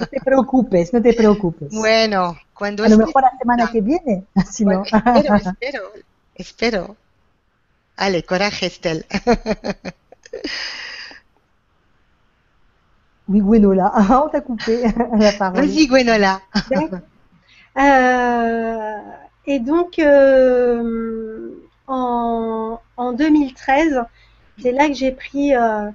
No 0.00 0.06
te 0.06 0.20
preocupes, 0.24 0.92
no 0.92 1.02
te 1.02 1.12
preocupes. 1.12 1.68
Bueno, 1.70 2.38
cuando 2.54 2.84
A 2.84 2.88
lo 2.88 2.96
mejor 2.98 3.22
la 3.22 3.32
semana 3.38 3.70
que 3.70 3.80
viene, 3.80 4.24
si 4.50 4.64
no. 4.64 4.82
Espero, 4.84 5.36
espero, 5.36 5.92
espero. 6.34 6.96
Allez, 7.96 8.22
coraje, 8.22 8.64
Estelle. 8.64 9.04
Oui, 13.28 13.40
Gwenola, 13.40 13.92
on 14.24 14.28
t'a 14.28 14.40
coupé 14.40 14.82
la 15.18 15.32
parole. 15.32 15.66
Vas-y, 15.66 15.86
Gwenola. 15.86 16.40
Euh, 17.78 18.98
et 19.46 19.58
donc, 19.60 19.98
euh, 19.98 21.50
en, 21.86 22.80
en 22.96 23.12
2013, 23.12 24.02
c'est 24.58 24.72
là 24.72 24.88
que 24.88 24.94
j'ai 24.94 25.12
pris, 25.12 25.54
euh, 25.54 25.90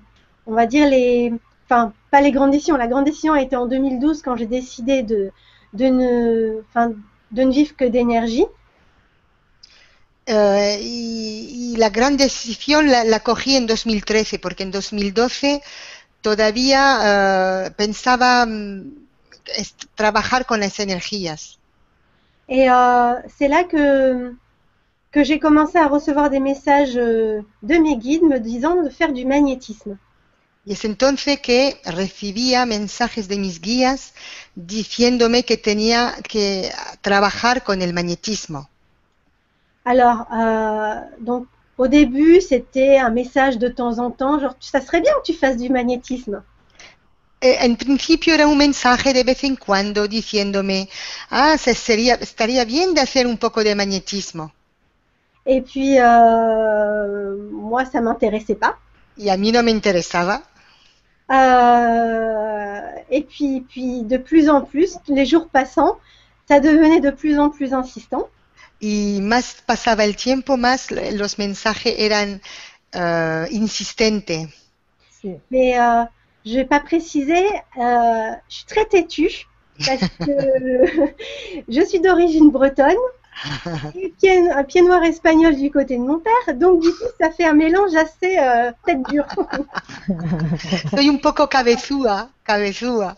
on 0.48 0.54
va 0.54 0.66
dire, 0.66 0.88
les. 0.89 1.34
Enfin, 1.66 1.93
pas 2.12 2.22
les 2.22 2.32
grandes 2.32 2.52
décisions. 2.52 2.78
La 2.78 2.88
grande 2.88 3.06
décision 3.06 3.34
a 3.34 3.41
été 3.41 3.56
en 3.56 3.68
2012 3.68 4.22
quand 4.22 4.36
j'ai 4.38 4.48
décidé 4.48 5.04
de, 5.04 5.32
de, 5.74 5.86
ne, 5.86 6.62
de 7.32 7.41
ne 7.43 7.52
vivre 7.52 7.76
que 7.76 7.86
d'énergie. 7.86 8.45
Y, 11.78 11.80
la 11.80 11.90
gran 11.90 12.18
decisión 12.18 12.90
la, 12.90 13.04
la 13.04 13.20
cogí 13.20 13.56
en 13.56 13.68
2013, 13.68 14.40
porque 14.40 14.64
en 14.64 14.72
2012 14.72 15.62
todavía 16.22 17.66
eh, 17.68 17.72
pensaba 17.72 18.46
mm, 18.46 19.08
trabajar 19.96 20.46
con 20.46 20.60
las 20.60 20.80
energías. 20.80 21.60
Et 22.50 22.70
euh, 22.70 23.14
c'est 23.38 23.50
là 23.50 23.64
que, 23.66 24.34
que 25.12 25.24
j'ai 25.24 25.40
commencé 25.40 25.78
à 25.78 25.88
recevoir 25.88 26.30
des 26.30 26.40
messages 26.40 26.98
euh, 26.98 27.42
de 27.62 27.76
mes 27.76 27.98
guides 27.98 28.24
me 28.24 28.40
disant 28.40 28.82
de 28.84 28.90
faire 28.90 29.12
du 29.12 29.26
magnétisme. 29.26 29.98
Y 30.66 30.74
es 30.74 30.84
entonces 30.84 31.40
que 31.40 31.80
recibía 31.86 32.66
mensajes 32.66 33.30
de 33.30 33.38
mis 33.38 33.62
guías 33.62 34.14
diciéndome 34.56 35.44
que 35.44 35.56
tenía 35.56 36.14
que 36.28 36.70
trabajar 37.02 37.64
con 37.64 37.82
el 37.82 37.94
magnetismo. 37.94 38.70
Alors, 39.86 40.26
euh, 40.34 41.00
donc, 41.22 41.48
au 41.78 41.88
début, 41.88 42.42
c'était 42.42 42.98
un 42.98 43.10
message 43.10 43.58
de 43.58 43.68
temps 43.68 44.00
en 44.00 44.12
temps, 44.12 44.40
genre, 44.40 44.56
ça 44.60 44.82
serait 44.82 45.02
bien 45.02 45.14
que 45.14 45.32
tu 45.32 45.34
fasses 45.34 45.58
du 45.58 45.70
magnétisme. 45.70 46.44
Eh, 47.42 47.58
En 47.62 47.76
principio 47.76 48.34
era 48.34 48.46
un 48.46 48.56
mensaje 48.56 49.14
de 49.14 49.24
vez 49.24 49.44
en 49.44 49.56
cuando 49.56 50.08
diciéndome, 50.08 50.88
ah, 51.32 51.58
se 51.58 51.74
sería, 51.74 52.16
estaría 52.16 52.66
bien 52.66 52.94
de 52.94 53.02
hacer 53.02 53.26
un 53.26 53.38
poco 53.38 53.64
de 53.64 53.74
magnetismo. 53.76 54.52
Et 55.46 55.62
puis, 55.62 56.00
euh, 56.00 57.38
moi, 57.52 57.86
ça 57.86 58.02
m'intéressait 58.02 58.56
pas. 58.56 58.78
Y 59.18 59.30
a 59.30 59.38
mí 59.38 59.52
no 59.52 59.64
me 59.64 59.72
interesaba. 59.72 60.44
Euh, 61.32 62.82
et 63.10 63.24
puis, 63.24 63.62
puis, 63.62 64.04
de 64.04 64.18
plus 64.18 64.50
en 64.50 64.62
plus, 64.62 64.98
les 65.08 65.26
jours 65.26 65.48
passant, 65.50 65.98
ça 66.48 66.60
devenait 66.60 67.02
de 67.02 67.12
plus 67.12 67.40
en 67.40 67.50
plus 67.50 67.74
insistant. 67.74 68.30
Y 68.80 69.20
más 69.22 69.58
pasaba 69.66 70.04
el 70.04 70.16
tiempo, 70.16 70.58
más 70.58 70.92
los 70.92 71.40
mensajes 71.40 71.96
eran 71.98 72.42
eh, 72.94 73.48
insistentes. 73.52 74.50
Si. 75.22 75.36
Mais 75.50 75.80
euh, 75.80 76.06
je 76.46 76.56
vais 76.56 76.66
pas 76.66 76.80
préciser, 76.80 77.44
euh, 77.78 78.32
je 78.50 78.56
suis 78.56 78.66
très 78.66 78.86
têtue 78.86 79.48
parce 79.86 80.02
que 80.20 81.14
je 81.68 81.86
suis 81.86 82.00
d'origine 82.00 82.52
bretonne, 82.52 82.96
et 83.96 84.10
pied, 84.20 84.50
un 84.50 84.64
pied 84.64 84.82
noir 84.82 85.04
espagnol 85.04 85.56
du 85.56 85.70
côté 85.72 85.98
de 85.98 86.02
mon 86.02 86.20
père, 86.20 86.56
donc 86.56 86.82
du 86.82 86.90
coup 86.90 87.06
ça 87.20 87.32
fait 87.32 87.46
un 87.46 87.54
mélange 87.54 87.94
assez 87.96 88.38
euh, 88.40 88.72
tête 88.86 89.04
dure. 89.10 89.28
Soy 90.90 91.10
un 91.10 91.18
poco 91.18 91.48
cabezúa, 91.48 92.30
cabezúa. 92.44 93.18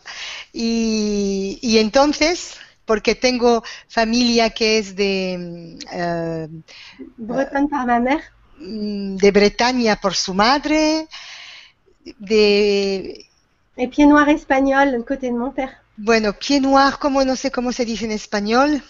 Y, 0.53 1.59
y 1.61 1.79
entonces, 1.79 2.57
porque 2.89 3.13
tengo 3.25 3.51
familia 3.87 4.45
que 4.57 4.67
es 4.79 4.87
de, 4.95 5.37
mm, 5.39 5.77
eh, 5.99 6.47
mère. 7.99 8.23
mm, 8.57 9.15
de 9.17 9.31
Bretaña 9.31 9.95
por 9.99 10.15
su 10.15 10.33
madre, 10.33 11.07
de, 12.19 13.25
Et 13.77 13.87
pied 13.87 14.05
noir 14.05 14.29
espagnol 14.29 15.03
côté 15.07 15.31
de 15.31 15.35
mon 15.35 15.49
père. 15.51 15.83
bueno, 15.97 16.33
pied 16.33 16.61
noir, 16.61 16.97
como 16.97 17.23
no 17.23 17.35
sé 17.35 17.51
cómo 17.51 17.71
se 17.71 17.85
dice 17.85 18.05
en 18.05 18.11
español, 18.11 18.83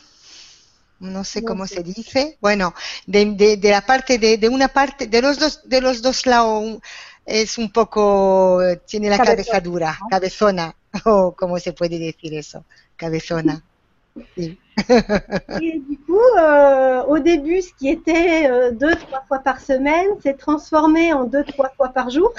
no 0.99 1.23
sé 1.23 1.43
cómo 1.43 1.65
se 1.67 1.81
dice, 1.83 2.37
bueno, 2.41 2.73
de, 3.05 3.25
de- 3.35 3.57
de 3.57 3.69
la 3.71 3.81
parte 3.85 4.17
de, 4.19 4.37
de 4.37 4.49
una 4.49 4.67
parte, 4.67 5.07
de 5.07 5.21
los 5.21 5.39
dos, 5.39 5.61
de 5.69 5.81
los 5.81 6.01
dos 6.01 6.25
lados 6.25 6.79
es 7.25 7.57
un 7.57 7.71
poco, 7.71 8.59
tiene 8.87 9.09
la 9.09 9.17
Cabezona, 9.17 9.21
cabeza 9.21 9.59
dura, 9.61 10.03
cabezona, 10.09 10.75
o 11.05 11.35
cómo 11.35 11.59
se 11.59 11.73
puede 11.73 11.99
decir 11.99 12.33
eso, 12.33 12.65
cabezona. 12.97 13.63
Et 14.37 15.79
du 15.89 15.97
coup, 16.05 16.19
euh, 16.39 17.03
au 17.03 17.19
début, 17.19 17.61
ce 17.61 17.71
qui 17.77 17.89
était 17.89 18.49
euh, 18.49 18.71
deux, 18.71 18.95
trois 18.95 19.23
fois 19.27 19.39
par 19.39 19.59
semaine, 19.59 20.07
s'est 20.23 20.35
transformé 20.35 21.11
en 21.13 21.25
deux, 21.25 21.43
trois 21.43 21.69
fois 21.75 21.89
par 21.89 22.09
jour. 22.09 22.33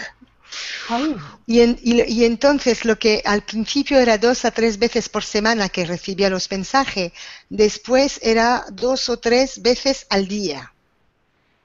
Ah. 0.89 0.99
Y, 1.47 1.61
en- 1.62 1.76
y- 1.83 2.03
y 2.09 2.24
entonces 2.24 2.85
lo 2.85 2.97
que 2.99 3.20
al 3.24 3.43
principio 3.43 3.99
era 3.99 4.18
dos 4.18 4.45
a 4.45 4.51
tres 4.51 4.78
veces 4.78 5.09
por 5.09 5.22
semana 5.22 5.68
que 5.68 5.85
recibía 5.85 6.28
los 6.31 6.51
mensajes, 6.51 7.12
después 7.51 8.18
era 8.22 8.64
dos 8.72 9.09
o 9.09 9.18
tres 9.18 9.61
veces 9.62 10.07
al 10.11 10.26
día. 10.26 10.72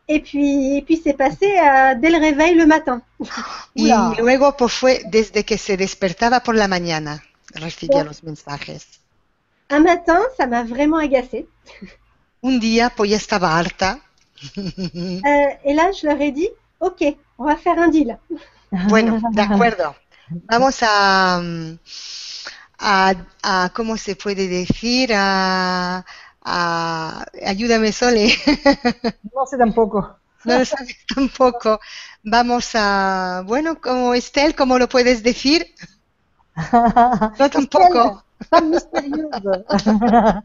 Et 0.07 0.19
puis, 0.21 0.77
et 0.77 0.83
puis 0.83 1.01
c'est 1.03 1.17
passé 1.17 1.47
dès 1.99 2.11
le 2.11 2.19
réveil 2.19 2.53
le 2.53 2.67
matin. 2.67 3.01
Y 3.73 3.89
luego 4.21 4.55
pues 4.55 4.71
fue 4.71 5.01
desde 5.07 5.43
que 5.43 5.57
se 5.57 5.77
despertaba 5.77 6.41
por 6.41 6.53
la 6.53 6.67
mañana, 6.67 7.23
recibía 7.55 8.03
los 8.03 8.21
mensajes. 8.23 8.85
Un 9.69 9.81
matin, 9.81 10.19
ça 10.37 10.47
m'a 10.47 10.63
vraiment 10.63 10.97
agacée. 10.97 11.47
Un 12.41 12.59
día 12.61 12.89
pues 12.95 13.09
ya 13.09 13.17
estaba 13.17 13.57
harta. 13.59 13.99
Euh, 15.25 15.29
et 15.63 15.73
là, 15.73 15.91
je 15.91 16.05
leur 16.07 16.19
ai 16.21 16.31
dit, 16.31 16.49
OK, 16.79 17.03
on 17.37 17.45
va 17.45 17.55
faire 17.55 17.79
un 17.79 17.87
deal. 17.89 18.17
Bueno, 18.81 19.17
de 19.31 19.41
acuerdo. 19.41 19.95
Vamos 20.49 20.77
a, 20.81 21.41
a, 22.79 23.13
a- 23.43 23.69
¿cómo 23.73 23.97
se 23.97 24.15
puede 24.15 24.47
decir? 24.47 25.11
A, 25.15 26.05
a- 26.43 27.25
ayúdame, 27.45 27.91
Sole. 27.91 28.33
No 29.35 29.45
sé 29.45 29.57
tampoco. 29.57 30.03
No 30.45 30.57
lo 30.57 30.63
sabes 30.65 30.95
tampoco. 31.13 31.79
Vamos 32.23 32.69
a, 32.75 33.43
bueno, 33.45 33.81
como 33.81 34.13
Estel, 34.13 34.55
¿cómo 34.55 34.77
lo 34.79 34.87
puedes 34.87 35.23
decir? 35.23 35.73
No 37.39 37.49
tampoco. 37.49 38.24
Femme 38.49 38.69
mystérieuse. 38.69 39.29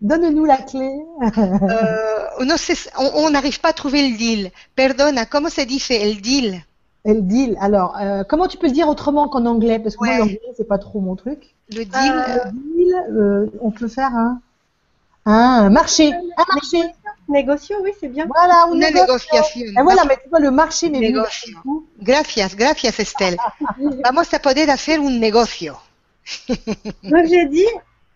Donne-nous 0.00 0.44
la 0.44 0.56
clé. 0.56 0.90
Euh, 1.38 2.44
no 2.44 2.56
sé, 2.56 2.74
on 2.98 3.30
n'arrive 3.30 3.60
pas 3.60 3.68
à 3.68 3.72
trouver 3.72 4.08
le 4.08 4.16
deal. 4.16 4.50
Perdona, 4.74 5.26
¿cómo 5.26 5.48
se 5.48 5.64
dice 5.64 6.02
el 6.02 6.20
deal? 6.20 6.64
El 7.04 7.26
deal. 7.26 7.56
Alors, 7.60 7.96
euh, 8.00 8.24
comment 8.28 8.48
tu 8.48 8.58
peux 8.58 8.66
le 8.66 8.72
dire 8.72 8.88
autrement 8.88 9.28
qu'en 9.28 9.46
anglais? 9.46 9.78
Parce 9.78 9.96
que 9.96 10.04
moi, 10.04 10.18
l'anglais, 10.18 10.40
c'est 10.56 10.66
pas 10.66 10.78
trop 10.78 11.00
mon 11.00 11.14
truc. 11.14 11.54
Le 11.70 11.84
deal, 11.84 12.12
Euh, 12.12 12.44
Le 12.46 12.50
deal, 12.50 12.94
euh, 13.10 13.46
on 13.60 13.70
peut 13.70 13.86
faire 13.88 14.10
un, 14.14 14.40
un 15.24 15.70
marché. 15.70 16.12
Un 16.12 16.44
marché. 16.52 16.82
Négocio, 17.28 17.76
oui, 17.84 17.92
c'est 18.00 18.08
bien. 18.08 18.26
Voilà, 18.26 18.66
on 18.70 18.74
négocie. 18.74 19.28
Et 19.56 19.82
voilà, 19.82 20.04
mais 20.04 20.16
tu 20.22 20.28
vois, 20.28 20.40
le 20.40 20.50
marché. 20.50 20.90
Negocio. 20.90 21.56
Gracias, 22.00 22.56
gracias 22.56 22.98
Estelle. 22.98 23.36
Vamos 24.04 24.34
a 24.34 24.40
poder 24.40 24.68
hacer 24.68 24.98
un 24.98 25.20
negocio. 25.20 25.76
Donc 27.08 27.26
j'ai 27.26 27.46
dit, 27.46 27.66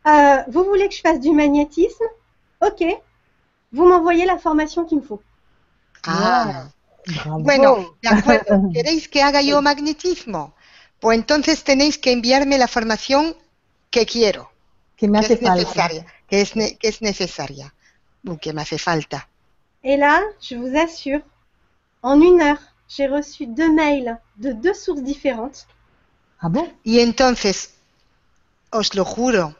euh, 0.06 0.42
vous 0.48 0.64
voulez 0.64 0.88
que 0.88 0.94
je 0.94 1.00
fasse 1.00 1.20
du 1.20 1.30
magnétisme? 1.30 2.04
Ok. 2.60 2.84
Vous 3.72 3.86
m'envoyez 3.88 4.24
la 4.26 4.38
formation 4.38 4.84
qu'il 4.84 4.98
me 4.98 5.02
faut. 5.02 5.22
Ah. 6.04 6.68
Bravo. 7.06 7.40
Bueno, 7.44 7.76
de 8.02 8.08
acuerdo. 8.08 8.70
¿Queréis 8.72 9.08
que 9.08 9.22
haga 9.22 9.40
yo 9.42 9.62
magnetismo? 9.62 10.54
Pues 11.00 11.18
entonces 11.18 11.62
tenéis 11.64 11.98
que 11.98 12.12
enviarme 12.12 12.58
la 12.58 12.68
formación 12.68 13.36
que 13.90 14.06
quiero, 14.06 14.50
que 14.96 15.08
me 15.08 15.18
que 15.18 15.26
hace 15.26 15.34
es 15.34 15.40
falta. 15.40 15.60
necesaria, 15.60 16.06
que 16.28 16.40
es, 16.40 16.56
ne- 16.56 16.76
que 16.78 16.88
es 16.88 17.02
necesaria, 17.02 17.74
o 18.26 18.38
que 18.38 18.52
me 18.52 18.62
hace 18.62 18.78
falta. 18.78 19.28
Et 19.82 19.96
là, 19.96 20.20
je 20.40 20.54
vous 20.56 20.76
assure, 20.76 21.22
en 22.02 22.20
une 22.20 22.40
heure, 22.42 22.60
j'ai 22.88 23.06
reçu 23.06 23.46
deux 23.46 23.72
mails 23.72 24.18
de 24.38 24.52
deux 24.52 24.74
sources 24.74 25.02
différentes. 25.02 25.66
Ah 26.38 26.48
bon? 26.48 26.72
Y 26.82 27.00
entonces, 27.00 27.75
os 28.70 28.94
lo 28.94 29.04
juro, 29.04 29.56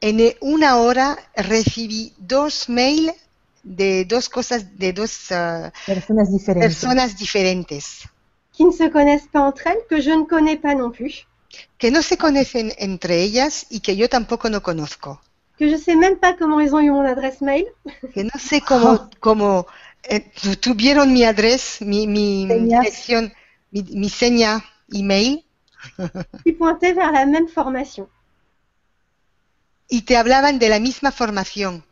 en 0.00 0.16
una 0.40 0.76
hora 0.78 1.18
recibí 1.36 2.14
dos 2.18 2.68
mails 2.68 3.14
de 3.62 4.04
dos 4.06 4.28
cosas, 4.28 4.78
de 4.78 4.92
dos 4.92 5.30
eh, 5.30 5.70
Personas 5.84 6.30
diferentes. 6.32 6.78
personas 6.80 7.16
diferentes, 7.18 7.84
qui 8.52 8.64
ne 8.64 8.70
se 8.70 8.88
connaissent 8.88 9.26
pas 9.26 9.40
entre 9.40 9.66
elles, 9.72 9.86
que 9.88 10.00
je 10.00 10.12
ne 10.12 10.24
connais 10.24 10.56
pas 10.56 10.76
non 10.76 10.92
plus, 10.92 11.26
que 11.78 11.90
no 11.90 12.00
se 12.08 12.16
conocen 12.16 12.66
entre 12.78 13.22
ellas 13.24 13.66
y 13.70 13.80
que 13.80 13.96
yo 13.96 14.08
tampoco 14.08 14.48
no 14.50 14.62
conozco. 14.62 15.20
que 15.56 15.68
je 15.68 15.76
sais 15.76 15.94
même 15.94 16.18
pas 16.18 16.32
comment 16.34 16.58
ils 16.60 16.74
ont 16.74 16.80
eu 16.80 16.90
mon 16.90 17.02
adresse 17.04 17.40
mail. 17.40 17.66
que 18.12 18.24
no 18.24 18.36
sé 18.38 18.64
cómo, 18.64 18.90
cómo 19.20 19.66
eh, 20.02 20.20
tu- 20.40 20.56
tuvieron 20.56 21.12
mi 21.12 21.24
adres, 21.24 21.80
mi, 21.80 22.06
mi 22.06 22.66
dirección, 22.68 23.32
mi, 23.70 23.82
mi 24.00 24.08
seña 24.08 24.64
email 24.92 25.44
qui 26.44 26.52
pointaient 26.52 26.92
vers 26.92 27.12
la 27.12 27.24
même 27.24 27.48
formation. 27.48 28.06
Y 29.90 30.02
te 30.02 30.16
hablaban 30.16 30.58
de 30.58 30.68
la 30.68 30.78
misma 30.78 31.12
formación. 31.12 31.84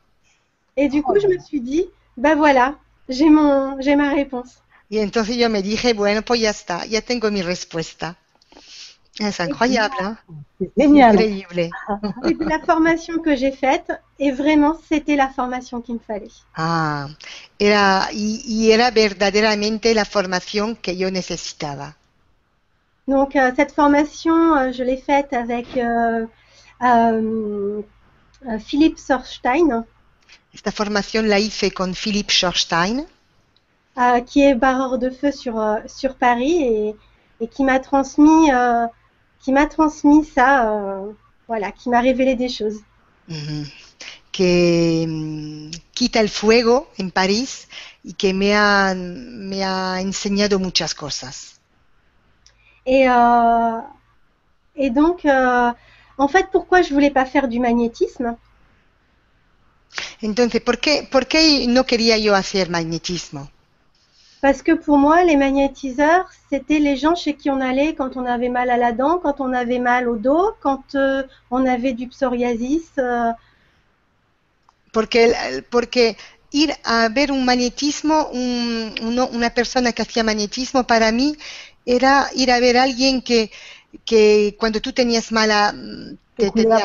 Et 0.77 0.89
du 0.89 1.03
coup, 1.03 1.19
je 1.21 1.27
me 1.27 1.39
suis 1.39 1.61
dit, 1.61 1.87
bah 2.17 2.37
voilà, 2.37 2.77
j'ai 3.09 3.29
mon, 3.29 3.77
j'ai 3.81 3.97
ma 3.97 4.11
réponse. 4.15 4.63
Y 4.89 4.99
entonces 5.01 5.37
yo 5.37 5.51
me 5.51 5.63
dije, 5.63 5.93
bueno, 5.93 6.23
pues 6.23 6.41
ya 6.41 6.51
está, 6.51 6.87
ya 6.87 7.03
tengo 7.03 7.31
mi 7.31 7.43
respuesta. 7.43 8.17
Es 9.19 9.41
incroyable, 9.41 9.97
¿eh? 10.01 10.39
C'est 10.59 10.73
génial. 10.77 11.17
increíble. 11.17 11.71
C'était 12.25 12.45
la 12.45 12.61
formation 12.61 13.19
que 13.19 13.35
j'ai 13.35 13.51
faite 13.51 13.93
et 14.21 14.31
vraiment, 14.31 14.77
c'était 14.89 15.17
la 15.17 15.29
formation 15.29 15.81
qu'il 15.81 15.97
me 15.97 16.01
fallait. 16.01 16.31
Ah, 16.55 17.09
era, 17.59 18.09
y, 18.13 18.41
y 18.47 18.71
era 18.71 18.91
verdaderamente 18.93 19.93
la 19.95 20.05
formación 20.05 20.77
que 20.77 20.97
yo 20.97 21.11
necesitaba. 21.11 21.97
Donc, 23.09 23.35
euh, 23.37 23.51
cette 23.57 23.73
formation, 23.73 24.55
euh, 24.57 24.71
je 24.71 24.85
l'ai 24.85 24.99
faite 24.99 25.33
avec 25.33 25.67
euh, 25.77 26.27
Philippe 28.67 28.99
Sorstein, 28.99 29.85
Esta 30.53 30.73
formación 30.73 31.29
la 31.29 31.39
hice 31.39 31.73
con 31.73 31.95
Philippe 31.95 32.33
Schorstein, 32.33 33.07
euh, 33.99 34.21
qui 34.21 34.43
est 34.43 34.55
barreur 34.55 34.99
de 34.99 35.11
feu 35.11 35.33
sur, 35.33 35.59
euh, 35.61 35.79
sur 35.87 36.17
Paris 36.17 36.63
et, 36.63 36.97
et 37.41 37.49
qui 37.49 37.65
m'a 37.65 37.81
transmis, 37.81 38.51
euh, 38.53 38.87
qui 39.41 39.53
m'a 39.53 39.67
transmis 39.67 40.25
ça, 40.25 40.71
euh, 40.73 41.13
voilà, 41.49 41.73
qui 41.73 41.89
m'a 41.91 42.01
révélé 42.01 42.35
des 42.37 42.49
choses. 42.49 42.81
ujú, 43.29 43.67
que 44.33 45.07
mm, 45.07 45.71
quita 45.95 46.21
el 46.21 46.29
fuego 46.29 46.89
en 46.99 47.11
París 47.11 47.69
y 48.05 48.15
que 48.15 48.33
me 48.33 48.55
ha, 48.55 48.95
me 48.95 49.65
ha 49.65 50.01
enseñado 50.01 50.59
muchas 50.59 50.95
cosas. 50.95 51.61
Et, 52.87 53.09
euh, 53.09 53.81
et 54.77 54.91
donc, 54.91 55.25
euh, 55.27 55.73
en 56.19 56.29
fait, 56.29 56.49
pourquoi 56.53 56.83
je 56.83 56.93
voulais 56.93 57.11
pas 57.11 57.25
faire 57.25 57.49
du 57.49 57.61
magnétisme? 57.61 58.37
Entonces, 60.23 60.61
¿por 60.61 60.79
qué, 60.79 61.09
por 61.11 61.27
qué 61.27 61.67
no 61.67 61.85
quería 61.85 62.17
yo 62.19 62.35
hacer 62.37 62.71
magnetismo? 62.71 63.51
Parce 64.41 64.63
que 64.63 64.73
pour 64.75 64.99
moi, 64.99 65.23
les 65.23 65.37
magnétiseurs, 65.37 66.29
c'était 66.51 66.81
les 66.81 66.97
gens 66.97 67.15
chez 67.15 67.35
qui 67.37 67.51
on 67.51 67.61
allait 67.61 67.95
quand 67.95 68.17
on 68.17 68.25
avait 68.27 68.49
mal 68.49 68.69
à 68.69 68.77
la 68.77 68.91
dent, 68.91 69.19
quand 69.21 69.41
on 69.41 69.53
avait 69.53 69.79
mal 69.79 70.09
au 70.09 70.17
dos, 70.17 70.55
quand 70.61 70.97
euh, 70.97 71.23
on 71.53 71.65
avait 71.65 71.93
du 71.93 72.09
psoriasis. 72.09 72.91
euh, 72.99 73.31
Porque, 74.93 75.35
porque 75.71 76.17
ir 76.51 76.71
a 76.85 77.09
ver 77.09 77.31
un 77.33 77.45
magnetismo, 77.45 78.31
un- 78.33 78.95
uno- 79.03 79.29
una 79.33 79.51
persona 79.51 79.93
que 79.93 80.03
hacía 80.03 80.25
magnetismo, 80.25 80.87
para 80.87 81.13
mí 81.13 81.37
era 81.85 82.29
ir 82.35 82.51
a 82.51 82.61
ver 82.61 82.77
a 82.79 82.83
alguien 82.85 83.23
que, 83.23 83.51
que 84.05 84.57
cuando 84.59 84.81
tú 84.81 84.93
tenías 84.93 85.33
mala, 85.33 85.73
mm, 85.73 86.17
Te 86.37 86.51
tenía, 86.53 86.85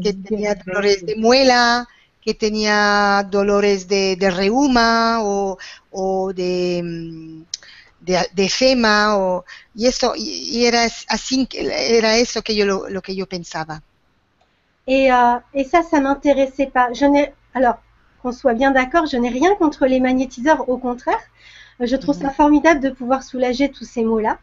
que 0.00 0.12
tenía 0.14 0.54
dolores 0.64 1.04
de 1.06 1.16
muela, 1.16 1.86
que 2.20 2.34
tenía 2.34 3.24
dolores 3.30 3.88
de, 3.88 4.16
de 4.16 4.30
reuma 4.30 5.18
o, 5.22 5.58
o 5.90 6.32
de, 6.32 6.80
mm, 6.84 7.42
de, 8.00 8.26
de 8.32 8.48
fema, 8.48 9.16
o, 9.18 9.44
y 9.74 9.86
eso, 9.86 10.14
y, 10.16 10.64
era 10.66 10.84
así, 11.08 11.46
que- 11.46 11.98
era 11.98 12.16
eso 12.18 12.42
que 12.42 12.54
yo 12.56 12.64
lo, 12.66 12.88
lo 12.88 13.02
que 13.02 13.16
yo 13.16 13.26
pensaba. 13.28 13.82
Et, 14.88 15.12
euh, 15.12 15.38
et 15.54 15.64
ça, 15.64 15.82
ça 15.82 16.00
m'intéressait 16.00 16.66
pas. 16.66 16.92
Je 16.92 17.04
n'ai, 17.04 17.32
alors, 17.54 17.76
qu'on 18.22 18.32
soit 18.32 18.54
bien 18.54 18.70
d'accord, 18.70 19.06
je 19.06 19.16
n'ai 19.16 19.28
rien 19.28 19.54
contre 19.56 19.86
les 19.86 20.00
magnétiseurs, 20.00 20.68
au 20.68 20.78
contraire. 20.78 21.20
Je 21.80 21.94
trouve 21.96 22.16
ça 22.16 22.30
formidable 22.30 22.80
de 22.80 22.90
pouvoir 22.90 23.22
soulager 23.22 23.70
tous 23.70 23.84
ces 23.84 24.04
maux-là. 24.04 24.38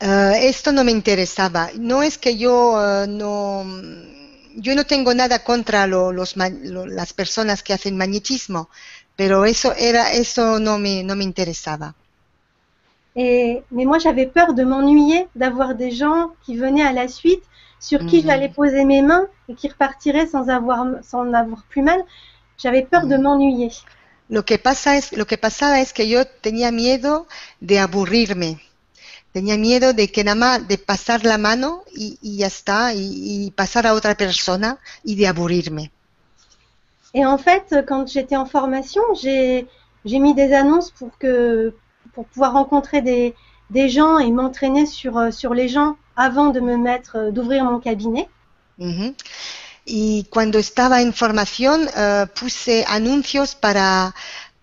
Eh, 0.00 0.48
esto 0.48 0.72
no 0.72 0.84
me 0.84 0.92
interesaba. 0.92 1.70
No 1.78 2.02
es 2.02 2.18
que 2.18 2.36
yo 2.38 2.54
eh, 2.82 3.06
no, 3.08 3.64
yo 4.56 4.74
no 4.74 4.84
tengo 4.86 5.12
nada 5.14 5.42
contra 5.44 5.86
lo- 5.86 6.12
los, 6.12 6.36
lo- 6.36 6.86
las 6.86 7.12
personas 7.12 7.62
que 7.62 7.72
hacen 7.74 7.96
magnetismo, 7.96 8.70
pero 9.16 9.44
eso 9.44 9.74
era, 9.74 10.12
eso 10.12 10.58
no 10.60 10.78
me, 10.78 11.02
no 11.04 11.16
me 11.16 11.24
interesaba. 11.24 11.94
Et, 13.16 13.64
mais 13.72 13.84
moi, 13.84 13.98
j'avais 13.98 14.28
peur 14.28 14.54
de 14.54 14.62
m'ennuyer, 14.62 15.26
d'avoir 15.34 15.74
des 15.74 15.90
gens 15.90 16.30
qui 16.44 16.56
venaient 16.56 16.84
à 16.86 16.92
la 16.92 17.08
suite, 17.08 17.42
sur 17.80 18.04
qui 18.06 18.22
Mhm. 18.22 18.22
j'allais 18.22 18.48
poser 18.48 18.84
mes 18.84 19.02
mains 19.02 19.26
et 19.48 19.56
qui 19.56 19.66
repartiraient 19.68 20.28
sans 20.28 20.48
avoir, 20.50 20.86
sans 21.02 21.32
avoir 21.32 21.64
plus 21.64 21.82
mal. 21.82 22.00
J'avais 22.58 22.84
peur 22.84 23.08
de 23.08 23.16
Mhm. 23.16 23.16
m'ennuyer. 23.16 23.72
Lo 24.28 24.44
que 24.44 24.58
pasa 24.58 24.96
es, 24.96 25.12
lo 25.12 25.26
que 25.26 25.36
pasaba 25.38 25.80
es 25.80 25.92
que 25.92 26.08
yo 26.08 26.24
tenía 26.26 26.70
miedo 26.70 27.26
de 27.60 27.78
aburrirme. 27.80 28.60
Tenía 29.36 29.58
miedo 29.58 29.92
de 29.92 30.06
que 30.08 30.24
nada 30.24 30.34
más 30.34 30.66
de 30.66 30.78
pasar 30.78 31.26
la 31.26 31.36
mano 31.36 31.84
y, 31.94 32.18
y 32.22 32.38
ya 32.38 32.46
está, 32.46 32.94
y, 32.94 33.04
y 33.46 33.50
pasar 33.50 33.86
a 33.86 33.92
otra 33.92 34.14
persona 34.14 34.78
y 35.04 35.14
de 35.14 35.26
aburrirme. 35.26 35.90
Et 37.12 37.26
en 37.26 37.36
fait, 37.36 37.84
quand 37.86 38.08
j'étais 38.08 38.36
en 38.36 38.46
formation, 38.46 39.02
j'ai 39.12 39.68
mis 40.06 40.34
des 40.34 40.54
annonces 40.54 40.90
pour 40.90 41.10
que 41.18 41.74
pour 42.14 42.24
pouvoir 42.28 42.54
rencontrer 42.54 43.02
des, 43.02 43.34
des 43.68 43.90
gens 43.90 44.18
et 44.18 44.30
m'entraîner 44.32 44.86
sur, 44.86 45.30
sur 45.30 45.52
les 45.52 45.68
gens 45.68 45.96
avant 46.16 46.48
de 46.56 46.60
me 46.60 46.78
mettre, 46.78 47.30
d'ouvrir 47.30 47.62
mon 47.64 47.78
cabinet. 47.78 48.30
Ujú. 48.78 49.14
Y 49.84 50.24
cuando 50.30 50.58
estaba 50.58 51.02
en 51.02 51.12
formación 51.12 51.90
eh, 51.94 52.24
puse 52.40 52.86
anuncios 52.88 53.54
para, 53.54 54.14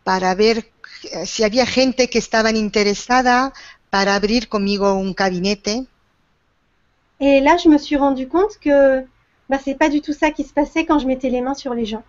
para 0.04 0.34
ver 0.34 0.72
eh, 1.12 1.28
si 1.28 1.44
había 1.44 1.68
gente 1.68 2.10
que 2.10 2.18
estaban 2.18 2.56
interesada 2.56 3.54
para 3.94 4.16
abrir 4.16 4.50
conmigo 4.50 4.92
un 4.92 5.14
gabinete. 5.14 5.86
Et 7.20 7.42
là, 7.42 7.58
je 7.58 7.70
me 7.70 7.78
suis 7.78 7.96
rendu 7.96 8.28
compte 8.28 8.58
que 8.60 9.06
bah, 9.48 9.60
c'est 9.64 9.76
pas 9.76 9.88
du 9.88 10.02
tout 10.02 10.14
ça 10.14 10.32
qui 10.32 10.44
se 10.44 10.52
passait 10.52 10.84
quand 10.88 10.98
je 10.98 11.06
mettais 11.06 11.30
les 11.30 11.42
mains 11.42 11.54
sur 11.54 11.76
les 11.76 11.86
gens. 11.86 12.04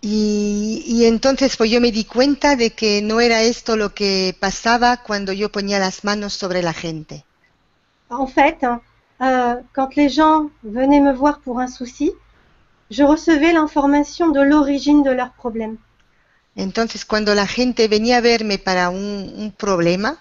Y, 0.00 0.82
y 0.86 1.04
entonces 1.04 1.58
pues 1.58 1.70
yo 1.70 1.82
me 1.82 1.92
di 1.92 2.04
cuenta 2.04 2.56
de 2.56 2.70
que 2.70 3.02
no 3.02 3.20
era 3.20 3.42
esto 3.42 3.76
lo 3.76 3.92
que 3.92 4.34
pasaba 4.40 4.96
cuando 4.96 5.34
yo 5.34 5.50
ponía 5.50 5.78
las 5.78 6.04
manos 6.04 6.32
sobre 6.32 6.62
la 6.62 6.72
gente. 6.72 7.22
En 8.08 8.26
fait, 8.26 8.64
hein, 8.64 8.80
euh, 9.20 9.56
quand 9.74 9.94
les 9.94 10.08
gens 10.08 10.48
venaient 10.64 11.02
me 11.02 11.12
voir 11.12 11.40
pour 11.40 11.60
un 11.60 11.68
souci, 11.68 12.12
je 12.90 13.02
recevais 13.02 13.52
l'information 13.52 14.30
de 14.30 14.40
l'origine 14.40 15.02
de 15.02 15.10
leur 15.10 15.32
problème. 15.32 15.76
Entonces 16.58 17.04
cuando 17.06 17.34
la 17.34 17.46
gente 17.46 17.88
venía 17.88 18.18
a 18.18 18.22
verme 18.32 18.58
para 18.58 18.90
un, 18.90 19.32
un 19.44 19.50
problema, 19.52 20.18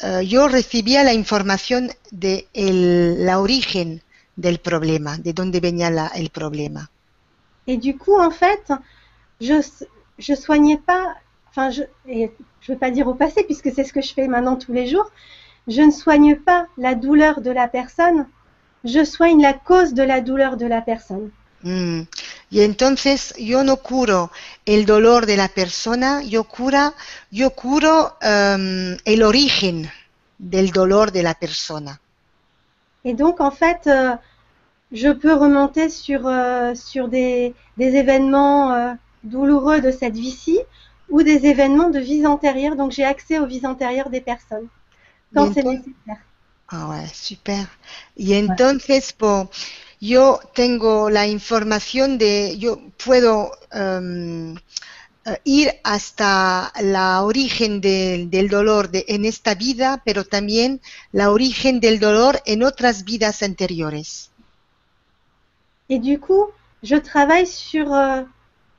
eh, 0.00 0.26
yo 0.26 0.48
recibía 0.48 1.04
la 1.04 1.14
información 1.14 1.90
de 2.10 2.48
el- 2.54 3.26
la 3.26 3.40
origen 3.40 4.02
del 4.36 4.58
problema, 4.60 5.18
de 5.18 5.32
dónde 5.34 5.60
venía 5.60 5.90
la- 5.90 6.12
el 6.22 6.30
problema. 6.30 6.90
Et 7.66 7.76
du 7.76 7.96
coup, 7.96 8.16
en 8.18 8.30
fait, 8.30 8.72
je 9.40 9.54
je 10.18 10.34
soignais 10.34 10.78
pas 10.78 11.16
enfin, 11.50 11.70
je, 11.70 11.82
je 12.06 12.72
veux 12.72 12.78
pas 12.78 12.90
dire 12.90 13.06
au 13.08 13.14
passé 13.14 13.44
puisque 13.44 13.70
c'est 13.72 13.84
ce 13.84 13.92
que 13.92 14.00
je 14.02 14.12
fais 14.14 14.28
maintenant 14.28 14.56
tous 14.56 14.72
les 14.72 14.86
jours, 14.86 15.10
je 15.68 15.82
ne 15.82 15.90
soigne 15.92 16.36
pas 16.36 16.66
la 16.78 16.94
douleur 16.94 17.40
de 17.42 17.50
la 17.50 17.68
personne, 17.68 18.28
je 18.84 19.04
soigne 19.04 19.42
la 19.42 19.54
cause 19.54 19.94
de 19.94 20.02
la 20.02 20.20
douleur 20.20 20.56
de 20.56 20.66
la 20.66 20.82
personne. 20.82 21.30
Mm. 21.64 22.02
Y 22.54 22.60
entonces 22.60 23.34
yo 23.36 23.64
no 23.64 23.78
curo 23.78 24.30
el 24.64 24.86
dolor 24.86 25.26
de 25.26 25.36
la 25.36 25.48
persona, 25.48 26.22
yo, 26.22 26.44
cura, 26.44 26.94
yo 27.32 27.50
curo 27.50 28.16
um, 28.22 28.96
el 29.04 29.24
origen 29.24 29.90
del 30.38 30.70
dolor 30.70 31.10
de 31.10 31.24
la 31.24 31.34
persona. 31.34 32.00
Et 33.04 33.12
donc, 33.12 33.40
en 33.40 33.50
fait, 33.50 33.88
euh, 33.88 34.14
je 34.92 35.08
peux 35.08 35.34
remonter 35.34 35.88
sur, 35.88 36.28
euh, 36.28 36.76
sur 36.76 37.08
des, 37.08 37.56
des 37.76 37.96
événements 37.96 38.72
euh, 38.72 38.94
douloureux 39.24 39.80
de 39.80 39.90
cette 39.90 40.14
vie-ci 40.14 40.60
ou 41.10 41.24
des 41.24 41.46
événements 41.46 41.90
de 41.90 41.98
vies 41.98 42.24
antérieures. 42.24 42.76
Donc, 42.76 42.92
j'ai 42.92 43.04
accès 43.04 43.40
aux 43.40 43.46
vies 43.46 43.66
antérieures 43.66 44.10
des 44.10 44.20
personnes 44.20 44.68
quand 45.34 45.52
c'est 45.52 45.64
nécessaire. 45.64 46.22
Ah, 46.68 46.88
ouais, 46.88 47.08
super. 47.12 47.66
Y 48.16 48.36
entonces, 48.36 49.12
po, 49.12 49.50
yo 50.04 50.38
tengo 50.52 51.08
la 51.08 51.26
información 51.26 52.18
de, 52.18 52.58
yo 52.58 52.78
puedo 53.02 53.52
um, 53.72 54.54
ir 55.44 55.72
hasta 55.82 56.70
la 56.82 57.22
origen 57.22 57.80
del, 57.80 58.28
del 58.28 58.48
dolor 58.50 58.90
de, 58.90 59.06
en 59.08 59.24
esta 59.24 59.54
vida, 59.54 60.02
pero 60.04 60.24
también 60.24 60.82
la 61.12 61.30
origen 61.30 61.80
del 61.80 62.00
dolor 62.00 62.42
en 62.44 62.62
otras 62.64 63.04
vidas 63.04 63.42
anteriores. 63.42 64.30
Et 65.88 65.98
du 65.98 66.18
coup, 66.18 66.48
je 66.82 66.96
travaille 66.96 67.46
sur, 67.46 67.94
euh, 67.94 68.22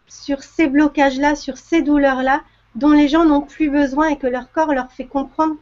sur 0.07 0.43
ces 0.43 0.67
blocages-là, 0.67 1.35
sur 1.35 1.57
ces 1.57 1.81
douleurs-là, 1.81 2.43
dont 2.75 2.91
les 2.91 3.07
gens 3.07 3.25
n'ont 3.25 3.41
plus 3.41 3.71
besoin 3.71 4.09
et 4.09 4.17
que 4.17 4.27
leur 4.27 4.51
corps 4.51 4.73
leur 4.73 4.91
fait 4.91 5.05
comprendre 5.05 5.55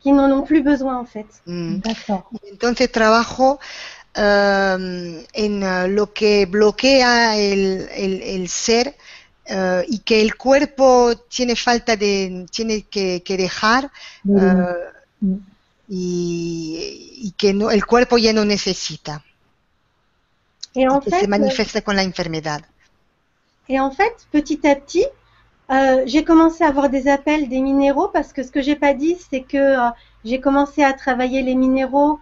qu'ils 0.00 0.14
n'en 0.14 0.30
ont 0.30 0.42
plus 0.42 0.62
besoin 0.62 0.96
en 0.96 1.06
fait. 1.06 1.26
Mm. 1.46 1.78
D'accord. 1.78 2.30
Entonces 2.52 2.90
trabajo 2.92 3.58
en 4.14 5.62
uh, 5.62 5.88
lo 5.88 6.12
que 6.12 6.46
bloquea 6.46 7.36
el, 7.36 7.88
el- 7.92 8.22
el 8.22 8.48
ser 8.48 8.96
uh, 9.50 9.82
y 9.88 10.00
que 10.00 10.20
el 10.22 10.36
cuerpo 10.36 11.12
tiene 11.28 11.56
falta 11.56 11.96
de, 11.96 12.46
tiene 12.50 12.82
que, 12.88 13.22
que 13.24 13.36
dejar 13.36 13.90
uh, 14.34 14.40
Mm. 15.22 15.36
y, 15.88 17.18
y 17.22 17.32
que 17.32 17.52
no, 17.52 17.70
el 17.70 17.84
cuerpo 17.84 18.16
ya 18.18 18.32
no 18.32 18.44
necesita, 18.44 19.22
Et 20.74 20.88
en 20.88 21.00
fait, 21.00 21.20
se 21.20 21.26
euh, 21.26 21.28
manifiesta 21.28 21.82
con 21.82 21.94
la 21.94 22.02
enfermedad. 22.02 22.62
Et 23.68 23.80
en 23.80 23.90
fait, 23.90 24.26
petit 24.32 24.66
à 24.66 24.74
petit, 24.76 25.06
euh, 25.70 26.02
j'ai 26.06 26.24
commencé 26.24 26.64
à 26.64 26.68
avoir 26.68 26.90
des 26.90 27.08
appels 27.08 27.48
des 27.48 27.60
minéraux 27.60 28.08
parce 28.08 28.32
que 28.32 28.42
ce 28.42 28.50
que 28.50 28.60
j'ai 28.62 28.76
pas 28.76 28.94
dit, 28.94 29.16
c'est 29.30 29.42
que 29.42 29.56
euh, 29.56 29.90
j'ai 30.24 30.40
commencé 30.40 30.82
à 30.82 30.92
travailler 30.92 31.42
les 31.42 31.54
minéraux 31.54 32.18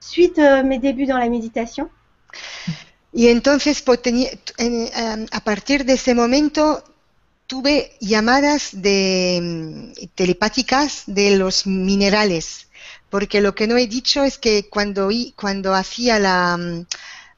suite 0.00 0.38
euh, 0.38 0.62
mes 0.62 0.78
débuts 0.78 1.06
dans 1.06 1.18
la 1.18 1.28
méditation. 1.28 1.90
Y 3.12 3.28
entonces 3.28 3.84
em, 4.58 5.26
a 5.30 5.40
partir 5.40 5.84
de 5.84 5.94
ese 5.94 6.14
momento 6.14 6.82
tuve 7.46 7.92
llamadas 8.00 8.70
de 8.72 9.40
mm, 9.42 10.06
telepáticas 10.14 11.02
de 11.06 11.36
los 11.36 11.66
minerales, 11.66 12.68
porque 13.10 13.40
lo 13.40 13.54
que 13.54 13.66
no 13.66 13.76
he 13.76 13.88
dicho 13.88 14.22
es 14.22 14.38
que 14.38 14.68
cuando, 14.68 15.10
cuando 15.34 15.74
hacía 15.74 16.18
la, 16.20 16.56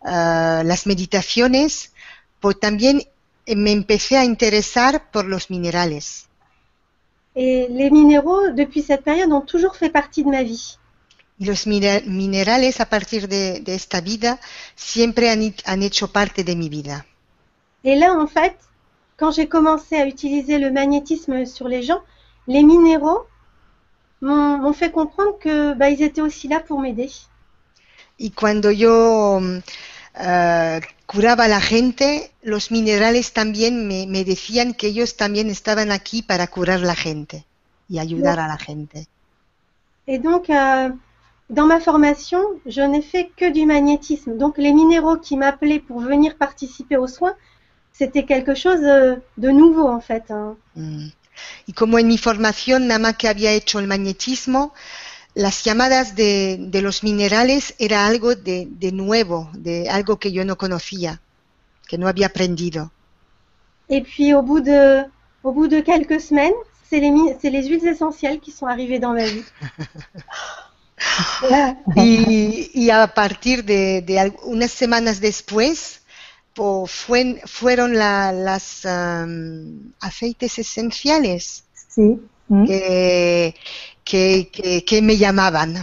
ah, 0.03 0.63
las 0.65 0.87
meditaciones, 0.87 1.93
pues 2.41 2.61
también 2.61 3.05
eh, 3.47 3.57
me 3.57 3.73
empecé 3.73 4.19
a 4.19 4.25
interesar 4.25 5.11
por 5.11 5.25
los 5.25 5.49
minerales. 5.51 6.29
Et 7.35 7.67
les 7.71 7.91
minéraux, 7.91 8.51
depuis 8.55 8.83
cette 8.83 9.05
période, 9.05 9.33
ont 9.33 9.41
toujours 9.41 9.75
fait 9.75 9.89
partie 9.89 10.23
de 10.23 10.29
ma 10.29 10.43
vie. 10.43 10.77
Y 11.43 11.45
los 11.51 11.63
mine- 11.73 12.05
minerales 12.21 12.77
a 12.85 12.87
partir 12.95 13.23
de, 13.35 13.43
de 13.67 13.75
esta 13.83 14.01
vida 14.11 14.33
siempre 14.91 15.25
han, 15.33 15.43
han 15.71 15.81
hecho 15.89 16.07
parte 16.19 16.41
de 16.49 16.55
mi 16.61 16.69
vida. 16.79 16.97
Et 17.85 17.95
là, 17.95 18.13
en 18.19 18.27
fait, 18.27 18.57
quand 19.17 19.31
j'ai 19.31 19.47
commencé 19.49 19.95
à 19.97 20.07
utiliser 20.07 20.59
le 20.59 20.73
magnétisme 20.73 21.47
sur 21.47 21.69
les 21.69 21.83
gens, 21.83 22.03
les 22.49 22.63
minéraux 22.65 23.27
m'ont 24.23 24.73
fait 24.73 24.91
comprendre 24.91 25.39
que 25.39 25.75
bah, 25.75 25.91
ils 25.91 26.03
étaient 26.03 26.23
aussi 26.23 26.49
là 26.49 26.61
pour 26.61 26.81
m'aider. 26.81 27.11
Y 28.17 28.31
cuando 28.31 28.71
yo 28.71 29.41
ah, 30.15 30.81
curaba 31.07 31.45
a 31.45 31.49
la 31.49 31.61
gente, 31.61 32.33
los 32.43 32.71
minerales 32.71 33.33
también 33.35 33.87
me, 33.87 34.07
me 34.07 34.25
decían 34.25 34.73
que 34.75 34.87
ellos 34.89 35.17
también 35.17 35.51
estaban 35.51 35.91
aquí 35.93 36.23
para 36.23 36.47
curar 36.47 36.81
la 36.81 36.95
gente 36.97 37.45
y 37.89 37.99
ayudar 37.99 38.39
a 38.41 38.49
la 38.49 38.57
gente. 38.59 39.09
Et 40.07 40.19
donc, 40.19 40.49
euh, 40.51 40.91
dans 41.53 41.67
ma 41.67 41.81
formation, 41.81 42.43
je 42.67 42.81
n'ai 42.81 43.03
fait 43.03 43.31
que 43.37 43.51
du 43.51 43.67
magnétisme. 43.67 44.37
Donc, 44.37 44.59
les 44.59 44.73
minéraux 44.73 45.19
qui 45.19 45.37
m'appelaient 45.37 45.81
pour 45.81 46.01
venir 46.01 46.37
participer 46.37 46.97
aux 46.97 47.07
soins, 47.07 47.35
c'était 47.93 48.25
quelque 48.25 48.55
chose 48.55 48.83
euh, 48.83 49.17
de 49.37 49.51
nouveau 49.51 49.87
en 49.87 50.01
fait. 50.01 50.25
hein. 50.31 50.57
Mm. 50.75 51.09
Y 51.67 51.73
como 51.73 51.99
en 51.99 52.07
mi 52.09 52.19
formación 52.19 52.87
nada 52.89 52.99
más 52.99 53.17
que 53.17 53.29
había 53.29 53.53
hecho 53.53 53.79
el 53.79 53.87
magnetismo, 53.87 54.73
las 55.35 55.65
llamadas 55.65 56.15
de, 56.15 56.57
de 56.59 56.83
los 56.83 57.03
minerales 57.03 57.75
era 57.79 58.07
algo 58.07 58.35
de, 58.35 58.69
de 58.71 58.93
nuevo, 58.93 59.51
de 59.55 59.89
algo 59.89 60.19
que 60.19 60.33
yo 60.33 60.45
no 60.45 60.57
conocía, 60.57 61.21
que 61.89 61.99
no 61.99 62.09
había 62.09 62.27
aprendido. 62.27 62.91
Et 63.89 64.03
puis, 64.03 64.35
au 64.35 64.43
bout 64.43 64.61
de, 64.61 65.05
au 65.43 65.53
bout 65.53 65.69
de 65.69 65.81
quelques 65.81 66.21
semaines, 66.21 66.55
c'est 66.89 67.01
les, 67.01 67.11
les 67.51 67.67
huiles 67.69 67.87
essentielles 67.87 68.41
qui 68.41 68.51
sont 68.53 68.67
arrivées 68.67 68.99
dans 68.99 69.13
ma 69.15 69.25
vie. 69.25 69.45
Y, 71.97 72.71
y 72.75 72.91
a 72.91 73.07
partir 73.09 73.65
de, 73.65 74.03
de 74.03 74.33
unas 74.45 74.71
semanas 74.71 75.21
después, 75.21 76.01
po- 76.55 76.87
fuen- 76.87 77.41
fueron 77.47 77.95
la- 77.95 78.33
las 78.33 78.85
am, 78.87 79.93
aceites 80.01 80.59
esenciales 80.59 81.65
Sí. 81.89 82.21
Mm. 82.49 82.67
que, 82.67 83.55
que, 84.05 84.49
que- 84.51 84.85
que 84.85 85.03
me 85.03 85.17
llamaban. 85.17 85.75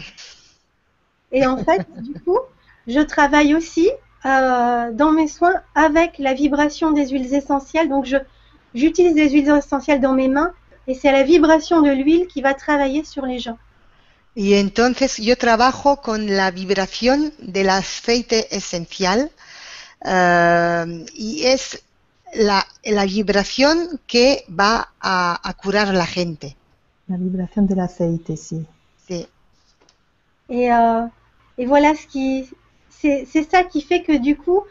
Et 1.32 1.46
en 1.46 1.58
fait, 1.64 1.86
du 2.02 2.14
coup, 2.22 2.40
je 2.88 3.00
travaille 3.00 3.54
aussi 3.56 3.90
euh, 4.26 4.92
dans 4.92 5.12
mes 5.12 5.28
soins 5.28 5.62
avec 5.76 6.18
la 6.20 6.34
vibration 6.34 6.92
des 6.92 7.08
huiles 7.10 7.34
essentielles. 7.34 7.90
Donc, 7.90 8.06
je, 8.06 8.18
j'utilise 8.74 9.16
les 9.16 9.30
huiles 9.30 9.50
essentielles 9.50 10.02
dans 10.02 10.14
mes 10.14 10.28
mains 10.28 10.52
et 10.88 10.94
c'est 10.96 11.12
la 11.12 11.24
vibration 11.24 11.82
de 11.82 11.92
l'huile 11.92 12.28
qui 12.28 12.42
va 12.42 12.54
travailler 12.54 13.04
sur 13.06 13.26
les 13.26 13.40
gens. 13.40 13.58
Y 14.40 14.54
entonces 14.54 15.18
yo 15.18 15.38
trabajo 15.38 15.98
con 15.98 16.38
la 16.38 16.50
vibración 16.50 17.34
del 17.40 17.70
aceite 17.70 18.56
esencial 18.56 19.32
am, 20.02 21.06
y 21.14 21.44
es 21.44 21.84
la, 22.34 22.66
la 22.86 23.04
vibración 23.04 24.00
que 24.08 24.46
va 24.50 24.94
a, 25.02 25.42
a 25.44 25.54
curar 25.56 25.90
a 25.90 25.92
la 25.92 26.06
gente. 26.06 26.56
La 27.10 27.18
vibration 27.18 27.68
de 27.68 27.76
l'aceite 27.76 28.32
ici. 28.32 28.66
Sí. 29.10 29.28
Et, 30.48 30.72
euh, 30.72 31.06
et 31.58 31.66
voilà 31.66 31.94
ce 31.94 32.08
qui, 32.08 32.50
c'est, 32.90 33.28
c'est 33.30 33.44
ça 33.44 33.66
qui 33.66 33.82
fait 33.82 34.04
que 34.04 34.18
du 34.18 34.38
coup, 34.38 34.64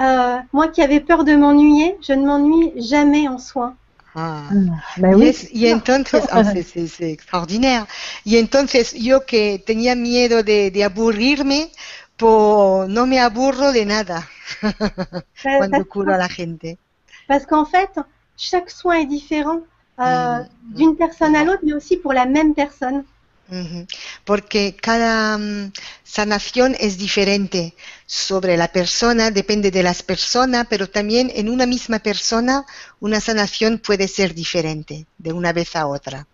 euh, 0.00 0.38
moi 0.52 0.68
qui 0.68 0.82
avais 0.82 1.00
peur 1.00 1.24
de 1.24 1.34
m'ennuyer, 1.34 1.96
je 2.06 2.12
ne 2.12 2.26
m'ennuie 2.26 2.72
jamais 2.76 3.26
en 3.26 3.38
soins. 3.38 3.74
Ah. 4.14 4.56
Ah, 4.56 4.82
ben 4.96 5.14
Y, 5.14 5.22
oui. 5.22 5.28
es- 5.28 5.52
y 5.52 5.68
entonces, 5.68 6.28
ah, 6.30 6.44
sí, 6.44 6.62
sí, 6.62 6.88
sí, 6.88 7.04
extraordinario. 7.04 7.86
Y 8.24 8.36
entonces 8.38 8.92
yo 8.94 9.26
que 9.26 9.62
tenía 9.66 9.94
miedo 9.96 10.42
de, 10.42 10.70
de 10.70 10.84
aburrirme, 10.84 11.70
pues 12.16 12.88
no 12.88 13.06
me 13.06 13.20
aburro 13.20 13.72
de 13.72 13.84
nada 13.86 14.28
cuando 15.52 15.86
curo 15.86 16.12
a 16.14 16.18
la 16.18 16.28
gente. 16.28 16.78
parce 17.26 17.46
qu'en 17.46 17.64
fait, 17.64 17.90
chaque 18.36 18.70
soin 18.70 18.94
est 18.96 19.06
différent 19.06 19.60
euh, 20.00 20.42
Mm. 20.70 20.74
d'une 20.74 20.96
personne 20.96 21.36
à 21.36 21.44
l'autre, 21.44 21.62
mais 21.64 21.72
aussi 21.74 21.96
pour 21.96 22.12
la 22.12 22.26
même 22.26 22.54
personne. 22.54 23.04
Porque 24.24 24.74
cada 24.80 25.36
mm, 25.38 25.72
sanación 26.02 26.74
es 26.80 26.96
diferente 26.96 27.74
sobre 28.06 28.56
la 28.56 28.68
persona, 28.68 29.30
depende 29.30 29.70
de 29.70 29.82
las 29.82 30.02
personas, 30.02 30.66
pero 30.68 30.88
también 30.88 31.30
en 31.34 31.48
una 31.48 31.66
misma 31.66 31.98
persona 31.98 32.64
una 33.00 33.20
sanación 33.20 33.78
puede 33.78 34.08
ser 34.08 34.34
diferente 34.34 35.06
de 35.18 35.32
una 35.32 35.52
vez 35.52 35.76
a 35.76 35.86
otra. 35.86 36.26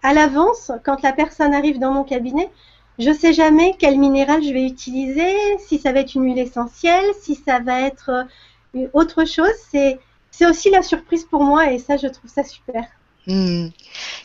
À 0.00 0.12
l'avance, 0.12 0.70
quand 0.84 1.02
la 1.02 1.12
personne 1.12 1.54
arrive 1.54 1.80
dans 1.80 1.92
mon 1.92 2.04
cabinet, 2.04 2.50
je 2.98 3.12
sais 3.12 3.32
jamais 3.32 3.74
quel 3.78 3.98
minéral 3.98 4.42
je 4.42 4.52
vais 4.52 4.64
utiliser, 4.64 5.58
si 5.58 5.78
ça 5.78 5.92
va 5.92 6.00
être 6.00 6.14
une 6.14 6.24
huile 6.24 6.38
essentielle, 6.38 7.06
si 7.20 7.34
ça 7.34 7.58
va 7.58 7.80
être 7.80 8.26
euh, 8.74 8.88
autre 8.92 9.24
chose. 9.24 9.54
C'est 9.70 10.46
aussi 10.46 10.70
la 10.70 10.82
surprise 10.82 11.24
pour 11.24 11.42
moi 11.42 11.72
et 11.72 11.78
ça, 11.78 11.96
je 11.96 12.06
trouve 12.06 12.30
ça 12.30 12.44
super. 12.44 12.86
Mm. 13.28 13.68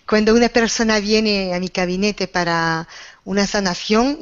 Cuando 0.08 0.34
una 0.34 0.48
persona 0.48 1.00
viene 1.00 1.54
a 1.54 1.60
mi 1.60 1.68
gabinete 1.68 2.28
para 2.30 2.88
una 3.26 3.46
sanación, 3.46 4.18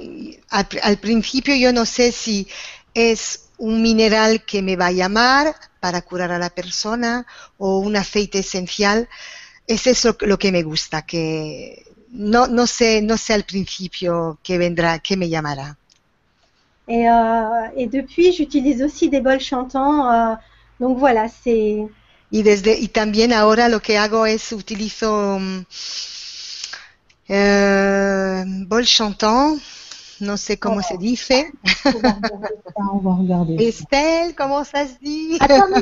al, 0.49 0.67
al 0.81 0.97
principio 0.97 1.55
yo 1.55 1.71
no 1.71 1.85
sé 1.85 2.11
si 2.11 2.47
es 2.95 3.49
un 3.59 3.83
mineral 3.83 4.43
que 4.43 4.63
me 4.63 4.75
va 4.75 4.87
a 4.87 4.91
llamar 4.91 5.55
para 5.79 6.01
curar 6.01 6.31
a 6.31 6.39
la 6.39 6.49
persona 6.49 7.27
o 7.59 7.77
un 7.77 7.95
aceite 7.95 8.39
esencial, 8.39 9.07
es 9.67 9.85
eso 9.85 10.17
lo 10.21 10.39
que 10.39 10.51
me 10.51 10.63
gusta, 10.63 11.03
que 11.03 11.85
no, 12.09 12.47
no, 12.47 12.65
sé, 12.65 13.03
no 13.03 13.17
sé 13.17 13.33
al 13.33 13.43
principio 13.43 14.39
qué 14.43 14.57
vendrá, 14.57 14.97
qué 14.97 15.15
me 15.15 15.29
llamará. 15.29 15.77
Et, 16.87 17.07
euh, 17.07 17.69
et 17.77 17.85
depuis, 17.85 18.33
j'utilise 18.33 18.81
aussi 18.81 19.09
des 19.09 19.21
bols 19.21 19.39
chantants. 19.39 20.11
euh, 20.11 20.35
donc 20.79 20.97
voilà, 20.97 21.29
c'est 21.29 21.87
Y, 22.31 22.43
desde, 22.43 22.79
y 22.79 22.87
también 22.87 23.33
ahora 23.33 23.67
lo 23.67 23.81
que 23.81 23.97
hago 23.97 24.25
es 24.25 24.53
utilizo 24.53 25.37
mm, 25.37 25.65
eh, 27.27 28.43
bol 28.67 28.85
chantant, 28.85 29.59
no 30.21 30.37
sé 30.37 30.57
cómo 30.57 30.81
se 30.81 30.97
dice. 30.97 31.51
On 32.75 32.99
va 32.99 33.15
regarder. 33.15 33.61
Estelle, 33.67 34.33
comment 34.35 34.63
ça 34.63 34.87
se 34.87 34.97
dit? 35.01 35.37
Attends, 35.41 35.75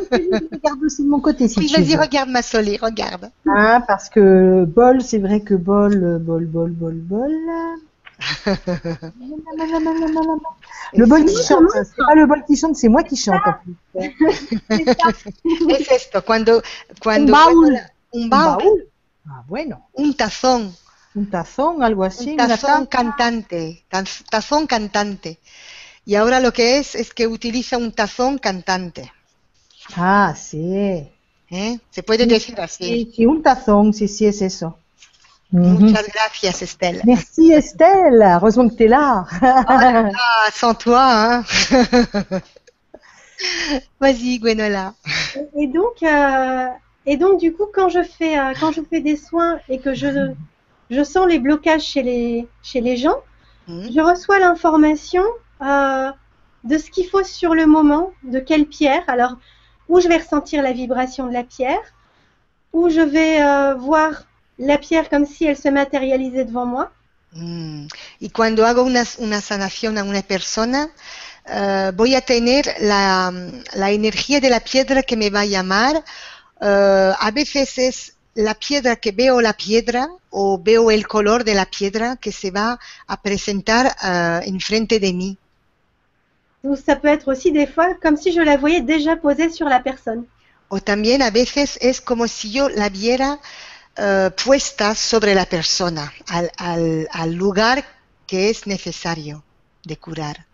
regarde 0.52 0.84
aussi 0.84 1.04
de 1.04 1.10
mon 1.10 1.20
côté 1.20 1.48
si 1.48 1.60
Oui, 1.60 1.72
vas-y, 1.72 1.96
regarde 1.96 2.30
ma 2.30 2.42
Solé, 2.42 2.78
regarde. 2.82 3.30
Hein, 3.46 3.82
parce 3.88 4.10
que 4.10 4.66
bol, 4.66 5.04
c'est 5.04 5.20
vrai 5.20 5.42
que 5.42 5.54
bol, 5.54 6.20
bol, 6.20 6.46
bol, 6.46 6.72
bol, 6.72 6.96
bol. 6.96 7.32
Le 10.94 11.06
bol 11.06 11.26
qui 11.26 11.36
chante, 11.44 11.70
c'est 11.74 11.96
pas 12.06 12.16
le 12.16 12.26
bol 12.26 12.44
qui 12.46 12.56
chante, 12.58 12.76
c'est 12.76 12.90
moi 12.90 13.04
qui 13.04 13.16
chante 13.16 13.42
es 13.96 15.92
esto, 15.92 16.24
cuando, 16.24 16.62
cuando 17.02 17.32
Un 17.34 17.38
baúl. 17.40 17.80
un 18.12 18.30
baúl, 18.30 18.86
Ah, 19.32 19.44
bueno. 19.48 19.88
un 19.94 20.14
tazón, 20.16 20.76
Un 21.16 21.30
tazón, 21.30 21.84
algo 21.84 22.04
así. 22.04 22.32
un 22.32 22.38
tazón 22.38 22.86
cantante, 22.88 23.84
taz- 23.90 24.24
tazón 24.30 24.66
cantante. 24.68 25.38
Y 26.06 26.16
ahora 26.16 26.40
lo 26.40 26.52
que 26.52 26.78
es 26.80 26.96
es 26.96 27.14
que 27.14 27.28
utiliza 27.28 27.78
un 27.78 27.92
tazón 27.92 28.40
cantante. 28.40 29.12
Ah, 29.96 30.34
sí. 30.36 31.08
¿eh? 31.52 31.80
Se 31.92 32.02
puede 32.04 32.26
decir 32.26 32.60
así. 32.60 32.84
Sí, 32.84 33.12
sí, 33.16 33.26
un 33.28 33.44
tazón, 33.44 33.94
sí, 33.94 34.08
sí, 34.08 34.26
es 34.26 34.42
eso. 34.42 34.78
Mhm. 35.52 35.80
Muchas 35.80 36.08
gracias, 36.14 36.62
Estelle. 36.62 37.02
Merci 37.06 37.52
Estelle, 37.52 38.22
heureusement 38.22 38.70
que 38.70 38.76
tu 38.76 38.84
es 38.84 38.88
là. 38.88 39.26
Ah, 39.42 40.10
sans 40.54 40.76
toi, 40.76 41.02
hein. 41.02 41.44
Vas-y, 44.00 44.40
Gwenola. 44.40 44.94
Et 45.58 45.68
donc, 45.68 46.04
euh, 46.04 46.68
et 47.06 47.18
donc 47.18 47.40
du 47.40 47.54
coup, 47.54 47.66
quand 47.74 47.90
je 47.90 48.04
fais, 48.04 48.38
euh, 48.40 48.54
quand 48.60 48.72
je 48.72 48.82
fais 48.90 49.02
des 49.02 49.16
soins 49.16 49.60
et 49.70 49.80
que 49.80 49.94
je, 49.94 50.32
je 50.90 51.04
sens 51.04 51.28
les 51.28 51.40
blocages 51.40 51.84
chez 51.84 52.04
les, 52.04 52.48
chez 52.64 52.82
les 52.82 52.98
gens, 52.98 53.18
Hmm. 53.68 53.84
je 53.96 54.02
reçois 54.02 54.40
l'information 54.40 55.22
euh, 55.62 56.12
de 56.64 56.78
ce 56.80 56.90
qu'il 56.90 57.08
faut 57.08 57.24
sur 57.24 57.54
le 57.54 57.68
moment, 57.68 58.14
de 58.24 58.40
quelle 58.40 58.66
pierre. 58.66 59.04
Alors, 59.08 59.36
où 59.88 60.00
je 60.00 60.08
vais 60.08 60.18
ressentir 60.18 60.64
la 60.64 60.74
vibration 60.74 61.28
de 61.28 61.34
la 61.34 61.44
pierre, 61.44 61.80
où 62.74 62.90
je 62.90 63.02
vais 63.02 63.44
euh, 63.44 63.76
voir 63.76 64.24
la 64.60 64.78
pierre 64.78 65.10
comme 65.10 65.26
si 65.26 65.46
elle 65.46 65.58
se 65.58 65.70
matérialisait 65.70 66.46
devant 66.46 66.66
moi. 66.66 66.92
Mm. 67.34 67.88
Y 68.20 68.30
cuando 68.30 68.66
hago 68.66 68.84
una, 68.84 69.04
una 69.20 69.42
sanación 69.42 69.98
a 69.98 70.04
una 70.04 70.22
persona, 70.22 70.90
eh, 71.48 71.92
voy 71.96 72.16
a 72.16 72.22
tener 72.22 72.76
la, 72.80 73.32
la 73.74 73.92
energía 73.92 74.40
de 74.40 74.50
la 74.50 74.60
piedra 74.60 75.02
que 75.04 75.16
me 75.16 75.30
va 75.30 75.42
a 75.42 75.46
llamar. 75.46 76.04
Eh, 76.62 77.14
a 77.20 77.32
veces 77.32 77.78
es 77.78 78.14
la 78.36 78.54
piedra 78.54 78.96
que 78.96 79.12
veo 79.12 79.42
la 79.42 79.54
piedra 79.54 80.10
o 80.30 80.60
veo 80.62 80.92
el 80.92 81.08
color 81.08 81.44
de 81.44 81.56
la 81.56 81.66
piedra 81.66 82.18
que 82.18 82.32
se 82.32 82.52
va 82.52 82.80
a 83.08 83.22
presentar 83.22 83.96
eh, 84.04 84.42
enfrente 84.46 85.00
de 85.00 85.14
mí. 85.14 85.38
Donc, 86.62 86.78
ça 86.78 86.98
peut 86.98 87.08
être 87.08 87.30
aussi 87.30 87.54
des 87.54 87.68
fois 87.68 87.94
comme 88.02 88.18
si 88.18 88.34
je 88.34 88.42
la 88.42 88.58
voyais 88.58 88.82
déjà 88.82 89.16
posée 89.16 89.50
sur 89.50 89.70
la 89.70 89.80
personne. 89.80 90.26
O 90.68 90.80
también 90.80 91.22
a 91.22 91.32
veces 91.32 91.80
es 91.82 92.00
como 92.02 92.28
si 92.28 92.52
yo 92.52 92.70
la 92.70 92.90
viera 92.90 93.40
eh, 93.98 94.30
puesta 94.44 94.96
sobre 94.96 95.34
la 95.36 95.46
persona, 95.46 96.12
al, 96.28 96.52
al, 96.58 97.08
al 97.12 97.34
lugar 97.34 97.84
que 98.28 98.50
es 98.50 98.68
necesario 98.68 99.44
de 99.84 99.98
curar. 99.98 100.46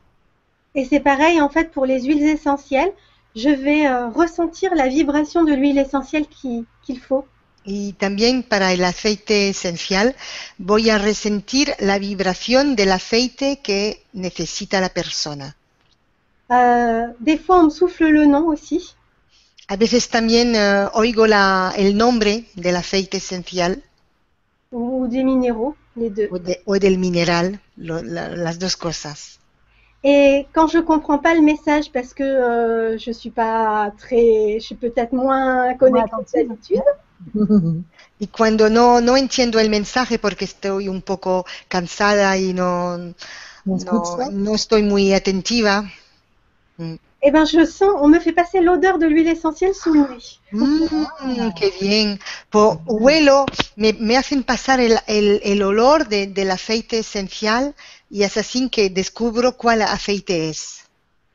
Et 0.74 0.86
c'est 0.86 1.00
pareil 1.00 1.42
en 1.42 1.50
fait 1.50 1.72
pour 1.72 1.86
les 1.86 2.04
huiles 2.04 2.24
essentielles. 2.28 2.94
Je 3.36 3.50
vais 3.50 3.88
euh, 3.88 4.08
ressentir 4.10 4.74
la 4.76 4.88
vibration 4.88 5.44
de 5.44 5.54
l'huile 5.54 5.78
essentielle 5.80 6.28
qui- 6.28 6.66
qu'il 6.84 7.00
faut. 7.00 7.26
Y 7.66 7.94
también 7.94 8.44
para 8.44 8.72
el 8.74 8.84
aceite 8.84 9.50
esencial 9.50 10.16
voy 10.58 10.90
a 10.90 10.98
resentir 11.00 11.74
la 11.80 11.98
vibración 11.98 12.76
del 12.76 12.92
aceite 12.92 13.60
que 13.64 14.04
necesita 14.14 14.80
la 14.80 14.90
persona. 14.90 15.56
Euh, 16.52 17.08
des 17.20 17.38
fois, 17.38 17.60
on 17.60 17.64
me 17.66 17.70
souffle 17.72 18.06
le 18.08 18.26
nom 18.26 18.48
aussi. 18.48 18.96
A 19.68 19.76
veces 19.78 20.10
también 20.10 20.56
eh, 20.56 20.88
oigo 20.94 21.26
la- 21.28 21.74
el 21.76 21.98
nombre 21.98 22.46
del 22.56 22.76
aceite 22.76 23.18
esencial 23.18 23.84
ou 24.72 25.08
des 25.08 25.24
minéraux, 25.24 25.76
les 25.96 26.10
deux. 26.10 26.28
o, 26.32 26.38
de- 26.38 26.60
o 26.66 26.78
del 26.80 26.98
mineral, 26.98 27.60
lo- 27.78 28.04
la- 28.04 28.30
las 28.36 28.60
dos 28.60 28.76
cosas. 28.76 29.40
Et 30.04 30.46
quand 30.54 30.68
je 30.68 30.80
comprends 30.80 31.18
pas 31.18 31.34
le 31.34 31.42
message 31.42 31.92
parce 31.92 32.14
que 32.14 32.24
euh, 32.24 32.98
je 33.00 33.12
suis 33.12 33.32
pas 33.32 33.92
très, 33.98 34.60
je 34.60 34.66
suis 34.68 34.76
peut-être 34.76 35.14
moins 35.14 35.74
connectée 35.76 36.12
attentive. 36.14 36.48
d'habitude, 36.48 36.84
Y 38.20 38.28
cuando 38.28 38.70
no, 38.70 39.02
no 39.02 39.18
entiendo 39.18 39.60
el 39.60 39.70
mensaje 39.70 40.20
porque 40.20 40.46
estoy 40.46 40.88
un 40.88 41.02
poco 41.02 41.46
cansada 41.68 42.38
y 42.38 42.54
no, 42.54 42.98
no, 42.98 43.14
ça 44.06 44.30
no 44.32 44.54
estoy 44.56 44.84
muy 44.84 45.14
atentiva, 45.14 45.84
eh 47.26 47.32
ben 47.32 47.46
je 47.46 47.66
sens, 47.66 47.92
on 48.02 48.08
me 48.08 48.20
fait 48.20 48.32
passer 48.34 48.62
l'odeur 48.62 48.98
de 49.00 49.08
l'huile 49.08 49.28
essentielle 49.28 49.74
sous 49.74 49.94
le 49.94 50.02
nez. 50.02 50.40
Mm, 50.52 51.50
qué 51.60 51.72
bien. 51.82 52.20
Po- 52.50 52.80
huelo, 52.88 53.46
me, 53.76 53.94
me 53.94 54.16
hacen 54.16 54.44
pasar 54.44 54.80
el, 54.80 54.98
el- 55.08 55.42
el 55.44 55.62
olor 55.64 56.08
de- 56.08 56.28
del 56.28 56.52
aceite 56.52 57.00
esencial 57.00 57.74
y 58.10 58.24
es 58.24 58.38
así 58.38 58.70
que 58.70 58.90
descubro 58.90 59.58
cuál 59.58 59.82
aceite 59.82 60.50
es. 60.50 60.84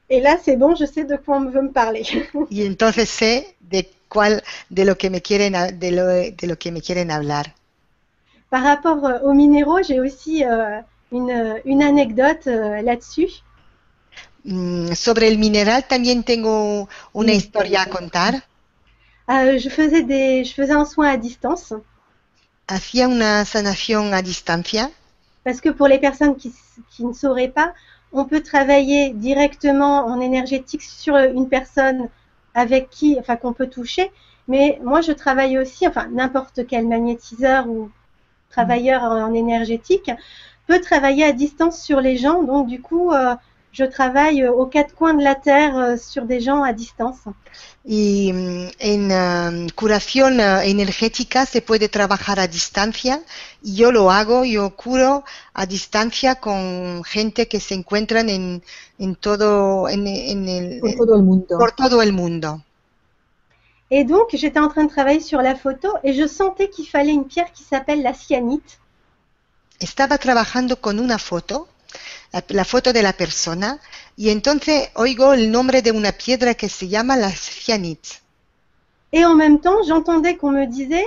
Et 0.09 0.21
là, 0.21 0.37
c'est 0.43 0.57
bon, 0.57 0.75
je 0.75 0.87
sais 0.87 1.05
de 1.05 1.17
quoi 1.17 1.37
on 1.37 1.51
veut 1.51 1.63
me 1.63 1.73
parler. 1.73 2.05
Y 2.51 2.67
entonces 2.67 3.09
sé 3.09 3.57
de 3.61 3.87
cuál, 4.09 4.43
de 4.69 4.85
lo 4.85 4.97
que 4.97 5.09
me 5.11 5.21
quieren, 5.21 5.53
de 5.79 5.91
lo, 5.93 6.07
de 6.07 6.47
lo 6.47 6.57
que 6.57 6.73
me 6.73 6.81
quieren 6.81 7.11
hablar. 7.11 7.55
Par 8.51 8.63
rapport 8.65 9.05
euh, 9.05 9.19
aux 9.23 9.33
minéraux, 9.33 9.83
j'ai 9.83 10.01
aussi 10.01 10.45
euh, 10.45 10.81
une, 11.13 11.61
une 11.65 11.83
anecdote 11.83 12.47
euh, 12.49 12.83
là-dessus. 12.83 13.29
Mm, 14.45 14.93
sobre 14.95 15.29
el 15.29 15.39
mineral 15.39 15.87
también 15.87 16.25
tengo 16.25 16.89
una 17.13 17.33
Mm. 17.33 17.37
historia 17.37 17.83
a 17.83 17.87
contar. 17.87 18.45
Euh, 19.31 19.59
je 19.59 19.71
faisais 19.71 20.03
des, 20.03 20.45
je 20.45 20.53
faisais 20.53 20.75
un 20.75 20.85
soin 20.85 21.09
à 21.09 21.17
distance 21.17 21.73
Hacía 22.69 23.07
una 23.07 23.45
sanación 23.45 24.15
a 24.15 24.23
distancia 24.23 24.91
parce 25.45 25.61
que 25.61 25.71
pour 25.71 25.89
les 25.89 25.99
personnes 25.99 26.37
qui, 26.37 26.53
qui 26.91 27.05
ne 27.05 27.13
sauraient 27.13 27.49
pas, 27.49 27.73
on 28.13 28.25
peut 28.25 28.43
travailler 28.43 29.11
directement 29.15 30.07
en 30.07 30.21
énergétique 30.21 30.83
sur 30.83 31.17
une 31.17 31.49
personne 31.49 32.09
avec 32.55 32.91
qui, 32.91 33.17
enfin 33.19 33.37
qu'on 33.37 33.53
peut 33.53 33.69
toucher. 33.69 34.11
Mais 34.49 34.81
moi, 34.83 35.01
je 35.01 35.13
travaille 35.13 35.59
aussi, 35.59 35.87
enfin 35.87 36.09
n'importe 36.11 36.67
quel 36.67 36.87
magnétiseur 36.89 37.69
ou 37.69 37.91
travailleur 38.51 39.03
en, 39.03 39.23
en 39.25 39.35
énergétique 39.35 40.11
peut 40.67 40.81
travailler 40.81 41.25
à 41.25 41.33
distance 41.33 41.81
sur 41.83 42.01
les 42.01 42.17
gens. 42.17 42.43
Donc 42.43 42.67
du 42.69 42.81
coup, 42.83 43.13
euh, 43.13 43.35
je 43.73 43.85
travaille 43.85 44.47
aux 44.49 44.67
quatre 44.67 44.95
coins 44.95 45.15
de 45.15 45.23
la 45.23 45.35
terre 45.35 45.77
euh, 45.79 45.97
sur 45.97 46.25
des 46.25 46.41
gens 46.41 46.63
à 46.63 46.73
distance. 46.73 47.19
y 47.85 48.33
mm, 48.33 48.69
en 48.83 49.11
um, 49.11 49.71
curación 49.71 50.39
uh, 50.39 50.61
energética 50.65 51.47
se 51.47 51.61
puede 51.63 51.89
trabajar 51.89 52.39
a 52.39 52.47
distancia 52.47 53.23
y 53.63 53.77
yo 53.77 53.91
lo 53.91 54.11
hago, 54.11 54.45
yo 54.45 54.71
curo 54.77 55.25
a 55.55 55.67
distancia 55.67 56.35
con 56.37 57.03
gente 57.05 57.49
que 57.49 57.59
se 57.61 57.75
encuentran 57.75 58.29
en, 58.29 58.63
en 58.99 59.15
todo, 59.17 59.89
en, 59.89 60.07
en 60.07 60.49
el, 60.49 60.81
Por 60.81 60.95
todo 60.97 61.17
el 61.17 61.23
mundo. 61.23 61.59
por 61.59 61.73
todo 61.73 62.03
el 62.03 62.13
mundo. 62.13 62.61
Et 63.93 64.05
donc, 64.05 64.29
j'étais 64.35 64.61
en 64.61 64.69
train 64.69 64.85
de 64.85 64.91
travailler 64.91 65.19
sur 65.21 65.43
la 65.43 65.57
photo 65.57 65.89
et 66.05 66.13
je 66.13 66.27
sentais 66.27 66.69
qu'il 66.71 66.87
fallait 66.87 67.13
une 67.13 67.25
pierre 67.27 67.51
qui 67.53 67.65
s'appelle 67.65 68.03
la 68.03 68.15
cyanite. 68.15 68.79
Estaba 69.81 70.19
trabajando 70.19 70.77
con 70.81 70.99
una 71.01 71.19
foto, 71.19 71.67
la, 72.33 72.45
la 72.49 72.65
foto 72.65 72.93
de 72.93 73.03
la 73.03 73.13
persona, 73.13 73.79
y 74.17 74.31
entonces 74.31 74.91
oigo 74.95 75.33
el 75.33 75.51
nombre 75.51 75.83
de 75.83 75.93
una 75.93 76.13
piedra 76.13 76.55
que 76.55 76.69
se 76.69 76.89
llama 76.89 77.17
la 77.17 77.31
cianite. 77.31 78.21
Et 79.13 79.25
en 79.25 79.35
même 79.35 79.61
temps, 79.61 79.83
j'entendais 79.87 80.37
qu'on 80.37 80.53
me 80.53 80.67
disait, 80.67 81.07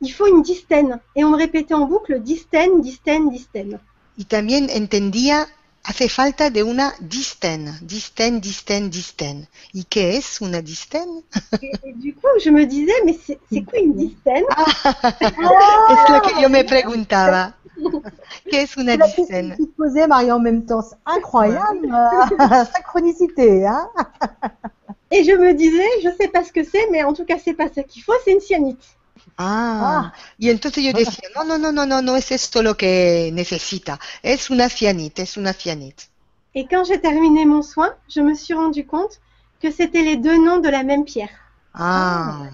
il 0.00 0.12
faut 0.12 0.26
une 0.26 0.42
distène. 0.42 0.98
Et 1.14 1.24
on 1.24 1.30
me 1.30 1.36
répétait 1.36 1.74
en 1.74 1.86
boucle, 1.86 2.20
distène, 2.20 2.80
distène, 2.80 3.30
distène. 3.30 3.78
Y 4.16 4.24
también 4.24 4.68
entendía, 4.70 5.46
hace 5.84 6.08
falta 6.08 6.50
de 6.50 6.62
una 6.62 6.92
disten, 7.00 7.70
disten, 7.82 8.40
disten, 8.40 8.90
disten. 8.90 9.48
¿Y 9.72 9.84
qué 9.84 10.16
es 10.16 10.40
una 10.40 10.60
disten? 10.60 11.24
Et, 11.62 11.72
et 11.84 11.92
du 11.94 12.14
coup, 12.14 12.28
je 12.42 12.50
me 12.50 12.66
disais, 12.66 12.94
mais 13.04 13.18
c'est 13.24 13.62
quoi 13.64 13.78
une 13.78 13.94
distène 13.94 14.44
es 15.20 16.10
lo 16.10 16.20
que 16.20 16.40
yo 16.40 16.48
me 16.48 16.64
preguntaba. 16.64 17.56
¿Qué 18.50 18.62
es 18.62 18.76
una 18.76 18.96
tu 18.98 19.26
te 19.26 19.76
posais, 19.76 20.06
Marie, 20.06 20.30
en 20.30 20.40
même 20.40 20.64
temps. 20.64 20.84
Incroyable. 21.06 21.86
euh, 21.92 22.64
Synchronicité, 22.74 23.66
hein 23.66 23.88
Et 25.12 25.24
je 25.24 25.32
me 25.32 25.54
disais, 25.54 25.88
je 26.04 26.10
sais 26.20 26.28
pas 26.28 26.44
ce 26.44 26.52
que 26.52 26.62
c'est, 26.62 26.88
mais 26.90 27.02
en 27.02 27.12
tout 27.12 27.24
cas, 27.24 27.36
c'est 27.42 27.54
pas 27.54 27.68
ça 27.68 27.82
qu'il 27.82 28.02
faut, 28.02 28.12
c'est 28.24 28.32
une 28.32 28.40
cyanite. 28.40 28.96
Ah, 29.42 30.12
y 30.36 30.50
entonces 30.50 30.84
yo 30.84 30.92
decía, 30.92 31.28
no, 31.34 31.44
no, 31.44 31.56
no, 31.56 31.72
no, 31.72 31.86
no, 31.86 32.02
no 32.02 32.14
es 32.14 32.30
esto 32.30 32.62
lo 32.62 32.76
que 32.76 33.30
necesita, 33.32 33.98
es 34.22 34.50
una 34.50 34.68
cianite, 34.68 35.22
es 35.22 35.38
una 35.38 35.54
cianite. 35.54 36.10
Et 36.54 36.66
quand 36.68 36.84
j'ai 36.84 37.00
terminé 37.00 37.46
mon 37.46 37.62
soin, 37.62 37.94
je 38.08 38.20
me 38.20 38.34
suis 38.34 38.52
rendu 38.52 38.84
compte 38.84 39.18
que 39.62 39.70
c'était 39.70 40.02
les 40.02 40.16
deux 40.16 40.36
noms 40.36 40.60
de 40.60 40.68
la 40.68 40.82
même 40.82 41.04
pierre. 41.04 41.30
Ah, 41.72 42.50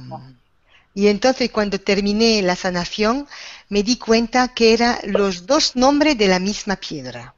y 0.94 1.08
entonces 1.08 1.50
cuando 1.50 1.80
terminé 1.80 2.40
la 2.42 2.54
sanación, 2.54 3.26
me 3.68 3.82
di 3.82 3.98
cuenta 3.98 4.48
que 4.54 4.72
eran 4.72 4.96
los 5.06 5.44
dos 5.44 5.74
nombres 5.74 6.16
de 6.16 6.28
la 6.28 6.38
misma 6.38 6.76
piedra. 6.76 7.34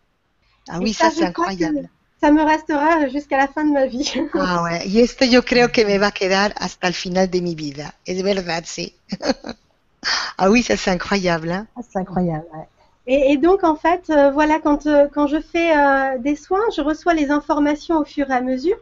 Ah 0.69 0.79
oui, 0.79 0.93
ça 0.93 1.11
ça, 1.11 1.17
c'est 1.17 1.25
incroyable. 1.25 1.89
Ça 2.21 2.31
me 2.33 2.43
restera 2.43 3.09
jusqu'à 3.09 3.39
la 3.39 3.49
fin 3.49 3.65
de 3.65 3.73
ma 3.73 3.87
vie. 3.87 4.13
Ah, 4.35 4.63
ouais. 4.63 4.87
Y 4.87 5.01
esto 5.01 5.25
yo 5.25 5.43
creo 5.45 5.71
que 5.73 5.85
me 5.85 5.99
va 5.99 6.09
a 6.09 6.13
quedar 6.13 6.55
hasta 6.59 6.87
el 6.89 6.95
final 6.95 7.31
de 7.31 7.41
mi 7.41 7.55
vida. 7.55 7.95
Es 8.05 8.23
verdad, 8.23 8.65
sí. 8.67 8.95
ah 10.37 10.51
oui, 10.51 10.63
ça 10.63 10.77
c'est 10.77 10.91
incroyable. 10.91 11.51
Hein? 11.51 11.67
Ah, 11.77 11.81
c'est 11.89 11.99
incroyable. 11.99 12.47
ouais. 12.55 12.69
Et, 13.07 13.33
et 13.33 13.37
donc, 13.39 13.65
en 13.65 13.75
fait, 13.77 14.11
euh, 14.11 14.31
voilà, 14.31 14.59
quand, 14.61 14.87
euh, 14.87 15.09
quand 15.13 15.27
je 15.27 15.41
fais 15.41 15.77
euh, 15.77 16.19
des 16.19 16.37
soins, 16.37 16.61
je 16.77 16.83
reçois 16.83 17.15
les 17.15 17.31
informations 17.31 17.99
au 17.99 18.05
fur 18.05 18.31
et 18.31 18.35
à 18.35 18.41
mesure. 18.43 18.77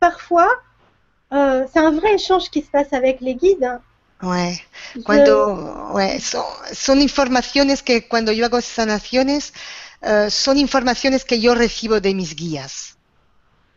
Parfois, 0.00 0.48
euh, 1.32 1.66
c'est 1.72 1.80
un 1.80 1.90
vrai 1.92 2.14
échange 2.14 2.50
qui 2.50 2.62
se 2.62 2.70
passe 2.70 2.92
avec 2.92 3.20
les 3.20 3.34
guides. 3.34 3.64
hein. 3.64 3.80
Ouais. 4.22 4.60
Je- 4.94 5.00
Cuando, 5.02 5.92
ouais, 5.92 6.18
son, 6.20 6.44
son 6.72 7.00
informaciones 7.00 7.82
que 7.82 8.00
cuando 8.08 8.32
yo 8.32 8.46
hago 8.46 8.60
sanaciones, 8.60 9.52
eh, 10.04 10.30
son 10.30 10.56
informaciones 10.58 11.24
que 11.24 11.40
yo 11.40 11.54
recibo 11.54 12.00
de 12.00 12.14
mis 12.14 12.34
guías. 12.34 12.96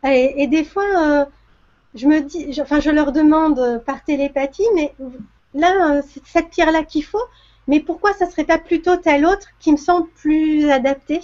Et, 0.04 0.42
et 0.44 0.48
des 0.48 0.64
fois, 0.64 0.86
euh, 0.98 1.26
je 1.96 2.08
me 2.08 2.22
dis, 2.22 2.54
je- 2.54 2.62
enfin, 2.62 2.80
je 2.82 2.92
leur 2.92 3.12
demande 3.14 3.84
par 3.86 4.04
télépathie, 4.06 4.68
mais 4.76 4.96
là, 5.54 5.98
euh, 5.98 6.04
c'est 6.08 6.26
cette 6.26 6.50
pierre-là 6.52 6.84
qu'il 6.86 7.06
faut, 7.06 7.24
mais 7.68 7.80
pourquoi 7.82 8.14
ça 8.14 8.30
serait 8.30 8.46
pas 8.46 8.60
plutôt 8.60 8.98
telle 8.98 9.26
autre 9.26 9.48
qui 9.60 9.72
me 9.74 9.78
semble 9.78 10.10
plus 10.12 10.70
adaptée? 10.72 11.22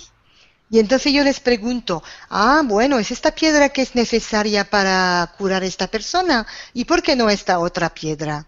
Y 0.70 0.80
entonces 0.80 1.14
yo 1.14 1.24
les 1.24 1.40
pregunto, 1.40 2.04
ah, 2.30 2.64
bueno, 2.66 3.00
es 3.00 3.12
esta 3.12 3.32
piedra 3.34 3.70
que 3.70 3.82
es 3.82 3.96
necesaria 3.96 4.66
para 4.70 5.34
curar 5.38 5.64
a 5.64 5.68
esta 5.68 5.88
persona, 5.88 6.46
¿y 6.74 6.84
por 6.84 7.02
qué 7.02 7.16
no 7.16 7.30
esta 7.30 7.60
otra 7.60 7.90
piedra? 7.94 8.46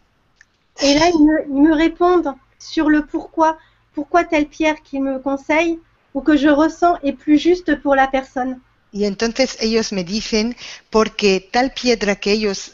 Et 0.80 0.94
là, 0.98 1.10
ils 1.10 1.26
me, 1.26 1.46
ils 1.50 1.62
me 1.64 1.74
répondent 1.76 2.34
sur 2.60 2.90
le 2.90 3.06
pourquoi, 3.06 3.58
pourquoi 3.94 4.24
telle 4.24 4.48
pierre 4.48 4.82
qu'ils 4.84 5.04
me 5.04 5.20
conseillent? 5.20 5.80
Ou 6.16 6.22
que 6.22 6.36
je 6.36 6.50
ressens 6.50 6.98
est 7.04 7.14
plus 7.14 7.38
juste 7.38 7.80
pour 7.84 7.96
la 7.96 8.08
personne. 8.08 8.60
Y 8.92 9.06
entonces 9.06 9.58
ellos 9.62 9.92
me 9.92 10.04
dicen, 10.04 10.56
porque 10.90 11.48
tal 11.52 11.72
piedra 11.74 12.16
que 12.16 12.32
ellos 12.32 12.74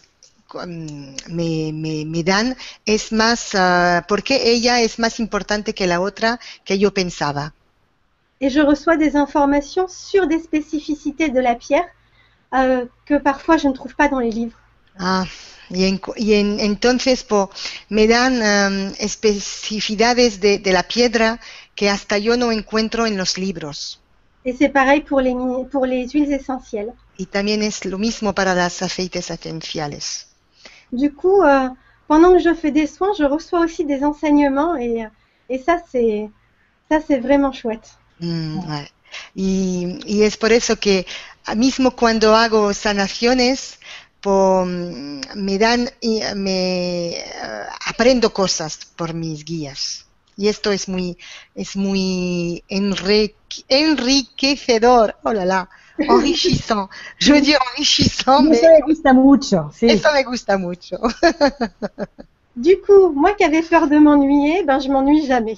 mm, 0.54 1.16
me, 1.30 1.72
me- 1.74 2.06
me 2.06 2.24
dan 2.24 2.56
es 2.86 3.12
más, 3.12 3.50
ah, 3.56 4.06
porque 4.08 4.52
ella 4.54 4.82
es 4.82 5.00
más 5.00 5.20
importante 5.20 5.74
que 5.74 5.88
la 5.88 6.00
otra 6.00 6.40
que 6.64 6.78
yo 6.80 6.94
pensaba? 6.94 7.54
Et 8.42 8.50
je 8.50 8.60
reçois 8.60 8.98
des 8.98 9.16
informations 9.16 9.88
sur 9.88 10.28
des 10.28 10.40
spécificités 10.40 11.30
de 11.30 11.40
la 11.40 11.56
pierre 11.56 11.88
euh, 12.54 12.86
que 13.06 13.16
parfois 13.18 13.58
je 13.58 13.68
ne 13.70 13.74
trouve 13.74 13.96
pas 13.96 14.10
dans 14.10 14.20
les 14.20 14.32
livres. 14.32 14.60
Ah, 14.98 15.26
y, 15.70 15.86
en- 15.88 16.00
y 16.18 16.34
en- 16.36 16.60
entonces 16.60 17.24
po, 17.24 17.50
me 17.90 18.08
dan 18.08 18.42
am, 18.42 18.94
especificidades 19.00 20.40
de, 20.42 20.58
de 20.60 20.72
la 20.74 20.84
piedra 20.84 21.40
que 21.82 21.90
hasta 21.90 22.20
yo 22.20 22.38
no 22.38 22.52
encuentro 22.52 23.08
en 23.08 23.18
los 23.18 23.40
libros. 23.40 24.00
Et 24.46 24.54
c'est 24.54 24.70
pareil 24.70 25.02
pour 25.02 25.20
les, 25.20 25.34
pour 25.72 25.88
les 25.88 26.08
huiles 26.14 26.32
essentielles. 26.32 26.94
Y 27.18 27.26
también 27.26 27.64
es 27.64 27.86
lo 27.86 27.98
mismo 27.98 28.36
para 28.36 28.54
las 28.54 28.84
aceites 28.84 29.32
esenciales. 29.32 30.28
Du 30.92 31.12
coup, 31.12 31.42
euh, 31.42 31.70
pendant 32.08 32.34
que 32.34 32.38
je 32.38 32.54
fais 32.54 32.72
des 32.72 32.86
soins, 32.86 33.14
je 33.18 33.24
reçois 33.24 33.62
aussi 33.62 33.84
des 33.84 34.04
enseignements 34.04 34.76
et, 34.76 35.08
et 35.50 35.58
ça, 35.58 35.82
c'est 35.92 36.30
ça, 36.88 37.00
c'est 37.02 37.18
vraiment 37.18 37.52
chouette. 37.52 37.98
Mm, 38.20 38.60
ouais. 38.70 38.88
y, 39.36 39.98
y 40.06 40.22
es 40.22 40.38
por 40.38 40.52
eso 40.52 40.76
que 40.76 41.08
mismo 41.56 41.96
cuando 41.96 42.36
hago 42.36 42.76
sanaciones, 42.76 43.80
po, 44.22 44.66
mm, 44.68 45.22
me 45.34 45.58
dan, 45.58 45.90
me 46.36 47.10
eh, 47.10 47.24
aprendo 47.88 48.32
cosas 48.32 48.78
por 48.96 49.16
mis 49.16 49.44
guías. 49.44 50.11
Y 50.42 50.48
esto 50.48 50.72
es 50.72 50.88
muy, 50.90 51.18
es 51.54 51.76
muy 51.76 52.64
enrique- 52.68 53.64
enriquecedor. 53.70 55.16
Oh 55.24 55.34
là 55.34 55.46
là, 55.46 55.70
enrichissant. 56.00 56.90
Je 57.20 57.32
veux 57.32 57.42
dire 57.42 57.60
enrichissant, 57.72 58.42
mais 58.42 58.58
Eso 58.58 58.68
me 58.68 58.82
gusta 58.82 59.14
mucho. 59.14 59.72
Sí. 59.78 59.86
eso 59.88 60.10
me 60.14 60.24
gusta 60.24 60.58
mucho. 60.58 60.98
Du 62.56 62.82
coup, 62.82 63.14
moi 63.14 63.34
qui 63.34 63.44
avais 63.46 63.62
peur 63.62 63.88
de 63.88 63.98
m'ennuyer, 63.98 64.64
ben 64.64 64.80
je 64.80 64.90
m'ennuie 64.90 65.26
jamais. 65.28 65.58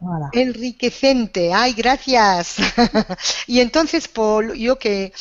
Voilà. 0.00 0.30
Enriquecente, 0.34 1.52
ay, 1.52 1.74
gracias. 1.74 2.56
y 3.46 3.60
entonces, 3.60 4.06
por, 4.08 4.54
yo 4.54 4.78
que 4.78 5.12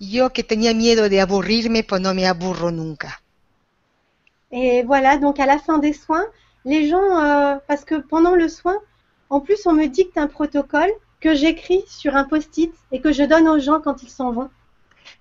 yo 0.00 0.32
que 0.32 0.42
tenía 0.42 0.72
miedo 0.74 1.08
de 1.08 1.20
aburrirme, 1.20 1.84
pues 1.84 2.00
no 2.00 2.14
me 2.14 2.26
aburro 2.26 2.70
nunca. 2.72 3.20
Et 4.50 4.82
voilà, 4.82 5.18
donc 5.18 5.38
à 5.40 5.46
la 5.46 5.58
fin 5.58 5.78
des 5.78 5.92
soins, 5.92 6.26
les 6.64 6.88
gens, 6.88 7.18
euh, 7.18 7.56
parce 7.68 7.84
que 7.84 7.96
pendant 7.96 8.34
le 8.34 8.48
soin, 8.48 8.76
en 9.30 9.40
plus, 9.40 9.66
on 9.66 9.72
me 9.72 9.86
dicte 9.86 10.16
un 10.16 10.26
protocole 10.26 10.90
que 11.20 11.34
j'écris 11.34 11.82
sur 11.88 12.16
un 12.16 12.24
post-it 12.24 12.72
et 12.92 13.00
que 13.00 13.12
je 13.12 13.22
donne 13.22 13.48
aux 13.48 13.58
gens 13.58 13.80
quand 13.80 14.02
ils 14.02 14.10
s'en 14.10 14.32
vont. 14.32 14.50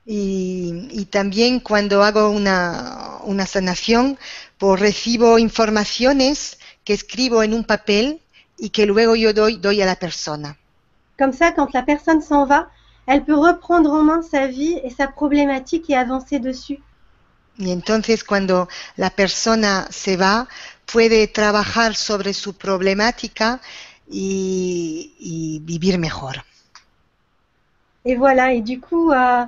Y, 0.05 0.87
y 0.91 1.05
también 1.05 1.59
cuando 1.59 2.03
hago 2.03 2.29
una, 2.29 3.19
una 3.25 3.45
sanación, 3.45 4.17
pues 4.57 4.79
recibo 4.79 5.39
informaciones 5.39 6.57
que 6.83 6.93
escribo 6.93 7.43
en 7.43 7.53
un 7.53 7.63
papel 7.63 8.19
y 8.57 8.69
que 8.69 8.85
luego 8.85 9.15
yo 9.15 9.33
doy, 9.33 9.57
doy 9.57 9.81
a 9.81 9.85
la 9.85 9.95
persona. 9.95 10.57
Comme 11.17 11.33
ça, 11.33 11.51
quand 11.51 11.73
la 11.73 11.83
personne 11.83 12.21
s'en 12.21 12.45
va, 12.45 12.67
elle 13.07 13.23
peut 13.23 13.35
reprendre 13.35 13.91
en 13.91 14.03
main 14.03 14.21
sa 14.21 14.47
vie 14.47 14.79
et 14.83 14.89
sa 14.89 15.07
problématique 15.07 15.89
et 15.89 15.95
avancer 15.95 16.39
dessus. 16.39 16.79
Y 17.57 17.71
entonces 17.71 18.23
cuando 18.23 18.67
la 18.95 19.09
persona 19.09 19.87
se 19.91 20.17
va, 20.17 20.47
puede 20.85 21.27
trabajar 21.27 21.95
sobre 21.95 22.33
su 22.33 22.53
problemática 22.57 23.61
y, 24.09 25.13
y 25.19 25.59
vivir 25.63 25.97
mejor. 25.97 26.43
Et 28.05 28.15
voilà, 28.15 28.53
et 28.53 28.61
du 28.61 28.79
coup, 28.79 29.11
euh, 29.11 29.45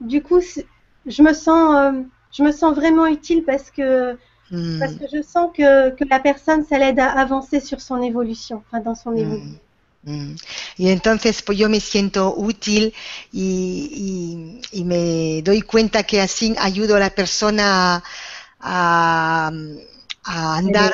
du 0.00 0.22
coup, 0.22 0.40
je 1.06 1.22
me 1.22 1.32
sens, 1.34 1.76
euh, 1.76 2.02
je 2.32 2.42
me 2.44 2.52
sens 2.52 2.74
vraiment 2.76 3.06
utile 3.06 3.44
parce 3.44 3.70
que, 3.70 4.18
Mm, 4.50 4.58
parce 4.78 4.96
que 4.96 5.04
je 5.12 5.22
sens 5.22 5.50
que, 5.56 5.90
que 5.96 6.04
la 6.10 6.20
personne, 6.20 6.64
ça 6.64 6.78
l'aide 6.78 7.00
à 7.00 7.10
avancer 7.12 7.60
sur 7.60 7.80
son 7.82 8.02
évolution, 8.02 8.64
enfin 8.68 8.80
dans 8.82 8.94
son 8.96 9.16
évolution. 9.16 9.44
mm, 9.44 9.54
mm. 9.54 9.60
Y 10.76 10.88
entonces 10.90 11.42
pues 11.42 11.58
yo 11.58 11.68
me 11.68 11.80
siento 11.80 12.34
útil 12.36 12.94
y, 13.32 14.60
y- 14.72 14.78
y 14.80 14.84
me 14.84 15.42
doy 15.42 15.62
cuenta 15.62 16.02
que 16.04 16.20
así 16.20 16.54
ayudo 16.58 16.96
a 16.96 17.00
la 17.00 17.10
persona 17.10 18.02
a, 18.60 19.50
a 20.24 20.56
andar, 20.56 20.92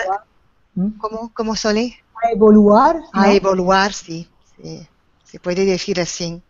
¿Mm? 0.75 0.89
¿cómo, 0.99 1.33
cómo 1.35 1.57
sole? 1.57 1.97
A 2.23 2.31
evoluar. 2.33 2.97
A 3.13 3.27
¿no? 3.29 3.33
evoluar, 3.33 3.93
sí, 3.93 4.29
sí, 4.57 4.89
se 5.25 5.39
puede 5.41 5.65
decir 5.65 6.01
así. 6.01 6.43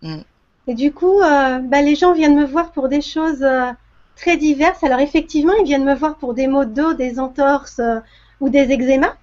Mm. 0.00 0.20
Et 0.68 0.74
du 0.74 0.92
coup, 0.92 1.20
euh, 1.22 1.58
bah, 1.58 1.82
les 1.82 1.96
gens 1.96 2.12
viennent 2.12 2.36
me 2.36 2.44
voir 2.44 2.70
pour 2.72 2.88
des 2.88 3.00
choses 3.00 3.42
euh, 3.42 3.72
très 4.16 4.36
diverses. 4.36 4.84
Alors 4.84 5.00
effectivement, 5.00 5.54
ils 5.54 5.64
viennent 5.64 5.84
me 5.84 5.94
voir 5.94 6.16
pour 6.16 6.34
des 6.34 6.46
maux 6.46 6.64
de 6.64 6.72
dos, 6.72 6.94
des 6.94 7.18
entorses 7.18 7.78
euh, 7.80 8.00
ou 8.40 8.48
des 8.48 8.70
eczémas. 8.72 9.16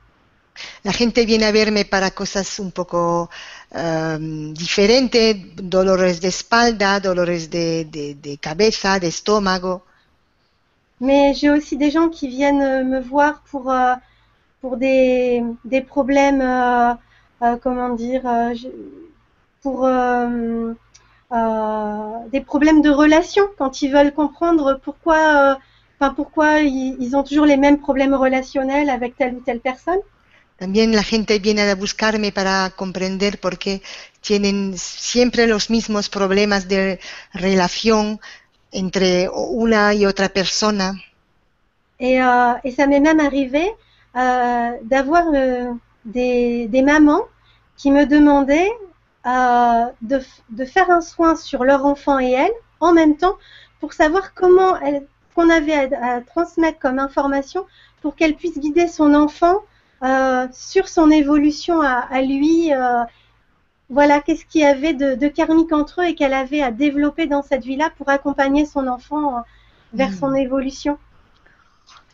La 0.83 0.91
gente 0.93 1.25
viene 1.25 1.45
a 1.45 1.51
verme 1.51 1.85
para 1.85 2.11
cosas 2.11 2.59
un 2.59 2.71
poco 2.71 3.29
em, 3.71 4.53
diferentes, 4.53 5.35
dolores 5.55 6.21
de 6.21 6.27
espalda, 6.29 6.99
dolores 6.99 7.49
de, 7.49 7.85
de- 7.85 8.15
de 8.15 8.37
cabeza, 8.37 8.99
de 8.99 9.07
estómago. 9.07 9.83
Mais 10.99 11.33
j'ai 11.33 11.49
aussi 11.49 11.77
des 11.77 11.89
gens 11.91 12.09
qui 12.09 12.27
viennent 12.27 12.87
me 12.89 12.99
voir 12.99 13.41
pour, 13.43 13.71
des, 14.77 15.43
problèmes, 15.87 16.41
de 22.81 22.89
relation, 22.89 23.43
quand 23.57 23.81
ils 23.81 23.91
veulent 23.91 24.13
comprendre 24.13 24.79
pourquoi, 24.83 25.53
euh, 25.53 25.55
ils 26.61 27.15
ont 27.15 27.23
toujours 27.23 27.45
les 27.45 27.57
mêmes 27.57 27.79
problèmes 27.79 28.13
relationnels 28.13 28.89
avec 28.89 29.15
telle 29.17 29.35
ou 29.35 29.39
telle 29.41 29.59
personne. 29.59 29.99
También 30.57 30.95
la 30.95 31.03
gente 31.03 31.39
viene 31.39 31.63
a 31.63 31.75
buscarme 31.75 32.31
para 32.31 32.71
comprender 32.75 33.39
por 33.39 33.57
qué 33.57 33.81
tienen 34.21 34.77
siempre 34.77 35.47
los 35.47 35.69
mismos 35.69 36.09
problemas 36.09 36.67
de 36.67 36.99
relación 37.33 38.19
entre 38.71 39.29
una 39.29 39.93
y 39.93 40.05
otra 40.05 40.29
persona. 40.29 40.93
Et, 41.99 42.21
euh, 42.21 42.53
ça 42.75 42.87
m'est 42.87 42.99
même 42.99 43.19
arrivé 43.19 43.71
euh, 44.15 44.71
d'avoir 44.83 45.25
euh, 45.33 45.73
des, 46.03 46.83
mamans 46.83 47.23
qui 47.77 47.91
me 47.91 48.05
demandaient 48.05 48.71
de, 49.25 50.65
faire 50.65 50.89
un 50.89 51.01
soin 51.01 51.35
sur 51.35 51.63
leur 51.63 51.85
enfant 51.85 52.19
et 52.19 52.31
elle 52.31 52.51
en 52.79 52.93
même 52.93 53.17
temps 53.17 53.37
pour 53.79 53.93
savoir 53.93 54.33
comment 54.33 54.77
qu'on 55.33 55.49
avait 55.49 55.93
à 55.95 56.21
transmettre 56.21 56.79
comme 56.79 56.99
information 56.99 57.65
pour 58.01 58.15
qu'elle 58.15 58.35
puisse 58.35 58.57
guider 58.57 58.87
son 58.87 59.13
enfant 59.13 59.61
euh, 60.03 60.47
sur 60.53 60.87
son 60.87 61.09
évolution 61.11 61.81
à, 61.81 61.99
à 62.11 62.21
lui. 62.21 62.73
euh, 62.73 63.03
voilà, 63.89 64.21
qu'est-ce 64.21 64.45
qu'il 64.45 64.61
y 64.61 64.65
avait 64.65 64.93
de, 64.93 65.15
de 65.15 65.27
karmique 65.27 65.73
entre 65.73 66.01
eux 66.01 66.05
et 66.07 66.15
qu'elle 66.15 66.33
avait 66.33 66.61
à 66.61 66.71
développer 66.71 67.27
dans 67.27 67.41
cette 67.43 67.63
vie-là 67.65 67.91
pour 67.97 68.09
accompagner 68.09 68.65
son 68.65 68.87
enfant 68.87 69.37
euh, 69.37 69.41
vers 69.93 70.13
Mm. 70.13 70.15
son 70.15 70.33
évolution? 70.35 70.99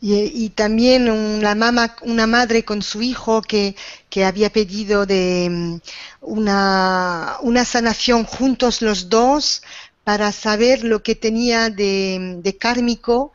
Y, 0.03 0.32
y 0.45 0.49
también 0.49 1.10
una, 1.12 1.53
mama, 1.56 1.95
una 2.03 2.26
madre 2.28 2.66
con 2.66 2.82
su 2.82 3.02
hijo 3.03 3.41
que, 3.44 3.76
que 4.10 4.26
había 4.26 4.49
pedido 4.49 5.06
de 5.06 5.48
mm, 5.52 5.78
una, 6.22 7.38
una 7.41 7.66
sanación 7.66 8.26
juntos 8.26 8.82
los 8.82 9.10
dos 9.10 9.62
para 10.03 10.32
saber 10.32 10.84
lo 10.84 11.03
que 11.03 11.14
tenía 11.16 11.70
de, 11.70 12.40
de 12.41 12.58
kármico 12.58 13.32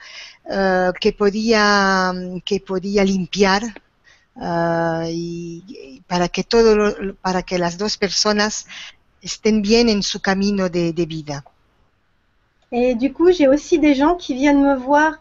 eh, 0.50 0.90
que, 1.00 1.12
podía, 1.12 2.12
que 2.44 2.58
podía 2.60 3.04
limpiar 3.04 3.62
eh, 4.40 5.08
y, 5.12 6.02
para 6.06 6.28
que 6.28 6.44
todo 6.44 6.76
lo- 6.76 7.14
para 7.16 7.42
que 7.42 7.58
las 7.58 7.78
dos 7.78 7.96
personas 7.98 8.66
estén 9.22 9.62
bien 9.62 9.88
en 9.88 10.02
su 10.02 10.20
camino 10.20 10.68
de, 10.70 10.92
de 10.92 11.06
vida. 11.06 11.44
Et 12.70 12.94
du 12.94 13.12
coup, 13.12 13.32
j'ai 13.32 13.48
aussi 13.48 13.80
des 13.80 13.94
gens 13.94 14.14
qui 14.14 14.32
viennent 14.34 14.62
me 14.62 14.76
voir, 14.76 15.14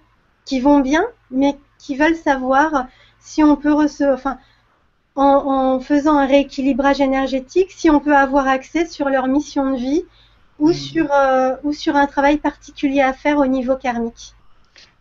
qui 0.45 0.59
vont 0.59 0.79
bien, 0.79 1.03
mais 1.31 1.57
qui 1.79 1.95
veulent 1.95 2.15
savoir 2.15 2.87
si 3.19 3.43
on 3.43 3.55
peut 3.55 3.73
recevoir, 3.73 4.13
enfin, 4.15 4.37
en, 5.15 5.23
en 5.25 5.79
faisant 5.81 6.17
un 6.17 6.27
rééquilibrage 6.27 7.01
énergétique, 7.01 7.71
si 7.71 7.89
on 7.89 7.99
peut 8.01 8.15
avoir 8.17 8.47
accès 8.47 8.87
sur 8.87 9.09
leur 9.09 9.27
mission 9.27 9.71
de 9.71 9.77
vie 9.77 10.05
ou, 10.59 10.73
sur, 10.73 11.11
euh, 11.13 11.55
ou 11.63 11.73
sur 11.73 11.95
un 11.95 12.07
travail 12.07 12.37
particulier 12.37 13.01
à 13.01 13.13
faire 13.13 13.39
au 13.39 13.47
niveau 13.47 13.77
karmique. 13.77 14.35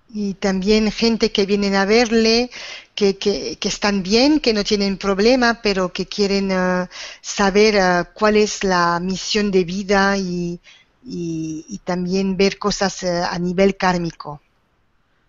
Y 0.08 0.34
también 0.34 0.90
gente 0.90 1.32
que 1.32 1.44
vienen 1.46 1.74
a 1.74 1.84
verle, 1.86 2.50
que, 2.94 3.18
que, 3.18 3.56
que 3.60 3.68
están 3.68 4.02
bien, 4.02 4.40
que 4.40 4.52
no 4.52 4.64
tienen 4.64 4.98
problema, 4.98 5.60
pero 5.62 5.92
que 5.92 6.06
quieren 6.06 6.50
eh, 6.52 6.88
saber 7.20 7.74
eh, 7.76 8.04
cuál 8.14 8.36
es 8.36 8.64
la 8.64 9.00
misión 9.00 9.50
de 9.50 9.64
vida 9.64 10.16
y, 10.16 10.60
y, 11.04 11.64
y 11.68 11.78
también 11.78 12.36
ver 12.36 12.58
cosas 12.58 13.02
eh, 13.02 13.22
a 13.34 13.38
nivel 13.38 13.76
kármico. 13.76 14.40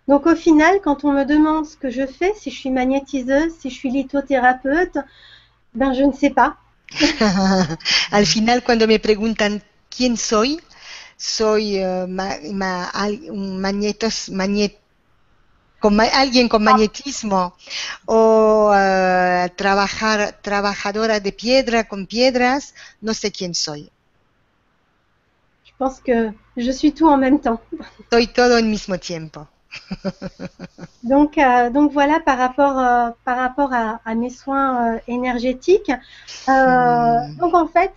Donc 0.07 0.25
au 0.25 0.35
final, 0.35 0.81
quand 0.81 1.03
on 1.03 1.13
me 1.13 1.25
demande 1.25 1.65
ce 1.67 1.77
que 1.77 1.89
je 1.91 2.07
fais, 2.07 2.33
si 2.33 2.49
je 2.49 2.57
suis 2.59 2.71
magnétiseuse, 2.71 3.53
si 3.59 3.69
je 3.69 3.75
suis 3.75 3.91
lithothérapeute, 3.91 4.97
ben 5.73 5.93
je 5.93 6.03
ne 6.03 6.13
sais 6.13 6.31
pas. 6.31 6.57
Al 8.11 8.25
final, 8.25 8.63
cuando 8.63 8.87
me 8.87 8.99
preguntan 8.99 9.63
quién 9.89 10.17
soy, 10.17 10.61
soy 11.17 11.79
ma- 12.07 12.37
ma- 12.51 12.91
un 13.29 13.59
magnetos, 13.59 14.29
magnet- 14.29 14.79
con 15.85 16.01
alguien 16.01 16.49
con 16.49 16.63
magnetismo 16.63 17.53
o 18.07 18.73
eh, 18.73 19.53
trabajar, 19.55 20.35
trabajadora 20.41 21.19
de 21.19 21.31
piedra 21.31 21.83
con 21.83 22.07
piedras, 22.07 22.73
no 23.01 23.13
sé 23.13 23.31
quién 23.31 23.53
soy. 23.53 23.91
Je 25.63 25.73
pense 25.77 26.01
que 26.01 26.33
je 26.57 26.71
suis 26.71 26.91
tout 26.91 27.07
en 27.07 27.17
même 27.17 27.39
temps. 27.39 27.61
Soy 28.09 28.25
todo 28.25 28.57
en 28.57 28.67
mismo 28.67 28.97
tiempo. 28.97 29.47
Donc, 31.03 31.37
euh, 31.37 31.69
donc 31.69 31.91
voilà 31.91 32.19
par 32.19 32.39
rapport, 32.39 32.79
euh, 32.79 33.11
par 33.23 33.37
rapport 33.37 33.71
à, 33.71 33.99
à 34.05 34.15
mes 34.15 34.31
soins 34.31 34.95
euh, 34.95 34.99
énergétiques. 35.07 35.91
Euh, 36.49 37.19
Hmm. 37.27 37.37
Donc 37.37 37.53
en 37.53 37.67
fait, 37.67 37.93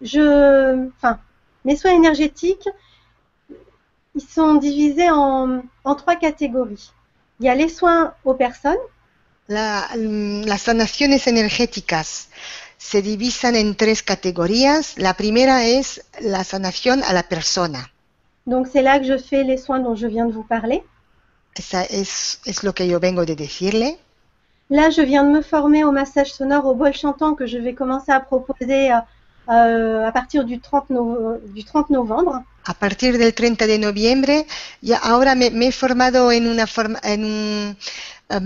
je, 0.00 0.86
enfin, 0.96 1.18
mes 1.64 1.74
soins 1.74 1.92
énergétiques, 1.92 2.68
ils 4.14 4.22
sont 4.22 4.54
divisés 4.54 5.10
en, 5.10 5.62
en 5.82 5.94
trois 5.96 6.14
catégories. 6.14 6.92
Il 7.40 7.46
y 7.46 7.48
a 7.48 7.54
les 7.54 7.68
soins 7.68 8.14
aux 8.24 8.34
personnes, 8.34 8.78
La- 9.48 9.88
las 9.96 10.62
sanaciones 10.62 11.26
energéticas 11.26 12.28
se 12.78 13.02
divisan 13.02 13.56
en 13.56 13.74
tres 13.74 14.02
categorías. 14.02 14.94
La 14.96 15.14
primera 15.14 15.64
es 15.66 16.02
la 16.20 16.44
sanación 16.44 17.02
a 17.02 17.12
la 17.12 17.22
persona. 17.24 17.90
donc 18.46 18.66
c'est 18.70 18.82
là 18.82 18.98
que 18.98 19.06
je 19.06 19.16
fais 19.18 19.42
les 19.44 19.56
soins 19.58 19.80
dont 19.80 19.94
je 19.96 20.06
viens 20.06 20.26
de 20.26 20.32
vous 20.32 20.44
parler. 20.44 20.82
Esa 21.56 21.84
es, 21.84 22.40
es 22.46 22.62
lo 22.64 22.72
que 22.74 22.86
yo 22.86 22.98
vengo 23.00 23.24
de 23.24 23.34
decirle. 23.34 23.96
Là, 24.70 24.90
je 24.90 25.02
viens 25.02 25.24
de 25.24 25.30
me 25.30 25.42
former 25.42 25.84
au 25.84 25.92
massage 25.92 26.32
sonore 26.32 26.66
au 26.66 26.74
bol 26.74 26.92
chantant 26.94 27.34
que 27.34 27.46
je 27.46 27.58
vais 27.58 27.74
commencer 27.74 28.12
à 28.12 28.20
proposer 28.20 28.92
euh, 28.92 28.98
euh, 29.50 30.06
à 30.06 30.12
partir 30.12 30.44
du 30.44 30.58
30, 30.58 30.88
no- 30.90 31.36
du 31.54 31.64
30 31.64 31.90
novembre. 31.90 32.42
A 32.64 32.74
partir 32.74 33.18
del 33.18 33.34
30 33.34 33.66
de 33.66 33.78
noviembre, 33.78 34.46
ya 34.80 34.96
ahora 34.98 35.34
me, 35.34 35.50
me 35.50 35.66
he 35.68 35.72
formado 35.72 36.32
en 36.32 36.46
una 36.48 36.66
forma, 36.66 36.98
en 37.02 37.24
un 37.24 37.76
eh, 38.30 38.40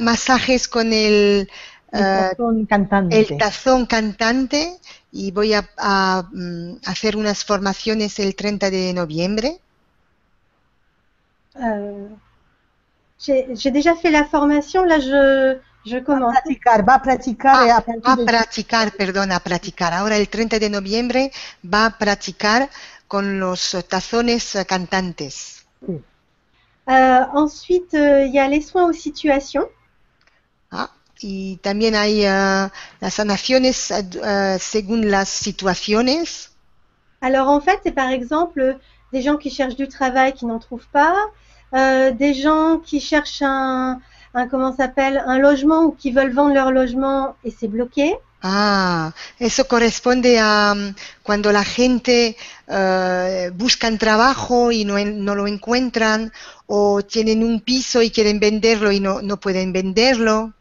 masajes 0.00 0.68
con 0.68 0.92
el, 0.92 1.48
eh, 1.92 2.30
cantante. 2.68 3.18
el 3.20 3.36
tazón 3.38 3.86
cantante 3.86 4.78
y 5.10 5.30
voy 5.30 5.54
a, 5.54 5.68
a, 5.78 6.28
mm, 6.32 6.76
hacer 6.86 7.16
unas 7.16 7.44
formaciones 7.44 8.18
el 8.18 8.34
30 8.34 8.70
de 8.70 8.92
noviembre. 8.94 9.58
Euh, 11.56 12.08
J'ai 13.18 13.70
déjà 13.70 13.94
fait 13.94 14.10
la 14.10 14.24
formation, 14.24 14.84
là 14.84 14.98
je, 14.98 15.58
je 15.86 15.98
commence. 15.98 16.32
Praticar, 16.34 16.82
va 16.84 16.94
a 16.94 16.98
praticar 16.98 17.66
y 17.66 17.70
a 17.70 17.76
Ah, 17.76 18.12
a 18.12 18.16
de- 18.16 18.24
practicar, 18.24 18.92
perdón, 18.96 19.30
a 19.32 19.38
practicar. 19.40 19.92
Ahora 19.94 20.16
el 20.16 20.28
30 20.28 20.58
de 20.58 20.68
noviembre 20.70 21.30
va 21.62 21.86
a 21.86 21.98
practicar 21.98 22.68
con 23.12 23.38
los 23.38 23.74
eh, 23.74 23.82
tazones 23.82 24.54
eh, 24.54 24.64
cantantes. 24.64 25.66
Euh, 25.86 27.20
ensuite, 27.34 27.92
euh, 27.92 28.24
il 28.24 28.32
y 28.32 28.38
a 28.38 28.48
les 28.48 28.62
soins 28.62 28.86
aux 28.88 28.94
situations. 28.94 29.68
Ah, 30.70 30.88
y 31.20 31.58
también 31.58 31.94
hay 31.94 32.24
eh, 32.24 32.68
las 33.02 33.14
sanaciones 33.14 33.90
eh, 33.90 34.02
eh, 34.24 34.56
según 34.58 35.10
las 35.10 35.28
situaciones. 35.28 36.52
Alors 37.20 37.48
en 37.48 37.60
fait, 37.60 37.80
c'est 37.82 37.92
par 37.92 38.08
exemple 38.08 38.78
des 39.12 39.20
gens 39.20 39.36
qui 39.36 39.50
cherchent 39.50 39.76
du 39.76 39.88
travail 39.88 40.32
qui 40.32 40.46
n'en 40.46 40.58
trouvent 40.58 40.88
pas, 40.90 41.14
euh, 41.74 42.12
des 42.12 42.32
gens 42.32 42.78
qui 42.78 42.98
cherchent 42.98 43.42
un, 43.42 44.00
un 44.32 44.48
comment 44.48 44.74
s'appelle, 44.74 45.22
un 45.26 45.38
logement 45.38 45.82
ou 45.84 45.92
qui 45.92 46.12
veulent 46.12 46.32
vendre 46.32 46.54
leur 46.54 46.72
logement 46.72 47.36
et 47.44 47.50
c'est 47.50 47.68
bloqué. 47.68 48.16
Ah, 48.44 49.14
eso 49.38 49.68
corresponde 49.68 50.40
a 50.40 50.74
mm, 50.74 50.94
cuando 51.22 51.52
la 51.52 51.64
gente 51.64 52.36
eh, 52.66 53.50
buscan 53.54 53.98
trabajo 53.98 54.72
y 54.72 54.84
no, 54.84 54.98
no 54.98 55.34
lo 55.36 55.46
encuentran 55.46 56.32
o 56.66 57.02
tienen 57.02 57.44
un 57.44 57.60
piso 57.60 58.02
y 58.02 58.10
quieren 58.10 58.40
venderlo 58.40 58.90
y 58.90 58.98
no, 58.98 59.22
no 59.22 59.36
pueden 59.38 59.72
venderlo. 59.72 60.52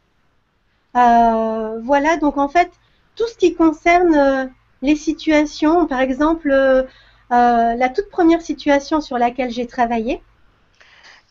Euh, 0.95 1.79
voilà, 1.81 2.17
donc 2.17 2.37
en 2.37 2.49
fait, 2.49 2.71
tout 3.15 3.27
ce 3.27 3.35
qui 3.35 3.55
concerne 3.55 4.13
euh, 4.15 4.45
les 4.83 4.95
situations, 4.95 5.87
par 5.87 6.01
exemple, 6.01 6.51
euh, 6.51 6.83
euh, 7.31 7.75
la 7.75 7.89
toute 7.89 8.09
première 8.09 8.41
situation 8.41 9.01
sur 9.01 9.17
laquelle 9.17 9.49
j'ai 9.51 9.65
travaillé, 9.65 10.21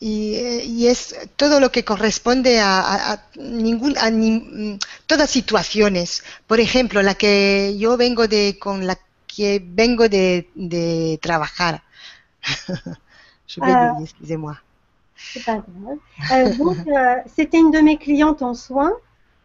Y, 0.01 0.35
y 0.65 0.87
es 0.87 1.15
todo 1.37 1.59
lo 1.59 1.71
que 1.71 1.85
corresponde 1.85 2.59
a, 2.59 2.79
a- 2.81 3.13
a 3.13 3.23
ningún, 3.37 3.97
a 3.99 4.09
ni- 4.09 4.79
todas 5.07 5.29
situaciones. 5.29 6.23
Por 6.47 6.59
ejemplo, 6.59 7.03
la 7.03 7.15
que 7.15 7.77
yo 7.77 7.97
vengo 7.97 8.27
de, 8.27 8.57
con 8.59 8.87
la 8.87 8.97
que 9.27 9.61
vengo 9.63 10.09
de, 10.09 10.49
de 10.55 11.19
trabajar. 11.21 11.83
Je 13.47 13.61
vais 13.61 13.75
dire, 13.77 13.93
excusez-moi. 14.01 14.57
c'est 15.33 15.43
pas 15.43 15.57
grave. 15.59 15.99
Euh, 16.31 16.49
donc, 16.53 16.79
euh, 16.87 17.15
c'était 17.35 17.59
une 17.59 17.71
de 17.71 17.79
mes 17.79 17.97
clientes 17.97 18.41
en 18.41 18.53
soins 18.53 18.93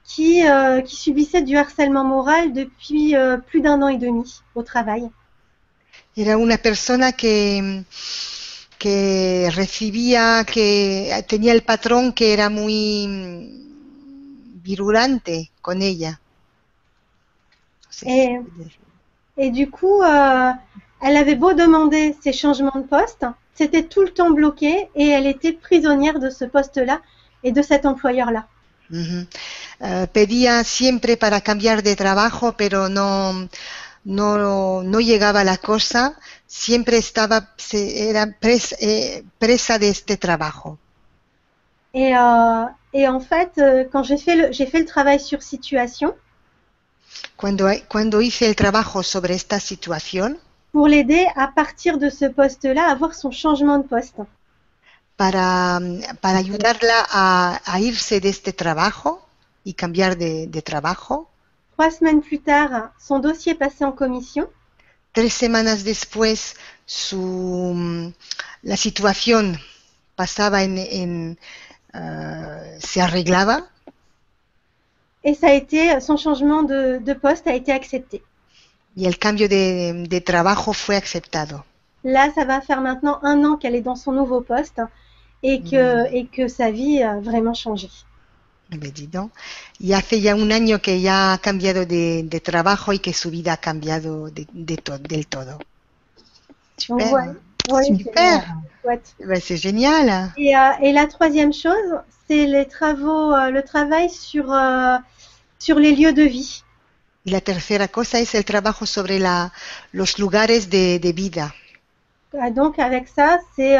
qui, 0.04 0.46
euh, 0.48 0.80
qui 0.82 0.96
subissait 0.96 1.42
du 1.42 1.56
harcèlement 1.56 2.04
moral 2.04 2.52
depuis 2.52 3.16
euh, 3.16 3.38
plus 3.38 3.60
d'un 3.60 3.82
an 3.82 3.88
et 3.88 3.98
demi 3.98 4.42
au 4.54 4.62
travail. 4.62 5.10
Era 6.16 6.36
una 6.36 6.56
persona 6.58 7.12
que, 7.12 7.84
que 8.78 9.50
recibía, 9.54 10.44
que 10.44 11.24
tenía 11.28 11.52
el 11.52 11.62
patrón 11.62 12.12
que 12.12 12.32
era 12.32 12.48
muy 12.50 13.50
virulante 14.62 15.50
con 15.62 15.82
ella. 15.82 16.20
Eh. 18.02 18.40
Et 19.38 19.50
du 19.50 19.70
coup, 19.70 20.02
euh, 20.02 20.52
elle 21.02 21.16
avait 21.16 21.34
beau 21.34 21.52
demander 21.52 22.16
ses 22.22 22.32
changements 22.32 22.76
de 22.76 22.86
poste, 22.86 23.26
c'était 23.54 23.84
tout 23.84 24.02
le 24.02 24.10
temps 24.10 24.30
bloqué 24.30 24.88
et 24.94 25.08
elle 25.08 25.26
était 25.26 25.52
prisonnière 25.52 26.18
de 26.18 26.30
ce 26.30 26.44
poste-là 26.44 27.00
et 27.42 27.52
de 27.52 27.62
cet 27.62 27.86
employeur-là. 27.86 28.46
Eh, 28.90 30.06
pedía 30.12 30.64
siempre 30.64 31.16
para 31.16 31.40
cambiar 31.40 31.82
de 31.82 31.96
trabajo, 31.96 32.54
pero 32.56 32.88
no, 32.88 33.48
no, 34.04 34.82
no 34.82 35.00
llegaba 35.00 35.44
la 35.44 35.56
cosa. 35.56 36.16
Siempre 36.48 36.96
estaba, 36.98 37.54
se- 37.56 38.08
era 38.10 38.26
pres- 38.26 38.76
eh, 38.80 39.24
presa 39.38 39.78
de 39.78 39.88
este 39.90 40.16
trabajo. 40.16 40.78
Et, 41.94 42.16
euh, 42.16 42.66
et 42.92 43.08
en 43.08 43.18
fait, 43.18 43.58
euh, 43.58 43.84
quand 43.90 44.04
j'ai 44.04 44.18
fait, 44.18 44.36
le, 44.36 44.52
j'ai 44.52 44.66
fait 44.66 44.78
le 44.78 44.84
travail 44.84 45.18
sur 45.18 45.42
situation, 45.42 46.14
Cuando, 47.36 47.68
cuando 47.88 48.20
hice 48.20 48.46
el 48.46 48.56
trabajo 48.56 49.02
sobre 49.02 49.34
esta 49.34 49.60
situación, 49.60 50.38
pour 50.70 50.86
l'aider 50.86 51.26
à 51.34 51.48
partir 51.48 51.98
de 51.98 52.08
ce 52.08 52.24
poste-là, 52.24 52.86
à 52.86 52.92
avoir 52.92 53.14
son 53.14 53.32
changement 53.32 53.78
de 53.78 53.88
poste. 53.88 54.20
para, 55.16 55.80
para 56.22 56.38
ayudarla 56.38 56.98
a, 57.22 57.26
a 57.64 57.80
irse 57.80 58.20
de 58.20 58.28
este 58.28 58.52
trabajo 58.52 59.10
y 59.64 59.74
cambiar 59.74 60.16
de, 60.16 60.46
de 60.46 60.62
trabajo. 60.62 61.28
Trois 61.76 61.90
semaines 61.92 62.22
plus 62.22 62.40
tard, 62.40 62.90
son 62.98 63.20
dossier 63.20 63.54
passé 63.54 63.84
en 63.84 63.92
commission. 63.92 64.48
Tres 65.16 65.32
semanas 65.32 65.82
después, 65.82 66.56
su, 66.84 68.12
la 68.62 68.76
situación 68.76 69.58
pasaba 70.14 70.62
en, 70.62 70.76
en 70.76 71.38
se 72.80 73.00
arreglaba 73.00 73.56
Et 75.24 75.32
ça 75.32 75.48
a 75.48 75.54
été, 75.54 75.98
son 76.00 76.18
changement 76.18 76.62
de, 76.62 76.98
de 77.02 77.14
poste 77.14 77.46
a 77.48 77.54
été 77.54 77.72
accepté. 77.72 78.22
y 78.94 79.06
el 79.06 79.18
cambio 79.18 79.48
de, 79.48 80.06
de 80.06 80.20
trabajo 80.20 80.74
fue 80.74 80.96
aceptado. 80.96 81.64
Là, 82.04 82.30
ça 82.34 82.44
va 82.44 82.60
faire 82.60 82.82
maintenant 82.82 83.18
un 83.22 83.42
an 83.44 83.56
qu'elle 83.56 83.74
est 83.74 83.86
dans 83.90 83.96
son 83.96 84.12
nouveau 84.12 84.42
poste 84.42 84.82
et 85.42 85.62
que, 85.62 86.12
et 86.12 86.26
que 86.26 86.46
sa 86.46 86.70
vie 86.70 87.02
a 87.02 87.18
vraiment 87.20 87.54
changé. 87.54 87.88
Me 88.70 88.90
donc. 89.06 89.30
Y 89.78 89.92
hace 89.92 90.20
ya 90.20 90.34
un 90.34 90.50
año 90.50 90.80
que 90.80 91.00
ya 91.00 91.32
ha 91.32 91.38
cambiado 91.38 91.86
de, 91.86 92.22
de 92.24 92.40
trabajo 92.40 92.92
y 92.92 92.98
que 92.98 93.12
su 93.12 93.30
vida 93.30 93.52
ha 93.52 93.56
cambiado 93.58 94.28
de, 94.30 94.46
de 94.52 94.76
to- 94.76 94.98
del 94.98 95.26
todo. 95.26 95.58
Donc, 96.88 97.00
Super. 97.00 97.12
ouais, 97.12 97.28
ouais, 97.70 97.82
c'est 97.84 97.96
Super. 97.96 98.44
Ben, 99.20 99.40
c'est 99.40 99.56
génial. 99.56 100.32
Et, 100.36 100.56
euh, 100.56 100.70
et 100.82 100.92
la 100.92 101.06
troisième 101.06 101.52
chose, 101.52 102.00
c'est 102.28 102.46
les 102.46 102.66
travaux, 102.66 103.32
euh, 103.32 103.50
le 103.50 103.62
travail 103.62 104.10
sur, 104.10 104.52
euh, 104.52 104.96
sur 105.58 105.78
les 105.78 105.94
lieux 105.94 106.12
de 106.12 106.22
vie. 106.22 106.62
Y 107.24 107.30
la 107.32 107.40
tercera 107.40 107.88
cosa 107.88 108.20
es 108.20 108.34
el 108.34 108.44
trabajo 108.44 108.86
sobre 108.86 109.18
la, 109.18 109.52
los 109.92 110.18
lugares 110.18 110.70
de, 110.70 110.98
de 110.98 111.12
vida. 111.12 111.54
Ah, 112.38 112.50
Donc 112.50 112.78
avec 112.78 113.08
ça, 113.08 113.38
c'est 113.54 113.78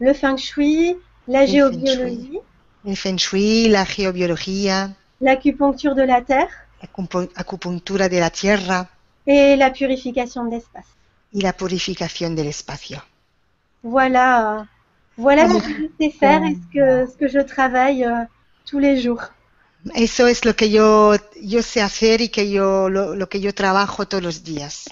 le 0.00 0.12
feng 0.14 0.36
shui, 0.36 0.96
la 1.28 1.46
Le 1.46 1.46
géobiologie, 1.46 2.40
El 2.84 2.96
feng 2.96 3.18
shui, 3.18 3.68
la 3.68 3.84
geobiología, 3.86 4.96
l'acupuncture 5.20 5.94
de 5.94 6.06
la 6.06 6.22
terre 6.22 6.50
la 6.80 6.88
acupu- 6.88 7.30
acupuntura 7.34 8.08
de 8.08 8.20
la 8.20 8.30
tierra 8.30 8.88
et 9.26 9.56
la 9.56 9.70
purification 9.70 10.44
de 10.44 10.50
l'espace. 10.56 10.86
la 11.32 11.52
purificación 11.52 12.34
del 12.34 12.46
espacio. 12.48 13.02
Voilà, 13.82 14.66
voilà 15.16 15.48
ce 15.48 15.58
que 15.58 15.74
je 15.82 15.88
sais 15.98 16.10
faire 16.10 16.42
et 16.44 16.54
ce 16.54 16.72
que, 16.72 17.06
ce 17.12 17.16
que 17.16 17.28
je 17.28 17.40
travaille 17.40 18.04
euh, 18.04 18.24
tous 18.66 18.78
les 18.78 19.00
jours. 19.00 19.22
Eso 19.94 20.26
es 20.26 20.44
lo 20.44 20.54
que 20.54 20.70
yo, 20.70 21.14
yo 21.40 21.62
sé 21.62 21.80
hacer 21.80 22.20
y 22.20 22.28
que 22.30 22.50
yo, 22.50 22.88
lo, 22.88 23.14
lo 23.14 23.28
que 23.28 23.40
yo 23.40 23.54
trabajo 23.54 24.06
todos 24.06 24.22
los 24.22 24.42
días. 24.42 24.84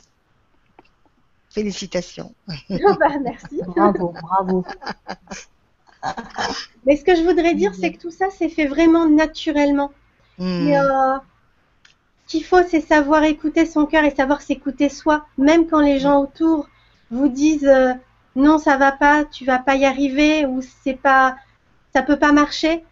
Felicitations. 1.50 2.32
Oh, 2.70 2.96
bah, 2.98 3.18
merci. 3.18 3.60
Bravo, 3.66 4.12
bravo. 4.12 4.64
Mais 6.84 6.96
ce 6.96 7.04
que 7.04 7.14
je 7.14 7.22
voudrais 7.22 7.54
dire, 7.54 7.74
c'est 7.74 7.92
que 7.92 7.98
tout 7.98 8.10
ça 8.10 8.30
s'est 8.30 8.48
fait 8.48 8.66
vraiment 8.66 9.08
naturellement. 9.08 9.92
Mm. 10.38 10.68
Et, 10.68 10.78
euh, 10.78 11.16
ce 12.26 12.32
qu'il 12.32 12.44
faut, 12.44 12.62
c'est 12.68 12.80
savoir 12.80 13.22
écouter 13.24 13.66
son 13.66 13.86
cœur 13.86 14.04
et 14.04 14.14
savoir 14.14 14.42
s'écouter 14.42 14.88
soi. 14.88 15.26
Même 15.38 15.66
quand 15.66 15.80
les 15.80 15.98
gens 16.00 16.20
autour 16.20 16.68
vous 17.10 17.28
disent 17.28 17.66
euh, 17.66 17.92
non, 18.34 18.58
ça 18.58 18.76
va 18.76 18.92
pas, 18.92 19.24
tu 19.24 19.44
vas 19.44 19.58
pas 19.58 19.76
y 19.76 19.84
arriver 19.84 20.44
ou 20.44 20.60
c'est 20.84 21.00
pas, 21.00 21.36
ça 21.92 22.02
peut 22.02 22.18
pas 22.18 22.32
marcher. 22.32 22.84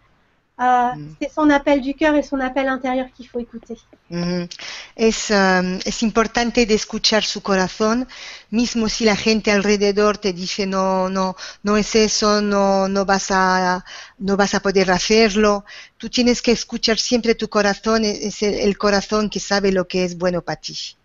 Euh, 0.59 0.95
Mm. 0.95 1.15
C'est 1.21 1.31
son 1.31 1.49
appel 1.49 1.81
du 1.81 1.93
cœur 1.93 2.15
et 2.15 2.23
son 2.23 2.39
appel 2.39 2.67
intérieur 2.67 3.07
qu'il 3.15 3.27
faut 3.27 3.39
écouter. 3.39 3.77
Ujú. 4.09 4.47
Es, 4.95 5.29
um, 5.29 5.79
es 5.85 6.03
importante 6.03 6.65
de 6.65 6.73
escuchar 6.73 7.23
su 7.23 7.41
corazón, 7.41 8.07
mismo 8.51 8.87
si 8.87 9.03
la 9.03 9.15
gente 9.15 9.51
alrededor 9.51 10.17
te 10.17 10.31
dice 10.31 10.65
no, 10.65 11.09
no, 11.09 11.35
no 11.63 11.75
es 11.75 11.95
eso, 11.95 12.41
no, 12.41 12.87
no 12.87 13.05
vas 13.05 13.31
a, 13.31 13.83
no 14.19 14.37
vas 14.37 14.53
a 14.55 14.61
poder 14.61 14.91
hacerlo. 14.91 15.65
Tú 15.97 16.09
tienes 16.09 16.41
que 16.41 16.51
escuchar 16.51 16.97
siempre 16.99 17.35
tu 17.35 17.49
corazón, 17.49 18.05
es 18.05 18.19
es 18.21 18.43
el, 18.43 18.53
el 18.55 18.77
corazón 18.77 19.29
que 19.29 19.39
sabe 19.39 19.71
lo 19.71 19.87
que 19.87 20.05
es 20.05 20.17
bueno 20.17 20.41
para 20.41 20.61
ti. 20.61 20.97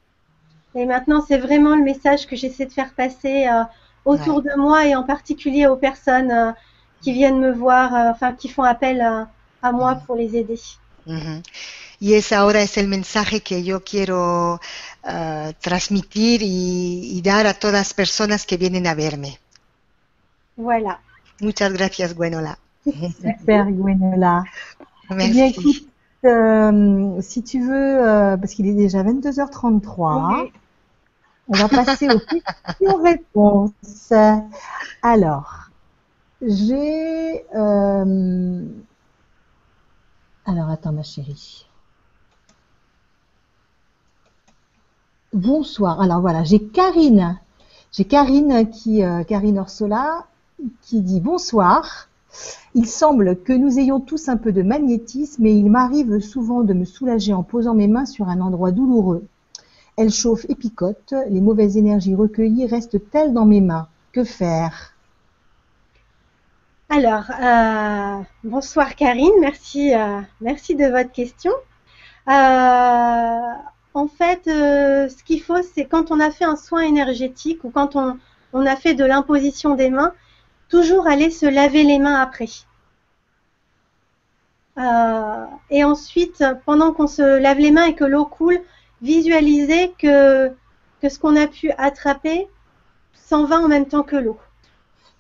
Et 0.77 0.87
maintenant, 0.87 1.21
c'est 1.27 1.39
vraiment 1.39 1.75
le 1.75 1.83
message 1.83 2.27
que 2.29 2.37
j'essaie 2.37 2.67
de 2.67 2.73
faire 2.73 2.95
passer 2.95 3.49
euh, 3.49 3.65
autour 4.05 4.41
de 4.43 4.57
moi 4.57 4.87
et 4.87 4.95
en 4.95 5.03
particulier 5.03 5.67
aux 5.67 5.77
personnes 5.77 6.31
euh, 6.31 6.53
qui 7.01 7.13
viennent 7.13 7.41
me 7.41 7.51
voir, 7.51 7.93
euh, 7.95 8.11
enfin 8.11 8.33
qui 8.33 8.49
font 8.49 8.63
appel 8.63 9.01
à, 9.01 9.29
à 9.63 9.73
moi 9.73 9.97
pour 10.07 10.17
les 10.17 10.37
aider. 10.37 10.61
Ujú. 11.07 11.43
Y 11.99 12.15
ese 12.15 12.35
ahora 12.35 12.63
es 12.63 12.77
el 12.79 12.89
mensaje 12.89 13.41
que 13.43 13.63
yo 13.63 13.83
quiero 13.85 14.55
uh, 15.05 15.53
transmitir 15.61 16.43
y, 16.43 17.11
y 17.17 17.21
dar 17.23 17.47
a 17.47 17.55
todas 17.55 17.75
las 17.75 17.95
personas 17.95 18.47
que 18.47 18.57
vienen 18.57 18.87
a 18.87 18.95
verme. 18.95 19.39
Voilà. 20.57 20.99
Muchas 21.41 21.73
gracias, 21.73 22.15
Gwenola. 22.15 22.59
Super, 22.85 23.65
Gwenola. 23.73 24.45
Eh 25.11 25.15
bien, 25.29 25.47
Merci. 25.47 25.61
écoute, 25.61 25.89
euh, 26.25 27.21
si 27.23 27.43
tu 27.43 27.61
veux, 27.67 28.07
euh, 28.09 28.37
parce 28.37 28.55
qu'il 28.55 28.67
est 28.67 28.75
déjà 28.75 29.03
22h33, 29.03 30.43
Oui. 30.43 30.53
on 31.49 31.57
va 31.57 31.69
passer 31.69 32.09
aux 32.09 32.21
questions-réponses. 32.21 34.13
Alors, 35.03 35.71
j'ai... 36.43 37.45
euh, 37.55 38.65
Alors, 40.51 40.69
attends, 40.69 40.91
ma 40.91 41.05
chérie. 41.05 41.65
Bonsoir. 45.33 46.01
Alors 46.01 46.21
voilà, 46.21 46.43
j'ai 46.43 46.59
Karine. 46.59 47.39
J'ai 47.93 48.05
Karine 48.05 48.69
qui, 48.69 49.05
euh, 49.05 49.23
Karine 49.23 49.61
Orsola, 49.61 50.27
qui 50.83 51.03
dit 51.03 51.21
bonsoir. 51.21 52.09
Il 52.75 52.89
semble 52.89 53.41
que 53.41 53.53
nous 53.53 53.79
ayons 53.79 54.01
tous 54.01 54.29
un 54.29 54.37
peu 54.37 54.51
de 54.51 54.63
magnétisme 54.63 55.47
et 55.47 55.53
il 55.53 55.71
m'arrive 55.71 56.19
souvent 56.19 56.63
de 56.63 56.75
me 56.75 56.85
soulager 56.85 57.33
en 57.33 57.45
posant 57.45 57.77
mes 57.77 57.87
mains 57.87 58.07
sur 58.07 58.29
un 58.29 58.41
endroit 58.41 58.73
douloureux. 58.73 59.25
Elle 59.97 60.11
chauffe 60.11 60.47
et 60.49 60.57
picote, 60.57 61.15
les 61.29 61.41
mauvaises 61.41 61.77
énergies 61.77 62.17
recueillies 62.17 62.67
restent-elles 62.67 63.33
dans 63.33 63.47
mes 63.47 63.61
mains? 63.61 63.87
Que 64.11 64.25
faire? 64.25 64.90
Alors, 66.93 67.31
euh, 67.41 68.21
bonsoir 68.43 68.97
Karine, 68.97 69.31
merci, 69.41 69.95
euh, 69.95 70.21
merci 70.41 70.75
de 70.75 70.87
votre 70.87 71.13
question. 71.13 71.53
Euh, 72.29 72.33
en 73.95 74.09
fait, 74.09 74.43
ce 74.47 75.23
qu'il 75.23 75.41
faut, 75.41 75.63
c'est 75.63 75.85
quand 75.85 76.11
on 76.11 76.19
a 76.19 76.33
fait 76.33 76.45
un 76.45 76.57
soin 76.57 76.81
énergétique 76.81 77.63
ou 77.63 77.71
quand 77.71 77.95
on, 77.95 78.19
on 78.53 78.67
a 78.67 78.75
fait 78.75 78.95
de 78.95 79.05
l'imposition 79.05 79.77
des 79.77 79.89
mains, 79.89 80.13
toujours 80.69 81.07
aller 81.07 81.31
se 81.31 81.47
laver 81.47 81.85
les 81.85 82.01
mains 82.01 82.21
après. 82.21 82.49
Et 85.71 85.85
ensuite, 85.85 86.45
pendant 86.67 86.93
qu'on 86.93 87.07
se 87.07 87.39
lave 87.39 87.59
les 87.59 87.71
mains 87.71 87.85
et 87.85 87.95
que 87.95 88.05
l'eau 88.05 88.25
coule, 88.25 88.61
visualiser 89.01 89.93
que, 89.97 90.49
que 91.01 91.09
ce 91.09 91.21
qu'on 91.21 91.37
a 91.37 91.47
pu 91.47 91.71
attraper 91.79 92.49
s'en 93.15 93.45
va 93.45 93.61
en 93.61 93.69
même 93.69 93.87
temps 93.87 94.03
que 94.03 94.17
l'eau. 94.17 94.41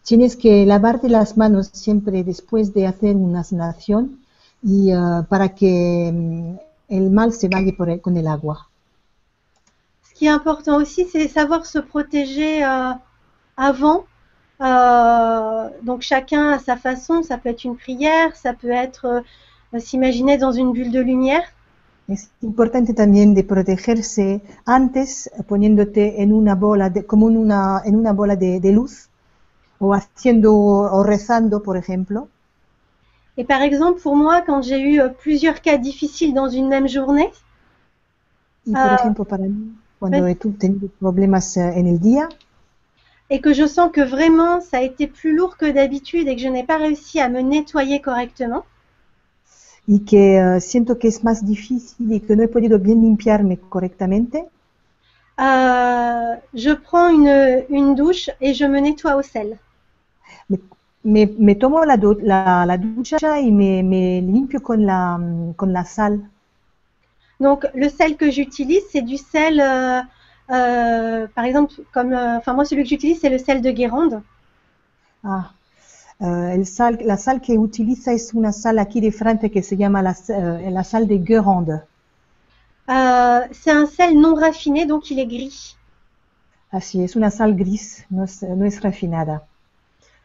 Tienes 0.04 0.36
que 0.36 0.66
lavarte 0.66 1.08
las 1.08 1.36
manos 1.38 1.68
siempre 1.72 2.22
después 2.24 2.74
de 2.74 2.86
hacer 2.86 3.16
una 3.16 3.44
sanación 3.44 4.20
y 4.62 4.92
eh, 4.92 4.96
para 5.28 5.54
que 5.54 6.10
mm, 6.12 6.56
el 6.94 7.10
mal 7.10 7.32
se 7.32 7.48
vaya 7.48 7.72
por 7.76 7.88
el- 7.90 8.00
con 8.00 8.16
el 8.16 8.26
agua. 8.26 8.68
Ce 10.02 10.12
qui 10.12 10.26
est 10.26 10.28
important 10.28 10.76
aussi, 10.76 11.06
c'est 11.06 11.26
savoir 11.26 11.64
se 11.64 11.78
protéger 11.78 12.62
euh, 12.62 12.92
avant. 13.56 14.04
Euh, 14.62 15.68
donc 15.82 16.02
chacun 16.02 16.50
à 16.50 16.58
sa 16.58 16.76
façon, 16.76 17.22
ça 17.22 17.38
peut 17.38 17.48
être 17.50 17.64
une 17.64 17.76
prière, 17.76 18.36
ça 18.36 18.54
peut 18.54 18.70
être 18.70 19.22
euh, 19.74 19.78
s'imaginer 19.80 20.38
dans 20.38 20.52
une 20.52 20.72
bulle 20.72 20.90
de 20.92 21.00
lumière. 21.00 21.44
Es 22.08 22.28
importante 22.42 22.94
también 22.94 23.32
de 23.34 23.42
protegerse 23.42 24.42
antes 24.66 25.30
poniéndote 25.48 26.16
en 26.22 26.32
una 26.32 26.54
bola 26.54 26.90
de, 26.90 27.06
como 27.06 27.28
en 27.30 27.36
una, 27.38 27.80
en 27.84 27.96
una 27.96 28.12
bola 28.12 28.36
de, 28.36 28.60
de 28.60 28.72
luz 28.72 29.08
o 29.80 29.92
haciendo 29.94 30.50
o 30.98 31.02
rezando, 31.02 31.56
por 31.66 31.76
ejemplo? 31.76 32.18
Et 33.36 33.42
par 33.42 33.60
exemple, 33.60 34.00
pour 34.00 34.14
moi, 34.14 34.40
quand 34.40 34.62
j'ai 34.62 34.78
eu 34.80 35.00
euh, 35.00 35.08
plusieurs 35.08 35.62
cas 35.62 35.78
difficiles 35.78 36.32
dans 36.32 36.48
une 36.48 36.68
même 36.68 36.86
journée, 36.86 37.28
Y 38.64 38.76
por 38.76 38.90
Ah. 38.90 38.94
ejemplo, 38.94 39.26
para 39.26 39.44
mí, 39.44 39.74
cuando 39.98 40.24
Ven. 40.24 40.26
he 40.26 40.34
tenido 40.34 40.88
problemas 40.98 41.58
eh, 41.58 41.78
en 41.78 41.86
el 41.86 42.00
día 42.00 42.26
et 43.30 43.40
que 43.40 43.54
je 43.54 43.66
sens 43.66 43.90
que 43.90 44.02
vraiment 44.02 44.60
ça 44.60 44.76
a 44.76 44.82
été 44.82 45.06
plus 45.06 45.34
lourd 45.34 45.56
que 45.56 45.64
d'habitude 45.64 46.28
et 46.28 46.36
que 46.36 46.42
je 46.42 46.48
n'ai 46.48 46.64
pas 46.64 46.76
réussi 46.76 47.18
à 47.18 47.30
me 47.30 47.40
nettoyer 47.40 48.02
correctement, 48.02 48.66
y 49.86 50.04
que 50.06 50.56
eh, 50.56 50.60
siento 50.62 50.98
que 50.98 51.08
es 51.08 51.22
más 51.22 51.44
difícil 51.44 52.12
y 52.14 52.20
que 52.20 52.34
no 52.34 52.42
he 52.42 52.48
podido 52.48 52.78
bien 52.78 53.02
limpiarme 53.02 53.58
correctamente, 53.58 54.46
euh, 55.40 56.36
je 56.54 56.70
prends 56.70 57.08
une, 57.08 57.64
une 57.70 57.94
douche 57.96 58.30
et 58.40 58.54
je 58.54 58.64
me 58.64 58.78
nettoie 58.78 59.16
au 59.16 59.22
sel. 59.22 59.58
Me, 61.02 61.26
me 61.26 61.54
tomo 61.54 61.84
la, 61.84 61.96
du- 61.96 62.20
la, 62.22 62.64
la 62.66 62.76
ducha 62.78 63.40
y 63.40 63.50
me, 63.52 63.82
me 63.82 64.20
limpio 64.22 64.60
con 64.62 64.84
la, 64.86 65.18
con 65.56 65.72
la 65.72 65.84
sal. 65.84 66.30
Donc 67.40 67.66
le 67.74 67.88
sel 67.88 68.16
que 68.16 68.30
j'utilise, 68.30 68.84
c'est 68.92 69.02
du 69.02 69.16
sel 69.16 69.60
euh, 69.60 70.00
euh, 70.50 71.26
par 71.34 71.44
exemple, 71.44 71.74
comme, 71.92 72.12
euh, 72.12 72.38
enfin 72.38 72.52
moi 72.54 72.64
celui 72.64 72.84
que 72.84 72.88
j'utilise 72.88 73.20
c'est 73.20 73.30
le 73.30 73.38
sel 73.38 73.62
de 73.62 73.70
Guérande. 73.72 74.22
Ah. 75.24 75.54
El 76.20 76.66
sal, 76.66 76.98
la 77.04 77.16
sal 77.16 77.40
que 77.40 77.52
utiliza 77.58 78.12
es 78.12 78.34
una 78.34 78.52
sal 78.52 78.78
aquí 78.78 79.00
de 79.00 79.12
frente 79.12 79.50
que 79.50 79.62
se 79.62 79.76
llama 79.76 80.02
la, 80.02 80.14
la 80.70 80.84
sal 80.84 81.08
de 81.08 81.16
Guérande. 81.16 81.82
C'est 83.52 83.70
un 83.70 83.86
sel 83.86 84.20
non 84.20 84.34
raffiné, 84.34 84.84
donc 84.84 85.10
il 85.10 85.18
est 85.18 85.26
gris. 85.26 85.76
Así 86.70 87.02
es, 87.02 87.16
una 87.16 87.30
sal 87.30 87.54
gris, 87.54 88.06
no 88.08 88.24
es, 88.24 88.42
no 88.42 88.64
es 88.64 88.80
refinada. 88.80 89.42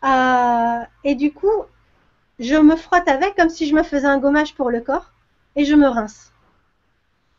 Euh, 0.06 0.84
et 1.03 1.15
du 1.15 1.34
coup, 1.34 1.64
je 2.40 2.56
me 2.56 2.76
frotte 2.76 3.07
avec 3.07 3.36
comme 3.36 3.49
si 3.49 3.68
je 3.68 3.76
me 3.76 3.84
faisais 3.84 4.07
un 4.07 4.19
gommage 4.19 4.53
pour 4.56 4.69
le 4.69 4.82
corps 4.82 5.11
et 5.56 5.65
je 5.65 5.76
me 5.76 5.88
rince. 5.88 6.32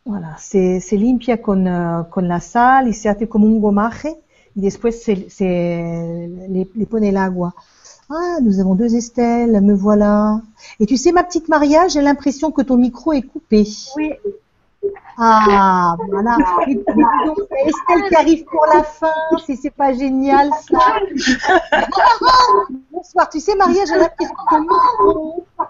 Voilà, 0.04 0.36
se, 0.38 0.80
se 0.80 0.94
limpia 0.94 1.36
con, 1.36 1.66
uh, 1.66 2.04
con 2.10 2.28
la 2.28 2.40
sal 2.40 2.88
y 2.88 2.94
se 2.94 3.08
hace 3.08 3.28
como 3.28 3.46
un 3.46 3.58
gomaje 3.58 4.16
y 4.54 4.60
después 4.60 5.02
se, 5.02 5.28
se 5.28 5.44
le, 5.44 6.68
le 6.74 6.86
pone 6.86 7.08
el 7.08 7.16
agua. 7.16 7.54
Ah, 8.08 8.38
nous 8.40 8.60
avons 8.60 8.76
deux 8.76 8.94
Estelle, 8.94 9.60
me 9.60 9.74
voilà. 9.74 10.40
Et 10.78 10.86
tu 10.86 10.96
sais, 10.96 11.10
ma 11.10 11.24
petite 11.24 11.48
Maria, 11.48 11.88
j'ai 11.88 12.02
l'impression 12.02 12.52
que 12.52 12.62
ton 12.62 12.76
micro 12.76 13.12
est 13.12 13.22
coupé. 13.22 13.66
Oui, 13.96 14.12
Ah, 15.18 15.96
voilà. 16.08 16.36
Et 16.66 16.76
puis, 16.76 17.04
donc, 17.26 17.38
Estelle 17.64 18.08
qui 18.08 18.14
arrive 18.16 18.44
pour 18.44 18.66
la 18.66 18.82
fin, 18.82 19.12
c'est 19.46 19.56
c'est 19.56 19.70
pas 19.70 19.94
génial 19.94 20.50
ça. 20.68 20.98
Bonsoir, 22.92 23.28
tu 23.30 23.40
sais 23.40 23.54
Maria, 23.56 23.84
j'ai 23.86 23.96
l'impression 23.96 24.34
que 24.34 24.56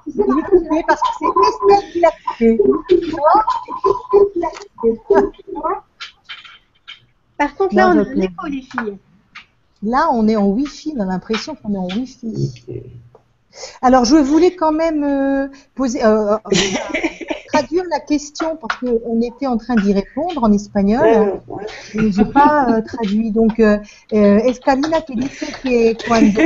est 0.06 0.42
coupé 0.50 0.84
parce 0.86 1.00
que 1.00 1.08
c'est 1.18 1.26
Estelle 1.48 1.92
qui 1.92 2.00
l'a 2.00 2.10
coupé. 2.38 2.58
par 7.38 7.54
contre 7.54 7.74
là 7.74 7.90
on 7.90 7.98
un 7.98 8.04
plais. 8.04 8.24
écho 8.24 8.46
les 8.46 8.62
filles. 8.62 8.98
Là, 9.82 10.08
on 10.10 10.26
est 10.26 10.36
en 10.36 10.46
Wi-Fi, 10.46 10.94
on 10.96 11.00
a 11.00 11.04
l'impression 11.04 11.54
qu'on 11.54 11.74
est 11.74 11.78
en 11.78 11.86
Wi-Fi. 11.86 12.64
Alors, 13.82 14.04
je 14.04 14.16
voulais 14.16 14.54
quand 14.54 14.72
même 14.72 15.02
euh, 15.04 15.48
poser, 15.74 16.04
euh, 16.04 16.34
euh, 16.34 16.38
traduire 17.52 17.84
la 17.90 18.00
question 18.00 18.56
parce 18.56 18.76
qu'on 18.80 19.20
était 19.22 19.46
en 19.46 19.56
train 19.56 19.76
d'y 19.76 19.92
répondre 19.92 20.42
en 20.44 20.52
espagnol. 20.52 21.40
Et 21.94 22.12
j'ai 22.12 22.24
pas 22.24 22.66
euh, 22.68 22.82
traduit. 22.82 23.30
Donc, 23.30 23.58
es 23.58 24.60
Karina 24.64 25.00
que 25.00 25.14
dice 25.14 25.46
que 25.62 25.94
cuando 26.06 26.40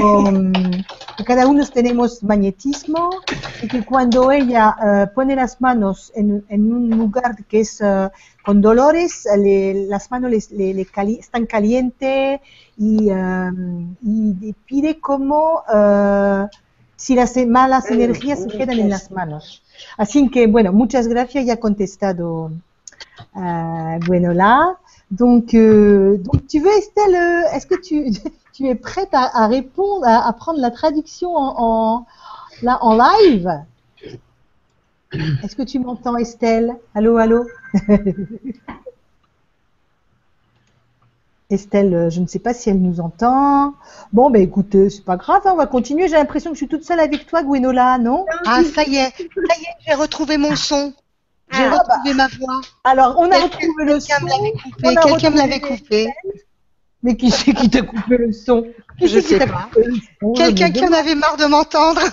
que 1.16 1.24
cada 1.24 1.46
uno 1.48 1.64
tenemos 1.66 2.22
magnetismo 2.22 3.10
y 3.62 3.66
que 3.68 3.82
cuando 3.84 4.30
ella 4.30 4.74
eh, 4.82 5.06
pone 5.14 5.34
las 5.36 5.60
manos 5.60 6.12
en, 6.14 6.44
en 6.48 6.72
un 6.72 6.88
lugar 6.90 7.36
que 7.48 7.60
es 7.60 7.80
eh, 7.80 8.08
con 8.44 8.60
dolores, 8.62 9.26
le- 9.36 9.86
las 9.86 10.10
manos 10.10 10.30
les- 10.30 10.50
le- 10.52 10.72
le 10.72 10.84
cali- 10.86 11.18
están 11.18 11.44
calientes 11.46 12.40
y, 12.78 13.10
eh, 13.10 13.50
y 14.02 14.52
pide 14.66 14.98
como 15.00 15.62
si 17.00 17.14
las 17.14 17.34
malas 17.46 17.90
energías 17.90 18.42
se 18.42 18.48
quedan 18.48 18.78
en 18.78 18.90
las 18.90 19.10
manos. 19.10 19.62
Así 19.96 20.28
que, 20.28 20.46
bueno, 20.46 20.70
muchas 20.70 21.08
gracias, 21.08 21.46
ya 21.46 21.54
ha 21.54 21.56
contestado 21.56 22.52
euh, 23.36 23.98
bueno, 24.06 24.34
là, 24.34 24.76
donc, 25.10 25.54
euh, 25.54 26.18
donc 26.18 26.46
tu 26.46 26.60
veux 26.60 26.76
Estelle, 26.76 27.14
euh, 27.14 27.54
est-ce 27.54 27.66
que 27.66 27.80
tu, 27.80 28.10
tu 28.52 28.66
es 28.68 28.74
prête 28.74 29.08
à, 29.12 29.44
à 29.44 29.46
répondre, 29.46 30.06
à, 30.06 30.28
à 30.28 30.32
prendre 30.34 30.60
la 30.60 30.70
traduction 30.70 31.34
en, 31.34 31.54
en, 31.56 32.06
là, 32.60 32.78
en 32.82 32.94
live? 32.94 33.48
Est-ce 35.42 35.56
que 35.56 35.62
tu 35.62 35.78
m'entends 35.78 36.18
Estelle? 36.18 36.76
Allô, 36.94 37.16
allô? 37.16 37.46
Estelle, 41.50 41.94
euh, 41.94 42.10
je 42.10 42.20
ne 42.20 42.26
sais 42.26 42.38
pas 42.38 42.54
si 42.54 42.70
elle 42.70 42.80
nous 42.80 43.00
entend. 43.00 43.74
Bon, 44.12 44.30
ben 44.30 44.40
écoute, 44.42 44.74
euh, 44.76 44.88
c'est 44.88 45.04
pas 45.04 45.16
grave, 45.16 45.42
hein, 45.44 45.50
on 45.52 45.56
va 45.56 45.66
continuer. 45.66 46.08
J'ai 46.08 46.14
l'impression 46.14 46.50
que 46.50 46.54
je 46.54 46.60
suis 46.60 46.68
toute 46.68 46.84
seule 46.84 47.00
avec 47.00 47.26
toi, 47.26 47.42
Gwenola, 47.42 47.98
non? 47.98 48.24
Ah, 48.46 48.62
ça 48.64 48.84
y 48.84 48.96
est, 48.96 49.10
ça 49.10 49.56
y 49.58 49.62
est, 49.62 49.76
j'ai 49.86 49.94
retrouvé 49.94 50.36
mon 50.38 50.54
son. 50.56 50.92
J'ai 51.52 51.64
Ah, 51.64 51.78
retrouvé 51.78 52.14
ma 52.14 52.28
voix. 52.28 52.60
Alors, 52.84 53.16
on 53.18 53.30
a 53.30 53.36
retrouvé 53.38 53.84
le 53.84 53.98
Quelqu'un 53.98 54.18
son. 54.18 54.24
me 54.24 54.30
l'avait 54.30 54.52
on 54.54 54.70
coupé. 54.70 54.88
a 54.96 55.02
Quelqu'un 55.02 55.30
me 55.30 55.36
l'avait 55.38 55.60
coupé. 55.60 56.08
Mais 57.02 57.16
qui 57.16 57.30
c'est 57.30 57.54
qui 57.54 57.68
t'a 57.70 57.82
coupé 57.82 58.16
le 58.18 58.32
son? 58.32 58.62
Qui 58.98 59.08
Je 59.08 59.14
c'est 59.14 59.22
qui 59.22 59.28
sais 59.30 59.38
t'a 59.38 59.46
pas. 59.46 59.68
coupé 59.72 59.84
le 59.86 59.94
son? 60.20 60.32
Quelqu'un 60.34 60.70
qui 60.70 60.84
en 60.84 60.92
avait 60.92 61.14
marre 61.16 61.36
de 61.36 61.46
m'entendre. 61.46 62.00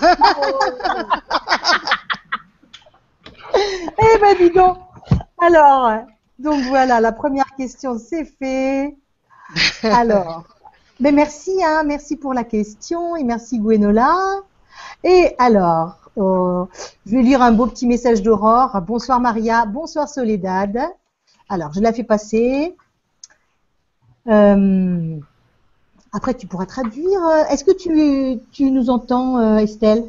Eh 3.98 4.18
ben 4.20 4.36
dis 4.38 4.50
donc. 4.50 4.78
Alors, 5.40 5.92
donc 6.38 6.62
voilà, 6.64 7.00
la 7.00 7.12
première 7.12 7.54
question 7.56 7.98
c'est 7.98 8.24
fait. 8.24 8.96
Alors, 9.82 10.44
ben 11.00 11.14
merci, 11.14 11.52
hein, 11.64 11.82
merci 11.84 12.16
pour 12.16 12.34
la 12.34 12.44
question 12.44 13.16
et 13.16 13.24
merci 13.24 13.58
Gwenola. 13.58 14.16
Et 15.04 15.34
alors, 15.38 16.10
euh, 16.18 16.64
je 17.06 17.16
vais 17.16 17.22
lire 17.22 17.42
un 17.42 17.52
beau 17.52 17.66
petit 17.66 17.86
message 17.86 18.22
d'Aurore. 18.22 18.80
Bonsoir 18.86 19.20
Maria, 19.20 19.64
bonsoir 19.64 20.08
Soledad. 20.08 20.78
Alors, 21.48 21.72
je 21.72 21.80
la 21.80 21.92
fais 21.92 22.04
passer. 22.04 22.76
Euh, 24.26 25.18
après, 26.12 26.34
tu 26.34 26.46
pourras 26.46 26.66
traduire. 26.66 27.20
Est-ce 27.50 27.64
que 27.64 27.72
tu, 27.72 28.40
tu 28.52 28.70
nous 28.70 28.90
entends, 28.90 29.38
euh, 29.38 29.58
Estelle? 29.58 30.04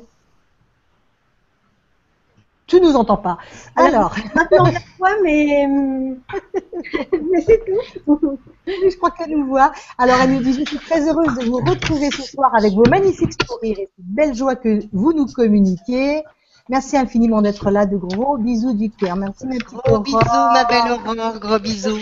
Tu 2.69 2.79
nous 2.79 2.95
entends 2.95 3.17
pas. 3.17 3.39
Alors, 3.75 4.15
Maintenant 4.35 4.65
on 4.67 4.97
voit, 4.99 5.15
mais, 5.23 5.65
hum, 5.65 6.19
mais 7.31 7.41
c'est 7.41 7.63
tout. 7.65 8.37
je 8.67 8.95
crois 8.97 9.09
qu'elle 9.09 9.31
nous 9.31 9.47
voit. 9.47 9.71
Alors, 9.97 10.17
elle 10.21 10.33
nous 10.33 10.43
dit, 10.43 10.53
je 10.53 10.63
suis 10.63 10.77
très 10.77 11.01
heureuse 11.09 11.35
de 11.39 11.45
vous 11.45 11.57
retrouver 11.57 12.11
ce 12.11 12.21
soir 12.21 12.53
avec 12.55 12.73
vos 12.73 12.85
magnifiques 12.87 13.33
sourires 13.43 13.79
et 13.79 13.89
cette 13.97 14.05
belle 14.05 14.35
joie 14.35 14.55
que 14.55 14.81
vous 14.93 15.13
nous 15.13 15.25
communiquez. 15.25 16.21
Merci 16.69 16.95
infiniment 16.95 17.41
d'être 17.41 17.71
là. 17.71 17.87
De 17.87 17.97
gros 17.97 18.37
bisous 18.37 18.73
du 18.73 18.91
cœur. 18.91 19.15
Merci, 19.15 19.47
ma 19.47 19.55
petite 19.55 19.73
Gros 19.73 19.99
bisous, 20.01 20.19
ma 20.19 20.63
belle 20.65 20.91
Aurore. 20.91 21.39
Gros 21.39 21.57
bisous. 21.57 21.97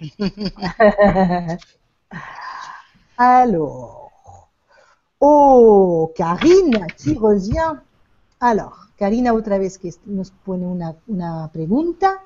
Alors, 3.16 4.10
oh, 5.20 6.12
Karine 6.16 6.84
qui 6.96 7.14
revient. 7.14 7.74
Alors, 8.40 8.87
Karina 8.98 9.32
otra 9.32 9.58
vez 9.58 9.78
que 9.78 9.88
nos 10.06 10.30
pone 10.30 10.66
una, 10.66 10.96
una 11.06 11.48
pregunta. 11.52 12.20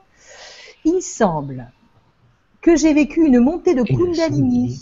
Il 0.84 1.02
semble 1.02 1.70
que 2.62 2.76
j'ai 2.76 2.94
vécu 2.94 3.26
une 3.26 3.40
montée 3.40 3.74
de 3.74 3.82
Kundalini, 3.82 4.80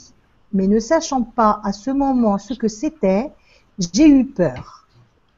mais 0.53 0.69
ne 0.69 0.79
sachant 0.79 1.23
pas 1.23 1.61
à 1.65 1.73
ce 1.73 1.91
moment 1.91 2.39
ce 2.39 2.55
que 2.55 2.69
c'était, 2.69 3.33
j'ai 3.79 4.09
eu 4.09 4.25
peur. 4.25 4.87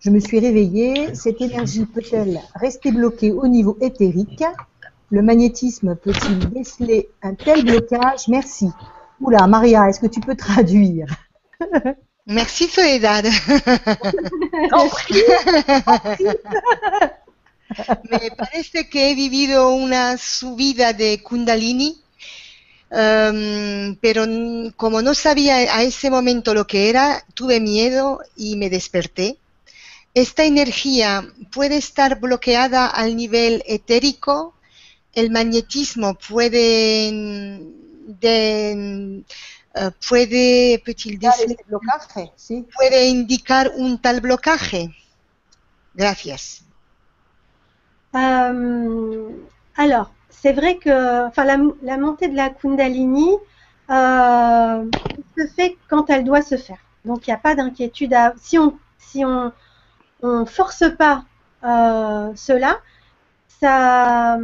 Je 0.01 0.11
me 0.11 0.21
suis 0.21 0.41
réveillée. 0.41 1.15
Cette 1.15 1.41
énergie 1.41 1.87
peut-elle 1.87 2.41
rester 2.55 2.93
bloquée 2.93 3.33
au 3.33 3.47
niveau 3.47 3.79
éthérique? 3.81 4.45
Le 5.11 5.23
magnétisme 5.23 5.97
peut-il 5.97 6.51
déceler 6.51 7.09
un 7.23 7.35
tel 7.35 7.65
blocage? 7.65 8.29
Merci. 8.29 8.69
Oula, 9.21 9.47
Maria, 9.47 9.89
est-ce 9.89 10.01
que 10.01 10.07
tu 10.07 10.21
peux 10.21 10.35
traduire? 10.35 11.07
Merci 12.27 12.69
Soledad. 12.69 13.25
Me 18.11 18.31
parece 18.37 18.89
que 18.89 19.11
he 19.11 19.15
vivido 19.15 19.71
una 19.75 20.19
subida 20.19 20.93
de 20.93 21.23
Kundalini, 21.23 22.01
em, 22.91 23.97
pero 24.01 24.27
como 24.77 25.03
no 25.03 25.15
sabía 25.15 25.57
a 25.77 25.83
ese 25.83 26.11
momento 26.11 26.55
lo 26.55 26.67
que 26.67 26.91
era, 26.91 27.25
tuve 27.35 27.61
miedo 27.61 28.21
y 28.37 28.57
me 28.57 28.71
desperté. 28.71 29.39
Esta 30.15 30.45
energía 30.45 31.27
puede 31.53 31.77
estar 31.77 32.21
bloqueada 32.21 32.87
al 32.89 33.17
nivel 33.17 33.63
etérico. 33.67 34.55
El 35.15 35.31
magnetismo 35.31 36.15
puede, 36.17 37.11
de- 38.21 39.25
puede, 40.09 40.79
peut-il 40.85 41.19
déceler- 41.19 41.53
Este 41.59 41.65
blocaje, 41.67 42.33
sí. 42.37 42.67
puede 42.77 43.09
indicar 43.09 43.71
un 43.79 43.97
tal 43.99 44.21
blocaje. 44.21 44.89
Gracias. 45.95 46.65
Euh, 48.15 49.31
alors, 49.77 50.13
c'est 50.31 50.53
vrai 50.53 50.77
que 50.79 51.27
enfin, 51.27 51.45
la, 51.45 51.59
la 51.83 51.97
montée 51.99 52.29
de 52.29 52.37
la 52.37 52.51
Kundalini 52.51 53.31
euh, 53.91 54.85
se 55.37 55.47
fait 55.57 55.77
quand 55.89 56.11
elle 56.11 56.25
doit 56.25 56.43
se 56.43 56.57
faire. 56.57 56.79
Donc, 57.05 57.27
il 57.27 57.31
n'y 57.31 57.35
a 57.35 57.39
pas 57.39 57.55
d'inquiétude. 57.55 58.13
à- 58.15 58.35
Si 58.39 58.59
on 58.59 58.79
si 58.99 59.25
on, 59.25 59.53
on 60.23 60.47
force 60.47 60.85
pas 60.99 61.25
euh, 61.65 62.33
cela, 62.37 62.81
ça, 63.49 64.39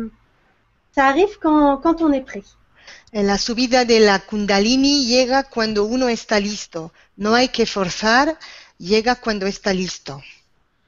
ça 0.92 1.06
arrive 1.06 1.38
quand, 1.40 1.78
quand 1.78 2.02
on 2.02 2.12
est 2.12 2.20
prêt. 2.20 2.42
La 3.12 3.38
subida 3.38 3.84
de 3.84 4.00
la 4.00 4.18
Kundalini 4.18 5.06
llega 5.06 5.44
cuando 5.44 5.84
uno 5.84 6.08
está 6.08 6.38
listo. 6.38 6.92
No 7.16 7.34
hay 7.34 7.48
que 7.48 7.64
forzar, 7.64 8.38
llega 8.78 9.16
cuando 9.16 9.46
está 9.46 9.72
listo. 9.72 10.22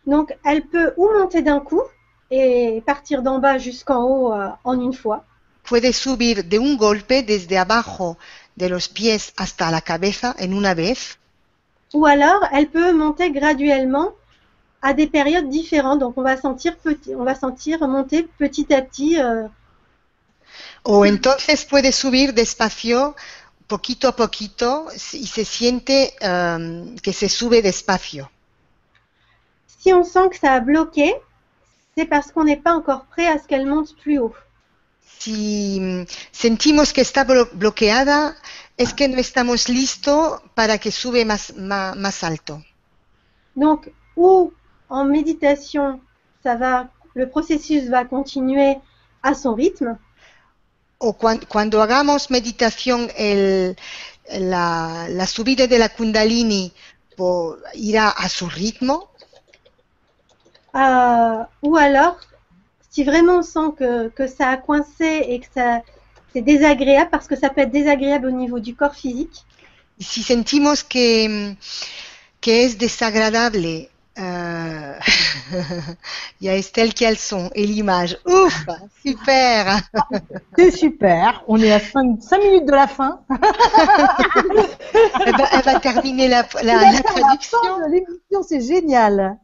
Donc, 0.05 0.33
elle 0.45 0.63
peut 0.63 0.93
ou 0.97 1.09
monter 1.19 1.43
d'un 1.43 1.61
coup 1.61 1.83
et 2.31 2.83
partir 2.85 3.23
d'en 3.23 3.39
bas 3.39 3.59
jusqu'en 3.59 4.05
haut 4.05 4.33
euh, 4.33 4.49
en 4.65 4.81
une 4.81 4.93
fois. 4.93 5.25
puede 5.63 5.93
subir 5.93 6.45
de 6.45 6.59
un 6.59 6.77
golpe 6.77 7.23
desde 7.23 7.57
abajo 7.57 8.19
de 8.57 8.69
los 8.69 8.89
pies 8.89 9.33
hasta 9.37 9.71
la 9.71 9.81
cabeza 9.81 10.35
en 10.39 10.53
una 10.53 10.75
vez. 10.75 11.19
Ou 11.95 12.07
alors, 12.07 12.43
elle 12.53 12.69
peut 12.69 12.93
monter 12.93 13.31
graduellement 13.31 14.11
à 14.83 14.95
des 14.95 15.07
périodes 15.07 15.49
différentes. 15.49 16.01
Donc, 16.01 16.15
on 16.17 16.23
va 16.23 16.37
sentir, 16.37 16.77
petit, 16.77 17.15
on 17.15 17.25
va 17.25 17.35
sentir 17.35 17.87
monter 17.87 18.29
petit 18.39 18.73
à 18.75 18.83
petit. 18.83 19.21
euh, 19.21 19.47
O 20.83 21.05
entonces 21.07 21.65
puede 21.65 21.93
subir 21.93 22.33
despacio, 22.35 23.15
poquito 23.67 24.09
a 24.09 24.17
poquito, 24.17 24.89
y 25.13 25.27
se 25.27 25.45
siente 25.45 26.15
um, 26.23 26.97
que 26.97 27.13
se 27.13 27.29
sube 27.29 27.63
despacio. 27.63 28.31
si 29.67 29.93
on 29.95 30.05
sent 30.05 30.29
que 30.31 30.39
ça 30.39 30.53
a 30.55 30.61
bloqué, 30.61 31.15
c'est 31.97 32.05
parce 32.07 32.33
qu'on 32.33 32.45
n'est 32.45 32.61
pas 32.61 32.75
encore 32.75 33.07
prêt 33.07 33.27
à 33.27 33.39
ce 33.39 33.47
qu'elle 33.49 33.67
monte 33.67 33.97
plus 33.97 34.19
haut. 34.19 34.35
Si 35.19 35.79
mm, 35.81 36.05
sentimos 36.33 36.93
que 36.93 37.01
está 37.03 37.25
blo- 37.25 37.49
bloqueada, 37.53 38.37
es 38.77 38.93
que 38.95 39.09
no 39.09 39.19
estamos 39.19 39.69
listos 39.69 40.41
para 40.55 40.79
que 40.79 40.91
sube 40.91 41.25
más, 41.25 41.55
más, 41.57 41.97
más 41.97 42.23
alto. 42.25 42.63
Donc, 43.57 43.91
ou 44.17 44.53
en 44.89 45.05
méditation, 45.05 46.01
ça 46.43 46.57
va, 46.57 46.89
le 47.15 47.29
processus 47.29 47.89
va 47.91 48.05
continuer 48.05 48.79
à 49.23 49.35
son 49.35 49.55
rythme, 49.55 49.99
O 51.09 51.11
cuan- 51.21 51.45
cuando 51.53 51.77
hagamos 51.85 52.31
meditación, 52.37 53.01
el, 53.31 53.77
la, 54.53 54.67
la 55.19 55.27
subida 55.35 55.67
de 55.73 55.79
la 55.83 55.89
kundalini 55.97 56.65
po- 57.17 57.57
irá 57.75 58.07
a 58.25 58.27
su 58.37 58.47
ritmo? 58.61 58.97
euh, 60.75 61.45
ou 61.63 61.77
alors, 61.77 62.19
si 62.91 63.05
vraiment 63.05 63.39
on 63.39 63.43
sent 63.43 63.73
que, 63.79 64.09
que 64.11 64.27
ça 64.27 64.51
a 64.51 64.57
coincé 64.57 65.25
et 65.29 65.41
que 65.41 65.47
ça 65.55 65.83
c'est 66.33 66.43
désagréable, 66.43 67.11
parce 67.11 67.27
que 67.27 67.37
ça 67.37 67.51
peut 67.51 67.63
être 67.63 67.73
désagréable 67.73 68.27
au 68.29 68.31
niveau 68.33 68.61
du 68.61 68.77
corps 68.77 68.95
physique, 68.95 69.45
si 69.99 70.23
sentimos 70.23 70.83
que, 70.83 71.55
que 72.41 72.51
es 72.65 72.79
desagradable, 72.79 73.89
euh, 74.21 74.95
il 76.41 76.47
y 76.47 76.49
a 76.49 76.57
Estelle 76.57 76.93
qui 76.95 77.05
a 77.07 77.11
le 77.11 77.17
son 77.17 77.51
et 77.55 77.67
l'image. 77.67 78.19
Ouf, 78.27 78.67
super. 79.05 79.81
C'est 80.57 80.71
super. 80.71 81.43
On 81.49 81.61
est 81.61 81.73
à 81.73 81.81
5, 81.81 82.21
minutes 82.43 82.67
de 82.67 82.73
la 82.73 82.87
fin. 82.87 83.21
Elle 85.27 85.37
va, 85.37 85.45
elle 85.53 85.63
va 85.63 85.81
terminer 85.81 86.29
la, 86.29 86.45
la- 86.63 87.03
traduction. 87.03 87.59
L'émission, 87.89 88.43
c'est 88.47 88.61
génial. 88.61 89.37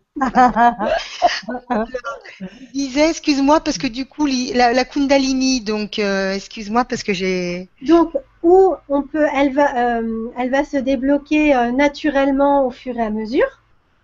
Je 2.41 2.47
disais, 2.73 3.11
excuse-moi 3.11 3.61
parce 3.61 3.79
que 3.79 3.87
du 3.87 4.07
coup, 4.07 4.27
la 4.27 4.85
Kundalini, 4.85 5.61
donc 5.61 5.99
euh, 5.99 6.33
excuse-moi 6.33 6.85
parce 6.85 7.03
que 7.03 7.13
j'ai. 7.13 7.69
donc 7.83 8.13
où 8.43 8.75
on 8.89 9.03
peut, 9.03 9.27
elle 9.35 9.53
va, 9.53 9.99
euh, 9.99 10.29
elle 10.39 10.51
va 10.51 10.65
se 10.65 10.77
débloquer 10.77 11.55
euh, 11.55 11.73
naturellement 11.73 12.65
au 12.67 12.71
fur 12.71 12.97
et 12.97 13.03
à 13.03 13.11
mesure. 13.11 13.47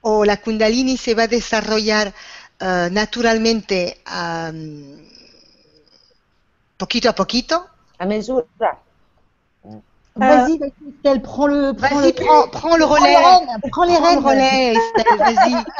O 0.03 0.25
la 0.25 0.37
Kundalini 0.37 0.97
se 0.97 1.15
va 1.15 1.25
a 1.25 1.29
desarrollar 1.29 2.13
euh, 2.61 2.89
naturalmente 2.91 3.99
am, 4.05 5.01
poquito 6.77 7.09
a 7.09 7.15
poquito? 7.15 7.67
A 7.99 8.05
mesura. 8.07 8.47
Vas-y, 10.17 10.59
vas-y, 10.59 10.89
Estelle, 10.91 11.23
prends 11.23 11.47
le, 11.47 11.73
prends 11.73 12.01
Vas-y, 12.01 12.13
le, 12.13 12.13
prends, 12.13 12.49
prends 12.49 12.77
le 12.77 12.85
prends 12.85 12.95
relais. 12.95 13.15
les 13.15 13.17
rênes, 13.17 13.61
prends 13.71 13.85
les 13.85 13.97
Prends 13.97 14.13
le 14.13 14.19
rênes. 14.19 14.27
relais, 14.29 14.77
Estelle, 14.77 15.19
vas-y. 15.25 15.65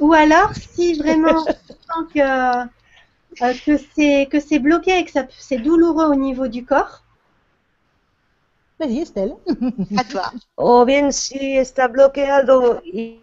Ou 0.00 0.12
alors, 0.14 0.54
si 0.54 0.94
vraiment 0.94 1.42
on 1.42 1.46
sent 2.04 2.08
que, 2.14 2.66
euh, 3.42 3.54
que 3.66 3.76
c'est 3.94 4.28
que 4.30 4.40
c'est 4.40 4.58
bloqué 4.58 4.98
et 4.98 5.04
que 5.04 5.10
ça- 5.10 5.26
c'est 5.38 5.58
douloureux 5.58 6.06
au 6.06 6.14
niveau 6.14 6.48
du 6.48 6.64
corps, 6.64 6.99
Vas-y, 8.80 9.00
Estelle. 9.00 9.36
À 9.98 10.04
toi. 10.04 10.32
O 10.56 10.84
bien 10.86 11.12
si 11.12 11.56
está 11.58 11.86
bloqueado 11.86 12.80
y, 12.82 13.20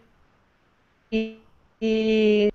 y- 1.11 1.39
y 1.81 2.49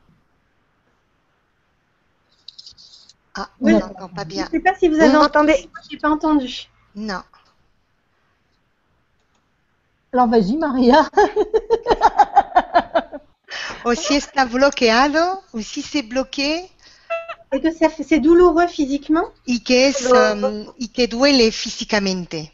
Ah, 3.35 3.49
Oui. 3.61 3.73
on 3.75 3.79
n'entend 3.81 4.09
pas 4.09 4.23
je 4.23 4.29
bien. 4.29 4.45
ne 4.45 4.51
sais 4.51 4.61
pas 4.61 4.75
si 4.77 4.89
vous 4.89 4.95
vous 4.95 5.03
avez 5.03 5.17
entendu, 5.17 5.51
moi, 5.51 5.81
j'ai 5.91 5.97
pas 5.99 6.11
entendu. 6.11 6.69
Non. 6.95 7.23
Alors, 10.13 10.29
vas-y, 10.29 10.57
Maria. 10.57 11.09
O 13.85 13.95
si 13.97 14.15
está 14.15 14.45
bloqueado, 14.45 15.43
o 15.53 15.61
si 15.61 15.83
c'est 15.83 16.03
bloqué 16.03 16.71
Et 17.53 17.61
que 17.61 17.69
c'est 17.73 18.21
douloureux 18.21 18.69
physiquement, 18.69 19.27
y 19.47 19.61
que 19.61 19.73
es 19.73 20.07
um, 20.13 20.73
y 20.79 20.89
que 20.89 21.07
duele 21.09 21.51
físicamente. 21.51 22.53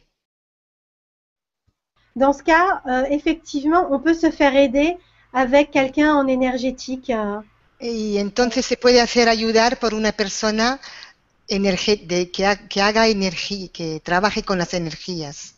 Dans 2.18 2.32
ce 2.34 2.42
cas, 2.42 2.82
euh, 2.86 3.04
effectivement, 3.10 3.86
on 3.90 4.00
peut 4.00 4.14
se 4.14 4.30
faire 4.30 4.54
aider 4.56 4.96
avec 5.32 5.70
quelqu'un 5.70 6.14
en 6.14 6.26
énergétique. 6.26 7.10
euh, 7.10 7.40
Y 7.80 8.18
entonces 8.18 8.64
se 8.66 8.76
puede 8.76 9.00
hacer 9.00 9.28
ayudar 9.28 9.78
por 9.80 9.92
una 9.92 10.12
persona 10.12 10.80
de, 11.48 12.30
que, 12.32 12.46
ha- 12.46 12.68
que 12.68 12.82
haga 12.82 13.08
energía, 13.08 13.68
que 13.72 14.00
trabaje 14.00 14.42
con 14.44 14.58
las 14.58 14.74
energías, 14.74 15.54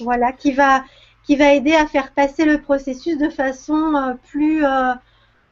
voilà, 0.00 0.32
qui 0.32 0.50
va, 0.52 0.84
qui 1.22 1.36
va 1.36 1.52
aider 1.54 1.74
à 1.76 1.86
faire 1.86 2.12
passer 2.12 2.44
le 2.44 2.60
processus 2.60 3.16
de 3.18 3.28
façon 3.30 3.94
euh, 3.94 4.14
plus, 4.30 4.64
euh, 4.64 4.94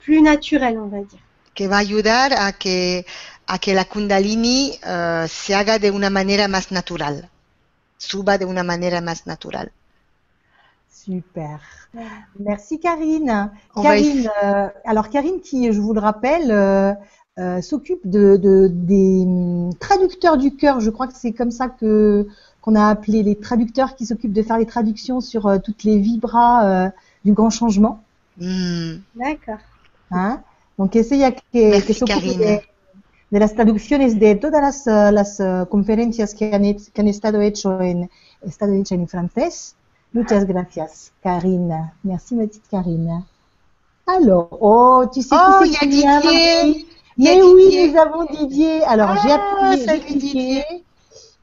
plus 0.01 0.21
naturelle, 0.23 0.79
on 0.79 0.89
va 0.89 1.03
dire. 1.05 1.21
que 1.55 1.67
va 1.73 1.79
ayudar 1.79 2.33
a 2.33 2.53
que, 2.63 3.05
a 3.47 3.59
que 3.59 3.73
la 3.79 3.85
kundalini 3.93 4.79
eh, 4.83 5.27
se 5.29 5.55
haga 5.55 5.79
de 5.79 5.91
una 5.91 6.11
manera 6.11 6.49
más 6.49 6.71
natural, 6.73 7.31
suba 7.99 8.39
de 8.39 8.47
una 8.47 8.65
manera 8.65 9.01
más 9.01 9.27
natural. 9.27 9.73
Super. 11.05 11.61
Merci 12.39 12.81
Karine. 12.81 13.51
On 13.77 13.83
va 13.83 13.89
Karine, 13.91 14.29
euh, 14.45 14.69
alors 14.85 15.09
Karine 15.09 15.41
qui, 15.41 15.73
je 15.73 15.81
vous 15.81 15.93
le 15.95 16.01
rappelle, 16.01 16.51
euh, 16.51 16.93
euh, 17.39 17.61
s'occupe 17.63 18.01
de, 18.09 18.37
de- 18.37 18.69
des 18.69 19.23
hum, 19.25 19.71
traducteurs 19.79 20.37
du 20.37 20.55
cœur. 20.57 20.81
Je 20.81 20.91
crois 20.91 21.07
que 21.07 21.15
c'est 21.17 21.33
comme 21.33 21.51
ça 21.51 21.69
que 21.69 22.27
qu'on 22.63 22.75
a 22.75 22.89
appelé 22.89 23.23
les 23.23 23.37
traducteurs 23.37 23.95
qui 23.95 24.05
s'occupent 24.07 24.33
de 24.33 24.43
faire 24.43 24.59
les 24.59 24.67
traductions 24.67 25.21
sur 25.21 25.47
euh, 25.47 25.59
toutes 25.65 25.85
les 25.85 25.99
vibras 25.99 26.67
euh, 26.87 26.91
du 27.25 27.33
grand 27.33 27.51
changement. 27.51 28.03
Mm, 28.39 28.97
D'accord. 29.15 29.63
¿ah? 30.11 30.41
Donc 30.79 30.95
ella 30.97 31.31
que, 31.33 31.39
Merci, 31.55 31.95
que 31.95 32.05
Karina. 32.05 32.39
de, 32.39 32.61
de 33.33 33.39
las 33.39 33.55
traducciones 33.55 34.19
de 34.19 34.35
todas 34.35 34.61
las, 34.87 34.87
las 35.13 35.69
conferencias 35.69 36.35
que 36.35 36.53
han, 36.53 36.63
que 36.93 37.01
han 37.01 37.09
estado, 37.09 37.41
hecho 37.41 37.81
en, 37.81 38.11
estado 38.43 38.73
hechas 38.75 38.93
en 38.99 39.07
francés. 39.09 39.75
Muchas 40.15 40.45
gracias, 40.47 41.13
Karine. 41.23 41.91
Merci, 42.05 42.35
ma 42.35 42.47
petite 42.47 42.69
Karine. 42.71 43.23
Alors, 44.07 44.49
oh, 44.61 45.05
tu 45.13 45.21
sais 45.23 45.35
Oh, 45.39 45.63
qui 45.63 45.73
c'est 45.75 45.79
qui 45.87 46.01
vient, 46.01 46.21
Didier. 46.21 46.87
Mais 47.19 47.43
oui, 47.43 47.65
Didier. 47.65 47.91
nous 47.93 47.99
avons 47.99 48.25
Didier. 48.25 48.83
Alors, 48.85 49.15
j'ai 49.23 49.33
Ah, 49.33 49.71
appuyé, 49.71 49.87
j'ai 49.87 50.01
cliqué. 50.01 50.19
Didier. 50.19 50.65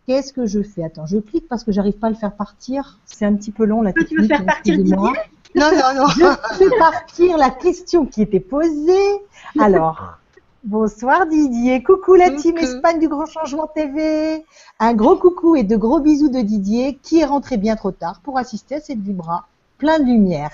Qu'est-ce 0.08 0.34
que 0.34 0.46
je 0.46 0.62
fais? 0.64 0.84
Attends, 0.84 1.06
je 1.06 1.18
clique 1.18 1.48
parce 1.48 1.64
que 1.64 1.72
j'arrive 1.72 1.94
pas 1.98 2.08
à 2.08 2.10
le 2.12 2.16
faire 2.16 2.34
partir. 2.34 2.98
C'est 3.06 3.26
un 3.26 3.34
petit 3.36 3.52
peu 3.52 3.66
long 3.66 3.82
la 3.82 3.94
Tu 3.94 4.00
veux 4.02 4.06
technique. 4.08 4.28
faire 4.30 4.46
partir 4.46 4.74
excusez-moi. 4.76 5.14
Non, 5.56 5.72
non, 5.72 6.02
non. 6.02 6.08
Je 6.10 6.56
fais 6.58 6.78
partir 6.78 7.38
la 7.38 7.50
question 7.50 8.06
qui 8.06 8.22
était 8.22 8.40
posée. 8.40 9.22
Alors, 9.60 10.18
bonsoir 10.66 11.28
Didier. 11.28 11.84
Coucou 11.84 12.16
la 12.16 12.32
team. 12.32 12.58
Espagne 12.58 13.00
du 13.00 13.08
Grand 13.08 13.26
Changement 13.26 13.68
TV. 13.68 14.44
Un 14.80 14.94
gros 14.94 15.16
coucou 15.16 15.56
et 15.56 15.64
de 15.64 15.76
gros 15.78 16.00
bisous 16.00 16.30
de 16.30 16.42
Didier 16.42 17.00
qui 17.02 17.20
est 17.20 17.26
rentré 17.26 17.58
bien 17.58 17.76
trop 17.76 17.92
tard 17.92 18.20
pour 18.24 18.38
assister 18.38 18.76
à 18.76 18.82
cette 18.82 19.00
vibra 19.00 19.48
plein 19.78 20.00
de 20.00 20.06
lumière. 20.06 20.52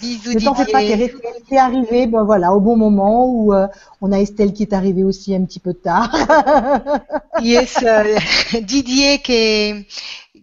Bisous 0.00 0.34
Ne 0.34 0.40
t'en 0.40 0.54
fais 0.54 0.70
pas, 0.72 0.80
t'es 1.48 1.56
arrivé 1.56 2.08
ben 2.08 2.24
voilà, 2.24 2.52
au 2.52 2.58
bon 2.58 2.76
moment 2.76 3.28
où 3.28 3.54
euh, 3.54 3.68
on 4.00 4.10
a 4.10 4.18
Estelle 4.18 4.52
qui 4.52 4.64
est 4.64 4.72
arrivée 4.72 5.04
aussi 5.04 5.34
un 5.36 5.44
petit 5.44 5.60
peu 5.60 5.72
tard. 5.72 6.12
Y 7.40 7.54
es 7.54 7.76
eh, 7.82 8.60
Didier 8.60 9.20
que 9.20 9.84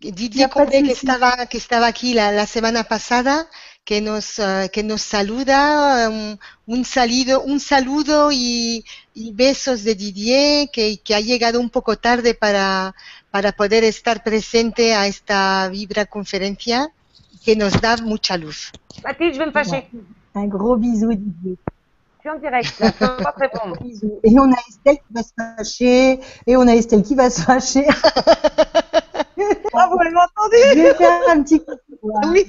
Didier 0.10 0.42
Y 0.42 0.44
a 0.44 0.48
pas 0.48 0.66
de 0.66 0.72
Combe 0.72 0.86
que 0.86 0.92
estaba 0.94 1.46
que 1.48 1.58
estaba 1.58 1.86
aquí 1.88 2.14
la, 2.14 2.32
la 2.32 2.46
semana 2.46 2.86
pasada 2.86 3.46
que 3.84 4.00
nos 4.02 4.40
eh, 4.40 4.70
que 4.72 4.84
nos 4.84 5.02
saluda 5.02 6.10
um, 6.10 6.38
un 6.68 6.86
saludo 6.86 7.42
un 7.42 7.60
saludo 7.60 8.32
y, 8.32 8.86
y 9.14 9.32
besos 9.34 9.84
de 9.84 9.96
Didier 9.96 10.70
que, 10.72 10.98
que 11.04 11.16
ha 11.16 11.20
llegado 11.20 11.60
un 11.60 11.70
poco 11.70 11.98
tarde 11.98 12.34
para 12.36 12.94
para 13.32 13.52
poder 13.54 13.84
estar 13.84 14.24
presente 14.24 14.94
a 14.94 15.08
esta 15.08 15.68
vibra 15.70 16.06
conferencia 16.06 16.90
que 17.44 17.56
nos 17.56 17.80
da 17.82 17.98
mucha 17.98 18.38
luz. 18.38 18.72
Mathilde, 19.04 19.34
je 19.34 19.40
vais 19.40 19.48
me 19.48 19.52
fâcher. 19.52 19.88
un 20.36 20.48
gros 20.48 20.78
bisou 20.78 21.10
Didier. 21.14 21.58
Je 22.24 22.30
suis 22.30 22.30
en 22.30 22.40
direct, 22.40 22.80
là. 22.80 22.88
Je 22.94 23.00
peux 23.00 23.24
pas 23.24 23.32
te 23.34 23.40
répondre. 23.40 23.78
Et 24.24 24.40
on 24.40 24.52
a 24.52 24.58
Estelle 24.70 24.98
qui 24.98 25.12
va 25.16 25.24
se 25.24 25.34
fâcher. 25.36 26.20
Et 26.46 26.56
on 26.56 26.68
a 26.68 26.76
Estelle 26.76 27.02
qui 27.02 27.16
va 27.16 27.30
se 27.32 27.42
fâcher. 27.42 27.88
Ah, 29.74 29.88
vous 29.90 29.98
m'avez 29.98 30.16
entendu 30.16 30.56
Je 30.76 30.80
vais 30.82 30.94
faire 30.94 31.20
un 31.30 31.42
petit 31.42 31.60
coucou. 31.60 32.12
hein. 32.16 32.32
Oui. 32.32 32.46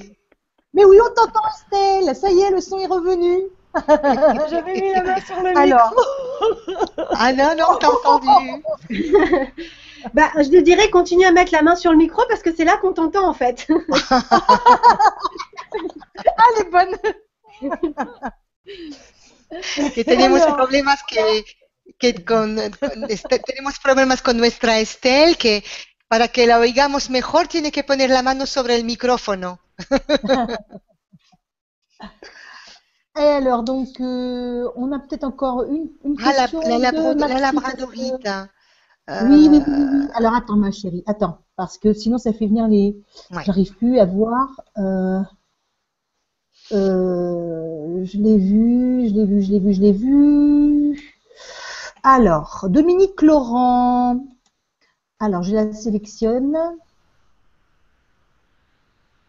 Mais 0.73 0.85
oui, 0.85 0.97
on 1.01 1.13
t'entend 1.13 1.41
Estelle. 1.47 2.15
Ça 2.15 2.29
y 2.31 2.41
est, 2.41 2.49
le 2.51 2.61
son 2.61 2.79
est 2.79 2.87
revenu. 2.87 3.43
J'avais 4.49 4.73
mis 4.73 4.91
la 4.93 5.03
main 5.03 5.19
sur 5.21 5.35
le 5.41 5.49
micro. 5.49 5.59
Alors, 5.59 5.93
Ah 7.17 7.33
non, 7.33 7.55
non, 7.57 7.77
t'as 7.79 7.89
entendu. 7.89 8.27
Bah, 10.13 10.29
je 10.35 10.49
te 10.49 10.59
dirais, 10.59 10.89
continue 10.89 11.25
à 11.25 11.31
mettre 11.31 11.53
la 11.53 11.61
main 11.61 11.77
sur 11.77 11.89
le 11.91 11.97
micro 11.97 12.21
parce 12.27 12.41
que 12.41 12.53
c'est 12.53 12.65
là 12.65 12.75
qu'on 12.77 12.91
t'entend 12.91 13.25
en 13.25 13.33
fait. 13.33 13.65
Ah, 16.37 16.43
elle 16.55 16.61
est 16.67 16.69
bonne. 16.69 16.95
Que 19.95 20.03
tenemos 20.03 20.41
Alors. 20.41 20.55
problemas 20.57 20.97
que, 21.09 21.43
que 21.99 22.11
con, 22.23 22.55
con- 22.79 23.07
tenemos 23.45 23.79
problemas 23.79 24.21
con 24.21 24.37
nuestra 24.37 24.79
Estel, 24.79 25.37
que 25.37 25.63
para 26.07 26.27
que 26.27 26.45
la 26.47 26.59
oigamos 26.59 27.09
mejor 27.09 27.47
tiene 27.47 27.71
que 27.71 27.83
poner 27.83 28.09
la 28.09 28.21
mano 28.21 28.45
sobre 28.45 28.75
el 28.75 28.83
micrófono. 28.83 29.59
Et 33.15 33.21
alors, 33.21 33.61
donc, 33.63 33.99
euh, 34.01 34.67
on 34.75 34.91
a 34.91 34.99
peut-être 34.99 35.23
encore 35.23 35.63
une, 35.65 35.87
une 36.03 36.15
Ah, 36.23 36.33
la, 36.33 36.41
question. 36.47 36.61
la, 36.61 36.91
de 36.91 37.17
la 37.17 37.51
parce 37.53 37.75
que- 37.75 37.83
Oui, 37.85 39.49
oui, 39.49 39.49
oui, 39.51 39.61
Euh, 39.67 39.67
oui. 39.67 40.07
Alors, 40.15 40.33
attends, 40.33 40.55
ma 40.55 40.71
chérie, 40.71 41.03
attends. 41.05 41.39
Parce 41.55 41.77
que 41.77 41.93
sinon, 41.93 42.17
ça 42.17 42.33
fait 42.33 42.47
venir 42.47 42.67
les. 42.67 42.95
Ouais. 43.31 43.43
J'arrive 43.45 43.75
plus 43.75 43.99
à 43.99 44.05
voir. 44.05 44.61
euh, 44.79 45.21
je 46.71 48.17
l'ai 48.17 48.37
vu, 48.37 49.07
je 49.09 49.13
l'ai 49.13 49.25
vu, 49.25 49.41
je 49.43 49.51
l'ai 49.51 49.59
vu, 49.59 49.73
je 49.73 49.81
l'ai 49.81 49.91
vu. 49.91 51.13
Alors, 52.01 52.65
Dominique 52.69 53.21
Laurent. 53.21 54.25
Alors, 55.23 55.41
je 55.41 55.55
la 55.55 55.71
sélectionne. 55.71 56.57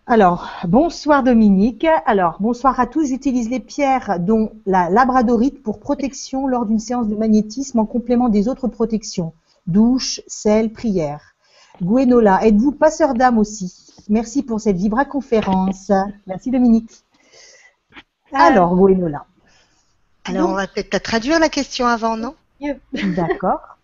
Alors, 0.09 0.51
bonsoir 0.67 1.23
Dominique. 1.23 1.87
Alors, 2.05 2.37
bonsoir 2.41 2.81
à 2.81 2.89
tous. 2.89 3.07
J'utilise 3.07 3.49
les 3.49 3.61
pierres 3.61 4.19
dont 4.19 4.51
la 4.67 4.91
labradorite 4.91 5.63
pour 5.63 5.79
protection 5.79 6.49
lors 6.49 6.67
d'une 6.67 6.81
séance 6.81 7.07
de 7.07 7.15
magnétisme 7.15 7.79
en 7.79 7.87
complément 7.87 8.29
des 8.29 8.49
autres 8.49 8.67
protections. 8.67 9.35
Douche, 9.69 10.21
sel, 10.27 10.73
prière. 10.73 11.37
Gwenola, 11.81 12.45
êtes-vous 12.45 12.73
passeur 12.73 13.15
d'âme 13.15 13.39
aussi? 13.39 13.73
Merci 14.09 14.43
pour 14.43 14.61
cette 14.61 14.77
vibra-conférence. 14.77 15.93
Merci 16.27 16.51
Dominique. 16.51 17.05
Alors, 18.33 18.75
Gwenola. 18.75 19.27
alors, 20.25 20.51
on 20.51 20.55
va 20.55 20.67
peut-être 20.67 21.01
traduire 21.05 21.39
la 21.39 21.49
question 21.49 21.87
avant, 21.87 22.17
non? 22.17 22.35
D'accord. 23.15 23.79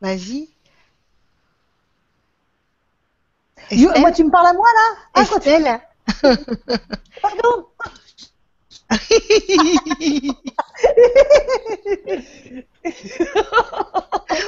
Vas-y. 0.00 0.48
Moi, 3.98 4.12
tu 4.12 4.24
me 4.24 4.30
parles 4.30 4.46
à 4.48 4.52
moi 4.52 4.66
là 4.74 4.96
Ah, 5.14 5.24
quoi, 5.24 5.40
tu- 5.40 5.48
Estelle 5.48 5.80
Pardon 7.22 7.66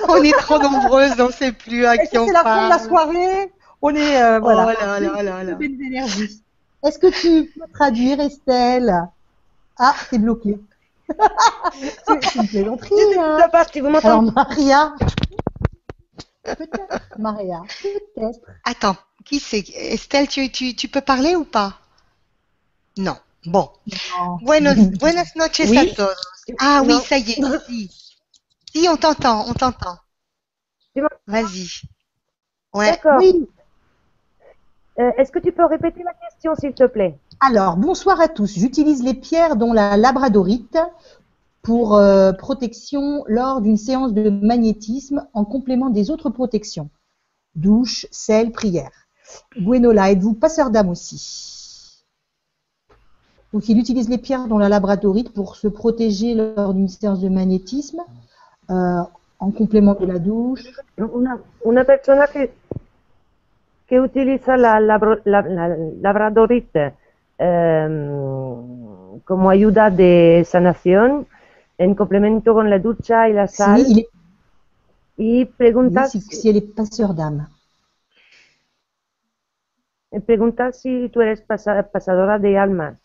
On 0.08 0.22
est 0.22 0.32
trop 0.38 0.58
nombreuses, 0.58 1.12
on 1.20 1.26
ne 1.26 1.32
sait 1.32 1.52
plus 1.52 1.84
à 1.86 1.98
qui 1.98 2.18
on 2.18 2.26
c'est 2.26 2.32
la 2.32 2.42
fin 2.42 2.64
de 2.66 2.68
la 2.70 2.76
parle. 2.76 2.88
soirée. 2.88 3.52
On 3.82 3.94
est 3.94 4.22
euh, 4.22 4.38
voilà. 4.40 4.66
Oh 4.68 4.82
là 4.82 5.00
là 5.00 5.22
là 5.22 5.44
là. 5.44 5.54
Belles 5.54 5.80
énergies. 5.82 6.42
Est-ce 6.84 6.98
que 6.98 7.08
tu 7.08 7.50
peux 7.58 7.66
traduire, 7.72 8.20
Estelle? 8.20 8.94
Ah, 9.78 9.94
c'est 10.10 10.18
bloqué. 10.18 10.58
c'est 12.06 12.34
une 12.36 12.48
plaisanterie. 12.48 12.94
hein. 13.18 13.38
Tu 13.72 13.80
vous 13.80 13.86
Alors, 13.88 14.22
m'entendez 14.22 14.32
Maria. 14.34 14.94
Peut-être, 16.56 17.18
Maria. 17.18 17.62
Peut-être. 17.82 18.40
Attends, 18.64 18.96
qui 19.24 19.40
c'est? 19.40 19.68
Estelle, 19.70 20.28
tu, 20.28 20.50
tu, 20.50 20.74
tu 20.74 20.88
peux 20.88 21.00
parler 21.00 21.36
ou 21.36 21.44
pas? 21.44 21.78
Non. 22.96 23.16
Bon. 23.46 23.70
Non. 24.18 24.36
Buenos, 24.42 24.76
buenas 24.98 25.34
noches 25.36 25.68
Oui. 25.68 25.78
a 25.78 25.94
todos. 25.94 26.14
Ah 26.58 26.82
oui, 26.84 26.94
ça 27.04 27.18
y 27.18 27.32
est, 27.32 27.66
si. 27.66 27.90
Si, 28.74 28.88
on 28.88 28.96
t'entend, 28.96 29.48
on 29.48 29.54
t'entend. 29.54 29.96
Vas-y. 31.26 31.68
Ouais. 32.74 32.90
D'accord. 32.90 33.18
Oui. 33.18 33.48
Euh, 34.98 35.10
Est-ce 35.16 35.30
que 35.30 35.38
tu 35.38 35.52
peux 35.52 35.64
répéter 35.64 36.02
la 36.02 36.12
question, 36.14 36.54
s'il 36.56 36.74
te 36.74 36.84
plaît? 36.84 37.16
Alors, 37.40 37.76
bonsoir 37.76 38.20
à 38.20 38.28
tous. 38.28 38.58
J'utilise 38.58 39.02
les 39.02 39.14
pierres 39.14 39.54
dont 39.54 39.72
la 39.72 39.96
labradorite 39.96 40.76
pour 41.62 41.96
euh, 41.96 42.32
protection 42.32 43.24
lors 43.26 43.60
d'une 43.60 43.76
séance 43.76 44.14
de 44.14 44.30
magnétisme 44.30 45.26
en 45.34 45.44
complément 45.44 45.90
des 45.90 46.10
autres 46.10 46.30
protections. 46.30 46.90
Douche, 47.54 48.06
sel, 48.10 48.52
prière. 48.52 48.90
Gwenola, 49.58 50.10
êtes-vous 50.12 50.34
passeur 50.34 50.70
d'âme 50.70 50.88
aussi? 50.88 52.04
Donc, 53.52 53.68
il 53.68 53.78
utilise 53.78 54.08
les 54.08 54.18
pierres 54.18 54.46
dont 54.46 54.58
la 54.58 54.68
labradorite 54.68 55.32
pour 55.32 55.56
se 55.56 55.68
protéger 55.68 56.34
lors 56.34 56.74
d'une 56.74 56.88
séance 56.88 57.20
de 57.20 57.28
magnétisme 57.28 58.00
euh, 58.70 59.00
en 59.38 59.50
complément 59.50 59.94
de 59.94 60.06
la 60.06 60.18
douche? 60.18 60.64
Una, 60.98 61.38
una 61.64 61.84
persona 61.84 62.26
que, 62.26 62.50
que 63.86 64.00
utiliza 64.00 64.56
la, 64.56 64.80
la, 64.80 64.98
la- 65.24 65.76
labradorite 66.00 66.92
em, 67.38 69.20
como 69.24 69.48
ayuda 69.50 69.90
de 69.90 70.44
sanación 70.46 71.26
en 71.78 71.94
complemento 71.94 72.54
con 72.54 72.68
la 72.70 72.78
ducha 72.78 73.28
y 73.28 73.32
la 73.32 73.46
Si, 73.46 73.56
sal 73.56 73.80
est, 74.00 74.08
y 75.16 75.44
pregunta, 75.44 76.06
si, 76.08 76.20
si 76.20 76.48
elle 76.48 76.56
est 76.58 76.74
passeur 76.74 77.14
d'âme. 77.14 77.48
pregunta 80.26 80.72
si 80.72 81.08
tú 81.12 81.20
eres 81.20 81.42
pasa- 81.42 81.82
pasadora 81.82 82.38
de 82.38 82.56
almas. 82.56 82.98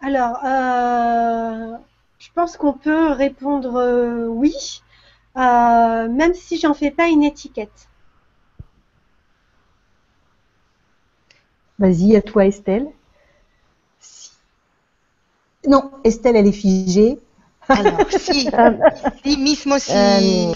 Alors, 0.00 0.38
euh, 0.44 1.76
je 2.18 2.28
pense 2.34 2.56
qu'on 2.56 2.72
peut 2.74 3.08
répondre 3.12 3.76
euh, 3.76 4.26
oui, 4.26 4.54
euh, 5.36 6.08
même 6.08 6.34
si 6.34 6.58
j'en 6.58 6.74
fais 6.74 6.90
pas 6.90 7.08
une 7.08 7.24
étiquette. 7.24 7.88
Vas-y, 11.78 12.16
à 12.16 12.22
toi, 12.22 12.46
Estelle. 12.46 12.88
Non, 15.66 15.90
Estelle, 16.04 16.36
elle 16.36 16.46
est 16.46 16.52
figée. 16.52 17.18
Alors, 17.72 18.10
si, 18.10 18.50
si 19.22 19.36
mismo 19.38 19.78
si, 19.78 20.52
Eh, 20.52 20.54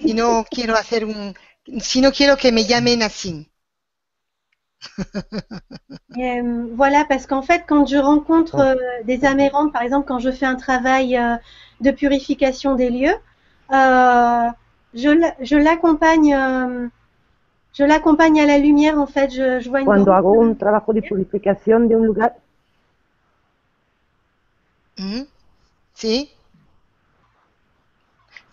si 0.00 0.14
no 0.14 0.44
quiero 0.50 0.74
hacer 0.76 1.04
un, 1.04 1.34
si 1.80 2.00
no 2.00 2.12
quiero 2.12 2.36
que 2.36 2.52
me 2.52 2.64
llamen 2.66 3.02
así. 3.02 3.50
Euh, 6.18 6.66
voilà, 6.74 7.04
parce 7.04 7.26
qu'en 7.26 7.42
fait, 7.42 7.64
quand 7.68 7.86
je 7.86 7.96
rencontre 7.96 8.58
euh, 8.60 8.74
des 9.04 9.24
amérantes, 9.24 9.72
par 9.72 9.82
exemple, 9.82 10.06
quand 10.06 10.18
je 10.18 10.30
fais 10.30 10.46
un 10.46 10.54
travail 10.56 11.16
euh, 11.16 11.36
de 11.80 11.90
purification 11.90 12.74
des 12.74 12.88
lieux, 12.90 13.14
euh, 13.72 14.48
je, 14.94 15.10
la- 15.10 15.34
je 15.40 15.56
l'accompagne, 15.56 16.34
euh, 16.34 16.88
je 17.74 17.84
l'accompagne 17.84 18.40
à 18.40 18.46
la 18.46 18.58
lumière. 18.58 18.98
En 19.00 19.06
fait, 19.06 19.30
je, 19.32 19.60
je 19.60 19.70
vois 19.70 19.82
une 19.82 19.92
Cuando 19.94 20.12
hago 20.12 20.42
un 20.42 20.54
trabajo 20.58 20.92
de 20.92 21.00
purificación 21.00 21.88
de 21.88 21.96
un 21.96 22.04
lugar, 22.04 22.36
¿Mm? 24.98 25.22
¿Sí? 25.94 26.30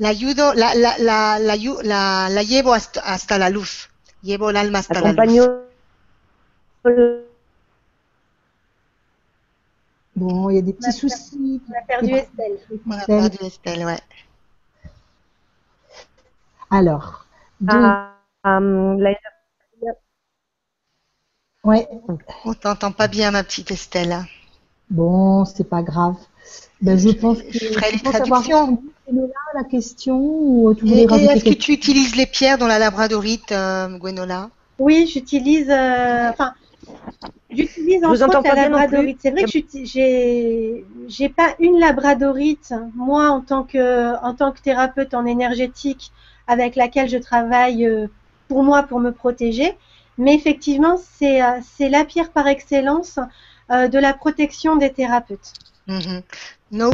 La 0.03 0.09
ayudo, 0.09 0.53
la, 0.53 0.75
la, 0.75 0.97
la, 0.97 1.39
la, 1.39 1.53
ayu- 1.55 1.81
la, 1.81 2.27
la 2.30 2.43
llevo 2.43 2.73
hasta, 2.73 2.99
hasta 2.99 3.38
la 3.38 3.49
luz. 3.49 3.89
Llevo 4.21 4.49
el 4.49 4.57
alma 4.57 4.80
hasta 4.80 4.95
la 4.95 5.13
luz. 5.13 5.19
acompaño 5.19 5.43
Bon, 10.15 10.49
il 10.49 10.55
y 10.57 10.59
a 10.59 10.61
des 10.61 10.73
petits 10.73 10.91
soucis. 10.91 11.61
On 11.69 11.73
a 11.73 11.81
perdu 11.88 12.11
Estelle. 12.15 12.59
On 12.85 12.91
a 12.91 12.97
Estelle. 12.99 13.17
perdu 13.21 13.38
Estelle, 13.45 13.85
ouais. 13.85 14.01
Alors, 16.69 17.25
donc, 17.61 17.81
a, 17.81 18.17
a, 18.43 18.59
la 18.59 19.11
ouais, 21.63 21.88
On 22.43 22.53
t'entend 22.53 22.91
pas 22.91 23.07
bien, 23.07 23.31
ma 23.31 23.43
petite 23.43 23.71
Estelle. 23.71 24.17
bon, 24.89 25.45
c'est 25.45 25.69
pas 25.69 25.81
grave. 25.81 26.17
Ben, 26.81 26.97
je 26.99 27.09
pense 27.11 27.41
que 27.41 27.51
Je 27.53 27.67
ferai 27.73 27.91
les 27.93 27.99
penses 27.99 28.15
avoir 28.15 28.43
traductions. 29.05 29.11
répondu, 29.11 29.19
Enola, 29.19 29.34
à 29.53 29.57
la 29.57 29.63
question 29.63 30.17
ou 30.17 30.73
tu 30.73 30.85
Et, 30.85 30.89
voulais 30.89 31.05
rajouter 31.05 31.34
est-ce 31.34 31.43
que 31.45 31.53
tu 31.53 31.71
utilises 31.73 32.15
les 32.15 32.25
pierres 32.25 32.57
dans 32.57 32.67
la 32.67 32.80
labradorite, 32.80 33.51
euh, 33.51 33.97
Gwenola? 33.97 34.49
Oui, 34.80 35.07
j'utilise. 35.11 35.69
euh, 35.69 36.30
Enfin, 36.30 36.53
j'utilise 37.51 38.03
en 38.03 38.09
vous 38.09 38.23
entends 38.23 38.41
la 38.41 38.55
labradorite. 38.55 39.19
C'est 39.21 39.31
vrai 39.31 39.43
que 39.43 39.49
j'ai 39.84 40.85
j'ai 41.07 41.30
pas 41.30 41.55
une 41.59 41.80
labradorite 41.80 42.73
moi 42.95 43.30
en 43.30 43.41
tant 43.41 43.63
que 43.63 44.15
en 44.23 44.34
tant 44.34 44.51
que 44.51 44.61
thérapeute 44.61 45.13
en 45.13 45.25
énergétique 45.25 46.11
avec 46.47 46.75
laquelle 46.75 47.09
je 47.09 47.17
travaille 47.17 47.85
euh, 47.85 48.07
pour 48.47 48.63
moi 48.63 48.84
pour 48.84 48.99
me 48.99 49.11
protéger. 49.11 49.77
Mais 50.17 50.35
effectivement, 50.35 50.97
c'est 50.97 51.41
euh, 51.41 51.59
c'est 51.75 51.89
la 51.89 52.05
pierre 52.05 52.31
par 52.31 52.47
excellence 52.47 53.19
euh, 53.71 53.88
de 53.88 53.99
la 53.99 54.13
protection 54.13 54.75
des 54.75 54.91
thérapeutes. 54.91 55.53
Ujú. 55.88 56.23
No 56.73 56.89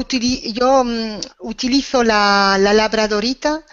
yo 0.53 0.84
mm, 0.84 1.22
utilizo 1.39 2.03
la, 2.03 2.57
la 2.60 2.73
labradorita 2.73 3.64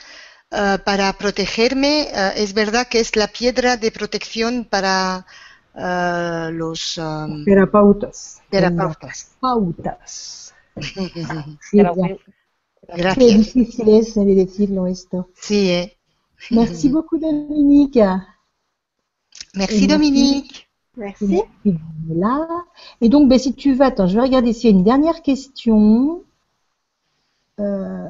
eh, 0.53 0.79
para 0.85 1.13
protegerme. 1.15 2.03
Eh, 2.03 2.33
es 2.37 2.55
verdad 2.55 2.87
que 2.87 3.01
es 3.01 3.17
la 3.17 3.27
piedra 3.27 3.77
de 3.77 3.91
protección 3.91 4.67
para 4.71 5.27
eh, 5.75 6.51
los 6.53 6.97
um, 6.99 7.45
Terapeutas. 7.45 8.41
terapeutas. 8.49 9.35
Bien. 10.95 11.59
terapeuta. 11.73 12.23
Qué 13.19 13.27
difícil 13.27 13.89
es 13.89 14.15
de 14.15 14.35
decirlo 14.37 14.87
esto. 14.87 15.31
Sí, 15.35 15.71
eh. 15.71 15.99
Merci 16.51 16.89
beaucoup, 16.89 17.21
Dominique. 17.21 18.07
Merci 19.55 19.89
Dominique. 19.89 20.66
Merci. 20.97 21.43
Et 21.65 21.75
voilà. 22.09 22.47
Et 23.01 23.09
donc, 23.09 23.29
ben, 23.29 23.39
si 23.39 23.55
tu 23.55 23.75
veux, 23.75 23.85
attends, 23.85 24.07
je 24.07 24.15
vais 24.15 24.23
regarder 24.23 24.53
s'il 24.53 24.71
y 24.71 24.73
a 24.73 24.77
une 24.77 24.85
dernière 24.85 25.23
question. 25.23 26.23
Euh, 27.61 28.07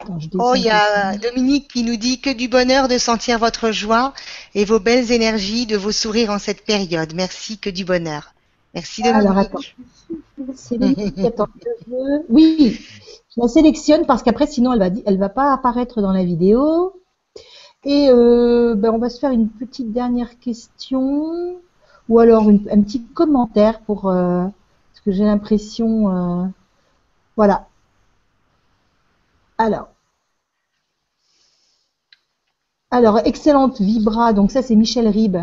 attends, 0.00 0.18
je 0.18 0.28
Oh, 0.38 0.52
il 0.54 0.62
y 0.62 0.70
a. 0.70 1.16
Dominique 1.16 1.68
qui 1.68 1.84
nous 1.84 1.96
dit 1.96 2.20
que 2.20 2.30
du 2.30 2.48
bonheur 2.48 2.88
de 2.88 2.98
sentir 2.98 3.38
votre 3.38 3.70
joie 3.72 4.12
et 4.54 4.64
vos 4.64 4.80
belles 4.80 5.10
énergies, 5.12 5.66
de 5.66 5.76
vos 5.76 5.92
sourires 5.92 6.30
en 6.30 6.38
cette 6.38 6.64
période. 6.64 7.14
Merci, 7.14 7.58
que 7.58 7.70
du 7.70 7.84
bonheur. 7.84 8.34
Merci 8.74 9.02
Alors, 9.02 9.34
Dominique. 9.34 9.48
attends. 9.48 10.54
Céline, 10.54 11.12
attends, 11.26 11.46
je 11.86 11.90
veux- 11.90 12.24
Oui, 12.28 12.78
je 13.36 13.40
la 13.40 13.48
sélectionne 13.48 14.06
parce 14.06 14.22
qu'après, 14.22 14.46
sinon, 14.46 14.72
elle 14.72 14.78
va, 14.78 14.88
elle 15.06 15.18
va 15.18 15.28
pas 15.28 15.52
apparaître 15.52 16.00
dans 16.02 16.12
la 16.12 16.24
vidéo. 16.24 16.94
Et 17.84 18.08
euh, 18.10 18.74
ben, 18.76 18.90
on 18.90 18.98
va 18.98 19.08
se 19.10 19.18
faire 19.18 19.30
une 19.30 19.48
petite 19.48 19.92
dernière 19.92 20.38
question 20.38 21.56
ou 22.08 22.18
alors 22.20 22.48
une- 22.50 22.68
un 22.70 22.80
petit 22.82 23.02
commentaire 23.04 23.80
pour 23.80 24.08
euh, 24.08 24.44
parce 24.44 25.00
que 25.04 25.12
j'ai 25.12 25.24
l'impression, 25.24 26.10
euh, 26.10 26.46
voilà. 27.36 27.68
Alors, 29.56 29.88
alors 32.92 33.18
excellente 33.24 33.80
vibra. 33.80 34.32
Donc 34.32 34.52
ça, 34.52 34.62
c'est 34.62 34.76
Michel 34.76 35.08
Ribes 35.08 35.38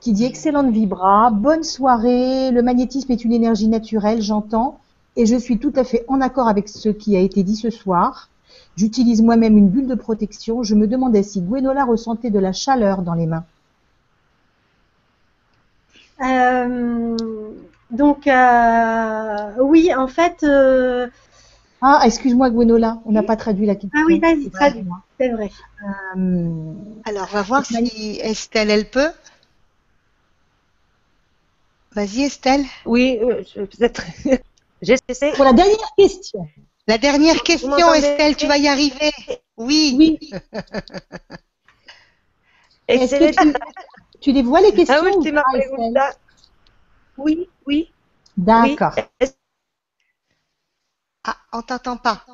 qui 0.00 0.12
dit 0.12 0.24
excellente 0.24 0.70
vibra, 0.72 1.30
bonne 1.30 1.64
soirée, 1.64 2.50
le 2.52 2.62
magnétisme 2.62 3.12
est 3.12 3.24
une 3.24 3.32
énergie 3.32 3.68
naturelle, 3.68 4.22
j'entends, 4.22 4.78
et 5.16 5.26
je 5.26 5.36
suis 5.36 5.58
tout 5.58 5.72
à 5.76 5.84
fait 5.84 6.04
en 6.08 6.20
accord 6.20 6.48
avec 6.48 6.68
ce 6.68 6.88
qui 6.90 7.16
a 7.16 7.20
été 7.20 7.42
dit 7.42 7.56
ce 7.56 7.70
soir. 7.70 8.30
J'utilise 8.76 9.22
moi-même 9.22 9.56
une 9.58 9.68
bulle 9.70 9.88
de 9.88 9.94
protection. 9.96 10.62
Je 10.62 10.74
me 10.76 10.86
demandais 10.88 11.22
si 11.24 11.40
Gwenola 11.42 11.84
ressentait 11.84 12.30
de 12.30 12.38
la 12.38 12.52
chaleur 12.52 13.02
dans 13.02 13.14
les 13.14 13.26
mains. 13.26 13.44
Euh, 16.22 17.16
donc, 17.90 18.26
euh, 18.26 19.52
oui, 19.60 19.94
en 19.94 20.08
fait, 20.08 20.42
euh, 20.42 21.08
Ah, 21.82 22.00
excuse-moi 22.04 22.50
Gwenola, 22.50 22.98
on 23.04 23.12
n'a 23.12 23.22
pas 23.22 23.36
traduit 23.36 23.66
la 23.66 23.74
question. 23.74 23.90
ah 23.94 24.04
oui, 24.06 24.18
vas-y, 24.18 24.50
traduis, 24.50 24.80
Excuse-moi. 24.80 25.02
c'est 25.20 25.28
vrai. 25.28 25.50
Euh, 26.16 26.72
Alors, 27.04 27.28
on 27.30 27.34
va 27.34 27.42
voir 27.42 27.64
si 27.66 28.18
Estelle, 28.22 28.70
elle 28.70 28.88
peut. 28.88 29.10
Vas-y 31.94 32.22
Estelle. 32.24 32.64
Oui, 32.84 33.18
peut-être. 33.54 34.02
J'essaie. 34.82 35.32
pour 35.32 35.44
la 35.44 35.52
dernière 35.52 35.90
question. 35.96 36.48
La 36.86 36.98
dernière 36.98 37.42
question, 37.42 37.94
Estelle, 37.94 38.36
tu 38.36 38.46
vas 38.46 38.58
y 38.58 38.68
arriver. 38.68 39.10
Oui. 39.56 39.94
Oui, 39.98 40.18
est-ce 42.88 43.16
que 43.16 43.24
Excelente. 43.24 43.56
tu, 44.20 44.32
les 44.32 44.42
vois 44.42 44.60
les 44.60 44.72
questions 44.72 45.02
La 45.02 45.10
ou 45.10 45.16
última 45.16 45.42
Estelle 45.54 45.70
pregunta. 45.70 46.10
Oui, 47.18 47.48
oui. 47.66 47.92
D'accord. 48.36 48.92
oui. 48.96 49.28
Ah, 51.24 51.36
on 51.52 51.62
t'entend 51.62 51.96
pas. 51.96 52.24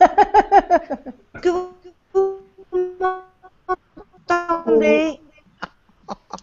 que 1.42 1.48
vous 1.48 1.72
m'entendez? 4.28 5.20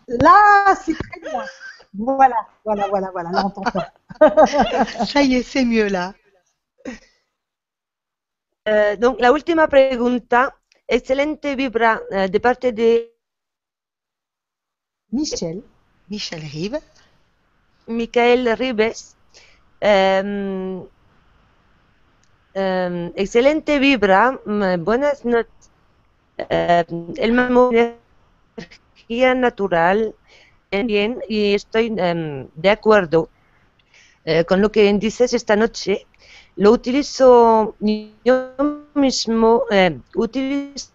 Là, 0.08 0.76
c'est 0.84 0.94
très 0.94 1.32
loin. 1.32 1.46
Voilà, 1.94 2.36
voilà, 2.66 2.88
voilà, 2.88 3.12
voilà, 3.12 3.32
là 3.32 3.46
on 3.46 3.50
t'entend. 3.50 3.86
Ça 5.06 5.22
y 5.22 5.36
est, 5.36 5.44
c'est 5.44 5.66
mieux 5.66 5.88
là. 5.88 6.14
Eh, 8.66 8.98
donc, 8.98 9.20
la 9.20 9.32
última 9.32 9.68
pregunta. 9.68 10.54
Excelente 10.88 11.56
vibra 11.56 12.02
eh, 12.12 12.28
de 12.28 12.40
parte 12.40 12.66
de 12.66 13.12
Michel. 15.12 15.64
Michel 16.08 16.42
Rive. 16.42 16.80
Micael 17.88 18.56
Ribes. 18.58 19.16
Em, 19.82 20.88
em, 22.54 23.12
excelente 23.16 23.80
vibra. 23.80 24.32
mm, 24.46 24.84
Buenas 24.84 25.24
noches. 25.26 25.72
Em, 26.38 27.14
el 27.18 27.32
mambo 27.34 27.72
energía 27.72 29.36
natural. 29.36 30.16
Bien, 30.72 31.20
y 31.28 31.54
estoy 31.56 31.94
em, 31.98 32.48
de 32.56 32.70
acuerdo 32.70 33.30
eh, 34.26 34.46
con 34.46 34.62
lo 34.62 34.72
que 34.72 34.92
dices 34.94 35.34
esta 35.34 35.56
noche. 35.56 36.08
Lo 36.56 36.72
utilizo 36.72 37.76
yo 38.26 38.56
mismo, 38.96 39.64
utilizo 40.16 40.91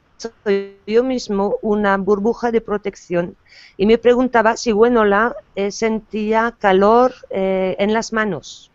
yo 0.87 1.05
mismo 1.05 1.57
una 1.63 1.97
burbuja 1.97 2.51
de 2.51 2.61
protección 2.61 3.37
y 3.77 3.87
me 3.87 3.99
preguntaba 3.99 4.57
si 4.57 4.73
Gwenola 4.73 5.37
eh, 5.55 5.71
sentía 5.71 6.55
calor 6.59 7.15
eh, 7.31 7.77
en 7.79 7.93
las 7.93 8.13
manos. 8.13 8.71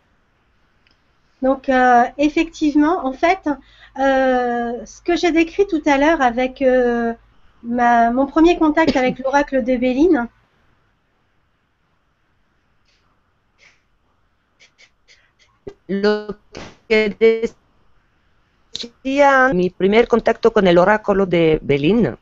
Donc, 1.42 1.70
euh, 1.70 2.04
effectivement, 2.18 3.04
en 3.04 3.14
fait, 3.14 3.50
euh, 3.98 4.86
ce 4.86 5.02
que 5.02 5.16
j'ai 5.16 5.32
décrit 5.32 5.66
tout 5.66 5.82
à 5.88 5.98
l'heure 5.98 6.22
avec 6.22 6.62
euh, 6.62 7.14
ma, 7.64 8.12
mon 8.12 8.28
premier 8.28 8.60
contact 8.60 8.96
avec 8.96 9.18
l'oracle 9.18 9.64
de 9.64 9.76
Béline, 9.76 10.28
Lo 15.92 16.28
que 16.88 17.10
decía 18.88 19.52
mi 19.54 19.70
primer 19.70 20.08
contacto 20.08 20.52
con 20.52 20.68
el 20.68 20.78
oráculo 20.78 21.26
de 21.26 21.60
Belín, 21.62 22.18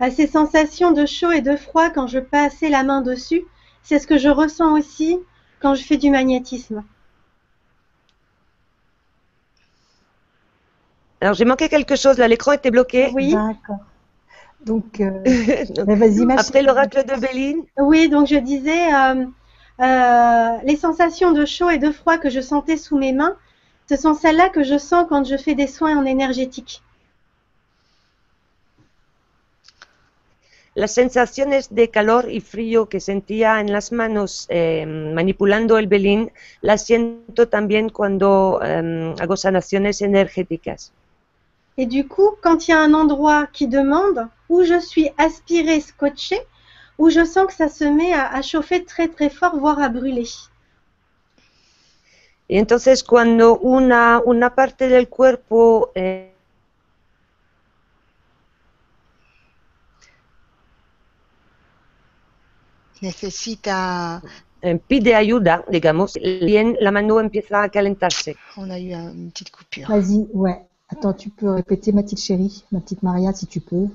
à 0.00 0.10
ces 0.10 0.28
sensations 0.28 0.92
de 0.92 1.06
chaud 1.06 1.32
et 1.32 1.40
de 1.42 1.56
froid 1.56 1.90
quand 1.90 2.06
je 2.06 2.20
passais 2.20 2.68
la 2.68 2.84
main 2.84 3.02
dessus, 3.02 3.44
c'est 3.82 3.98
ce 3.98 4.06
que 4.06 4.16
je 4.16 4.28
ressens 4.28 4.72
aussi 4.78 5.18
quand 5.60 5.74
je 5.74 5.82
fais 5.82 5.96
du 5.96 6.10
magnétisme. 6.10 6.84
alors 11.20 11.34
j'ai 11.34 11.44
manqué 11.44 11.68
quelque 11.68 11.96
chose, 11.96 12.18
là 12.18 12.28
l'écran 12.28 12.52
était 12.52 12.70
bloqué. 12.70 13.10
Oui, 13.14 13.32
D'accord. 13.32 13.78
Donc, 14.64 15.00
euh, 15.00 15.10
Donc, 15.74 15.86
ben, 15.86 15.98
vas-y, 15.98 16.32
Après 16.32 16.62
l'oracle 16.62 17.04
de 17.04 17.20
Béline, 17.20 17.62
oui, 17.78 18.08
donc 18.08 18.26
je 18.26 18.36
disais, 18.36 18.92
euh, 18.92 19.24
euh, 19.80 20.56
les 20.64 20.76
sensations 20.76 21.32
de 21.32 21.44
chaud 21.44 21.70
et 21.70 21.78
de 21.78 21.90
froid 21.90 22.18
que 22.18 22.28
je 22.28 22.40
sentais 22.40 22.76
sous 22.76 22.98
mes 22.98 23.12
mains, 23.12 23.36
ce 23.88 23.96
sont 23.96 24.14
celles-là 24.14 24.48
que 24.50 24.62
je 24.62 24.78
sens 24.78 25.06
quand 25.08 25.24
je 25.24 25.36
fais 25.36 25.54
des 25.54 25.66
soins 25.66 25.96
en 25.96 26.04
énergétique. 26.04 26.82
las 30.78 30.94
sensaciones 30.94 31.74
de 31.74 31.86
calor 31.86 32.30
y 32.30 32.40
frío 32.40 32.88
que 32.88 33.00
sentía 33.00 33.58
en 33.58 33.72
las 33.72 33.90
manos 33.90 34.46
eh, 34.48 34.86
manipulando 34.86 35.76
el 35.76 35.88
Belín, 35.88 36.30
las 36.60 36.86
siento 36.86 37.48
también 37.48 37.88
cuando 37.88 38.60
eh, 38.62 39.12
hago 39.18 39.36
sanaciones 39.36 40.02
energéticas. 40.02 40.92
Et 41.78 41.86
du 41.86 42.06
coup, 42.06 42.30
quand 42.42 42.68
il 42.68 42.70
y 42.70 42.74
a 42.74 42.80
un 42.80 42.94
endroit 42.94 43.48
qui 43.52 43.66
demande, 43.66 44.28
où 44.48 44.62
je 44.62 44.78
suis 44.78 45.10
aspirée, 45.18 45.80
scotchée, 45.80 46.42
où 46.96 47.10
je 47.10 47.24
sens 47.24 47.46
que 47.48 47.54
ça 47.54 47.68
se 47.68 47.84
met 47.84 48.12
à, 48.12 48.28
à 48.32 48.42
chauffer 48.42 48.84
très 48.84 49.08
très 49.08 49.30
fort, 49.30 49.56
voire 49.56 49.80
à 49.80 49.88
brûler. 49.88 50.28
Y 52.48 52.56
entonces 52.58 53.04
cuando 53.04 53.58
una, 53.58 54.22
una 54.24 54.54
parte 54.54 54.88
del 54.88 55.08
cuerpo 55.08 55.92
eh, 55.94 56.34
Necesita. 63.00 64.20
eh, 64.60 64.76
pide 64.78 65.14
ayuda, 65.14 65.64
digamos, 65.70 66.14
bien 66.44 66.76
la 66.80 66.90
mano 66.90 67.20
empieza 67.20 67.62
a 67.62 67.68
calentarse. 67.68 68.36
On 68.56 68.70
a 68.70 68.78
eu 68.78 68.92
un- 68.94 69.12
une 69.14 69.30
petite 69.30 69.50
coupure. 69.52 69.86
Vas-y, 69.88 70.26
ouais. 70.34 70.60
Attends, 70.88 71.12
tu 71.12 71.28
peux 71.30 71.50
répéter, 71.50 71.92
ma 71.92 72.02
petite 72.02 72.18
chérie, 72.20 72.64
ma 72.72 72.80
petite 72.80 73.02
Maria, 73.02 73.32
si 73.34 73.46
tu 73.46 73.60
peux. 73.60 73.86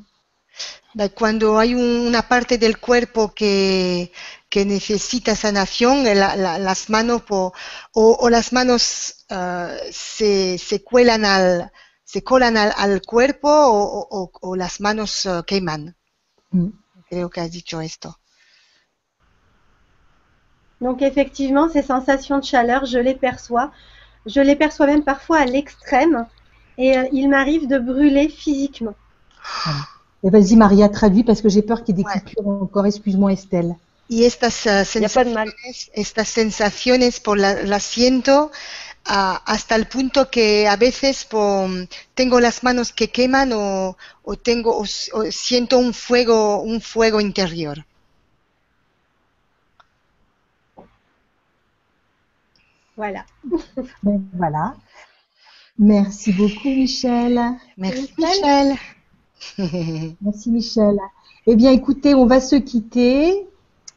Cuando 1.15 1.57
hay 1.57 1.73
un- 1.75 2.07
una 2.07 2.21
parte 2.27 2.57
del 2.57 2.77
cuerpo 2.80 3.34
que, 3.34 4.11
que 4.49 4.63
necesita 4.65 5.35
sanación, 5.35 6.05
eh, 6.05 6.13
la- 6.15 6.35
la- 6.35 6.59
las 6.59 6.89
manos 6.89 7.23
po- 7.23 7.53
o, 7.93 8.17
o 8.19 8.30
las 8.30 8.53
manos 8.53 9.25
eh, 9.30 9.89
se, 9.91 10.57
se 10.59 10.84
cuelan 10.84 11.25
al, 11.25 11.71
se 12.03 12.23
colan 12.23 12.57
al, 12.57 12.73
al 12.77 13.01
cuerpo 13.01 13.49
o, 13.49 14.07
o- 14.09 14.31
o 14.41 14.55
las 14.55 14.80
manos 14.81 15.25
eh, 15.25 15.41
queman. 15.47 15.95
Mm. 16.51 16.67
Creo 17.09 17.30
que 17.30 17.41
has 17.41 17.51
dicho 17.51 17.81
esto. 17.81 18.19
Donc 20.81 21.01
effectivement, 21.01 21.69
ces 21.69 21.81
sensations 21.81 22.39
de 22.39 22.45
chaleur, 22.45 22.85
je 22.85 22.99
les 22.99 23.15
perçois. 23.15 23.71
Je 24.25 24.41
les 24.41 24.55
perçois 24.55 24.85
même 24.85 25.03
parfois 25.03 25.39
à 25.39 25.45
l'extrême. 25.45 26.27
Et 26.77 26.97
euh, 26.97 27.07
il 27.11 27.30
m'arrive 27.30 27.67
de 27.67 27.80
brûler 27.80 28.30
physiquement. 28.30 28.95
Et 29.65 29.71
vas-y, 30.31 30.55
Maria, 30.55 30.89
traduis 30.89 31.23
parce 31.23 31.41
que 31.41 31.49
j'ai 31.49 31.61
peur 31.61 31.83
qu'il 31.83 31.97
y 31.97 32.01
ait 32.01 32.03
des 32.03 32.09
Ouais. 32.09 32.19
coupures 32.19 32.47
encore. 32.47 32.85
Excuse-moi, 32.85 33.31
Estelle. 33.33 33.75
y 34.09 34.23
estas 34.25 34.65
uh, 34.65 34.83
Il 34.95 34.99
n'y 35.01 35.05
a 35.05 35.09
pas 35.09 35.23
de 35.25 35.31
mal. 35.31 35.49
sensaciones, 35.49 35.91
estas 35.93 36.27
sensaciones 36.29 37.19
por 37.19 37.37
la, 37.37 37.63
las 37.63 37.83
siento 37.83 38.51
ah, 39.05 39.41
hasta 39.45 39.75
el 39.75 39.87
punto 39.87 40.29
que 40.29 40.67
a 40.67 40.75
veces 40.77 41.25
po- 41.25 41.67
tengo 42.15 42.39
las 42.39 42.63
manos 42.63 42.93
que 42.93 43.09
queman 43.11 43.51
o, 43.53 43.97
o 44.23 44.35
tengo 44.37 44.71
o 44.77 44.83
o 44.83 45.31
siento 45.31 45.77
un 45.79 45.93
fuego 45.93 46.61
un 46.61 46.81
fuego 46.81 47.19
interior. 47.21 47.85
Voilà. 52.95 53.25
Ben, 54.03 54.29
voilà. 54.33 54.75
Merci 55.77 56.31
beaucoup, 56.33 56.69
Michel. 56.69 57.39
Merci 57.77 58.13
Michel. 58.17 58.77
Merci, 60.22 60.52
Michel. 60.52 60.98
Eh 61.45 61.56
bien, 61.56 61.72
écoutez, 61.72 62.14
on 62.14 62.26
va 62.26 62.40
se 62.40 62.56
quitter. 62.56 63.48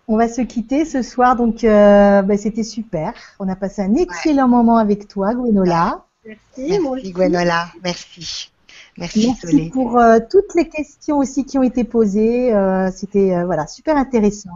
On 0.08 0.16
va 0.16 0.28
se 0.28 0.40
quitter 0.40 0.84
ce 0.84 1.02
soir. 1.02 1.36
Donc, 1.36 1.64
euh, 1.64 2.22
ben, 2.22 2.38
c'était 2.38 2.62
super. 2.62 3.12
On 3.38 3.48
a 3.48 3.56
passé 3.56 3.82
un 3.82 3.94
excellent 3.94 4.48
moment 4.48 4.76
avec 4.76 5.08
toi, 5.08 5.34
Gwenola. 5.34 6.04
Merci. 6.24 6.80
moi 6.80 6.96
Merci 6.96 7.06
aussi. 7.06 7.12
Gwenola, 7.12 7.68
merci. 7.82 8.50
Merci, 8.98 9.26
Merci 9.26 9.46
Solé. 9.46 9.70
pour 9.70 9.98
euh, 9.98 10.18
toutes 10.30 10.54
les 10.54 10.68
questions 10.68 11.18
aussi 11.18 11.44
qui 11.44 11.58
ont 11.58 11.62
été 11.62 11.84
posées. 11.84 12.54
Euh, 12.54 12.90
c'était 12.94 13.34
euh, 13.34 13.44
voilà 13.44 13.66
super 13.66 13.96
intéressant. 13.96 14.50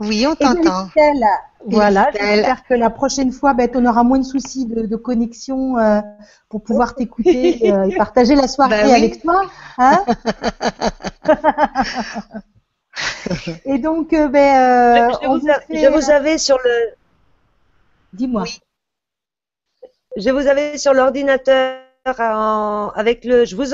Oui, 0.00 0.26
on 0.26 0.34
Eh 0.34 0.42
t'entend. 0.42 0.86
Estelle, 0.88 1.24
voilà, 1.66 2.10
j'espère 2.12 2.64
que 2.66 2.74
la 2.74 2.90
prochaine 2.90 3.32
fois, 3.32 3.54
ben, 3.54 3.70
on 3.74 3.86
aura 3.86 4.02
moins 4.02 4.18
de 4.18 4.24
soucis 4.24 4.66
de, 4.66 4.86
de 4.86 4.96
connexion 4.96 5.78
euh, 5.78 6.00
pour 6.48 6.62
pouvoir 6.62 6.94
t'écouter 6.96 7.72
euh, 7.72 7.84
et 7.84 7.96
partager 7.96 8.34
la 8.34 8.48
soirée 8.48 8.82
Bah 8.82 8.88
oui. 8.88 8.92
avec 8.92 9.22
toi. 9.22 9.42
Hein 9.78 10.04
et 13.64 13.78
donc, 13.78 14.12
euh, 14.12 14.28
ben, 14.28 15.10
euh, 15.10 15.14
je, 15.22 15.26
vous 15.28 15.40
vous 15.40 15.48
a- 15.48 15.60
fait- 15.60 15.78
je 15.78 15.86
vous 15.88 16.10
avais 16.10 16.38
sur 16.38 16.58
le, 16.58 16.94
Dis-moi. 18.12 18.42
Oui. 18.42 18.60
je 20.16 20.30
vous 20.30 20.46
avais 20.46 20.76
sur 20.78 20.92
l'ordinateur 20.92 21.78
avec 22.04 23.24
le, 23.24 23.44
je 23.44 23.56
vous 23.56 23.72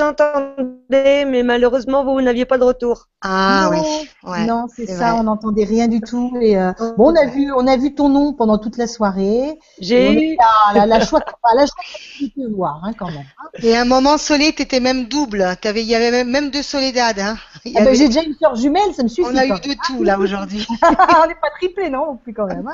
mais 0.91 1.43
malheureusement 1.43 2.03
vous 2.03 2.21
n'aviez 2.21 2.45
pas 2.45 2.57
de 2.57 2.63
retour. 2.63 3.07
Ah 3.21 3.69
Non, 3.71 3.77
oui, 3.79 4.09
ouais. 4.31 4.45
non, 4.45 4.65
c'est 4.75 4.87
ça, 4.87 5.11
vrai. 5.11 5.19
on 5.19 5.23
n'entendait 5.23 5.63
rien 5.63 5.87
du 5.87 6.01
tout. 6.01 6.35
Et, 6.41 6.57
euh, 6.57 6.71
bon, 6.97 7.11
on 7.11 7.15
a 7.15 7.25
vu, 7.27 7.51
on 7.55 7.67
a 7.67 7.77
vu 7.77 7.93
ton 7.93 8.09
nom 8.09 8.33
pendant 8.33 8.57
toute 8.57 8.77
la 8.77 8.87
soirée. 8.87 9.59
J'ai 9.79 10.31
eu, 10.33 10.37
la, 10.73 10.85
la 10.85 10.99
chouette, 10.99 11.23
enfin, 11.43 11.55
la 11.55 11.65
chouette 11.65 12.21
de 12.21 12.27
te 12.49 12.55
voir, 12.55 12.81
hein, 12.83 12.91
quand 12.97 13.11
même. 13.11 13.25
Et 13.61 13.75
à 13.75 13.81
un 13.81 13.85
moment, 13.85 14.17
Solé, 14.17 14.53
t'étais 14.53 14.79
même 14.79 15.05
double. 15.05 15.55
T'avais, 15.61 15.81
il 15.83 15.87
y 15.87 15.95
avait 15.95 16.11
même, 16.11 16.29
même 16.29 16.49
deux 16.49 16.63
Soledad. 16.63 17.19
Hein. 17.19 17.37
Ah 17.75 17.83
ben, 17.83 17.93
j'ai 17.93 18.07
déjà 18.07 18.23
une 18.23 18.35
sœur 18.35 18.55
jumelle, 18.55 18.93
ça 18.95 19.03
me 19.03 19.07
suffit. 19.07 19.27
on 19.31 19.35
a 19.37 19.45
eu 19.45 19.49
de 19.51 19.75
tout 19.85 20.03
là 20.03 20.17
aujourd'hui. 20.17 20.65
on 20.81 21.27
n'est 21.27 21.35
pas 21.35 21.49
triplé, 21.57 21.89
non, 21.89 22.05
non 22.07 22.15
plus 22.17 22.33
quand 22.33 22.47
même. 22.47 22.67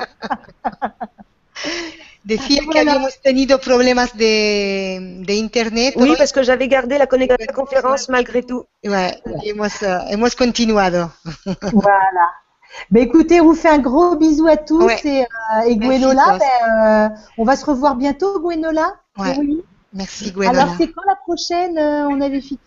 hein. 0.64 0.72
Decía 2.27 2.59
que 2.59 2.65
Voilà. 2.65 2.81
habíamos 2.81 3.13
tenido 3.21 3.53
problemas 3.69 4.09
de, 4.17 5.23
de 5.27 5.33
internet. 5.45 5.93
oui, 5.95 6.13
parce 6.17 6.33
que 6.33 6.43
j'avais 6.43 6.67
gardé 6.67 6.97
la 6.97 7.07
connexion 7.07 7.37
la 7.39 7.53
conférence 7.61 8.09
malgré 8.09 8.41
tout. 8.43 8.65
Ouais, 8.83 9.11
hemos, 9.45 9.81
euh, 9.83 9.99
hemos 10.13 10.35
continuado. 10.35 11.01
Voilà. 11.87 12.25
Ben 12.91 13.01
écoutez, 13.07 13.39
on 13.41 13.45
vous 13.45 13.55
fait 13.55 13.69
un 13.69 13.79
gros 13.79 14.15
bisou 14.17 14.45
à 14.47 14.57
tous 14.57 14.83
Ouais. 14.83 14.99
et, 15.05 15.21
euh, 15.23 15.69
et 15.69 15.75
Gwenola, 15.77 16.37
ben, 16.37 16.65
euh, 16.69 17.09
on 17.37 17.45
va 17.45 17.55
se 17.55 17.65
revoir 17.65 17.95
bientôt, 17.95 18.39
Gwenola. 18.41 18.87
Ouais. 19.17 19.35
Oui. 19.39 19.63
Merci 19.93 20.31
Gwenola. 20.31 20.61
Alors 20.63 20.75
c'est 20.77 20.91
quand 20.91 21.03
la 21.07 21.15
prochaine 21.15 21.77
euh, 21.77 22.09
On 22.09 22.19
avait 22.21 22.41
fixé? 22.41 22.59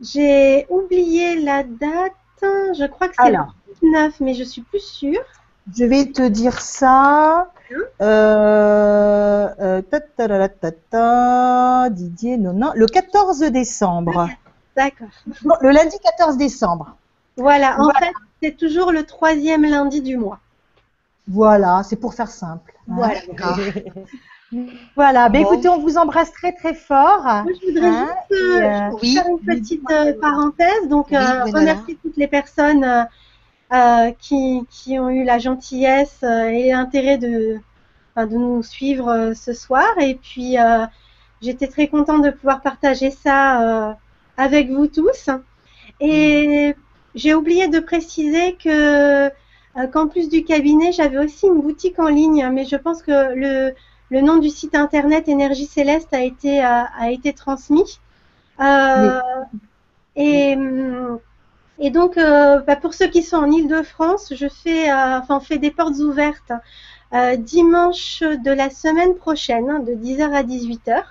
J'ai 0.00 0.66
oublié 0.70 1.40
la 1.40 1.62
date. 1.64 2.12
Je 2.42 2.86
crois 2.86 3.08
que 3.08 3.14
c'est 3.18 3.30
le 3.30 3.36
Alors, 3.36 3.54
9, 3.82 4.20
mais 4.20 4.34
je 4.34 4.44
suis 4.44 4.62
plus 4.62 4.80
sûre. 5.00 5.24
Je 5.76 5.84
vais 5.84 6.06
te 6.06 6.26
dire 6.26 6.60
ça. 6.60 7.50
Euh, 8.00 9.48
euh, 9.60 9.82
ta, 9.82 10.00
ta, 10.00 10.28
ta, 10.28 10.48
ta, 10.48 10.70
ta, 10.90 11.90
Didier, 11.90 12.36
non, 12.36 12.52
non, 12.52 12.72
le 12.74 12.86
14 12.86 13.40
décembre. 13.40 14.28
D'accord. 14.76 15.08
Le 15.60 15.70
lundi 15.70 15.96
14 16.02 16.36
décembre. 16.36 16.96
Voilà. 17.36 17.74
En 17.80 17.84
Voilà. 17.84 17.98
fait, 18.00 18.12
c'est 18.42 18.56
toujours 18.56 18.92
le 18.92 19.04
troisième 19.04 19.62
lundi 19.64 20.00
du 20.02 20.16
mois. 20.16 20.38
Voilà, 21.26 21.82
c'est 21.84 21.96
pour 21.96 22.14
faire 22.14 22.28
simple. 22.28 22.74
hein. 22.88 22.94
Voilà. 22.96 23.20
Voilà, 24.94 25.28
ben 25.28 25.42
Bon. 25.42 25.52
écoutez, 25.52 25.68
on 25.68 25.80
vous 25.80 25.96
embrasse 25.98 26.30
très 26.32 26.52
très 26.52 26.74
fort. 26.74 27.22
Moi, 27.24 27.52
je 27.60 27.66
voudrais 27.66 27.88
Hein, 27.88 28.06
juste 28.30 28.40
euh, 28.40 28.96
Oui, 29.02 29.14
faire 29.14 29.26
une 29.26 29.38
petite 29.40 29.82
parenthèse. 30.20 30.88
Donc, 30.88 31.08
Oui, 31.10 31.16
remercier 31.52 31.98
toutes 32.02 32.16
les 32.16 32.28
personnes 32.28 32.84
euh, 33.74 34.12
qui, 34.18 34.64
qui 34.70 34.98
ont 34.98 35.10
eu 35.10 35.24
la 35.24 35.38
gentillesse 35.38 36.20
euh, 36.22 36.48
et 36.48 36.70
l'intérêt 36.70 37.18
de, 37.18 37.58
enfin, 38.14 38.26
de 38.26 38.36
nous 38.36 38.62
suivre 38.62 39.08
euh, 39.08 39.34
ce 39.34 39.52
soir. 39.52 39.88
Et 40.00 40.14
puis, 40.16 40.58
euh, 40.58 40.86
j'étais 41.42 41.68
très 41.68 41.88
contente 41.88 42.22
de 42.24 42.30
pouvoir 42.30 42.60
partager 42.62 43.10
ça 43.10 43.90
euh, 43.90 43.94
avec 44.36 44.70
vous 44.70 44.86
tous. 44.86 45.30
Et 46.00 46.74
j'ai 47.14 47.34
oublié 47.34 47.68
de 47.68 47.80
préciser 47.80 48.56
que 48.56 49.30
qu'en 49.92 50.06
plus 50.06 50.28
du 50.28 50.44
cabinet, 50.44 50.92
j'avais 50.92 51.18
aussi 51.18 51.46
une 51.48 51.60
boutique 51.60 51.98
en 51.98 52.06
ligne, 52.08 52.48
mais 52.52 52.64
je 52.64 52.76
pense 52.76 53.02
que 53.02 53.34
le, 53.34 53.74
le 54.10 54.20
nom 54.20 54.36
du 54.38 54.48
site 54.48 54.76
internet 54.76 55.28
Énergie 55.28 55.66
Céleste 55.66 56.14
a 56.14 56.20
été, 56.22 56.60
a, 56.60 56.84
a 56.96 57.10
été 57.10 57.32
transmis. 57.32 57.98
Et, 60.16 60.54
hum, 60.56 61.18
et 61.78 61.90
donc, 61.90 62.16
euh, 62.16 62.60
bah, 62.60 62.76
pour 62.76 62.94
ceux 62.94 63.08
qui 63.08 63.22
sont 63.22 63.36
en 63.36 63.50
Ile-de-France, 63.50 64.32
je 64.34 64.46
fais, 64.48 64.90
euh, 64.90 65.18
enfin, 65.18 65.36
on 65.36 65.40
fait 65.40 65.58
des 65.58 65.70
portes 65.70 65.96
ouvertes 65.98 66.52
euh, 67.12 67.36
dimanche 67.36 68.20
de 68.22 68.50
la 68.50 68.70
semaine 68.70 69.14
prochaine, 69.16 69.68
hein, 69.70 69.80
de 69.80 69.92
10h 69.92 70.32
à 70.32 70.42
18h. 70.42 71.02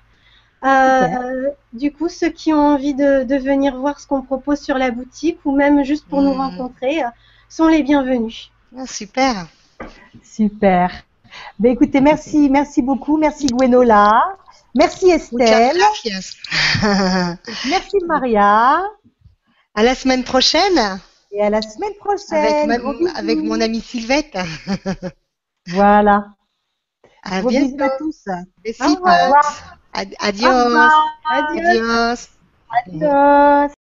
Euh, 0.65 1.49
du 1.73 1.91
coup, 1.91 2.07
ceux 2.07 2.29
qui 2.29 2.53
ont 2.53 2.67
envie 2.75 2.93
de, 2.93 3.23
de 3.23 3.35
venir 3.35 3.75
voir 3.77 3.99
ce 3.99 4.07
qu'on 4.07 4.21
propose 4.21 4.59
sur 4.59 4.77
la 4.77 4.91
boutique 4.91 5.39
ou 5.45 5.53
même 5.55 5.83
juste 5.83 6.07
pour 6.07 6.21
nous 6.21 6.33
Mhm. 6.33 6.39
rencontrer 6.39 7.03
euh, 7.03 7.07
sont 7.49 7.67
les 7.67 7.83
bienvenus. 7.83 8.49
Ah, 8.77 8.87
super. 8.87 9.47
Super. 10.23 10.89
Ben 11.59 11.71
écoutez, 11.71 11.99
merci, 11.99 12.49
merci 12.49 12.81
beaucoup, 12.81 13.17
merci 13.17 13.47
Gwenola, 13.47 14.11
merci 14.75 15.09
Estelle, 15.09 15.77
merci 17.69 17.97
Maria, 18.07 18.83
À 19.75 19.83
la 19.83 19.95
semaine 19.95 20.23
prochaine 20.23 20.99
et 21.31 21.41
à 21.41 21.49
la 21.49 21.61
semaine 21.61 21.89
avec, 21.89 21.99
prochaine. 21.99 22.67
ma- 22.67 22.77
Gros 22.77 22.93
bisous. 22.93 23.11
avec 23.15 23.37
mon 23.39 23.59
amie 23.59 23.81
Sylvette. 23.81 24.37
Voilà. 25.69 26.25
À 27.23 27.39
Gros 27.41 27.49
bisous 27.49 27.75
à 27.75 27.77
bientôt. 27.77 27.95
tous. 27.97 28.27
Au 28.27 28.83
Adios. 30.19 30.49
Adieu. 31.25 31.63
Adios. 31.63 32.27
Adios. 32.69 33.73